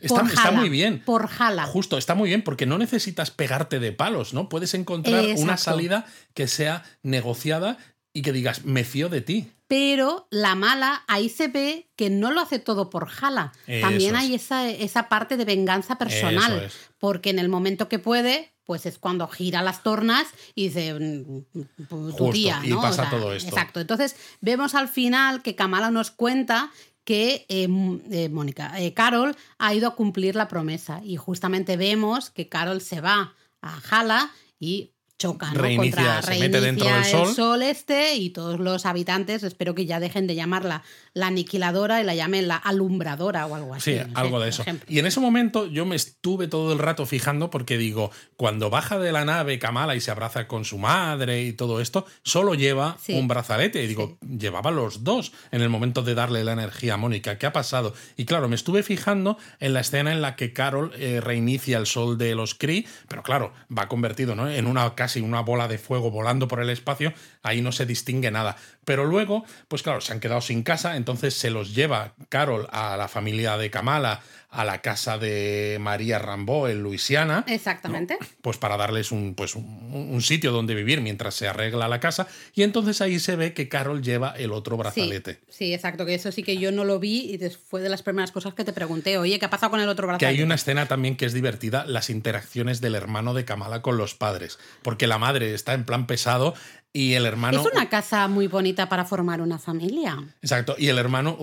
Está, 0.00 0.50
muy 0.52 0.68
bien. 0.68 1.02
Por 1.04 1.28
Hala. 1.38 1.64
Justo, 1.64 1.96
está 1.96 2.14
muy 2.14 2.28
bien 2.28 2.42
porque 2.42 2.66
no 2.66 2.76
necesitas 2.76 3.30
pegarte 3.30 3.78
de 3.78 3.92
palos, 3.92 4.34
¿no? 4.34 4.48
Puedes 4.50 4.74
encontrar 4.74 5.24
una 5.24 5.30
Exacto. 5.32 5.62
salida 5.62 6.06
que 6.34 6.46
sea 6.46 6.84
negociada 7.02 7.78
y 8.18 8.22
que 8.22 8.32
digas, 8.32 8.64
me 8.64 8.82
fío 8.82 9.08
de 9.08 9.20
ti. 9.20 9.52
Pero 9.68 10.26
la 10.32 10.56
mala, 10.56 11.04
ahí 11.06 11.28
se 11.28 11.46
ve 11.46 11.88
que 11.94 12.10
no 12.10 12.32
lo 12.32 12.40
hace 12.40 12.58
todo 12.58 12.90
por 12.90 13.06
jala. 13.06 13.52
Eso 13.68 13.86
También 13.86 14.16
es. 14.16 14.20
hay 14.20 14.34
esa, 14.34 14.68
esa 14.68 15.08
parte 15.08 15.36
de 15.36 15.44
venganza 15.44 15.98
personal. 15.98 16.64
Es. 16.64 16.76
Porque 16.98 17.30
en 17.30 17.38
el 17.38 17.48
momento 17.48 17.88
que 17.88 18.00
puede, 18.00 18.52
pues 18.64 18.86
es 18.86 18.98
cuando 18.98 19.28
gira 19.28 19.62
las 19.62 19.84
tornas 19.84 20.26
y 20.56 20.64
dice 20.64 20.94
mm, 20.94 21.86
tu 21.88 22.10
Justo, 22.10 22.30
tía, 22.30 22.60
y 22.64 22.70
¿no? 22.70 22.80
pasa 22.80 23.08
todo 23.08 23.32
esto. 23.32 23.50
Exacto. 23.50 23.78
Entonces 23.78 24.16
vemos 24.40 24.74
al 24.74 24.88
final 24.88 25.40
que 25.40 25.54
Kamala 25.54 25.92
nos 25.92 26.10
cuenta 26.10 26.72
que 27.04 27.46
eh, 27.48 27.68
eh, 28.10 28.28
Mónica, 28.30 28.80
eh, 28.80 28.94
Carol 28.94 29.36
ha 29.58 29.74
ido 29.74 29.86
a 29.86 29.94
cumplir 29.94 30.34
la 30.34 30.48
promesa 30.48 31.02
y 31.04 31.14
justamente 31.14 31.76
vemos 31.76 32.30
que 32.30 32.48
Carol 32.48 32.80
se 32.80 33.00
va 33.00 33.36
a 33.60 33.70
Jala 33.80 34.32
y 34.58 34.94
choca, 35.18 35.50
¿no? 35.52 35.60
Reinicia, 35.60 36.14
Contra, 36.14 36.22
se 36.22 36.38
mete 36.40 36.60
dentro 36.60 36.84
del 36.86 36.94
reinicia 36.94 37.18
sol. 37.18 37.28
el 37.28 37.34
sol 37.34 37.62
este 37.62 38.14
y 38.14 38.30
todos 38.30 38.60
los 38.60 38.86
habitantes 38.86 39.42
espero 39.42 39.74
que 39.74 39.84
ya 39.84 39.98
dejen 40.00 40.26
de 40.26 40.34
llamarla 40.36 40.82
la 41.12 41.26
aniquiladora 41.26 42.00
y 42.00 42.04
la 42.04 42.14
llamen 42.14 42.46
la 42.48 42.56
alumbradora 42.56 43.46
o 43.46 43.54
algo 43.54 43.74
así. 43.74 43.92
Sí, 43.94 43.98
no 43.98 44.04
sé, 44.06 44.10
algo 44.14 44.40
de 44.40 44.48
eso. 44.50 44.64
Y 44.86 44.98
en 45.00 45.06
ese 45.06 45.18
momento 45.20 45.66
yo 45.66 45.84
me 45.86 45.96
estuve 45.96 46.46
todo 46.46 46.72
el 46.72 46.78
rato 46.78 47.04
fijando 47.06 47.50
porque 47.50 47.76
digo, 47.78 48.10
cuando 48.36 48.70
baja 48.70 48.98
de 48.98 49.10
la 49.12 49.24
nave 49.24 49.58
Kamala 49.58 49.96
y 49.96 50.00
se 50.00 50.10
abraza 50.10 50.46
con 50.46 50.64
su 50.64 50.78
madre 50.78 51.42
y 51.42 51.52
todo 51.52 51.80
esto, 51.80 52.06
solo 52.22 52.54
lleva 52.54 52.96
Sí. 53.00 53.14
un 53.14 53.26
brazalete. 53.28 53.82
Y 53.82 53.86
digo, 53.88 54.18
llevaba 54.20 54.70
los 54.70 55.02
dos 55.04 55.32
en 55.50 55.62
el 55.62 55.68
momento 55.68 56.02
de 56.02 56.14
darle 56.14 56.44
la 56.44 56.52
energía 56.52 56.94
a 56.94 56.96
Mónica. 56.96 57.38
¿Qué 57.38 57.46
ha 57.46 57.52
pasado? 57.52 57.94
Y 58.16 58.24
claro, 58.24 58.48
me 58.48 58.54
estuve 58.54 58.82
fijando 58.84 59.36
en 59.58 59.72
la 59.74 59.80
escena 59.80 60.12
en 60.12 60.22
la 60.22 60.36
que 60.36 60.52
Carol 60.52 60.92
eh, 60.96 61.20
reinicia 61.20 61.78
el 61.78 61.86
sol 61.86 62.16
de 62.18 62.34
los 62.36 62.54
Kree, 62.54 62.86
pero 63.08 63.22
claro, 63.24 63.52
va 63.76 63.88
convertido 63.88 64.34
¿no? 64.36 64.48
en 64.48 64.66
una 64.66 64.94
casi 65.08 65.22
una 65.22 65.40
bola 65.40 65.68
de 65.68 65.78
fuego 65.78 66.10
volando 66.10 66.48
por 66.48 66.60
el 66.60 66.68
espacio. 66.68 67.14
Ahí 67.48 67.60
no 67.62 67.72
se 67.72 67.86
distingue 67.86 68.30
nada. 68.30 68.56
Pero 68.84 69.04
luego, 69.04 69.44
pues 69.68 69.82
claro, 69.82 70.00
se 70.00 70.12
han 70.12 70.20
quedado 70.20 70.40
sin 70.40 70.62
casa, 70.62 70.96
entonces 70.96 71.34
se 71.34 71.50
los 71.50 71.74
lleva 71.74 72.14
Carol 72.28 72.66
a 72.70 72.96
la 72.96 73.08
familia 73.08 73.56
de 73.58 73.70
Kamala, 73.70 74.20
a 74.50 74.64
la 74.64 74.80
casa 74.80 75.18
de 75.18 75.76
María 75.78 76.18
Rambo 76.18 76.68
en 76.68 76.82
Luisiana. 76.82 77.44
Exactamente. 77.46 78.16
Pues 78.40 78.56
para 78.56 78.78
darles 78.78 79.12
un, 79.12 79.34
pues 79.34 79.54
un, 79.54 79.64
un 79.92 80.22
sitio 80.22 80.52
donde 80.52 80.74
vivir 80.74 81.02
mientras 81.02 81.34
se 81.34 81.46
arregla 81.46 81.86
la 81.86 82.00
casa. 82.00 82.26
Y 82.54 82.62
entonces 82.62 83.02
ahí 83.02 83.18
se 83.18 83.36
ve 83.36 83.52
que 83.52 83.68
Carol 83.68 84.00
lleva 84.02 84.30
el 84.38 84.52
otro 84.52 84.76
Sí, 84.76 84.80
brazalete. 84.80 85.40
sí, 85.50 85.74
exacto, 85.74 86.06
que 86.06 86.14
eso 86.14 86.32
sí 86.32 86.42
que 86.42 86.56
yo 86.56 86.72
no 86.72 86.84
lo 86.86 86.98
vi 86.98 87.34
y 87.34 87.50
fue 87.50 87.82
de 87.82 87.90
las 87.90 88.02
primeras 88.02 88.32
cosas 88.32 88.54
que 88.54 88.64
te 88.64 88.72
pregunté, 88.72 89.18
oye, 89.18 89.38
¿qué 89.38 89.44
ha 89.44 89.50
pasado 89.50 89.70
con 89.70 89.80
el 89.80 89.88
otro 89.90 90.04
Que 90.06 90.12
brazalete? 90.12 90.38
hay 90.38 90.42
una 90.42 90.54
escena 90.54 90.86
también 90.88 91.16
que 91.16 91.26
es 91.26 91.34
divertida, 91.34 91.84
las 91.86 92.08
interacciones 92.08 92.80
del 92.80 92.94
hermano 92.94 93.34
de 93.34 93.44
Kamala 93.44 93.82
con 93.82 93.98
los 93.98 94.14
padres. 94.14 94.58
Porque 94.82 95.06
la 95.06 95.18
madre 95.18 95.52
está 95.52 95.74
en 95.74 95.84
plan 95.84 96.06
pesado 96.06 96.54
y 96.98 97.14
el 97.14 97.26
hermano... 97.26 97.60
Es 97.60 97.66
una 97.72 97.88
casa 97.88 98.26
muy 98.26 98.48
bonita 98.48 98.88
para 98.88 99.04
formar 99.04 99.40
una 99.40 99.58
familia. 99.58 100.16
Exacto, 100.42 100.74
y 100.78 100.88
el 100.88 100.98
hermano 100.98 101.36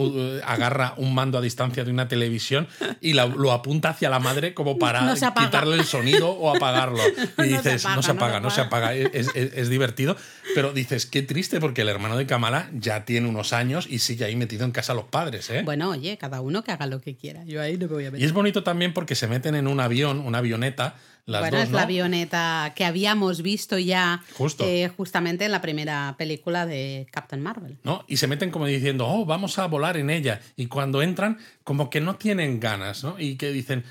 agarra 0.45 0.93
un 0.97 1.13
mando 1.13 1.37
a 1.37 1.41
distancia 1.41 1.83
de 1.85 1.91
una 1.91 2.07
televisión 2.07 2.67
y 2.99 3.13
la- 3.13 3.25
lo 3.25 3.51
apunta 3.51 3.89
hacia 3.89 4.09
la 4.09 4.19
madre 4.19 4.53
como 4.53 4.77
para 4.79 5.01
No 5.01 5.13
quitarle 5.15 5.75
el 5.75 5.85
sonido 5.85 6.29
o 6.29 6.53
apagarlo. 6.55 6.99
Y 7.37 7.51
No 7.51 7.61
se 7.61 7.69
dices, 7.71 7.85
apaga, 7.85 7.95
no 7.95 8.01
se 8.03 8.11
apaga, 8.11 8.39
no 8.39 8.49
se 8.49 8.61
apaga, 8.61 8.93
es, 8.93 9.29
es- 9.35 9.53
es 9.53 9.69
divertido. 9.69 10.17
Pero 10.55 10.73
dices, 10.73 11.05
qué 11.05 11.21
triste 11.21 11.59
porque 11.59 11.81
el 11.81 11.89
hermano 11.89 12.17
de 12.17 12.25
Kamala 12.25 12.69
ya 12.73 13.05
tiene 13.05 13.27
unos 13.29 13.53
años 13.53 13.87
y 13.89 13.99
sigue 13.99 14.25
ahí 14.25 14.35
metido 14.35 14.65
en 14.65 14.71
casa 14.71 14.91
a 14.91 14.95
los 14.95 15.05
padres. 15.05 15.49
¿eh? 15.49 15.61
Bueno, 15.63 15.89
oye, 15.89 16.17
cada 16.17 16.41
uno 16.41 16.63
que 16.63 16.71
haga 16.71 16.85
lo 16.85 16.99
que 17.01 17.15
quiera. 17.15 17.43
Yo 17.45 17.61
ahí 17.61 17.77
no 17.77 17.87
me 17.87 17.93
voy 17.93 18.05
a 18.05 18.11
Y 18.17 18.23
es 18.23 18.33
bonito 18.33 18.63
también 18.63 18.93
porque 18.93 19.15
se 19.15 19.27
meten 19.27 19.55
en 19.55 19.67
un 19.67 19.79
avión, 19.79 20.19
una 20.19 20.39
avioneta, 20.39 20.95
las 21.25 21.41
bueno, 21.41 21.57
dos, 21.57 21.65
es 21.65 21.71
¿no? 21.71 21.77
la 21.77 21.83
avioneta 21.83 22.73
que 22.75 22.85
habíamos 22.85 23.41
visto 23.41 23.77
ya 23.79 24.23
Justo. 24.37 24.63
eh, 24.63 24.91
justamente 24.95 25.45
en 25.45 25.51
la 25.51 25.61
primera 25.61 26.15
película 26.17 26.65
de 26.65 27.07
Captain 27.11 27.41
Marvel. 27.41 27.79
¿no? 27.83 28.03
Y 28.07 28.17
se 28.17 28.27
meten 28.27 28.51
como 28.51 28.67
diciendo, 28.67 29.07
oh, 29.07 29.25
vamos 29.25 29.57
a 29.57 29.65
volar 29.65 29.97
en 29.97 30.09
ella. 30.11 30.39
Y 30.55 30.67
cuando 30.67 31.01
entran, 31.01 31.39
como 31.63 31.89
que 31.89 31.99
no 31.99 32.15
tienen 32.15 32.59
ganas, 32.59 33.03
¿no? 33.03 33.19
Y 33.19 33.37
que 33.37 33.51
dicen, 33.51 33.83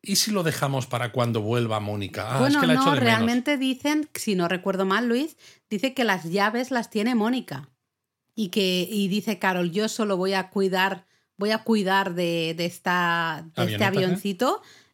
¿y 0.00 0.16
si 0.16 0.30
lo 0.30 0.42
dejamos 0.42 0.86
para 0.86 1.12
cuando 1.12 1.42
vuelva 1.42 1.78
Mónica? 1.80 2.26
Ah, 2.30 2.38
bueno, 2.40 2.54
es 2.56 2.60
que 2.60 2.66
la 2.66 2.74
echo 2.74 2.84
no, 2.86 2.90
de 2.92 3.00
menos. 3.00 3.14
realmente 3.14 3.58
dicen, 3.58 4.08
si 4.14 4.34
no 4.34 4.48
recuerdo 4.48 4.86
mal, 4.86 5.08
Luis, 5.08 5.36
dice 5.68 5.92
que 5.92 6.04
las 6.04 6.24
llaves 6.30 6.70
las 6.70 6.88
tiene 6.88 7.14
Mónica. 7.14 7.68
Y 8.34 8.48
que 8.48 8.88
y 8.90 9.08
dice 9.08 9.38
Carol, 9.38 9.72
yo 9.72 9.88
solo 9.88 10.16
voy 10.16 10.32
a 10.32 10.48
cuidar, 10.48 11.06
voy 11.36 11.50
a 11.50 11.58
cuidar 11.64 12.14
de, 12.14 12.54
de 12.56 12.66
esta, 12.66 13.44
de 13.56 13.72
este 13.72 13.84
¿eh? 13.84 13.86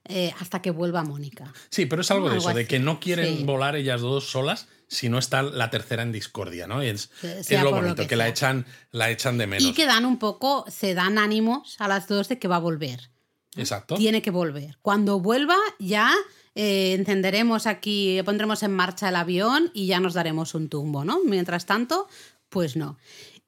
Eh, 0.06 0.32
hasta 0.40 0.60
que 0.60 0.70
vuelva 0.70 1.02
Mónica. 1.02 1.52
Sí, 1.70 1.86
pero 1.86 2.02
es 2.02 2.10
algo 2.10 2.28
de 2.28 2.36
algo 2.36 2.48
eso, 2.50 2.56
de 2.56 2.66
que 2.66 2.78
no 2.78 3.00
quieren 3.00 3.38
Sí. 3.38 3.44
volar 3.44 3.76
ellas 3.76 4.00
dos 4.00 4.28
solas, 4.30 4.68
si 4.86 5.08
no 5.08 5.18
está 5.18 5.42
la 5.42 5.70
tercera 5.70 6.02
en 6.02 6.12
discordia, 6.12 6.66
¿no? 6.66 6.82
Es, 6.82 7.10
lo 7.50 7.70
bonito, 7.70 7.96
que 7.96 8.08
que, 8.08 8.16
la, 8.16 8.28
echan, 8.28 8.66
la 8.90 9.10
echan 9.10 9.38
de 9.38 9.46
menos. 9.46 9.64
Y 9.64 9.72
que 9.72 9.86
dan 9.86 10.04
un 10.04 10.18
poco, 10.18 10.64
se 10.68 10.94
dan 10.94 11.18
ánimos 11.18 11.76
a 11.80 11.88
las 11.88 12.06
dos 12.06 12.28
de 12.28 12.38
que 12.38 12.48
va 12.48 12.56
a 12.56 12.60
volver. 12.60 13.10
Exacto. 13.56 13.94
Tiene 13.96 14.20
que 14.20 14.30
volver. 14.30 14.78
Cuando 14.82 15.20
vuelva, 15.20 15.56
ya 15.78 16.12
eh, 16.54 16.92
encenderemos 16.92 17.66
aquí, 17.66 18.20
pondremos 18.24 18.62
en 18.62 18.72
marcha 18.72 19.08
el 19.08 19.16
avión 19.16 19.70
y 19.74 19.86
ya 19.86 20.00
nos 20.00 20.14
daremos 20.14 20.54
un 20.54 20.68
tumbo, 20.68 21.04
¿no? 21.04 21.20
Mientras 21.24 21.64
tanto, 21.66 22.08
pues 22.48 22.76
no. 22.76 22.98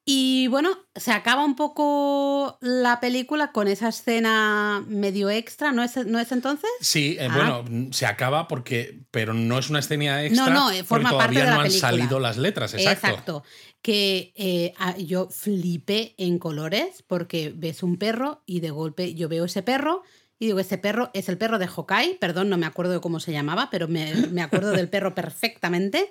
Y 0.08 0.46
bueno, 0.46 0.70
se 0.94 1.10
acaba 1.10 1.44
un 1.44 1.56
poco 1.56 2.58
la 2.60 3.00
película 3.00 3.50
con 3.50 3.66
esa 3.66 3.88
escena 3.88 4.84
medio 4.86 5.30
extra, 5.30 5.72
¿no 5.72 5.82
es, 5.82 5.96
¿no 6.06 6.20
es 6.20 6.30
entonces? 6.30 6.70
Sí, 6.80 7.16
eh, 7.18 7.26
Ah. 7.28 7.34
bueno, 7.64 7.88
se 7.92 8.06
acaba 8.06 8.46
porque. 8.46 9.00
Pero 9.10 9.34
no 9.34 9.58
es 9.58 9.68
una 9.68 9.80
escena 9.80 10.22
extra. 10.24 10.46
No, 10.46 10.50
no, 10.54 10.70
eh, 10.70 10.84
forma 10.84 11.10
porque 11.10 11.18
parte 11.24 11.34
todavía 11.34 11.40
de 11.40 11.46
la 11.46 11.54
no 11.56 11.60
han 11.62 11.66
película. 11.66 11.88
salido 11.90 12.20
las 12.20 12.36
letras, 12.36 12.72
exacto. 12.74 13.42
Que 13.82 14.32
eh, 14.36 14.74
ah, 14.78 14.96
yo 14.96 15.28
flipé 15.28 16.14
en 16.18 16.38
colores 16.38 17.02
porque 17.08 17.52
ves 17.54 17.82
un 17.82 17.96
perro 17.98 18.44
y 18.46 18.60
de 18.60 18.70
golpe 18.70 19.14
yo 19.14 19.28
veo 19.28 19.44
ese 19.46 19.62
perro 19.62 20.02
y 20.38 20.46
digo, 20.46 20.60
ese 20.60 20.78
perro 20.78 21.10
es 21.14 21.28
el 21.28 21.36
perro 21.38 21.58
de 21.58 21.68
Hokai, 21.74 22.16
perdón, 22.20 22.48
no 22.48 22.58
me 22.58 22.66
acuerdo 22.66 22.92
de 22.92 23.00
cómo 23.00 23.18
se 23.18 23.32
llamaba, 23.32 23.70
pero 23.70 23.88
me, 23.88 24.14
me 24.30 24.42
acuerdo 24.42 24.70
del 24.70 24.88
perro 24.88 25.14
perfectamente. 25.16 26.10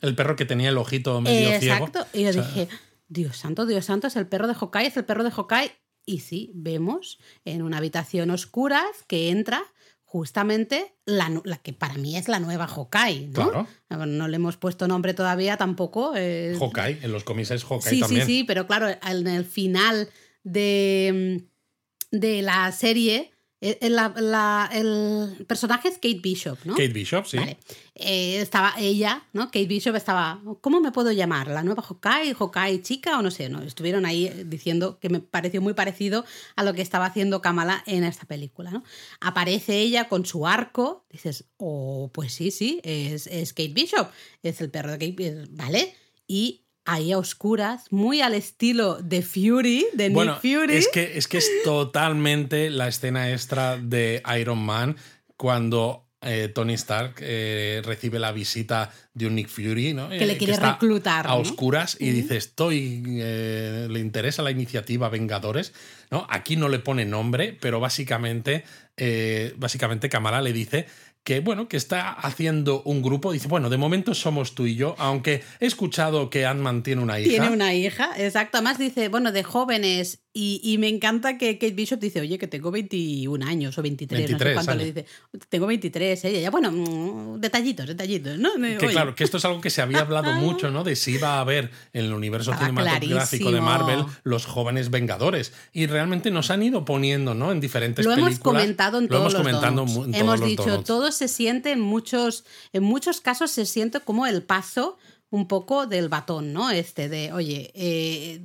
El 0.00 0.14
perro 0.14 0.36
que 0.36 0.44
tenía 0.44 0.68
el 0.68 0.78
ojito 0.78 1.20
medio 1.20 1.48
Eh, 1.50 1.58
ciego. 1.60 1.86
exacto. 1.86 2.06
Y 2.12 2.22
yo 2.22 2.30
O 2.30 2.32
sea, 2.34 2.42
dije, 2.42 2.68
Dios 3.12 3.36
santo, 3.36 3.66
Dios 3.66 3.84
santo, 3.84 4.06
es 4.06 4.16
el 4.16 4.26
perro 4.26 4.46
de 4.48 4.54
Hokai, 4.58 4.86
es 4.86 4.96
el 4.96 5.04
perro 5.04 5.22
de 5.24 5.32
Hokai. 5.36 5.70
Y 6.06 6.20
sí, 6.20 6.50
vemos 6.54 7.18
en 7.44 7.62
una 7.62 7.78
habitación 7.78 8.30
oscura 8.30 8.82
que 9.06 9.28
entra 9.30 9.62
justamente 10.04 10.94
la, 11.06 11.30
que 11.62 11.72
para 11.72 11.94
mí 11.94 12.16
es 12.16 12.28
la 12.28 12.38
nueva 12.40 12.66
Hokai, 12.66 13.26
¿no? 13.28 13.50
Claro. 13.50 13.66
Bueno, 13.88 14.06
No 14.06 14.28
le 14.28 14.36
hemos 14.36 14.56
puesto 14.56 14.88
nombre 14.88 15.14
todavía 15.14 15.56
tampoco. 15.56 16.14
eh, 16.16 16.56
Hawkeye, 16.58 16.98
en 17.02 17.12
los 17.12 17.24
cómics 17.24 17.50
es 17.50 17.64
Hawkeye 17.64 17.90
sí, 17.90 18.00
también. 18.00 18.26
sí, 18.26 18.38
sí, 18.38 18.44
pero 18.44 18.66
claro, 18.66 18.88
en 18.88 19.26
el 19.26 19.44
final 19.44 20.08
de, 20.42 21.44
de 22.10 22.42
la 22.42 22.72
serie, 22.72 23.31
la- 23.80 24.12
la- 24.16 24.68
el 24.72 25.44
personaje 25.46 25.88
es 25.88 25.94
Kate 25.94 26.20
Bishop, 26.20 26.58
¿no? 26.64 26.72
Kate 26.74 26.88
Bishop, 26.88 27.24
sí. 27.26 27.36
Vale. 27.36 27.58
Eh, 27.94 28.40
estaba 28.40 28.74
ella, 28.78 29.24
¿no? 29.32 29.46
Kate 29.46 29.66
Bishop 29.66 29.94
estaba, 29.94 30.40
¿cómo 30.60 30.80
me 30.80 30.90
puedo 30.92 31.12
llamar? 31.12 31.46
¿La 31.48 31.62
nueva 31.62 31.82
Hawkeye? 31.82 32.34
¿Hawkeye 32.34 32.82
chica? 32.82 33.18
O 33.18 33.22
no 33.22 33.30
sé, 33.30 33.48
¿no? 33.48 33.62
Estuvieron 33.62 34.04
ahí 34.06 34.26
eh, 34.26 34.44
diciendo 34.46 34.98
que 34.98 35.08
me 35.10 35.20
pareció 35.20 35.60
muy 35.62 35.74
parecido 35.74 36.24
a 36.56 36.64
lo 36.64 36.74
que 36.74 36.82
estaba 36.82 37.06
haciendo 37.06 37.40
Kamala 37.40 37.82
en 37.86 38.02
esta 38.04 38.26
película, 38.26 38.70
¿no? 38.70 38.82
Aparece 39.20 39.78
ella 39.78 40.08
con 40.08 40.26
su 40.26 40.46
arco, 40.46 41.04
dices, 41.10 41.44
oh, 41.58 42.10
pues 42.12 42.32
sí, 42.32 42.50
sí, 42.50 42.80
es, 42.82 43.26
es 43.28 43.52
Kate 43.52 43.72
Bishop, 43.74 44.08
es 44.42 44.60
el 44.60 44.70
perro 44.70 44.92
de 44.92 44.98
Kate 44.98 45.12
Bishop, 45.12 45.48
¿vale? 45.52 45.94
Y 46.26 46.61
ahí 46.84 47.12
a 47.12 47.18
oscuras, 47.18 47.84
muy 47.90 48.20
al 48.20 48.34
estilo 48.34 48.96
de 49.02 49.22
Fury, 49.22 49.86
de 49.94 50.10
Bueno, 50.10 50.38
Nick 50.42 50.42
Fury. 50.60 50.74
es 50.76 50.88
que, 50.88 51.16
es 51.16 51.28
que 51.28 51.38
es 51.38 51.48
totalmente 51.64 52.70
la 52.70 52.88
escena 52.88 53.30
extra 53.30 53.76
de 53.76 54.22
Iron 54.40 54.58
Man 54.64 54.96
cuando 55.36 56.08
eh, 56.24 56.48
Tony 56.54 56.74
Stark 56.74 57.16
eh, 57.20 57.82
recibe 57.84 58.18
la 58.20 58.30
visita 58.32 58.92
de 59.12 59.26
un 59.26 59.34
Nick 59.34 59.48
Fury, 59.48 59.92
¿no? 59.92 60.08
Que 60.08 60.24
le 60.26 60.34
Eh, 60.34 60.38
quiere 60.38 60.52
está 60.52 60.72
reclutar, 60.72 61.26
A 61.26 61.30
¿no? 61.30 61.38
oscuras 61.38 61.96
y 61.98 62.10
dice, 62.10 62.36
estoy, 62.36 63.02
eh, 63.08 63.88
le 63.90 63.98
interesa 63.98 64.42
la 64.42 64.50
iniciativa 64.52 65.08
Vengadores, 65.08 65.72
¿no? 66.10 66.26
Aquí 66.30 66.54
no 66.56 66.68
le 66.68 66.78
pone 66.78 67.04
nombre, 67.04 67.56
pero 67.60 67.80
básicamente, 67.80 68.64
básicamente 69.56 70.08
Kamala 70.08 70.40
le 70.42 70.52
dice 70.52 70.86
que 71.24 71.40
bueno, 71.40 71.68
que 71.68 71.76
está 71.76 72.10
haciendo 72.10 72.82
un 72.82 73.02
grupo, 73.02 73.32
dice, 73.32 73.48
bueno, 73.48 73.70
de 73.70 73.76
momento 73.76 74.14
somos 74.14 74.54
tú 74.54 74.66
y 74.66 74.74
yo, 74.74 74.94
aunque 74.98 75.42
he 75.60 75.66
escuchado 75.66 76.30
que 76.30 76.46
Ant-Man 76.46 76.82
tiene 76.82 77.02
una 77.02 77.20
hija. 77.20 77.30
Tiene 77.30 77.50
una 77.50 77.74
hija, 77.74 78.10
exacto. 78.16 78.58
Además 78.58 78.78
dice, 78.78 79.08
bueno, 79.08 79.32
de 79.32 79.42
jóvenes. 79.42 80.21
Y, 80.34 80.62
y 80.64 80.78
me 80.78 80.88
encanta 80.88 81.36
que 81.36 81.58
Kate 81.58 81.74
Bishop 81.74 82.00
dice, 82.00 82.20
oye, 82.22 82.38
que 82.38 82.46
tengo 82.46 82.70
21 82.70 83.44
años 83.44 83.76
o 83.76 83.82
23, 83.82 84.18
no 84.18 84.38
sé 84.38 84.44
23 84.44 84.54
cuánto 84.54 84.74
le 84.74 84.84
dice. 84.86 85.06
Tengo 85.50 85.66
23, 85.66 86.24
ella. 86.24 86.40
Ya, 86.40 86.50
bueno, 86.50 86.72
mm, 86.72 87.38
detallitos, 87.38 87.86
detallitos, 87.86 88.38
¿no? 88.38 88.54
Que 88.54 88.78
Oye, 88.78 88.88
claro, 88.88 89.14
que 89.14 89.24
esto 89.24 89.36
es 89.36 89.44
algo 89.44 89.60
que 89.60 89.68
se 89.68 89.82
había 89.82 90.00
hablado 90.00 90.32
mucho, 90.32 90.70
¿no? 90.70 90.84
De 90.84 90.96
si 90.96 91.12
iba 91.12 91.34
a 91.34 91.40
haber 91.40 91.70
en 91.92 92.06
el 92.06 92.14
universo 92.14 92.52
Estaba 92.52 92.68
cinematográfico 92.70 93.52
de. 93.52 93.60
Marvel 93.60 94.04
los 94.24 94.46
jóvenes 94.46 94.90
Vengadores. 94.90 95.52
Y 95.74 95.86
realmente 95.86 96.30
nos 96.30 96.50
han 96.50 96.62
ido 96.62 96.86
poniendo, 96.86 97.34
¿no? 97.34 97.52
En 97.52 97.60
diferentes 97.60 98.06
Lo 98.06 98.12
hemos 98.12 98.38
comentado 98.38 98.98
en 98.98 99.04
Lo 99.04 99.10
todos 99.10 99.20
hemos 99.20 99.32
los 99.34 99.42
comentado 99.42 100.04
en 100.06 100.14
Hemos 100.14 100.40
todos 100.40 100.48
dicho, 100.48 100.82
todo 100.82 101.12
se 101.12 101.28
siente 101.28 101.72
en 101.72 101.80
muchos, 101.80 102.44
en 102.72 102.84
muchos 102.84 103.20
casos 103.20 103.50
se 103.50 103.66
siente 103.66 104.00
como 104.00 104.26
el 104.26 104.42
paso 104.42 104.96
un 105.28 105.48
poco 105.48 105.86
del 105.86 106.08
batón, 106.08 106.52
¿no? 106.52 106.70
Este 106.70 107.08
de, 107.08 107.32
oye, 107.32 107.70
eh, 107.74 108.40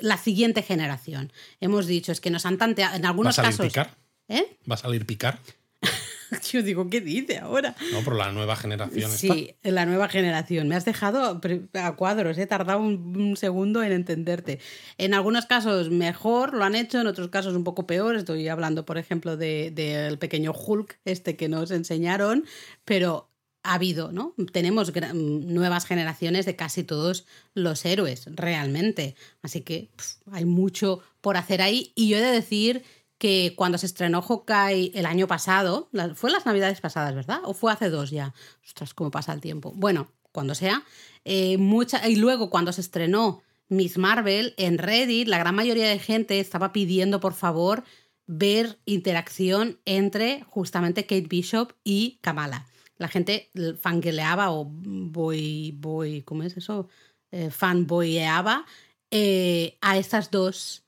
la 0.00 0.18
siguiente 0.18 0.62
generación. 0.62 1.32
Hemos 1.60 1.86
dicho, 1.86 2.12
es 2.12 2.20
que 2.20 2.30
nos 2.30 2.46
han 2.46 2.58
tanteado, 2.58 2.96
en 2.96 3.02
¿Va 3.02 3.06
a 3.06 3.10
algunos 3.10 3.36
salir 3.36 3.50
casos... 3.50 3.66
picar? 3.66 3.90
¿Eh? 4.28 4.56
¿Va 4.70 4.74
a 4.74 4.78
salir 4.78 5.06
picar? 5.06 5.38
Yo 6.52 6.62
digo, 6.62 6.88
¿qué 6.88 7.00
dice 7.00 7.38
ahora? 7.38 7.74
No, 7.92 8.02
por 8.02 8.16
la 8.16 8.32
nueva 8.32 8.56
generación. 8.56 9.10
Sí, 9.10 9.54
la 9.62 9.86
nueva 9.86 10.08
generación. 10.08 10.68
Me 10.68 10.74
has 10.74 10.84
dejado 10.84 11.40
a 11.74 11.96
cuadros, 11.96 12.38
he 12.38 12.46
tardado 12.46 12.80
un, 12.80 13.16
un 13.16 13.36
segundo 13.36 13.82
en 13.82 13.92
entenderte. 13.92 14.58
En 14.98 15.14
algunos 15.14 15.46
casos 15.46 15.90
mejor 15.90 16.54
lo 16.54 16.64
han 16.64 16.74
hecho, 16.74 17.00
en 17.00 17.06
otros 17.06 17.28
casos 17.28 17.54
un 17.54 17.64
poco 17.64 17.86
peor. 17.86 18.16
Estoy 18.16 18.48
hablando, 18.48 18.84
por 18.84 18.98
ejemplo, 18.98 19.36
del 19.36 19.74
de, 19.74 19.92
del 19.92 20.18
pequeño 20.18 20.52
Hulk, 20.52 20.98
este 21.04 21.36
que 21.36 21.48
nos 21.48 21.70
enseñaron, 21.70 22.44
pero 22.84 23.30
ha 23.64 23.74
habido, 23.74 24.12
¿no? 24.12 24.34
Tenemos 24.52 24.92
nuevas 25.14 25.86
generaciones 25.86 26.46
de 26.46 26.54
casi 26.54 26.84
todos 26.84 27.26
los 27.54 27.84
héroes, 27.84 28.26
realmente. 28.26 29.16
Así 29.42 29.62
que 29.62 29.90
hay 30.30 30.44
mucho 30.44 31.00
por 31.20 31.36
hacer 31.36 31.62
ahí. 31.62 31.92
Y 31.96 32.08
yo 32.08 32.18
he 32.18 32.20
de 32.20 32.30
decir 32.30 32.84
que 33.18 33.54
cuando 33.56 33.78
se 33.78 33.86
estrenó 33.86 34.20
Hawkeye 34.22 34.92
el 34.94 35.06
año 35.06 35.26
pasado, 35.26 35.88
fue 36.14 36.30
las 36.30 36.44
navidades 36.46 36.80
pasadas, 36.80 37.14
¿verdad? 37.14 37.40
¿O 37.44 37.54
fue 37.54 37.72
hace 37.72 37.88
dos 37.88 38.10
ya? 38.10 38.34
Ostras, 38.64 38.92
cómo 38.92 39.10
pasa 39.10 39.32
el 39.32 39.40
tiempo. 39.40 39.72
Bueno, 39.74 40.12
cuando 40.30 40.54
sea. 40.54 40.84
eh, 41.24 41.56
mucha, 41.56 42.06
y 42.06 42.16
luego 42.16 42.50
cuando 42.50 42.72
se 42.72 42.82
estrenó 42.82 43.42
Miss 43.68 43.96
Marvel 43.96 44.52
en 44.58 44.76
Reddit, 44.76 45.26
la 45.26 45.38
gran 45.38 45.54
mayoría 45.54 45.88
de 45.88 45.98
gente 45.98 46.38
estaba 46.38 46.72
pidiendo, 46.72 47.18
por 47.20 47.32
favor, 47.32 47.82
ver 48.26 48.78
interacción 48.84 49.80
entre 49.86 50.42
justamente 50.50 51.06
Kate 51.06 51.28
Bishop 51.28 51.72
y 51.82 52.18
Kamala. 52.20 52.66
La 52.96 53.08
gente 53.08 53.50
fangirleaba 53.80 54.50
o 54.50 54.64
boy, 54.66 55.72
boy, 55.72 56.22
¿cómo 56.22 56.42
es 56.42 56.56
eso? 56.56 56.88
Eh, 57.30 57.50
fanboyeaba 57.50 58.64
eh, 59.10 59.76
a 59.80 59.98
estas 59.98 60.30
dos 60.30 60.84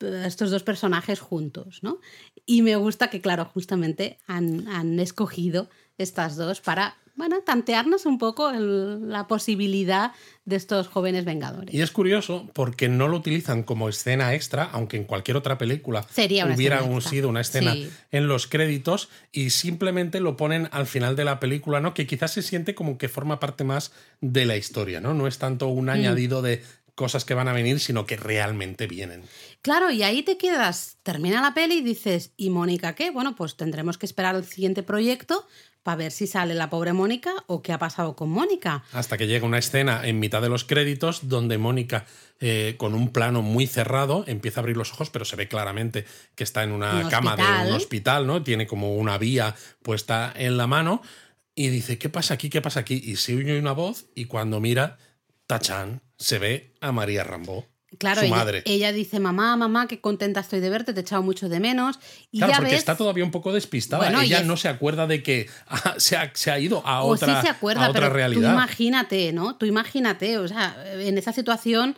a 0.00 0.26
estos 0.26 0.50
dos 0.50 0.64
personajes 0.64 1.20
juntos, 1.20 1.80
¿no? 1.82 2.00
Y 2.44 2.62
me 2.62 2.74
gusta 2.76 3.08
que, 3.08 3.20
claro, 3.20 3.44
justamente 3.44 4.18
han, 4.26 4.66
han 4.68 4.98
escogido 4.98 5.70
estas 5.98 6.36
dos 6.36 6.60
para, 6.60 6.96
bueno, 7.14 7.40
tantearnos 7.44 8.06
un 8.06 8.18
poco 8.18 8.50
el- 8.50 9.08
la 9.10 9.26
posibilidad 9.28 10.12
de 10.44 10.56
estos 10.56 10.88
jóvenes 10.88 11.24
vengadores. 11.24 11.72
Y 11.74 11.80
es 11.82 11.90
curioso 11.92 12.50
porque 12.54 12.88
no 12.88 13.06
lo 13.06 13.16
utilizan 13.18 13.62
como 13.62 13.88
escena 13.88 14.34
extra, 14.34 14.64
aunque 14.64 14.96
en 14.96 15.04
cualquier 15.04 15.36
otra 15.36 15.58
película 15.58 16.04
Sería 16.10 16.46
hubiera 16.46 16.80
extra. 16.80 17.00
sido 17.10 17.28
una 17.28 17.42
escena 17.42 17.74
Sí. 17.74 17.90
en 18.10 18.26
los 18.26 18.46
créditos 18.48 19.08
y 19.30 19.50
simplemente 19.50 20.18
lo 20.20 20.36
ponen 20.36 20.68
al 20.72 20.86
final 20.86 21.14
de 21.14 21.24
la 21.24 21.38
película, 21.38 21.80
¿no? 21.80 21.94
Que 21.94 22.06
quizás 22.06 22.32
se 22.32 22.42
siente 22.42 22.74
como 22.74 22.98
que 22.98 23.08
forma 23.08 23.38
parte 23.38 23.62
más 23.62 23.92
de 24.20 24.44
la 24.46 24.56
historia, 24.56 25.00
¿no? 25.00 25.14
No 25.14 25.26
es 25.28 25.38
tanto 25.38 25.68
un 25.68 25.84
Mm. 25.86 25.90
añadido 25.90 26.42
de 26.42 26.62
cosas 26.94 27.24
que 27.24 27.34
van 27.34 27.48
a 27.48 27.52
venir, 27.52 27.80
sino 27.80 28.06
que 28.06 28.16
realmente 28.16 28.86
vienen. 28.86 29.24
Claro, 29.62 29.90
y 29.90 30.02
ahí 30.02 30.22
te 30.22 30.36
quedas, 30.36 30.98
termina 31.02 31.40
la 31.40 31.54
peli 31.54 31.78
y 31.78 31.82
dices, 31.82 32.32
¿y 32.36 32.50
Mónica 32.50 32.94
qué? 32.94 33.10
Bueno, 33.10 33.34
pues 33.34 33.56
tendremos 33.56 33.98
que 33.98 34.06
esperar 34.06 34.34
al 34.34 34.44
siguiente 34.44 34.82
proyecto 34.82 35.46
para 35.82 35.96
ver 35.96 36.12
si 36.12 36.26
sale 36.26 36.54
la 36.54 36.70
pobre 36.70 36.92
Mónica 36.92 37.32
o 37.46 37.62
qué 37.62 37.72
ha 37.72 37.78
pasado 37.78 38.14
con 38.14 38.30
Mónica. 38.30 38.84
Hasta 38.92 39.18
que 39.18 39.26
llega 39.26 39.46
una 39.46 39.58
escena 39.58 40.06
en 40.06 40.20
mitad 40.20 40.40
de 40.40 40.48
los 40.48 40.64
créditos 40.64 41.28
donde 41.28 41.58
Mónica, 41.58 42.06
eh, 42.40 42.76
con 42.78 42.94
un 42.94 43.12
plano 43.12 43.42
muy 43.42 43.66
cerrado, 43.66 44.24
empieza 44.28 44.60
a 44.60 44.62
abrir 44.62 44.76
los 44.76 44.92
ojos, 44.92 45.10
pero 45.10 45.24
se 45.24 45.36
ve 45.36 45.48
claramente 45.48 46.04
que 46.34 46.44
está 46.44 46.62
en 46.62 46.72
una 46.72 47.04
Un 47.04 47.10
cama 47.10 47.36
de 47.36 47.68
un 47.68 47.74
hospital, 47.74 48.26
¿no? 48.26 48.42
Tiene 48.42 48.66
como 48.66 48.94
una 48.94 49.18
vía 49.18 49.56
puesta 49.82 50.32
en 50.36 50.56
la 50.56 50.66
mano 50.66 51.02
y 51.54 51.68
dice, 51.68 51.98
¿qué 51.98 52.08
pasa 52.08 52.34
aquí? 52.34 52.48
¿Qué 52.48 52.60
pasa 52.60 52.80
aquí? 52.80 53.00
Y 53.04 53.16
se 53.16 53.36
oye 53.36 53.58
una 53.58 53.72
voz 53.72 54.06
y 54.14 54.26
cuando 54.26 54.60
mira, 54.60 54.98
tachan, 55.58 56.02
se 56.18 56.38
ve 56.38 56.74
a 56.80 56.92
María 56.92 57.24
Rambó. 57.24 57.66
Claro, 57.98 58.20
su 58.20 58.26
ella, 58.26 58.36
madre. 58.36 58.62
ella 58.64 58.90
dice, 58.90 59.20
mamá, 59.20 59.54
mamá, 59.54 59.86
qué 59.86 60.00
contenta 60.00 60.40
estoy 60.40 60.60
de 60.60 60.70
verte, 60.70 60.94
te 60.94 61.00
he 61.00 61.02
echado 61.02 61.22
mucho 61.22 61.50
de 61.50 61.60
menos. 61.60 61.98
Y 62.30 62.38
Claro, 62.38 62.52
ya 62.52 62.56
porque 62.56 62.70
ves, 62.72 62.78
está 62.78 62.96
todavía 62.96 63.22
un 63.22 63.30
poco 63.30 63.52
despistada. 63.52 64.04
Bueno, 64.04 64.22
Ella 64.22 64.40
es- 64.40 64.46
no 64.46 64.56
se 64.56 64.68
acuerda 64.68 65.06
de 65.06 65.22
que 65.22 65.48
ah, 65.68 65.94
se, 65.98 66.16
ha, 66.16 66.30
se 66.34 66.50
ha 66.50 66.58
ido 66.58 66.86
a 66.86 67.02
o 67.02 67.08
otra, 67.08 67.36
sí 67.42 67.46
se 67.46 67.50
acuerda, 67.52 67.84
a 67.86 67.90
otra 67.90 68.00
pero 68.02 68.14
realidad. 68.14 68.48
tú 68.48 68.54
imagínate, 68.54 69.32
¿no? 69.34 69.56
Tú 69.56 69.66
imagínate, 69.66 70.38
o 70.38 70.48
sea, 70.48 70.74
en 70.94 71.18
esa 71.18 71.32
situación 71.34 71.94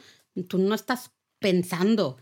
tú 0.48 0.58
no 0.58 0.74
estás 0.74 1.12
pensando 1.40 2.16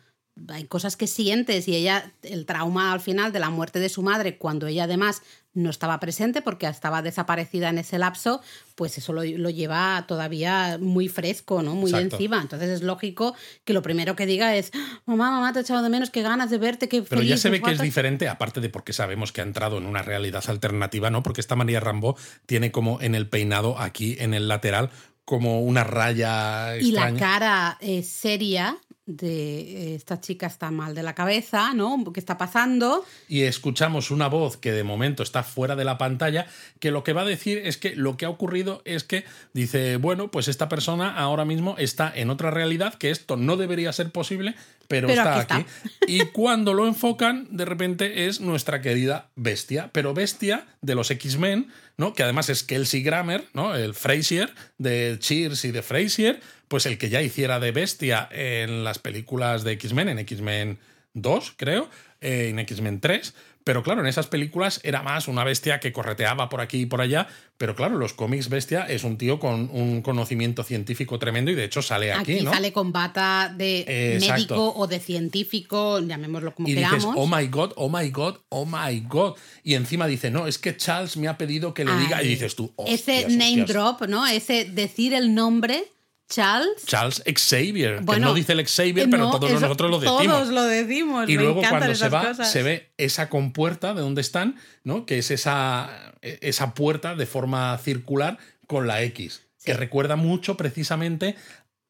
hay 0.49 0.65
cosas 0.65 0.97
que 0.97 1.07
sientes 1.07 1.69
y 1.69 1.77
ella, 1.77 2.11
el 2.23 2.47
trauma 2.47 2.93
al 2.93 3.01
final 3.01 3.33
de 3.33 3.39
la 3.39 3.51
muerte 3.51 3.81
de 3.81 3.89
su 3.91 4.03
madre, 4.03 4.39
cuando 4.39 4.67
ella 4.67 4.85
además 4.85 5.23
no 5.55 5.71
estaba 5.71 6.01
presente 6.01 6.43
porque 6.43 6.67
estaba 6.67 7.03
desaparecida 7.03 7.69
en 7.69 7.79
ese 7.79 7.99
lapso, 7.99 8.41
pues 8.75 8.97
eso 8.99 9.13
lo, 9.13 9.23
lleva 9.23 10.05
todavía 10.09 10.79
muy 10.81 11.09
fresco, 11.09 11.63
¿no? 11.63 11.75
Muy 11.75 11.93
encima. 11.95 12.41
Entonces 12.41 12.71
es 12.71 12.83
lógico 12.83 13.35
que 13.65 13.73
lo 13.73 13.83
primero 13.83 14.17
que 14.17 14.27
diga 14.27 14.57
es, 14.57 14.73
mamá, 15.05 15.31
mamá, 15.31 15.53
te 15.53 15.59
he 15.59 15.63
echado 15.63 15.83
de 15.83 15.91
menos, 15.91 16.11
qué 16.11 16.23
ganas 16.23 16.51
de 16.51 16.59
verte, 16.59 16.89
qué 16.89 17.03
Pero 17.03 17.23
ya 17.23 17.37
se 17.37 17.51
ve 17.51 17.61
que 17.61 17.73
es 17.73 17.81
diferente, 17.81 18.29
aparte 18.29 18.61
de 18.61 18.69
porque 18.69 18.93
sabemos 18.93 19.33
que 19.33 19.41
ha 19.41 19.45
entrado 19.45 19.79
en 19.79 19.87
una 19.87 20.03
realidad 20.03 20.45
alternativa, 20.49 21.11
¿no? 21.11 21.23
Porque 21.23 21.41
esta 21.41 21.57
María 21.57 21.81
Rambo 21.81 22.17
tiene 22.47 22.73
como 22.73 23.01
en 23.01 23.15
el 23.15 23.29
peinado 23.29 23.79
aquí, 23.79 24.17
en 24.19 24.35
el 24.35 24.49
lateral, 24.49 24.91
como 25.25 25.61
una 25.61 25.85
raya 25.85 26.77
Y 26.79 26.93
la 26.93 27.15
cara 27.15 27.79
eh, 27.81 28.03
seria 28.03 28.79
de 29.07 29.61
eh, 29.61 29.95
esta 29.97 30.21
chica 30.21 30.47
está 30.47 30.71
mal 30.71 30.95
de 30.95 31.03
la 31.03 31.15
cabeza, 31.15 31.75
¿no? 31.75 32.03
¿Qué 32.13 32.21
está 32.21 32.39
pasando? 32.39 33.05
Y 33.29 33.43
escuchamos 33.43 34.11
una 34.11 34.29
voz 34.29 34.57
que 34.57 34.73
de 34.73 34.85
momento 34.85 35.23
está 35.23 35.43
fuera 35.43 35.75
de 35.75 35.85
la 35.85 35.99
pantalla, 35.99 36.47
que 36.79 36.91
lo 36.93 37.03
que 37.03 37.13
va 37.13 37.23
a 37.23 37.27
decir 37.27 37.59
es 37.65 37.77
que 37.77 37.97
lo 37.97 38.17
que 38.17 38.27
ha 38.27 38.31
ocurrido 38.31 38.81
es 38.85 39.03
que 39.03 39.25
dice, 39.55 39.97
bueno, 39.97 40.31
pues 40.31 40.47
esta 40.47 40.69
persona 40.69 41.17
ahora 41.17 41.45
mismo 41.45 41.75
está 41.79 42.13
en 42.15 42.31
otra 42.31 42.51
realidad, 42.51 42.95
que 42.95 43.11
esto 43.11 43.37
no 43.37 43.57
debería 43.57 43.93
ser 43.93 44.11
posible, 44.13 44.55
pero, 44.87 45.09
está 45.09 45.41
aquí. 45.41 45.65
Y 46.07 46.27
cuando 46.27 46.75
lo 46.75 46.87
enfocan, 46.87 47.49
de 47.51 47.65
repente 47.65 48.27
es 48.27 48.41
nuestra 48.41 48.83
querida 48.83 49.31
Bestia, 49.37 49.91
pero 49.93 50.15
Bestia 50.15 50.67
de 50.81 50.95
los 50.95 51.11
X-Men, 51.11 51.69
¿no? 51.97 52.13
Que 52.13 52.23
además 52.23 52.51
es 52.51 52.63
Kelsey 52.63 53.03
Grammer, 53.03 53.49
¿no? 53.55 53.75
El 53.75 53.95
Frasier 53.95 54.53
de 54.79 55.17
Cheers 55.19 55.65
y 55.65 55.73
de 55.73 55.83
Frasier 55.83 56.41
pues 56.73 56.87
el 56.87 56.97
que 56.97 57.11
ya 57.11 57.21
hiciera 57.21 57.61
de 57.61 57.71
bestia 57.71 58.31
en 58.33 58.83
las 58.83 58.99
películas 58.99 59.63
de 59.63 59.73
X-Men, 59.73 60.09
en 60.09 60.19
X-Men 60.21 60.79
2, 61.13 61.53
creo, 61.59 61.91
eh, 62.23 62.49
en 62.49 62.59
X-Men 62.61 62.99
3. 62.99 63.35
Pero 63.63 63.83
claro, 63.83 64.01
en 64.01 64.07
esas 64.07 64.27
películas 64.27 64.81
era 64.83 65.03
más 65.03 65.29
una 65.29 65.45
bestia 65.45 65.81
que 65.81 65.93
correteaba 65.93 66.49
por 66.49 66.63
aquí 66.63 66.81
y 66.81 66.87
por 66.87 67.03
allá. 67.03 67.29
Pero 67.59 67.77
claro, 67.77 67.99
los 67.99 68.15
cómics 68.15 68.49
bestia 68.49 68.87
es 68.87 69.05
un 69.05 69.19
tío 69.19 69.39
con 69.39 69.69
un 69.71 70.01
conocimiento 70.01 70.65
científico 70.65 71.19
tremendo 71.19 71.51
y 71.51 71.55
de 71.57 71.65
hecho 71.65 71.83
sale 71.83 72.11
aquí. 72.11 72.39
Aquí 72.39 72.47
sale 72.47 72.73
con 72.73 72.91
bata 72.91 73.53
de 73.55 74.19
médico 74.19 74.73
o 74.75 74.87
de 74.87 74.99
científico, 74.99 76.01
llamémoslo 76.01 76.55
como 76.55 76.69
y 76.69 76.75
queramos. 76.75 77.05
Dices, 77.05 77.15
oh 77.15 77.27
my 77.27 77.49
god, 77.49 77.73
oh 77.77 77.91
my 77.91 78.09
god, 78.09 78.37
oh 78.49 78.65
my 78.65 78.99
god. 79.01 79.35
Y 79.63 79.75
encima 79.75 80.07
dice, 80.07 80.31
no, 80.31 80.47
es 80.47 80.57
que 80.57 80.75
Charles 80.75 81.19
me 81.19 81.29
ha 81.29 81.37
pedido 81.37 81.75
que 81.75 81.85
le 81.85 81.95
diga. 81.99 82.23
Y 82.23 82.29
dices 82.29 82.57
tú, 82.57 82.73
Ese 82.87 83.29
name 83.29 83.67
drop, 83.67 84.07
¿no? 84.09 84.27
Ese 84.27 84.65
decir 84.65 85.13
el 85.13 85.35
nombre 85.35 85.92
Charles. 86.33 86.87
Charles 86.87 87.23
Xavier. 87.27 88.03
que 88.07 88.19
no 88.19 88.33
dice 88.33 88.53
el 88.53 88.67
Xavier, 88.67 89.11
pero 89.11 89.31
todos 89.31 89.53
nosotros 89.53 89.91
lo 89.91 90.01
decimos. 90.01 90.25
Todos 90.25 90.49
lo 90.49 90.65
decimos. 90.65 91.29
Y 91.29 91.37
luego 91.37 91.61
cuando 91.69 91.95
se 91.95 92.09
va, 92.09 92.35
se 92.35 92.63
ve 92.63 92.91
esa 92.97 93.29
compuerta 93.29 93.93
de 93.93 94.01
donde 94.01 94.23
están, 94.23 94.57
¿no? 94.83 95.05
Que 95.05 95.19
es 95.19 95.31
esa, 95.31 96.15
esa 96.23 96.73
puerta 96.73 97.15
de 97.15 97.27
forma 97.27 97.77
circular 97.79 98.39
con 98.67 98.87
la 98.87 99.03
X. 99.03 99.43
Que 99.63 99.75
recuerda 99.75 100.17
mucho 100.17 100.57
precisamente 100.57 101.37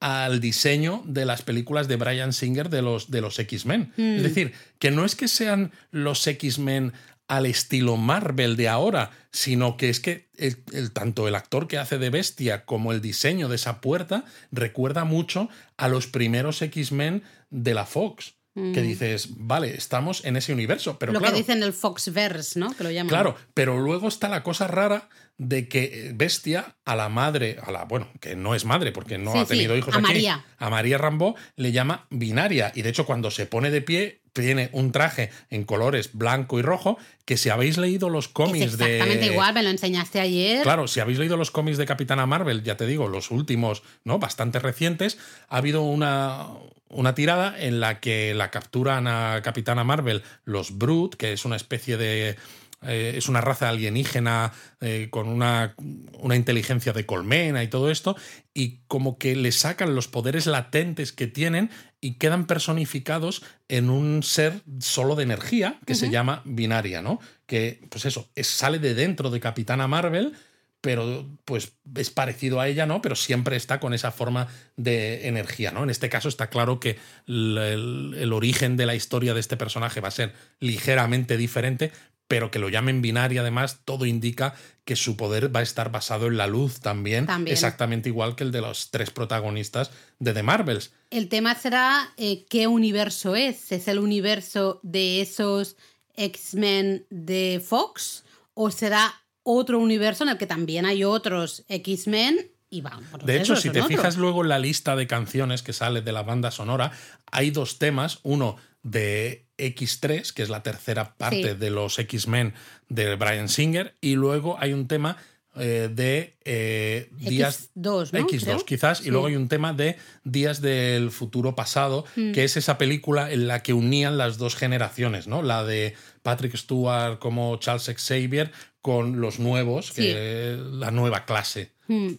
al 0.00 0.40
diseño 0.40 1.02
de 1.06 1.24
las 1.24 1.42
películas 1.42 1.86
de 1.86 1.94
Brian 1.94 2.32
Singer 2.32 2.68
de 2.68 2.82
los, 2.82 3.12
de 3.12 3.20
los 3.20 3.38
X-Men. 3.38 3.92
Es 3.96 4.20
mm. 4.20 4.22
decir, 4.22 4.52
que 4.80 4.90
no 4.90 5.04
es 5.04 5.14
que 5.14 5.28
sean 5.28 5.70
los 5.92 6.26
X-Men 6.26 6.92
al 7.28 7.46
estilo 7.46 7.96
Marvel 7.96 8.56
de 8.56 8.68
ahora, 8.68 9.10
sino 9.30 9.76
que 9.76 9.88
es 9.88 10.00
que 10.00 10.28
el, 10.36 10.92
tanto 10.92 11.28
el 11.28 11.34
actor 11.34 11.68
que 11.68 11.78
hace 11.78 11.98
de 11.98 12.10
bestia 12.10 12.64
como 12.64 12.92
el 12.92 13.00
diseño 13.00 13.48
de 13.48 13.56
esa 13.56 13.80
puerta 13.80 14.24
recuerda 14.50 15.04
mucho 15.04 15.48
a 15.76 15.88
los 15.88 16.06
primeros 16.06 16.60
X-Men 16.62 17.22
de 17.50 17.74
la 17.74 17.86
Fox. 17.86 18.34
Que 18.54 18.82
mm. 18.82 18.86
dices, 18.86 19.28
vale, 19.38 19.74
estamos 19.74 20.26
en 20.26 20.36
ese 20.36 20.52
universo. 20.52 20.98
Pero 20.98 21.12
lo 21.12 21.22
que 21.22 21.32
dicen 21.32 21.62
el 21.62 21.72
Foxverse, 21.72 22.60
¿no? 22.60 22.76
Que 22.76 22.84
lo 22.84 22.90
llaman. 22.90 23.08
Claro, 23.08 23.34
pero 23.54 23.78
luego 23.78 24.08
está 24.08 24.28
la 24.28 24.42
cosa 24.42 24.66
rara 24.66 25.08
de 25.38 25.68
que 25.68 26.12
Bestia 26.14 26.76
a 26.84 26.94
la 26.94 27.08
madre, 27.08 27.56
a 27.62 27.72
la, 27.72 27.84
bueno, 27.84 28.10
que 28.20 28.36
no 28.36 28.54
es 28.54 28.66
madre 28.66 28.92
porque 28.92 29.16
no 29.16 29.32
ha 29.32 29.46
tenido 29.46 29.74
hijos 29.74 29.94
a 29.94 29.98
aquí, 29.98 30.06
María. 30.06 30.44
a 30.58 30.68
María 30.68 30.98
Rambo 30.98 31.34
le 31.56 31.72
llama 31.72 32.06
binaria. 32.10 32.72
Y 32.74 32.82
de 32.82 32.90
hecho, 32.90 33.06
cuando 33.06 33.30
se 33.30 33.46
pone 33.46 33.70
de 33.70 33.80
pie, 33.80 34.21
tiene 34.32 34.70
un 34.72 34.92
traje 34.92 35.30
en 35.50 35.64
colores 35.64 36.10
blanco 36.12 36.58
y 36.58 36.62
rojo, 36.62 36.98
que 37.24 37.36
si 37.36 37.50
habéis 37.50 37.78
leído 37.78 38.08
los 38.08 38.28
cómics 38.28 38.78
de... 38.78 38.96
Exactamente 38.96 39.26
igual, 39.26 39.54
me 39.54 39.62
lo 39.62 39.70
enseñaste 39.70 40.20
ayer. 40.20 40.62
Claro, 40.62 40.88
si 40.88 41.00
habéis 41.00 41.18
leído 41.18 41.36
los 41.36 41.50
cómics 41.50 41.78
de 41.78 41.86
Capitana 41.86 42.26
Marvel, 42.26 42.62
ya 42.62 42.76
te 42.76 42.86
digo, 42.86 43.08
los 43.08 43.30
últimos, 43.30 43.82
¿no? 44.04 44.18
Bastante 44.18 44.58
recientes, 44.58 45.18
ha 45.48 45.58
habido 45.58 45.82
una, 45.82 46.46
una 46.88 47.14
tirada 47.14 47.60
en 47.60 47.80
la 47.80 48.00
que 48.00 48.34
la 48.34 48.50
capturan 48.50 49.06
a 49.06 49.40
Capitana 49.42 49.84
Marvel 49.84 50.22
los 50.44 50.78
Brute, 50.78 51.16
que 51.16 51.32
es 51.32 51.44
una 51.44 51.56
especie 51.56 51.96
de 51.96 52.36
eh, 52.82 53.14
es 53.16 53.28
una 53.28 53.40
raza 53.40 53.68
alienígena 53.68 54.52
eh, 54.80 55.08
con 55.10 55.28
una, 55.28 55.74
una, 56.18 56.36
inteligencia 56.36 56.92
de 56.92 57.06
colmena 57.06 57.62
y 57.62 57.68
todo 57.68 57.90
esto, 57.90 58.16
y 58.54 58.80
como 58.88 59.18
que 59.18 59.36
le 59.36 59.52
sacan 59.52 59.94
los 59.94 60.08
poderes 60.08 60.46
latentes 60.46 61.12
que 61.12 61.26
tienen 61.26 61.70
y 62.00 62.14
quedan 62.14 62.46
personificados 62.46 63.42
en 63.68 63.90
un 63.90 64.22
ser 64.22 64.60
solo 64.80 65.14
de 65.14 65.22
energía 65.22 65.78
que 65.86 65.94
se 65.94 66.10
llama 66.10 66.42
binaria, 66.44 67.02
¿no? 67.02 67.20
Que, 67.46 67.80
pues 67.88 68.04
eso, 68.04 68.28
sale 68.36 68.78
de 68.78 68.94
dentro 68.94 69.30
de 69.30 69.40
Capitana 69.40 69.86
Marvel, 69.86 70.34
pero 70.82 71.24
pues 71.44 71.74
es 71.94 72.10
parecido 72.10 72.60
a 72.60 72.66
ella, 72.66 72.86
¿no? 72.86 73.00
Pero 73.00 73.14
siempre 73.14 73.54
está 73.56 73.78
con 73.78 73.94
esa 73.94 74.10
forma 74.10 74.48
de 74.76 75.28
energía, 75.28 75.70
¿no? 75.70 75.84
En 75.84 75.90
este 75.90 76.08
caso 76.08 76.28
está 76.28 76.50
claro 76.50 76.80
que 76.80 76.98
el, 77.28 78.32
origen 78.32 78.76
de 78.76 78.84
la 78.84 78.96
historia 78.96 79.32
de 79.32 79.38
este 79.38 79.56
personaje 79.56 80.00
va 80.00 80.08
a 80.08 80.10
ser 80.10 80.34
ligeramente 80.58 81.36
diferente, 81.36 81.92
pero 82.32 82.50
que 82.50 82.58
lo 82.58 82.70
llamen 82.70 83.02
binaria, 83.02 83.42
además, 83.42 83.80
todo 83.84 84.06
indica 84.06 84.54
que 84.86 84.96
su 84.96 85.18
poder 85.18 85.54
va 85.54 85.60
a 85.60 85.62
estar 85.62 85.92
basado 85.92 86.28
en 86.28 86.38
la 86.38 86.46
luz 86.46 86.80
también, 86.80 87.26
exactamente 87.44 88.08
igual 88.08 88.36
que 88.36 88.44
el 88.44 88.52
de 88.52 88.62
los 88.62 88.90
tres 88.90 89.10
protagonistas 89.10 89.90
de 90.18 90.32
The 90.32 90.42
Marvels. 90.42 90.94
El 91.10 91.28
tema 91.28 91.54
será 91.54 92.10
eh, 92.16 92.46
qué 92.48 92.68
universo 92.68 93.36
es. 93.36 93.70
¿Es 93.70 93.86
el 93.86 93.98
universo 93.98 94.80
de 94.82 95.20
esos 95.20 95.76
X-Men 96.16 97.04
de 97.10 97.62
Fox? 97.62 98.24
¿O 98.54 98.70
será 98.70 99.12
otro 99.42 99.78
universo 99.78 100.24
en 100.24 100.30
el 100.30 100.38
que 100.38 100.46
también 100.46 100.86
hay 100.86 101.04
otros 101.04 101.66
X-Men 101.68 102.50
y 102.70 102.80
van. 102.80 103.04
De 103.22 103.36
hecho, 103.36 103.56
si 103.56 103.68
te 103.68 103.82
fijas 103.82 104.16
luego 104.16 104.42
en 104.42 104.48
la 104.48 104.58
lista 104.58 104.96
de 104.96 105.06
canciones 105.06 105.62
que 105.62 105.74
sale 105.74 106.00
de 106.00 106.12
la 106.12 106.22
banda 106.22 106.50
sonora, 106.50 106.92
hay 107.30 107.50
dos 107.50 107.78
temas. 107.78 108.20
Uno 108.22 108.56
de 108.82 109.46
X3, 109.58 110.32
que 110.32 110.42
es 110.42 110.48
la 110.48 110.62
tercera 110.62 111.14
parte 111.14 111.54
de 111.54 111.70
los 111.70 111.98
X-Men 111.98 112.54
de 112.88 113.14
Brian 113.16 113.48
Singer, 113.48 113.94
y 114.00 114.14
luego 114.14 114.56
hay 114.58 114.72
un 114.72 114.88
tema 114.88 115.16
eh, 115.54 115.90
de 115.92 116.34
eh, 116.46 117.10
días 117.12 117.70
X2, 117.76 118.10
X2 118.12 118.64
quizás 118.64 119.04
y 119.04 119.10
luego 119.10 119.26
hay 119.26 119.36
un 119.36 119.48
tema 119.48 119.74
de 119.74 119.98
días 120.24 120.62
del 120.62 121.10
futuro 121.10 121.54
pasado 121.54 122.06
mm. 122.16 122.32
que 122.32 122.44
es 122.44 122.56
esa 122.56 122.78
película 122.78 123.30
en 123.30 123.48
la 123.48 123.62
que 123.62 123.74
unían 123.74 124.16
las 124.16 124.38
dos 124.38 124.56
generaciones 124.56 125.26
no 125.26 125.42
la 125.42 125.62
de 125.62 125.94
Patrick 126.22 126.56
Stewart 126.56 127.18
como 127.18 127.54
Charles 127.58 127.84
Xavier 127.84 128.50
con 128.80 129.20
los 129.20 129.38
nuevos 129.38 129.92
que 129.92 130.58
la 130.58 130.90
nueva 130.90 131.24
clase. 131.24 131.70
Mm. 131.86 132.12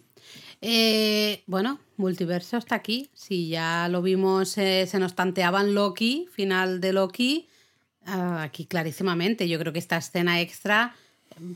Eh, 0.66 1.42
bueno 1.46 1.78
multiverso 1.96 2.56
hasta 2.56 2.74
aquí 2.74 3.10
si 3.14 3.48
ya 3.48 3.88
lo 3.88 4.02
vimos 4.02 4.48
se 4.50 4.98
nos 4.98 5.14
tanteaban 5.14 5.74
Loki 5.74 6.26
final 6.32 6.80
de 6.80 6.92
Loki 6.92 7.48
ah, 8.06 8.42
aquí 8.42 8.66
clarísimamente 8.66 9.48
yo 9.48 9.58
creo 9.58 9.72
que 9.72 9.78
esta 9.78 9.96
escena 9.96 10.40
extra 10.40 10.94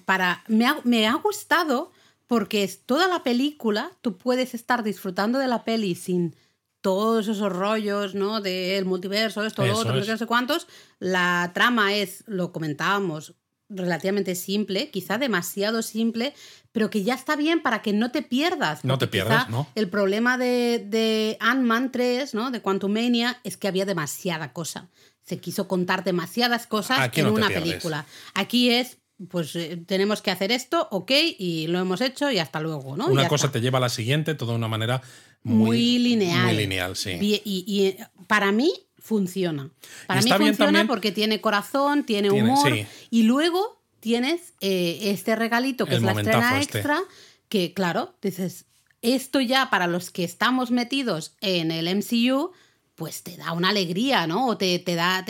para. 0.05 0.43
Me 0.49 0.67
ha, 0.67 0.79
me 0.85 1.07
ha 1.07 1.15
gustado 1.15 1.93
porque 2.27 2.63
es 2.63 2.81
toda 2.85 3.09
la 3.09 3.23
película, 3.23 3.91
tú 4.03 4.17
puedes 4.17 4.55
estar 4.55 4.83
disfrutando 4.83 5.39
de 5.39 5.49
la 5.49 5.65
peli 5.65 5.95
sin 5.95 6.37
todos 6.81 7.27
esos 7.27 7.53
rollos, 7.53 8.15
¿no? 8.15 8.41
Del 8.41 8.85
multiverso, 8.85 9.45
esto, 9.45 9.67
lo 9.67 9.77
otro, 9.77 9.95
no 9.95 10.17
sé 10.17 10.27
cuántos. 10.27 10.69
La 10.99 11.51
trama 11.55 11.95
es, 11.95 12.25
lo 12.27 12.53
comentábamos, 12.53 13.35
relativamente 13.69 14.35
simple, 14.35 14.91
quizá 14.91 15.19
demasiado 15.19 15.83
simple, 15.83 16.35
pero 16.73 16.91
que 16.91 17.03
ya 17.03 17.15
está 17.15 17.37
bien 17.37 17.63
para 17.63 17.83
que 17.83 17.93
no 17.93 18.11
te 18.11 18.23
pierdas. 18.23 18.85
No 18.85 18.99
te 18.99 19.07
pierdas, 19.07 19.49
¿no? 19.49 19.69
El 19.75 19.89
problema 19.89 20.39
de, 20.39 20.85
de 20.87 21.37
Ant-Man 21.41 21.93
3, 21.93 22.35
¿no? 22.35 22.51
De 22.51 22.61
Quantum 22.61 22.93
Mania, 22.93 23.41
es 23.45 23.57
que 23.57 23.69
había 23.69 23.85
demasiada 23.85 24.53
cosa. 24.53 24.89
Se 25.23 25.39
quiso 25.39 25.69
contar 25.69 26.05
demasiadas 26.05 26.67
cosas 26.67 27.11
en 27.15 27.27
una 27.27 27.49
película. 27.49 28.07
Aquí 28.35 28.71
es 28.71 28.99
pues 29.31 29.57
eh, 29.57 29.83
tenemos 29.85 30.23
que 30.23 30.31
hacer 30.31 30.53
esto, 30.53 30.87
ok, 30.93 31.11
y 31.39 31.67
lo 31.67 31.81
hemos 31.81 32.01
hecho 32.01 32.31
y 32.31 32.39
hasta 32.39 32.61
luego, 32.61 32.97
¿no? 32.97 33.09
Una 33.09 33.27
cosa 33.27 33.51
te 33.51 33.61
lleva 33.61 33.79
a 33.79 33.81
la 33.81 33.89
siguiente, 33.89 34.37
todo 34.37 34.53
de 34.53 34.59
una 34.59 34.69
manera 34.69 35.03
muy, 35.43 35.99
lineal. 35.99 36.47
Muy 36.47 36.57
lineal, 36.57 36.97
sí. 36.97 37.19
Y, 37.21 37.83
eh, 37.85 38.07
para 38.27 38.53
mí 38.53 38.73
funciona. 39.09 39.71
Para 40.07 40.21
mí 40.21 40.31
funciona 40.31 40.87
porque 40.87 41.13
tiene 41.13 41.41
corazón, 41.41 42.05
tiene 42.05 42.31
humor 42.31 42.73
y 43.11 43.23
luego 43.23 43.83
tienes 44.01 44.53
eh, 44.61 44.99
este 45.05 45.35
regalito 45.35 45.87
que 45.87 45.97
es 45.97 46.03
la 46.03 46.13
estrena 46.13 46.61
este. 46.61 46.79
extra, 46.79 47.01
que 47.49 47.73
claro, 47.73 48.15
dices, 48.21 48.67
esto 49.01 49.41
ya 49.41 49.71
para 49.71 49.87
los 49.87 50.11
que 50.11 50.25
estamos 50.25 50.71
metidos 50.71 51.37
en 51.41 51.71
el 51.71 51.89
MCU 51.97 52.53
pues 52.99 53.23
te 53.23 53.37
da 53.37 53.53
una 53.53 53.69
alegría, 53.69 54.27
¿no? 54.27 54.49
O 54.49 54.57
te, 54.59 54.77
te 54.81 54.97
da 54.97 55.25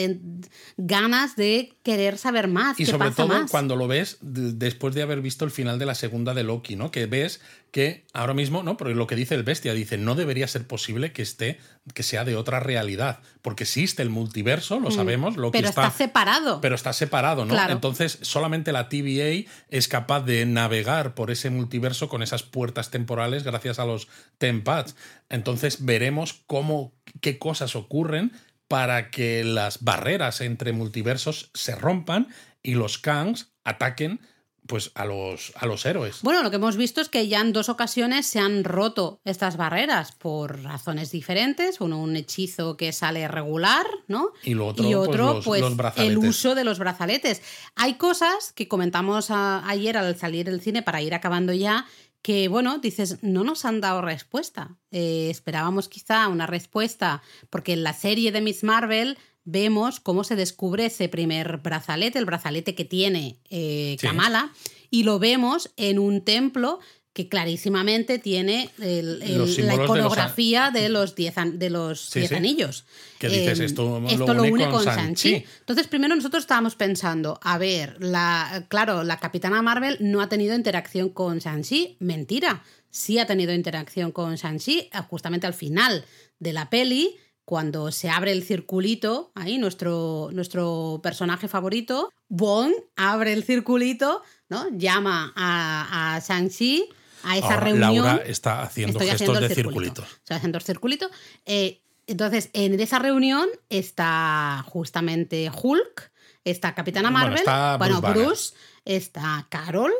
ganas 0.78 1.36
de 1.36 1.76
querer 1.82 2.16
saber 2.16 2.48
más. 2.48 2.80
Y 2.80 2.86
sobre 2.86 3.10
pasa 3.10 3.16
todo 3.16 3.28
más? 3.28 3.50
cuando 3.50 3.76
lo 3.76 3.86
ves 3.86 4.16
después 4.22 4.94
de 4.94 5.02
haber 5.02 5.20
visto 5.20 5.44
el 5.44 5.50
final 5.50 5.78
de 5.78 5.84
la 5.84 5.94
segunda 5.94 6.32
de 6.32 6.44
Loki, 6.44 6.76
¿no? 6.76 6.90
Que 6.90 7.04
ves 7.04 7.42
que 7.70 8.06
ahora 8.12 8.34
mismo, 8.34 8.62
¿no? 8.62 8.76
Pero 8.76 8.94
lo 8.94 9.06
que 9.06 9.16
dice 9.16 9.34
el 9.34 9.42
bestia, 9.42 9.74
dice, 9.74 9.98
no 9.98 10.14
debería 10.14 10.48
ser 10.48 10.66
posible 10.66 11.12
que 11.12 11.22
esté, 11.22 11.58
que 11.94 12.02
sea 12.02 12.24
de 12.24 12.36
otra 12.36 12.60
realidad. 12.60 13.20
Porque 13.42 13.64
existe 13.64 14.02
el 14.02 14.10
multiverso, 14.10 14.80
lo 14.80 14.88
Mm, 14.88 14.92
sabemos. 14.92 15.36
Loki 15.36 15.58
pero 15.58 15.68
está, 15.68 15.90
separado. 15.90 16.60
Pero 16.60 16.74
está 16.74 16.92
separado, 16.92 17.44
¿no? 17.44 17.52
Claro. 17.52 17.72
Entonces, 17.72 18.18
solamente 18.22 18.72
la 18.72 18.88
TVA 18.88 19.50
es 19.68 19.88
capaz 19.88 20.22
de 20.22 20.46
navegar 20.46 21.14
por 21.14 21.30
ese 21.30 21.50
multiverso 21.50 22.08
con 22.08 22.22
esas 22.22 22.42
puertas 22.42 22.90
temporales 22.90 23.44
gracias 23.44 23.78
a 23.78 23.84
los 23.84 24.08
Tempads. 24.38 24.96
Entonces, 25.28 25.84
veremos 25.84 26.42
cómo, 26.46 26.94
qué 27.20 27.38
cosas 27.38 27.76
ocurren 27.76 28.32
para 28.66 29.10
que 29.10 29.44
las 29.44 29.82
barreras 29.82 30.40
entre 30.40 30.72
multiversos 30.72 31.50
se 31.54 31.74
rompan 31.74 32.28
y 32.62 32.74
los 32.74 32.98
Kangs 32.98 33.50
ataquen 33.64 34.20
pues 34.68 34.92
a 34.94 35.04
los, 35.04 35.52
a 35.56 35.66
los 35.66 35.84
héroes. 35.86 36.20
Bueno, 36.22 36.42
lo 36.44 36.50
que 36.50 36.56
hemos 36.56 36.76
visto 36.76 37.00
es 37.00 37.08
que 37.08 37.26
ya 37.26 37.40
en 37.40 37.52
dos 37.52 37.68
ocasiones 37.68 38.26
se 38.26 38.38
han 38.38 38.62
roto 38.62 39.20
estas 39.24 39.56
barreras 39.56 40.12
por 40.12 40.62
razones 40.62 41.10
diferentes. 41.10 41.80
Uno, 41.80 41.98
un 42.00 42.14
hechizo 42.14 42.76
que 42.76 42.92
sale 42.92 43.26
regular, 43.26 43.86
¿no? 44.06 44.30
Y 44.44 44.54
lo 44.54 44.68
otro, 44.68 44.88
y 44.88 44.94
pues, 44.94 45.18
los- 45.18 45.44
pues, 45.44 45.60
los 45.62 45.96
el 45.96 46.18
uso 46.18 46.54
de 46.54 46.64
los 46.64 46.78
brazaletes. 46.78 47.42
Hay 47.74 47.94
cosas 47.94 48.52
que 48.52 48.68
comentamos 48.68 49.30
a- 49.30 49.68
ayer 49.68 49.96
al 49.96 50.16
salir 50.16 50.44
del 50.46 50.60
cine 50.60 50.82
para 50.82 51.02
ir 51.02 51.14
acabando 51.14 51.52
ya, 51.54 51.86
que 52.20 52.48
bueno, 52.48 52.78
dices, 52.78 53.18
no 53.22 53.44
nos 53.44 53.64
han 53.64 53.80
dado 53.80 54.02
respuesta. 54.02 54.76
Eh, 54.90 55.28
esperábamos 55.30 55.88
quizá 55.88 56.28
una 56.28 56.46
respuesta, 56.46 57.22
porque 57.48 57.72
en 57.72 57.84
la 57.84 57.94
serie 57.94 58.32
de 58.32 58.40
Miss 58.42 58.64
Marvel 58.64 59.16
vemos 59.50 59.98
cómo 60.00 60.24
se 60.24 60.36
descubre 60.36 60.86
ese 60.86 61.08
primer 61.08 61.56
brazalete, 61.58 62.18
el 62.18 62.26
brazalete 62.26 62.74
que 62.74 62.84
tiene 62.84 63.36
eh, 63.50 63.96
Sí. 63.98 64.06
Kamala, 64.06 64.52
y 64.90 65.04
lo 65.04 65.18
vemos 65.18 65.70
en 65.76 65.98
un 65.98 66.22
templo 66.22 66.80
que 67.14 67.28
clarísimamente 67.28 68.18
tiene 68.20 68.70
el- 68.78 69.22
el- 69.22 69.38
Los 69.38 69.58
la 69.58 69.74
iconografía 69.74 70.70
de 70.70 70.88
los 70.88 71.16
diez, 71.16 71.36
an- 71.38 71.58
de 71.58 71.68
los 71.70 72.00
Sí, 72.10 72.20
diez 72.20 72.28
sí. 72.30 72.34
anillos. 72.36 72.84
Que 73.18 73.28
dices, 73.28 73.58
Eh, 73.58 73.64
esto 73.64 73.98
lo 74.00 74.08
esto 74.08 74.34
lo 74.34 74.42
une 74.42 74.52
une 74.52 74.64
con 74.66 74.72
con 74.74 74.84
Shang-Chi. 74.84 75.30
Shang-Chi. 75.30 75.46
Entonces, 75.60 75.86
primero 75.88 76.14
nosotros 76.14 76.42
estábamos 76.44 76.76
pensando, 76.76 77.40
a 77.42 77.58
ver, 77.58 77.96
la, 78.04 78.66
claro, 78.68 79.02
la 79.02 79.18
Capitana 79.18 79.62
Marvel 79.62 79.96
no 80.00 80.20
ha 80.20 80.28
tenido 80.28 80.54
interacción 80.54 81.08
con 81.08 81.38
Shang-Chi. 81.38 81.96
Mentira. 81.98 82.62
Sí 82.90 83.18
ha 83.18 83.26
tenido 83.26 83.52
interacción 83.52 84.12
con 84.12 84.36
Shang-Chi 84.36 84.78
eh, 84.78 84.90
justamente 85.08 85.46
al 85.48 85.54
final 85.54 86.04
de 86.38 86.52
la 86.52 86.70
peli, 86.70 87.16
cuando 87.48 87.90
se 87.92 88.10
abre 88.10 88.32
el 88.32 88.42
circulito, 88.42 89.32
ahí 89.34 89.56
nuestro, 89.56 90.28
nuestro 90.34 91.00
personaje 91.02 91.48
favorito, 91.48 92.12
Wong, 92.28 92.72
abre 92.94 93.32
el 93.32 93.42
circulito, 93.42 94.20
¿no? 94.50 94.68
Llama 94.72 95.32
a, 95.34 96.16
a 96.16 96.18
Shang-Chi 96.18 96.90
a 97.22 97.38
esa 97.38 97.46
Ahora, 97.46 97.60
reunión. 97.60 98.04
Laura 98.04 98.22
está 98.26 98.60
haciendo 98.60 98.98
Estoy 98.98 99.08
gestos 99.08 99.28
haciendo 99.30 99.48
de 99.48 99.54
circulito. 99.54 99.94
circulito. 100.02 100.16
Estoy 100.18 100.36
haciendo 100.36 100.58
el 100.58 100.64
circulito. 100.64 101.10
Eh, 101.46 101.80
entonces, 102.06 102.50
en 102.52 102.78
esa 102.78 102.98
reunión 102.98 103.48
está 103.70 104.62
justamente 104.68 105.50
Hulk, 105.50 106.12
está 106.44 106.74
Capitana 106.74 107.08
Bueno, 107.10 107.24
Marvel, 107.28 107.38
está 107.38 107.78
Bruce 107.78 108.00
bueno. 108.02 108.14
Bruce, 108.26 108.54
está 108.84 109.46
Carol 109.48 109.92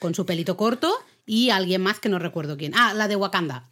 con 0.00 0.16
su 0.16 0.26
pelito 0.26 0.56
corto 0.56 0.92
y 1.24 1.50
alguien 1.50 1.80
más 1.80 2.00
que 2.00 2.08
no 2.08 2.18
recuerdo 2.18 2.56
quién. 2.56 2.72
Ah, 2.74 2.92
la 2.92 3.06
de 3.06 3.14
Wakanda. 3.14 3.70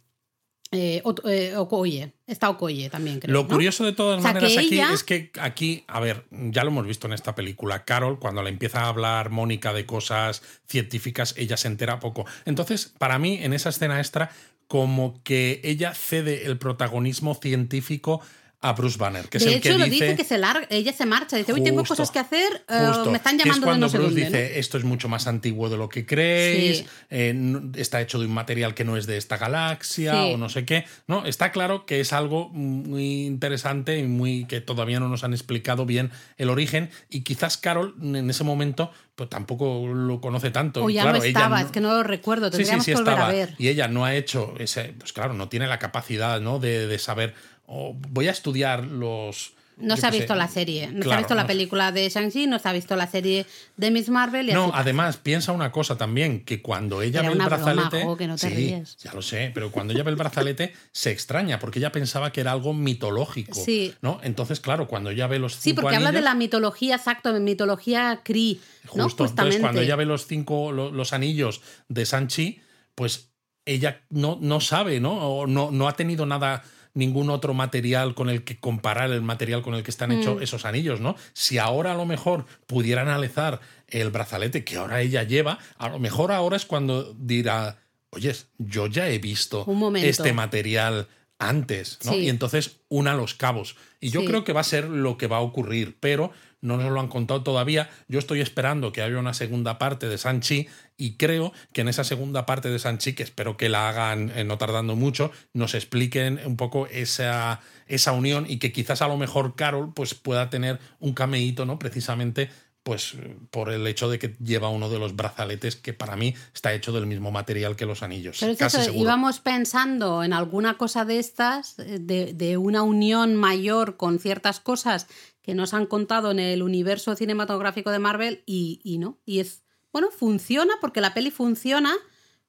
Eh, 0.71 1.01
eh, 1.25 1.53
Okoye. 1.55 2.11
Está 2.27 2.49
Okoye 2.49 2.89
también, 2.89 3.19
creo. 3.19 3.33
Lo 3.33 3.43
¿no? 3.43 3.47
curioso 3.49 3.85
de 3.85 3.93
todas 3.93 4.19
O 4.19 4.21
sea, 4.21 4.33
maneras 4.33 4.57
aquí 4.57 4.75
ella- 4.75 4.91
es 4.93 5.03
que 5.03 5.31
aquí, 5.39 5.85
a 5.87 5.99
ver, 6.01 6.25
ya 6.31 6.63
lo 6.63 6.71
hemos 6.71 6.85
visto 6.85 7.07
en 7.07 7.13
esta 7.13 7.35
película, 7.35 7.85
Carol, 7.85 8.19
cuando 8.19 8.43
le 8.43 8.49
empieza 8.49 8.81
a 8.81 8.87
hablar 8.89 9.29
Mónica 9.29 9.71
de 9.73 9.85
cosas 9.85 10.41
científicas, 10.67 11.33
ella 11.37 11.55
se 11.57 11.67
entera 11.69 11.99
poco. 11.99 12.25
Entonces, 12.45 12.93
para 12.97 13.17
mí, 13.17 13.39
en 13.41 13.53
esa 13.53 13.69
escena 13.69 13.97
extra, 13.99 14.29
como 14.67 15.21
que 15.23 15.61
ella 15.63 15.93
cede 15.93 16.45
el 16.45 16.57
protagonismo 16.57 17.35
científico 17.35 18.19
a 18.59 18.73
Bruce 18.73 18.97
Banner, 18.97 19.29
que 19.29 19.37
es 19.37 19.43
de 19.45 19.51
el 19.51 19.57
hecho, 19.57 19.69
que 19.73 19.77
lo 19.77 19.85
dice... 19.85 20.15
que 20.15 20.23
se 20.23 20.37
larga, 20.39 20.65
ella 20.71 20.91
se 20.91 21.05
marcha, 21.05 21.37
dice, 21.37 21.53
uy, 21.53 21.61
tengo 21.63 21.83
cosas 21.85 22.09
que 22.09 22.17
hacer, 22.17 22.65
eh, 22.67 22.89
me 23.11 23.17
están 23.17 23.37
que 23.37 23.43
llamando 23.43 23.51
es 23.53 23.63
cuando 23.63 23.73
de 23.73 23.79
no 23.81 23.89
sé 23.89 23.97
Bruce 23.99 24.21
dónde, 24.21 24.21
¿no? 24.31 24.37
dice 24.45 24.59
esto 24.59 24.77
es 24.79 24.83
mucho 24.83 25.07
más 25.09 25.27
antiguo 25.27 25.69
de 25.69 25.77
lo 25.77 25.89
que 25.89 26.07
creéis, 26.07 26.77
Sí. 26.79 26.85
eh, 27.11 27.59
está 27.75 28.01
hecho 28.01 28.17
de 28.19 28.25
un 28.25 28.33
material 28.33 28.73
que 28.73 28.83
no 28.83 28.97
es 28.97 29.05
de 29.05 29.17
esta 29.17 29.37
galaxia 29.37 30.11
Sí. 30.13 30.33
o 30.33 30.37
no 30.37 30.49
sé 30.49 30.65
qué. 30.65 30.85
No, 31.07 31.25
está 31.27 31.51
claro 31.51 31.85
que 31.85 31.99
es 31.99 32.13
algo 32.13 32.49
muy 32.49 33.25
interesante 33.27 33.99
y 33.99 34.03
muy 34.07 34.45
que 34.45 34.59
todavía 34.59 34.99
no 34.99 35.07
nos 35.07 35.23
han 35.23 35.33
explicado 35.33 35.85
bien 35.85 36.09
el 36.37 36.49
origen 36.49 36.89
y 37.09 37.21
quizás 37.21 37.57
Carol 37.57 37.93
en 38.01 38.27
ese 38.29 38.43
momento 38.43 38.91
pues 39.15 39.29
tampoco 39.29 39.87
lo 39.87 40.19
conoce 40.21 40.51
tanto. 40.51 40.83
O 40.83 40.89
ya 40.91 41.01
claro, 41.03 41.17
no 41.19 41.23
ella 41.23 41.39
estaba, 41.39 41.59
no- 41.59 41.65
es 41.65 41.71
que 41.71 41.79
no 41.81 41.89
lo 41.95 42.03
recuerdo, 42.03 42.51
Sí, 42.51 42.65
sí, 42.65 42.71
sí 42.79 42.85
que 42.91 42.93
volver 42.95 43.13
estaba. 43.13 43.27
a 43.29 43.31
ver. 43.31 43.55
Y 43.57 43.67
ella 43.69 43.87
no 43.87 44.05
ha 44.05 44.13
hecho 44.15 44.53
ese, 44.59 44.93
pues 44.97 45.11
claro, 45.13 45.33
no 45.33 45.49
tiene 45.49 45.65
la 45.67 45.79
capacidad, 45.79 46.39
¿no? 46.41 46.59
De, 46.59 46.85
de 46.87 46.99
saber. 46.99 47.33
O 47.67 47.93
voy 47.95 48.27
a 48.27 48.31
estudiar 48.31 48.83
los. 48.85 49.53
No 49.79 49.95
se 49.95 50.07
ha 50.07 50.11
sé. 50.11 50.17
visto 50.17 50.33
la 50.33 50.47
serie, 50.47 50.87
no 50.91 51.03
se 51.03 51.13
ha 51.13 51.17
visto 51.17 51.35
la 51.35 51.43
no- 51.43 51.47
película 51.47 51.91
de 51.91 52.09
Shang-Chi, 52.09 52.47
no 52.47 52.57
se 52.57 52.67
ha 52.67 52.73
visto 52.73 52.95
la 52.95 53.05
serie 53.05 53.45
de 53.75 53.91
Miss 53.91 54.09
Marvel 54.09 54.49
y 54.49 54.53
No, 54.53 54.69
pasa. 54.71 54.79
además, 54.81 55.17
piensa 55.17 55.51
una 55.51 55.71
cosa 55.71 55.95
también, 55.99 56.43
que 56.43 56.63
cuando 56.63 57.03
ella 57.03 57.19
Era 57.19 57.29
ve 57.29 57.35
el 57.35 57.41
una 57.41 57.45
broma, 57.47 57.73
brazalete. 57.73 58.03
Jo, 58.03 58.17
que 58.17 58.25
no 58.25 58.37
te 58.37 58.49
sí, 58.49 58.55
ríes. 58.55 58.97
ya 58.97 59.13
lo 59.13 59.21
sé, 59.21 59.51
pero 59.53 59.71
cuando 59.71 59.93
ella 59.93 60.01
ve 60.01 60.09
el 60.09 60.15
brazalete 60.15 60.73
se 60.91 61.11
extraña, 61.11 61.59
porque 61.59 61.77
ella 61.77 61.91
pensaba 61.91 62.31
que 62.31 62.41
era 62.41 62.53
algo 62.53 62.73
mitológico. 62.73 63.53
Sí. 63.53 63.93
¿no? 64.01 64.19
Entonces, 64.23 64.59
claro, 64.59 64.87
cuando 64.87 65.11
ella 65.11 65.27
ve 65.27 65.37
los 65.37 65.53
Sí, 65.53 65.59
cinco 65.69 65.81
porque 65.83 65.97
habla 65.97 66.11
de 66.11 66.21
la 66.21 66.33
mitología, 66.33 66.95
exacto, 66.95 67.31
de 67.31 67.39
mitología 67.39 68.21
Kree, 68.23 68.57
¿no? 68.95 69.03
Justo, 69.03 69.25
entonces 69.25 69.27
Justamente. 69.29 69.61
cuando 69.61 69.81
ella 69.81 69.95
ve 69.95 70.05
los 70.05 70.25
cinco, 70.25 70.71
lo- 70.71 70.89
los, 70.91 71.13
anillos 71.13 71.61
de 71.87 72.03
Sanchi, 72.07 72.61
pues 72.95 73.29
ella 73.65 74.01
no, 74.09 74.39
no 74.41 74.59
sabe, 74.59 74.99
¿no? 74.99 75.13
O 75.13 75.45
no, 75.45 75.69
no 75.69 75.87
ha 75.87 75.93
tenido 75.95 76.25
nada, 76.25 76.63
ningún 76.97 77.29
otro 77.29 77.53
material 77.53 78.15
con 78.15 78.29
el 78.29 78.43
que 78.43 78.57
comparar 78.59 79.11
el 79.11 79.21
material 79.21 79.61
con 79.61 79.75
el 79.75 79.83
que 79.83 79.91
están 79.91 80.09
Mm. 80.09 80.19
hechos 80.19 80.41
esos 80.41 80.65
anillos, 80.65 80.99
¿no? 80.99 81.15
Si 81.33 81.57
ahora 81.57 81.91
a 81.91 81.95
lo 81.95 82.05
mejor 82.05 82.45
pudieran 82.65 83.07
analizar 83.07 83.59
el 83.87 84.09
brazalete 84.09 84.63
que 84.63 84.75
ahora 84.77 85.01
ella 85.01 85.23
lleva, 85.23 85.59
a 85.77 85.89
lo 85.89 85.99
mejor 85.99 86.31
ahora 86.31 86.57
es 86.57 86.65
cuando 86.65 87.13
dirá, 87.13 87.77
oye, 88.09 88.33
yo 88.57 88.87
ya 88.87 89.07
he 89.09 89.19
visto 89.19 89.65
este 89.97 90.33
material 90.33 91.07
antes, 91.39 91.99
¿no? 92.03 92.13
Sí. 92.13 92.17
Y 92.21 92.29
entonces 92.29 92.77
una 92.89 93.13
los 93.13 93.35
cabos. 93.35 93.75
Y 93.99 94.09
yo 94.09 94.21
Sí. 94.21 94.27
creo 94.27 94.43
que 94.43 94.53
va 94.53 94.61
a 94.61 94.63
ser 94.63 94.85
lo 94.85 95.17
que 95.17 95.27
va 95.27 95.37
a 95.37 95.41
ocurrir, 95.41 95.95
pero 95.99 96.31
no 96.61 96.77
nos 96.77 96.91
lo 96.91 96.99
han 96.99 97.07
contado 97.07 97.43
todavía. 97.43 97.89
Yo 98.07 98.19
estoy 98.19 98.41
esperando 98.41 98.91
que 98.91 99.01
haya 99.01 99.17
una 99.17 99.33
segunda 99.33 99.77
parte 99.77 100.07
de 100.07 100.17
Sanchi 100.17 100.67
y 100.97 101.13
creo 101.13 101.53
que 101.73 101.81
en 101.81 101.87
esa 101.87 102.03
segunda 102.03 102.45
parte 102.45 102.69
de 102.69 102.79
Sanchi, 102.79 103.13
que 103.13 103.23
espero 103.23 103.57
que 103.57 103.69
la 103.69 103.89
hagan 103.89 104.31
eh, 104.35 104.43
no 104.43 104.57
tardando 104.57 104.95
mucho, 104.95 105.31
nos 105.53 105.75
expliquen 105.75 106.39
un 106.45 106.57
poco 106.57 106.87
esa, 106.87 107.61
esa 107.87 108.11
unión 108.11 108.45
y 108.47 108.57
que 108.57 108.71
quizás 108.71 109.01
a 109.01 109.07
lo 109.07 109.17
mejor 109.17 109.55
Carol 109.55 109.93
pues, 109.93 110.13
pueda 110.13 110.49
tener 110.49 110.79
un 110.99 111.13
cameíto, 111.13 111.65
¿no? 111.65 111.77
Precisamente 111.79 112.49
pues 112.87 113.17
por 113.51 113.69
el 113.69 113.85
hecho 113.85 114.09
de 114.09 114.17
que 114.17 114.37
lleva 114.41 114.69
uno 114.69 114.89
de 114.89 114.97
los 114.97 115.13
brazaletes 115.13 115.75
que 115.75 115.91
para 115.91 116.15
mí 116.15 116.33
está 116.53 116.73
hecho 116.73 116.93
del 116.93 117.05
mismo 117.05 117.31
material 117.31 117.75
que 117.75 117.85
los 117.85 118.01
anillos. 118.01 118.37
Pero 118.39 118.53
es 118.53 118.57
casi 118.57 118.77
eso, 118.77 118.93
íbamos 118.93 119.41
pensando 119.41 120.23
en 120.23 120.31
alguna 120.31 120.77
cosa 120.77 121.03
de 121.03 121.19
estas, 121.19 121.77
eh, 121.79 121.97
de, 121.99 122.31
de 122.33 122.55
una 122.55 122.83
unión 122.83 123.35
mayor 123.35 123.97
con 123.97 124.19
ciertas 124.19 124.61
cosas 124.61 125.07
que 125.47 125.55
nos 125.55 125.73
han 125.73 125.85
contado 125.85 126.31
en 126.31 126.39
el 126.39 126.61
universo 126.61 127.15
cinematográfico 127.15 127.89
de 127.89 127.99
Marvel 127.99 128.43
y, 128.45 128.81
y 128.83 128.97
no. 128.97 129.21
Y 129.23 129.39
es, 129.39 129.63
bueno, 129.93 130.11
funciona 130.11 130.73
porque 130.81 130.99
la 130.99 131.13
peli 131.13 131.31
funciona, 131.31 131.93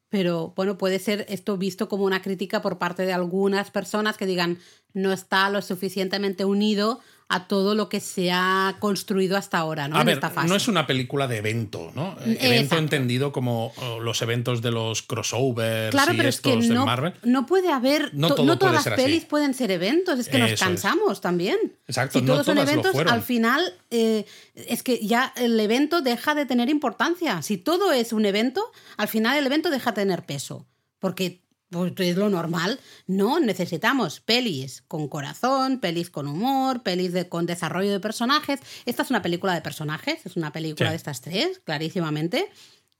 pero 0.08 0.52
bueno, 0.56 0.78
puede 0.78 0.98
ser 0.98 1.24
esto 1.28 1.56
visto 1.56 1.88
como 1.88 2.02
una 2.02 2.22
crítica 2.22 2.60
por 2.60 2.78
parte 2.78 3.06
de 3.06 3.12
algunas 3.12 3.70
personas 3.70 4.16
que 4.16 4.26
digan 4.26 4.58
no 4.94 5.12
está 5.12 5.48
lo 5.48 5.62
suficientemente 5.62 6.44
unido 6.44 6.98
a 7.30 7.46
todo 7.46 7.74
lo 7.74 7.90
que 7.90 8.00
se 8.00 8.30
ha 8.32 8.76
construido 8.78 9.36
hasta 9.36 9.58
ahora, 9.58 9.86
¿no? 9.86 9.96
A 9.96 10.00
en 10.00 10.06
ver, 10.06 10.14
esta 10.14 10.30
fase. 10.30 10.48
no 10.48 10.54
es 10.56 10.66
una 10.66 10.86
película 10.86 11.26
de 11.28 11.36
evento, 11.36 11.92
¿no? 11.94 12.12
Eh, 12.20 12.32
Exacto. 12.32 12.46
Evento 12.46 12.78
entendido 12.78 13.32
como 13.32 13.72
oh, 13.76 14.00
los 14.00 14.22
eventos 14.22 14.62
de 14.62 14.70
los 14.70 15.02
crossovers 15.02 15.90
Claro, 15.90 16.14
y 16.14 16.16
pero 16.16 16.28
es 16.30 16.40
que 16.40 16.50
estos 16.52 16.68
de 16.68 16.74
no, 16.74 16.86
Marvel. 16.86 17.12
no 17.24 17.44
puede 17.44 17.70
haber. 17.70 18.14
No 18.14 18.28
to- 18.28 18.34
todo 18.36 18.46
no 18.46 18.58
todas 18.58 18.74
las 18.76 18.86
así. 18.86 18.96
pelis 19.02 19.24
pueden 19.26 19.52
ser 19.52 19.70
eventos, 19.70 20.18
es 20.18 20.28
que 20.30 20.38
nos 20.38 20.52
es. 20.52 20.60
cansamos 20.60 21.20
también. 21.20 21.58
Exacto, 21.86 22.18
si 22.18 22.24
no 22.24 22.32
todos 22.32 22.46
son 22.46 22.54
todas 22.56 22.70
eventos, 22.70 22.96
al 23.12 23.22
final 23.22 23.74
eh, 23.90 24.24
es 24.54 24.82
que 24.82 24.98
ya 25.06 25.32
el 25.36 25.60
evento 25.60 26.00
deja 26.00 26.34
de 26.34 26.46
tener 26.46 26.70
importancia. 26.70 27.42
Si 27.42 27.58
todo 27.58 27.92
es 27.92 28.14
un 28.14 28.24
evento, 28.24 28.72
al 28.96 29.08
final 29.08 29.36
el 29.36 29.44
evento 29.46 29.68
deja 29.68 29.90
de 29.92 29.96
tener 29.96 30.24
peso. 30.24 30.66
Porque 30.98 31.42
pues, 31.70 31.92
es 31.98 32.16
lo 32.16 32.28
normal. 32.30 32.80
No, 33.06 33.40
necesitamos 33.40 34.20
pelis 34.20 34.82
con 34.88 35.08
corazón, 35.08 35.80
pelis 35.80 36.10
con 36.10 36.26
humor, 36.26 36.82
pelis 36.82 37.12
de- 37.12 37.28
con 37.28 37.46
desarrollo 37.46 37.90
de 37.90 38.00
personajes. 38.00 38.60
Esta 38.86 39.02
es 39.02 39.10
una 39.10 39.22
película 39.22 39.54
de 39.54 39.60
personajes, 39.60 40.24
es 40.24 40.36
una 40.36 40.52
película 40.52 40.88
Sí. 40.88 40.92
de 40.92 40.96
estas 40.96 41.20
tres, 41.20 41.60
clarísimamente. 41.64 42.48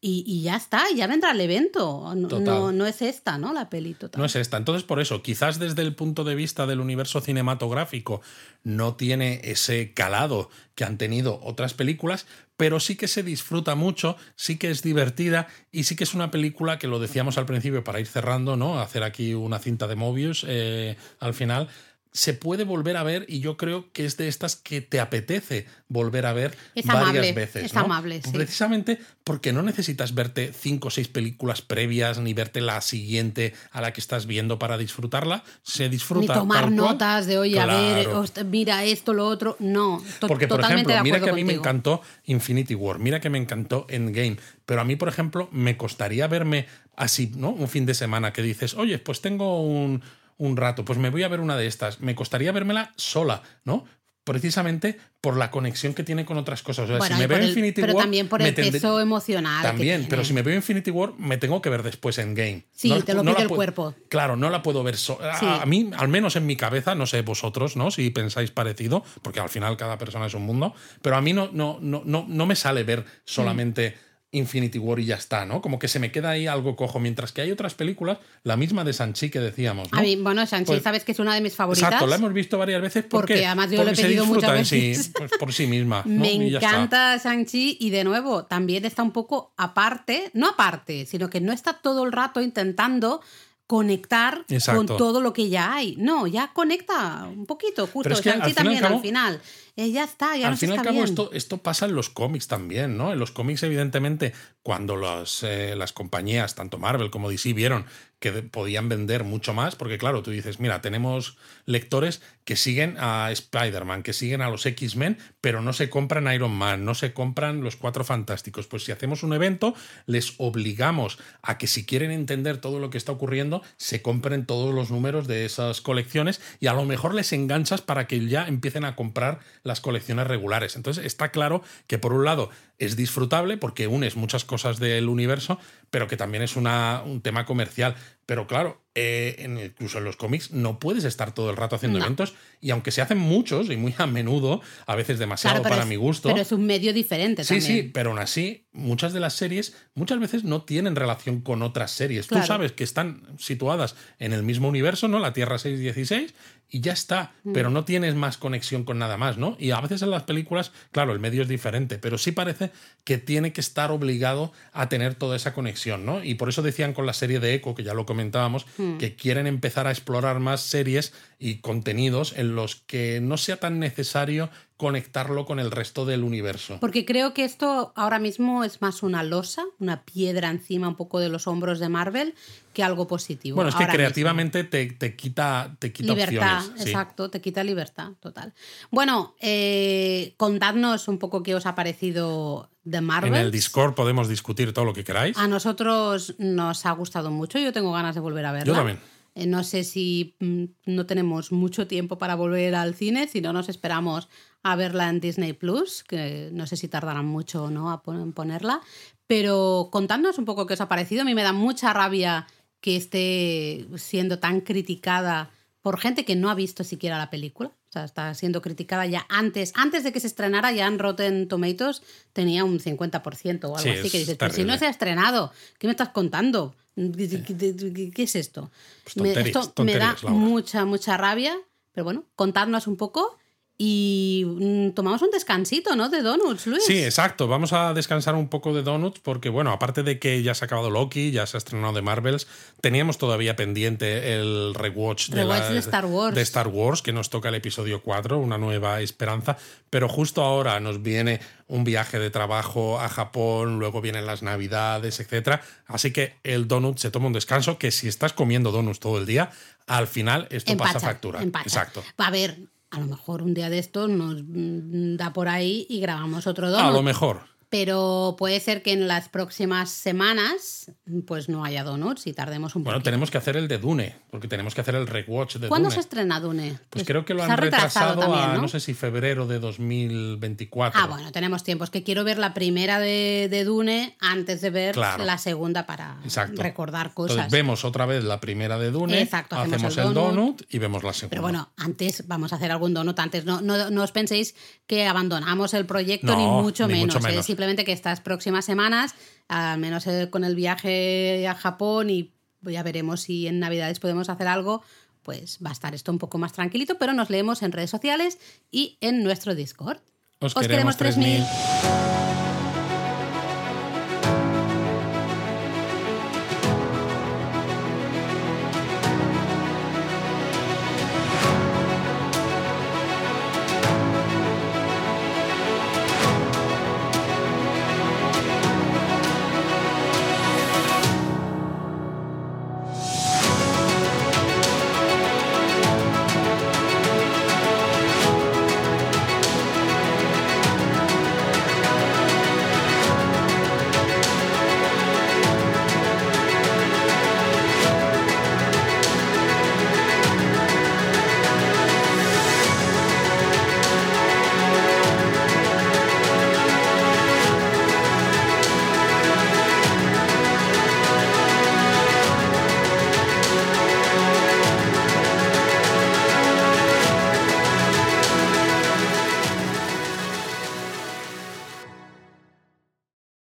y, 0.00 0.22
y 0.28 0.42
ya 0.42 0.54
está, 0.54 0.84
ya 0.94 1.08
vendrá 1.08 1.32
el 1.32 1.40
evento. 1.40 2.14
No, 2.14 2.38
no, 2.38 2.70
no 2.70 2.86
es 2.86 3.02
esta, 3.02 3.36
¿no? 3.36 3.52
La 3.52 3.68
peli 3.68 3.94
total. 3.94 4.20
No 4.20 4.26
es 4.26 4.36
esta. 4.36 4.56
Entonces, 4.56 4.84
por 4.84 5.00
eso, 5.00 5.22
quizás 5.22 5.58
desde 5.58 5.82
el 5.82 5.92
punto 5.96 6.22
de 6.22 6.36
vista 6.36 6.66
del 6.66 6.78
universo 6.78 7.20
cinematográfico 7.20 8.20
no 8.62 8.94
tiene 8.94 9.40
ese 9.42 9.92
calado 9.94 10.50
que 10.76 10.84
han 10.84 10.98
tenido 10.98 11.40
otras 11.42 11.74
películas, 11.74 12.26
pero 12.58 12.80
sí 12.80 12.96
que 12.96 13.06
se 13.06 13.22
disfruta 13.22 13.76
mucho, 13.76 14.16
sí 14.34 14.58
que 14.58 14.68
es 14.68 14.82
divertida 14.82 15.46
y 15.70 15.84
sí 15.84 15.94
que 15.94 16.02
es 16.02 16.12
una 16.12 16.32
película 16.32 16.76
que 16.76 16.88
lo 16.88 16.98
decíamos 16.98 17.38
al 17.38 17.46
principio 17.46 17.84
para 17.84 18.00
ir 18.00 18.08
cerrando, 18.08 18.56
¿no? 18.56 18.80
Hacer 18.80 19.04
aquí 19.04 19.32
una 19.32 19.60
cinta 19.60 19.86
de 19.86 19.94
Mobius 19.94 20.44
eh, 20.46 20.96
al 21.20 21.34
final. 21.34 21.68
Se 22.12 22.32
puede 22.34 22.64
volver 22.64 22.96
a 22.96 23.02
ver 23.02 23.26
y 23.28 23.40
yo 23.40 23.56
creo 23.56 23.92
que 23.92 24.04
es 24.04 24.16
de 24.16 24.28
estas 24.28 24.56
que 24.56 24.80
te 24.80 24.98
apetece 24.98 25.66
volver 25.88 26.26
a 26.26 26.32
ver 26.32 26.56
Es 26.74 26.86
varias 26.86 27.02
amable, 27.10 27.32
veces. 27.32 27.64
es 27.66 27.74
¿no? 27.74 27.80
amable, 27.82 28.22
sí. 28.22 28.30
Precisamente 28.32 28.98
porque 29.24 29.52
no 29.52 29.62
necesitas 29.62 30.14
verte 30.14 30.52
cinco 30.58 30.88
o 30.88 30.90
seis 30.90 31.06
películas 31.08 31.60
previas 31.62 32.18
ni 32.18 32.32
verte 32.34 32.60
la 32.62 32.80
siguiente 32.80 33.52
a 33.72 33.80
la 33.82 33.92
que 33.92 34.00
estás 34.00 34.26
viendo 34.26 34.58
para 34.58 34.78
disfrutarla. 34.78 35.44
Se 35.62 35.84
Ni 35.84 35.90
disfruta. 35.90 36.34
tomar 36.34 36.64
tal 36.64 36.74
cual. 36.74 36.76
notas 36.76 37.26
de, 37.26 37.38
oye, 37.38 37.60
a 37.60 37.66
ver, 37.66 38.04
Claro. 38.04 38.20
host- 38.20 38.42
mira 38.44 38.84
esto, 38.84 39.12
lo 39.12 39.26
otro. 39.26 39.56
No, 39.60 40.02
to- 40.18 40.26
Porque, 40.28 40.48
por 40.48 40.56
totalmente 40.60 40.92
ejemplo, 40.92 41.04
mira 41.04 41.20
que 41.24 41.30
a 41.30 41.34
mí 41.34 41.44
me 41.44 41.52
encantó 41.54 42.00
Infinity 42.24 42.74
War, 42.74 42.98
mira 42.98 43.20
que 43.20 43.28
me 43.30 43.38
encantó 43.38 43.86
Endgame, 43.90 44.38
pero 44.64 44.80
a 44.80 44.84
mí, 44.84 44.96
por 44.96 45.08
ejemplo, 45.08 45.48
me 45.52 45.76
costaría 45.76 46.26
verme 46.26 46.66
así, 46.96 47.30
¿no? 47.36 47.50
Un 47.50 47.68
fin 47.68 47.84
de 47.86 47.94
semana 47.94 48.32
que 48.32 48.42
dices, 48.42 48.74
oye, 48.74 48.98
pues 48.98 49.20
tengo 49.20 49.62
un, 49.62 50.02
un 50.38 50.56
rato, 50.56 50.84
pues 50.84 50.98
me 50.98 51.10
voy 51.10 51.22
a 51.24 51.28
ver 51.28 51.40
una 51.40 51.56
de 51.56 51.66
estas. 51.66 52.00
Me 52.00 52.14
costaría 52.14 52.50
vérmela 52.52 52.92
sola, 52.96 53.42
¿no? 53.64 53.84
Precisamente 54.24 54.98
por 55.22 55.38
la 55.38 55.50
conexión 55.50 55.94
que 55.94 56.04
tiene 56.04 56.26
con 56.26 56.36
otras 56.36 56.62
cosas. 56.62 56.84
O 56.84 56.86
sea, 56.88 56.98
Bueno, 56.98 57.16
si 57.16 57.20
me 57.22 57.26
veo 57.26 57.38
el- 57.38 57.48
Infinity 57.48 57.80
pero 57.80 57.94
War. 57.94 58.04
también 58.04 58.28
por 58.28 58.42
el 58.42 58.52
peso 58.54 59.00
emocional. 59.00 59.62
que 59.62 59.68
También, 59.68 60.06
pero 60.08 60.22
si 60.22 60.34
me 60.34 60.42
veo 60.42 60.54
Infinity 60.54 60.90
War, 60.90 61.14
me 61.18 61.38
tengo 61.38 61.62
que 61.62 61.70
ver 61.70 61.82
después 61.82 62.18
Endgame. 62.18 62.66
Sí, 62.70 62.88
la- 62.90 63.00
te 63.00 63.14
lo 63.14 63.22
pide 63.22 63.30
el 63.32 63.36
puedo- 63.48 63.56
cuerpo. 63.56 63.94
Claro, 64.10 64.36
no 64.36 64.50
la 64.50 64.62
puedo 64.62 64.82
ver 64.82 64.98
sola. 64.98 65.38
Sí. 65.38 65.46
A, 65.46 65.62
a 65.62 65.66
mí, 65.66 65.90
al 65.96 66.08
menos 66.08 66.36
en 66.36 66.44
mi 66.44 66.56
cabeza, 66.56 66.94
no 66.94 67.06
sé 67.06 67.22
vosotros, 67.22 67.74
¿no? 67.76 67.90
Si 67.90 68.10
pensáis 68.10 68.50
parecido, 68.50 69.02
porque 69.22 69.40
al 69.40 69.48
final 69.48 69.78
cada 69.78 69.96
persona 69.96 70.26
es 70.26 70.34
un 70.34 70.42
mundo, 70.42 70.74
pero 71.00 71.16
a 71.16 71.22
mí 71.22 71.32
no, 71.32 71.48
no, 71.52 71.78
no, 71.80 72.02
no, 72.04 72.26
no 72.28 72.46
me 72.46 72.54
sale 72.54 72.84
ver 72.84 73.06
solamente 73.24 73.96
Infinity 74.30 74.78
War 74.78 74.98
y 75.00 75.06
ya 75.06 75.14
está, 75.16 75.46
¿no? 75.46 75.62
Como 75.62 75.78
que 75.78 75.88
se 75.88 75.98
me 75.98 76.12
queda 76.12 76.30
ahí 76.30 76.46
algo 76.46 76.76
cojo, 76.76 77.00
mientras 77.00 77.32
que 77.32 77.40
hay 77.40 77.50
otras 77.50 77.74
películas, 77.74 78.18
la 78.42 78.56
misma 78.58 78.84
de 78.84 78.92
Sanchi 78.92 79.30
que 79.30 79.40
decíamos, 79.40 79.90
¿no? 79.90 79.98
A 79.98 80.02
mí, 80.02 80.16
bueno, 80.16 80.44
Shang-Chi, 80.44 80.66
Pues- 80.66 80.82
sabes 80.82 81.02
que 81.04 81.12
es 81.12 81.18
una 81.18 81.34
de 81.34 81.40
mis 81.40 81.54
favoritas. 81.54 81.88
Exacto, 81.88 82.06
la 82.06 82.16
hemos 82.16 82.32
visto 82.34 82.58
varias 82.58 82.82
veces 82.82 83.04
porque, 83.08 83.34
Porque 83.34 83.46
además 83.46 83.70
yo 83.70 83.82
lo 83.82 83.90
he 83.90 83.94
pedido 83.96 84.26
muchas 84.26 84.68
sí, 84.68 84.80
veces. 84.90 85.10
pues, 85.16 85.30
por 85.38 85.52
sí 85.52 85.66
misma. 85.66 86.02
¿no? 86.06 86.20
Me 86.22 86.32
Y 86.32 86.54
encanta 86.56 87.16
Shang-Chi 87.16 87.78
y 87.80 87.88
de 87.90 88.04
nuevo 88.04 88.44
también 88.44 88.84
está 88.84 89.02
un 89.02 89.12
poco 89.12 89.54
aparte, 89.56 90.30
no 90.34 90.48
aparte, 90.50 91.06
sino 91.06 91.30
que 91.30 91.40
no 91.40 91.52
está 91.52 91.72
todo 91.74 92.04
el 92.04 92.12
rato 92.12 92.42
intentando 92.42 93.22
conectar 93.66 94.44
Exacto. 94.48 94.86
con 94.86 94.96
todo 94.98 95.20
lo 95.20 95.32
que 95.34 95.48
ya 95.50 95.74
hay. 95.74 95.94
No, 95.98 96.26
ya 96.26 96.52
conecta 96.54 97.26
un 97.30 97.44
poquito, 97.46 97.86
justo. 97.86 98.14
Es 98.14 98.20
que 98.22 98.30
al 98.30 98.40
al 98.42 98.54
también 98.54 98.80
cabo- 98.80 98.96
al 98.96 99.02
final. 99.02 99.40
Ya 99.86 100.02
está, 100.02 100.36
ya 100.36 100.48
al 100.48 100.56
fin 100.56 100.70
y 100.70 100.72
al 100.72 100.82
cabo, 100.82 100.94
bien. 100.94 101.04
esto, 101.04 101.30
esto 101.32 101.58
pasa 101.58 101.86
en 101.86 101.94
los 101.94 102.10
cómics 102.10 102.48
también, 102.48 102.96
¿no? 102.96 103.12
En 103.12 103.18
los 103.20 103.30
cómics, 103.30 103.62
evidentemente, 103.62 104.32
cuando 104.64 104.96
las, 104.96 105.44
eh, 105.44 105.76
las 105.76 105.92
compañías, 105.92 106.56
tanto 106.56 106.78
Marvel 106.78 107.10
como 107.10 107.30
DC, 107.30 107.52
vieron 107.52 107.86
que 108.18 108.32
podían 108.32 108.88
vender 108.88 109.22
mucho 109.22 109.54
más, 109.54 109.76
porque 109.76 109.96
claro, 109.96 110.22
tú 110.22 110.32
dices, 110.32 110.58
mira, 110.58 110.80
tenemos 110.80 111.36
lectores 111.66 112.20
que 112.44 112.56
siguen 112.56 112.96
a 112.98 113.30
Spider-Man, 113.30 114.02
que 114.02 114.12
siguen 114.12 114.42
a 114.42 114.50
los 114.50 114.66
X-Men, 114.66 115.18
pero 115.40 115.62
no 115.62 115.72
se 115.72 115.88
compran 115.88 116.32
Iron 116.32 116.50
Man, 116.50 116.84
no 116.84 116.94
se 116.94 117.12
compran 117.12 117.60
los 117.60 117.76
Cuatro 117.76 118.04
Fantásticos. 118.04 118.66
Pues 118.66 118.84
si 118.84 118.92
hacemos 118.92 119.22
un 119.22 119.34
evento, 119.34 119.74
les 120.06 120.34
obligamos 120.38 121.18
a 121.42 121.58
que 121.58 121.68
si 121.68 121.86
quieren 121.86 122.10
entender 122.10 122.58
todo 122.58 122.80
lo 122.80 122.90
que 122.90 122.98
está 122.98 123.12
ocurriendo, 123.12 123.62
se 123.76 124.02
compren 124.02 124.46
todos 124.46 124.74
los 124.74 124.90
números 124.90 125.28
de 125.28 125.44
esas 125.44 125.80
colecciones 125.80 126.40
y 126.58 126.66
a 126.66 126.72
lo 126.72 126.84
mejor 126.84 127.14
les 127.14 127.32
enganchas 127.32 127.82
para 127.82 128.08
que 128.08 128.26
ya 128.26 128.48
empiecen 128.48 128.84
a 128.84 128.96
comprar 128.96 129.40
las 129.68 129.80
colecciones 129.80 130.26
regulares. 130.26 130.74
Entonces 130.74 131.04
está 131.04 131.30
claro 131.30 131.62
que 131.86 131.98
por 131.98 132.12
un 132.12 132.24
lado 132.24 132.50
es 132.78 132.96
disfrutable 132.96 133.56
porque 133.56 133.86
unes 133.86 134.16
muchas 134.16 134.44
cosas 134.44 134.78
del 134.80 135.08
universo, 135.08 135.58
pero 135.90 136.08
que 136.08 136.16
también 136.16 136.42
es 136.42 136.56
una, 136.56 137.02
un 137.04 137.20
tema 137.20 137.44
comercial. 137.46 137.94
Pero 138.26 138.46
claro, 138.46 138.82
eh, 138.94 139.36
en, 139.38 139.58
incluso 139.58 139.98
en 139.98 140.04
los 140.04 140.16
cómics 140.16 140.50
no 140.50 140.78
puedes 140.78 141.04
estar 141.04 141.32
todo 141.32 141.48
el 141.50 141.56
rato 141.56 141.76
haciendo 141.76 141.98
No. 141.98 142.04
eventos 142.04 142.34
y 142.60 142.70
aunque 142.70 142.90
se 142.90 143.00
hacen 143.00 143.16
muchos 143.18 143.70
y 143.70 143.76
muy 143.76 143.94
a 143.96 144.06
menudo, 144.06 144.60
a 144.86 144.94
veces 144.96 145.18
demasiado 145.18 145.56
Claro, 145.62 145.68
para 145.70 145.82
es- 145.84 145.88
mi 145.88 145.96
gusto. 145.96 146.28
Pero 146.28 146.42
es 146.42 146.52
un 146.52 146.66
medio 146.66 146.92
diferente 146.92 147.42
Sí, 147.44 147.54
también. 147.60 147.82
sí, 147.84 147.90
pero 147.92 148.10
aún 148.10 148.18
así, 148.18 148.66
muchas 148.72 149.12
de 149.14 149.20
las 149.20 149.34
series 149.34 149.74
muchas 149.94 150.20
veces 150.20 150.44
no 150.44 150.62
tienen 150.62 150.94
relación 150.94 151.40
con 151.40 151.62
otras 151.62 151.90
series. 151.90 152.26
Claro. 152.26 152.42
Tú 152.44 152.46
sabes 152.48 152.72
que 152.72 152.84
están 152.84 153.22
situadas 153.38 153.96
en 154.18 154.32
el 154.34 154.42
mismo 154.42 154.68
universo, 154.68 155.08
¿no? 155.08 155.18
La 155.20 155.32
Tierra 155.32 155.58
616, 155.58 156.34
y 156.70 156.80
ya 156.80 156.92
está, 156.92 157.32
Mm. 157.44 157.52
pero 157.54 157.70
no 157.70 157.84
tienes 157.84 158.14
más 158.14 158.36
conexión 158.36 158.84
con 158.84 158.98
nada 158.98 159.16
más, 159.16 159.38
¿no? 159.38 159.56
Y 159.58 159.70
a 159.70 159.80
veces 159.80 160.02
en 160.02 160.10
las 160.10 160.24
películas, 160.24 160.72
claro, 160.92 161.12
el 161.12 161.18
medio 161.18 161.42
es 161.42 161.48
diferente, 161.48 161.98
pero 161.98 162.18
sí 162.18 162.32
parece 162.32 162.70
que 163.04 163.16
tiene 163.18 163.52
que 163.54 163.60
estar 163.62 163.90
obligado 163.90 164.52
a 164.72 164.88
tener 164.90 165.14
toda 165.14 165.34
esa 165.36 165.54
conexión, 165.54 166.04
¿no? 166.04 166.22
Y 166.22 166.34
por 166.34 166.48
eso 166.50 166.60
decían 166.62 166.92
con 166.92 167.06
la 167.06 167.14
serie 167.14 167.40
de 167.40 167.54
Echo, 167.54 167.74
que 167.74 167.84
ya 167.84 167.94
lo 167.94 168.04
comentábamos, 168.04 168.66
Mm. 168.76 168.98
que 168.98 169.14
quieren 169.16 169.46
empezar 169.46 169.86
a 169.86 169.90
explorar 169.90 170.40
más 170.40 170.60
series 170.60 171.14
y 171.38 171.60
contenidos 171.60 172.34
en 172.36 172.54
los 172.54 172.76
que 172.76 173.20
no 173.22 173.38
sea 173.38 173.56
tan 173.56 173.78
necesario 173.78 174.50
conectarlo 174.78 175.44
con 175.44 175.58
el 175.58 175.72
resto 175.72 176.06
del 176.06 176.22
universo. 176.22 176.78
Porque 176.80 177.04
creo 177.04 177.34
que 177.34 177.44
esto 177.44 177.92
ahora 177.96 178.20
mismo 178.20 178.62
es 178.62 178.80
más 178.80 179.02
una 179.02 179.24
losa, 179.24 179.64
una 179.80 180.04
piedra 180.04 180.50
encima 180.50 180.86
un 180.86 180.94
poco 180.94 181.18
de 181.18 181.28
los 181.28 181.48
hombros 181.48 181.80
de 181.80 181.88
Marvel, 181.88 182.36
que 182.72 182.84
algo 182.84 183.08
positivo. 183.08 183.56
Bueno, 183.56 183.70
es 183.70 183.74
que 183.74 183.88
creativamente 183.88 184.62
te, 184.62 184.86
te 184.86 185.16
quita, 185.16 185.74
te 185.80 185.92
quita 185.92 186.14
libertad, 186.14 186.58
opciones. 186.58 186.82
sí. 186.82 186.90
exacto, 186.90 187.28
te 187.28 187.40
quita 187.40 187.64
libertad, 187.64 188.12
total. 188.20 188.54
Bueno, 188.92 189.34
eh, 189.40 190.34
contadnos 190.36 191.08
un 191.08 191.18
poco 191.18 191.42
qué 191.42 191.56
os 191.56 191.66
ha 191.66 191.74
parecido 191.74 192.70
de 192.84 193.00
Marvel. 193.00 193.34
En 193.34 193.40
el 193.40 193.50
Discord 193.50 193.94
podemos 193.94 194.28
discutir 194.28 194.72
todo 194.72 194.84
lo 194.84 194.94
que 194.94 195.02
queráis. 195.02 195.36
A 195.36 195.48
nosotros 195.48 196.36
nos 196.38 196.86
ha 196.86 196.92
gustado 196.92 197.32
mucho, 197.32 197.58
yo 197.58 197.72
tengo 197.72 197.90
ganas 197.90 198.14
de 198.14 198.20
volver 198.20 198.46
a 198.46 198.52
verla. 198.52 198.72
Yo 198.72 198.74
también. 198.74 199.00
Eh, 199.38 199.46
No 199.46 199.62
sé 199.62 199.84
si 199.84 200.36
mm, 200.40 200.64
no 200.86 201.06
tenemos 201.06 201.52
mucho 201.52 201.86
tiempo 201.86 202.18
para 202.18 202.34
volver 202.34 202.74
al 202.74 202.94
cine, 202.94 203.28
si 203.28 203.40
no 203.40 203.52
nos 203.52 203.68
esperamos 203.68 204.28
a 204.62 204.74
verla 204.76 205.08
en 205.08 205.20
Disney 205.20 205.52
Plus, 205.52 206.02
que 206.02 206.50
no 206.52 206.66
sé 206.66 206.76
si 206.76 206.88
tardarán 206.88 207.26
mucho 207.26 207.64
o 207.64 207.70
no 207.70 208.02
en 208.06 208.32
ponerla. 208.32 208.80
Pero 209.26 209.88
contadnos 209.92 210.38
un 210.38 210.44
poco 210.44 210.66
qué 210.66 210.74
os 210.74 210.80
ha 210.80 210.88
parecido. 210.88 211.22
A 211.22 211.24
mí 211.24 211.34
me 211.34 211.44
da 211.44 211.52
mucha 211.52 211.92
rabia 211.92 212.46
que 212.80 212.96
esté 212.96 213.86
siendo 213.96 214.38
tan 214.38 214.60
criticada 214.60 215.50
por 215.82 216.00
gente 216.00 216.24
que 216.24 216.36
no 216.36 216.50
ha 216.50 216.54
visto 216.54 216.82
siquiera 216.84 217.18
la 217.18 217.30
película. 217.30 217.72
O 217.88 217.92
sea, 217.92 218.04
está 218.04 218.34
siendo 218.34 218.60
criticada 218.60 219.06
ya 219.06 219.24
antes, 219.30 219.72
antes 219.74 220.04
de 220.04 220.12
que 220.12 220.20
se 220.20 220.26
estrenara, 220.26 220.72
ya 220.72 220.86
en 220.86 220.98
Rotten 220.98 221.48
Tomatoes 221.48 222.02
tenía 222.34 222.62
un 222.64 222.80
50% 222.80 223.64
o 223.64 223.76
algo 223.76 223.78
Sí, 223.78 223.88
así, 223.88 224.00
que 224.10 224.18
es 224.18 224.22
dices, 224.24 224.36
pero 224.38 224.52
si 224.52 224.64
no 224.64 224.76
se 224.76 224.86
ha 224.86 224.90
estrenado, 224.90 225.52
¿qué 225.78 225.86
me 225.86 225.92
estás 225.92 226.10
contando? 226.10 226.74
¿Qué, 226.94 227.42
qué- 227.42 227.54
qué- 227.56 228.10
qué 228.14 228.22
es 228.24 228.36
esto? 228.36 228.70
Pues 229.04 229.16
Me- 229.16 229.32
tonterías, 229.32 229.66
esto 229.68 229.84
me 229.84 229.94
da 229.94 230.16
Laura. 230.22 230.30
mucha, 230.30 230.84
mucha 230.84 231.16
rabia, 231.16 231.56
pero 231.92 232.04
bueno, 232.04 232.24
contadnos 232.36 232.86
un 232.88 232.96
poco 232.96 233.38
y 233.80 234.44
mm, 234.44 234.90
tomamos 234.90 235.22
un 235.22 235.30
descansito, 235.30 235.94
¿no? 235.94 236.08
De 236.08 236.20
donuts, 236.20 236.66
Luis. 236.66 236.84
Sí, 236.84 237.02
exacto. 237.04 237.46
Vamos 237.46 237.72
a 237.72 237.94
descansar 237.94 238.34
un 238.34 238.48
poco 238.48 238.74
de 238.74 238.82
Donuts 238.82 239.20
porque, 239.20 239.48
bueno, 239.50 239.70
aparte 239.70 240.02
de 240.02 240.18
que 240.18 240.42
ya 240.42 240.52
se 240.54 240.64
ha 240.64 240.66
acabado 240.66 240.90
Loki, 240.90 241.30
ya 241.30 241.46
se 241.46 241.56
ha 241.56 241.58
estrenado 241.58 241.92
de 241.92 242.02
Marvels, 242.02 242.48
teníamos 242.80 243.18
todavía 243.18 243.54
pendiente 243.54 244.34
el 244.34 244.74
rewatch, 244.74 245.28
de, 245.28 245.42
Rewatch 245.42 245.60
la- 245.62 245.70
de 245.70 245.78
Star 245.78 246.06
Wars. 246.06 246.34
de 246.34 246.42
Star 246.42 246.66
Wars, 246.66 247.02
que 247.02 247.12
nos 247.12 247.30
toca 247.30 247.50
el 247.50 247.54
episodio 247.54 248.02
4, 248.02 248.36
Una 248.38 248.58
nueva 248.58 249.00
esperanza. 249.00 249.56
Pero 249.90 250.08
justo 250.08 250.42
ahora 250.42 250.80
nos 250.80 251.00
viene 251.02 251.38
un 251.68 251.84
viaje 251.84 252.18
de 252.18 252.30
trabajo 252.30 252.98
a 253.00 253.08
Japón, 253.08 253.78
luego 253.78 254.00
vienen 254.00 254.26
las 254.26 254.42
navidades, 254.42 255.20
etcétera. 255.20 255.62
Así 255.86 256.12
que 256.12 256.34
el 256.42 256.66
donut 256.66 256.98
se 256.98 257.12
toma 257.12 257.28
un 257.28 257.32
descanso 257.32 257.78
que 257.78 257.92
si 257.92 258.08
estás 258.08 258.32
comiendo 258.32 258.72
donuts 258.72 258.98
todo 258.98 259.18
el 259.18 259.26
día, 259.26 259.50
al 259.86 260.08
final 260.08 260.48
esto 260.50 260.72
Empacha, 260.72 260.94
pasa 260.94 261.06
factura. 261.06 261.40
empacha. 261.42 261.64
Exacto. 261.66 262.02
Va 262.20 262.26
a 262.26 262.30
ver, 262.30 262.58
a 262.90 263.00
lo 263.00 263.06
mejor 263.06 263.42
un 263.42 263.54
día 263.54 263.68
de 263.70 263.78
estos 263.78 264.08
nos 264.08 264.42
mm, 264.44 265.16
da 265.16 265.32
por 265.32 265.48
ahí 265.48 265.86
y 265.88 266.00
grabamos 266.00 266.46
otro 266.46 266.66
A 266.68 266.70
donut. 266.70 266.92
lo 266.92 267.02
mejor. 267.02 267.42
Pero 267.70 268.34
puede 268.38 268.60
ser 268.60 268.82
que 268.82 268.92
en 268.92 269.08
las 269.08 269.28
próximas 269.28 269.90
semanas 269.90 270.90
pues 271.26 271.48
no 271.50 271.64
haya 271.64 271.84
donuts 271.84 272.26
y 272.26 272.32
tardemos 272.32 272.74
un 272.76 272.84
Bueno, 272.84 272.98
poco. 272.98 273.04
tenemos 273.04 273.30
que 273.30 273.36
hacer 273.38 273.56
el 273.58 273.68
de 273.68 273.76
Dune, 273.78 274.16
porque 274.30 274.48
tenemos 274.48 274.74
que 274.74 274.80
hacer 274.80 274.94
el 274.94 275.06
rewatch 275.06 275.56
de 275.56 275.68
¿Cuándo 275.68 275.88
Dune. 275.88 275.94
se 275.94 276.00
estrena 276.00 276.40
Dune? 276.40 276.78
Pues 276.88 277.04
creo 277.04 277.24
que 277.26 277.34
lo 277.34 277.42
han 277.44 277.56
retrasado, 277.58 278.20
también, 278.20 278.42
a 278.44 278.54
¿no? 278.54 278.62
no 278.62 278.68
sé 278.68 278.80
si 278.80 278.94
febrero 278.94 279.46
de 279.46 279.58
2024. 279.58 280.98
Ah, 281.00 281.06
bueno, 281.06 281.30
tenemos 281.32 281.62
tiempo. 281.62 281.84
Es 281.84 281.90
que 281.90 282.02
quiero 282.02 282.24
ver 282.24 282.38
la 282.38 282.54
primera 282.54 282.98
de, 283.00 283.48
de 283.50 283.64
Dune 283.64 284.16
antes 284.20 284.60
de 284.60 284.70
ver 284.70 284.94
Claro. 284.94 285.24
la 285.24 285.38
segunda 285.38 285.86
para 285.86 286.18
Exacto. 286.24 286.62
recordar 286.62 287.12
cosas. 287.14 287.36
Entonces 287.36 287.52
vemos 287.52 287.84
otra 287.84 288.06
vez 288.06 288.24
la 288.24 288.40
primera 288.40 288.78
de 288.78 288.90
Dune, 288.90 289.20
Exacto, 289.20 289.56
hacemos 289.56 289.74
hacemos 289.76 289.98
el 289.98 290.06
el 290.08 290.14
donut. 290.14 290.34
donut 290.34 290.62
y 290.70 290.78
vemos 290.78 291.02
la 291.04 291.12
segunda. 291.12 291.30
Pero 291.30 291.42
bueno, 291.42 291.70
antes 291.76 292.26
vamos 292.26 292.52
a 292.52 292.56
hacer 292.56 292.70
algún 292.70 292.94
donut 292.94 293.18
antes. 293.18 293.44
No, 293.44 293.60
no, 293.60 293.90
no 293.90 294.02
os 294.02 294.12
penséis 294.12 294.54
que 294.86 295.06
abandonamos 295.06 295.74
el 295.74 295.86
proyecto, 295.86 296.28
No, 296.28 296.36
ni 296.38 296.46
mucho 296.62 296.86
ni 296.86 296.94
menos. 296.94 297.16
mucho 297.16 297.18
¿eh? 297.28 297.32
Simplemente 297.58 297.84
que 297.84 297.90
estas 297.90 298.20
próximas 298.20 298.64
semanas, 298.64 299.16
al 299.48 299.80
menos 299.80 300.06
eh, 300.06 300.28
con 300.30 300.44
el 300.44 300.54
viaje 300.54 301.48
a 301.48 301.56
Japón 301.56 302.08
y 302.08 302.32
ya 302.62 302.84
veremos 302.84 303.22
si 303.22 303.48
en 303.48 303.58
Navidades 303.58 303.98
podemos 303.98 304.28
hacer 304.28 304.46
algo, 304.46 304.84
pues 305.24 305.58
va 305.64 305.70
a 305.70 305.72
estar 305.72 305.92
esto 305.92 306.12
un 306.12 306.18
poco 306.18 306.38
más 306.38 306.52
tranquilito, 306.52 306.98
pero 306.98 307.14
nos 307.14 307.30
leemos 307.30 307.64
en 307.64 307.72
redes 307.72 307.90
sociales 307.90 308.38
y 308.70 308.96
en 309.00 309.24
nuestro 309.24 309.56
Discord. 309.56 309.98
Os, 310.38 310.54
queremos 310.54 310.96
3000. 310.98 311.42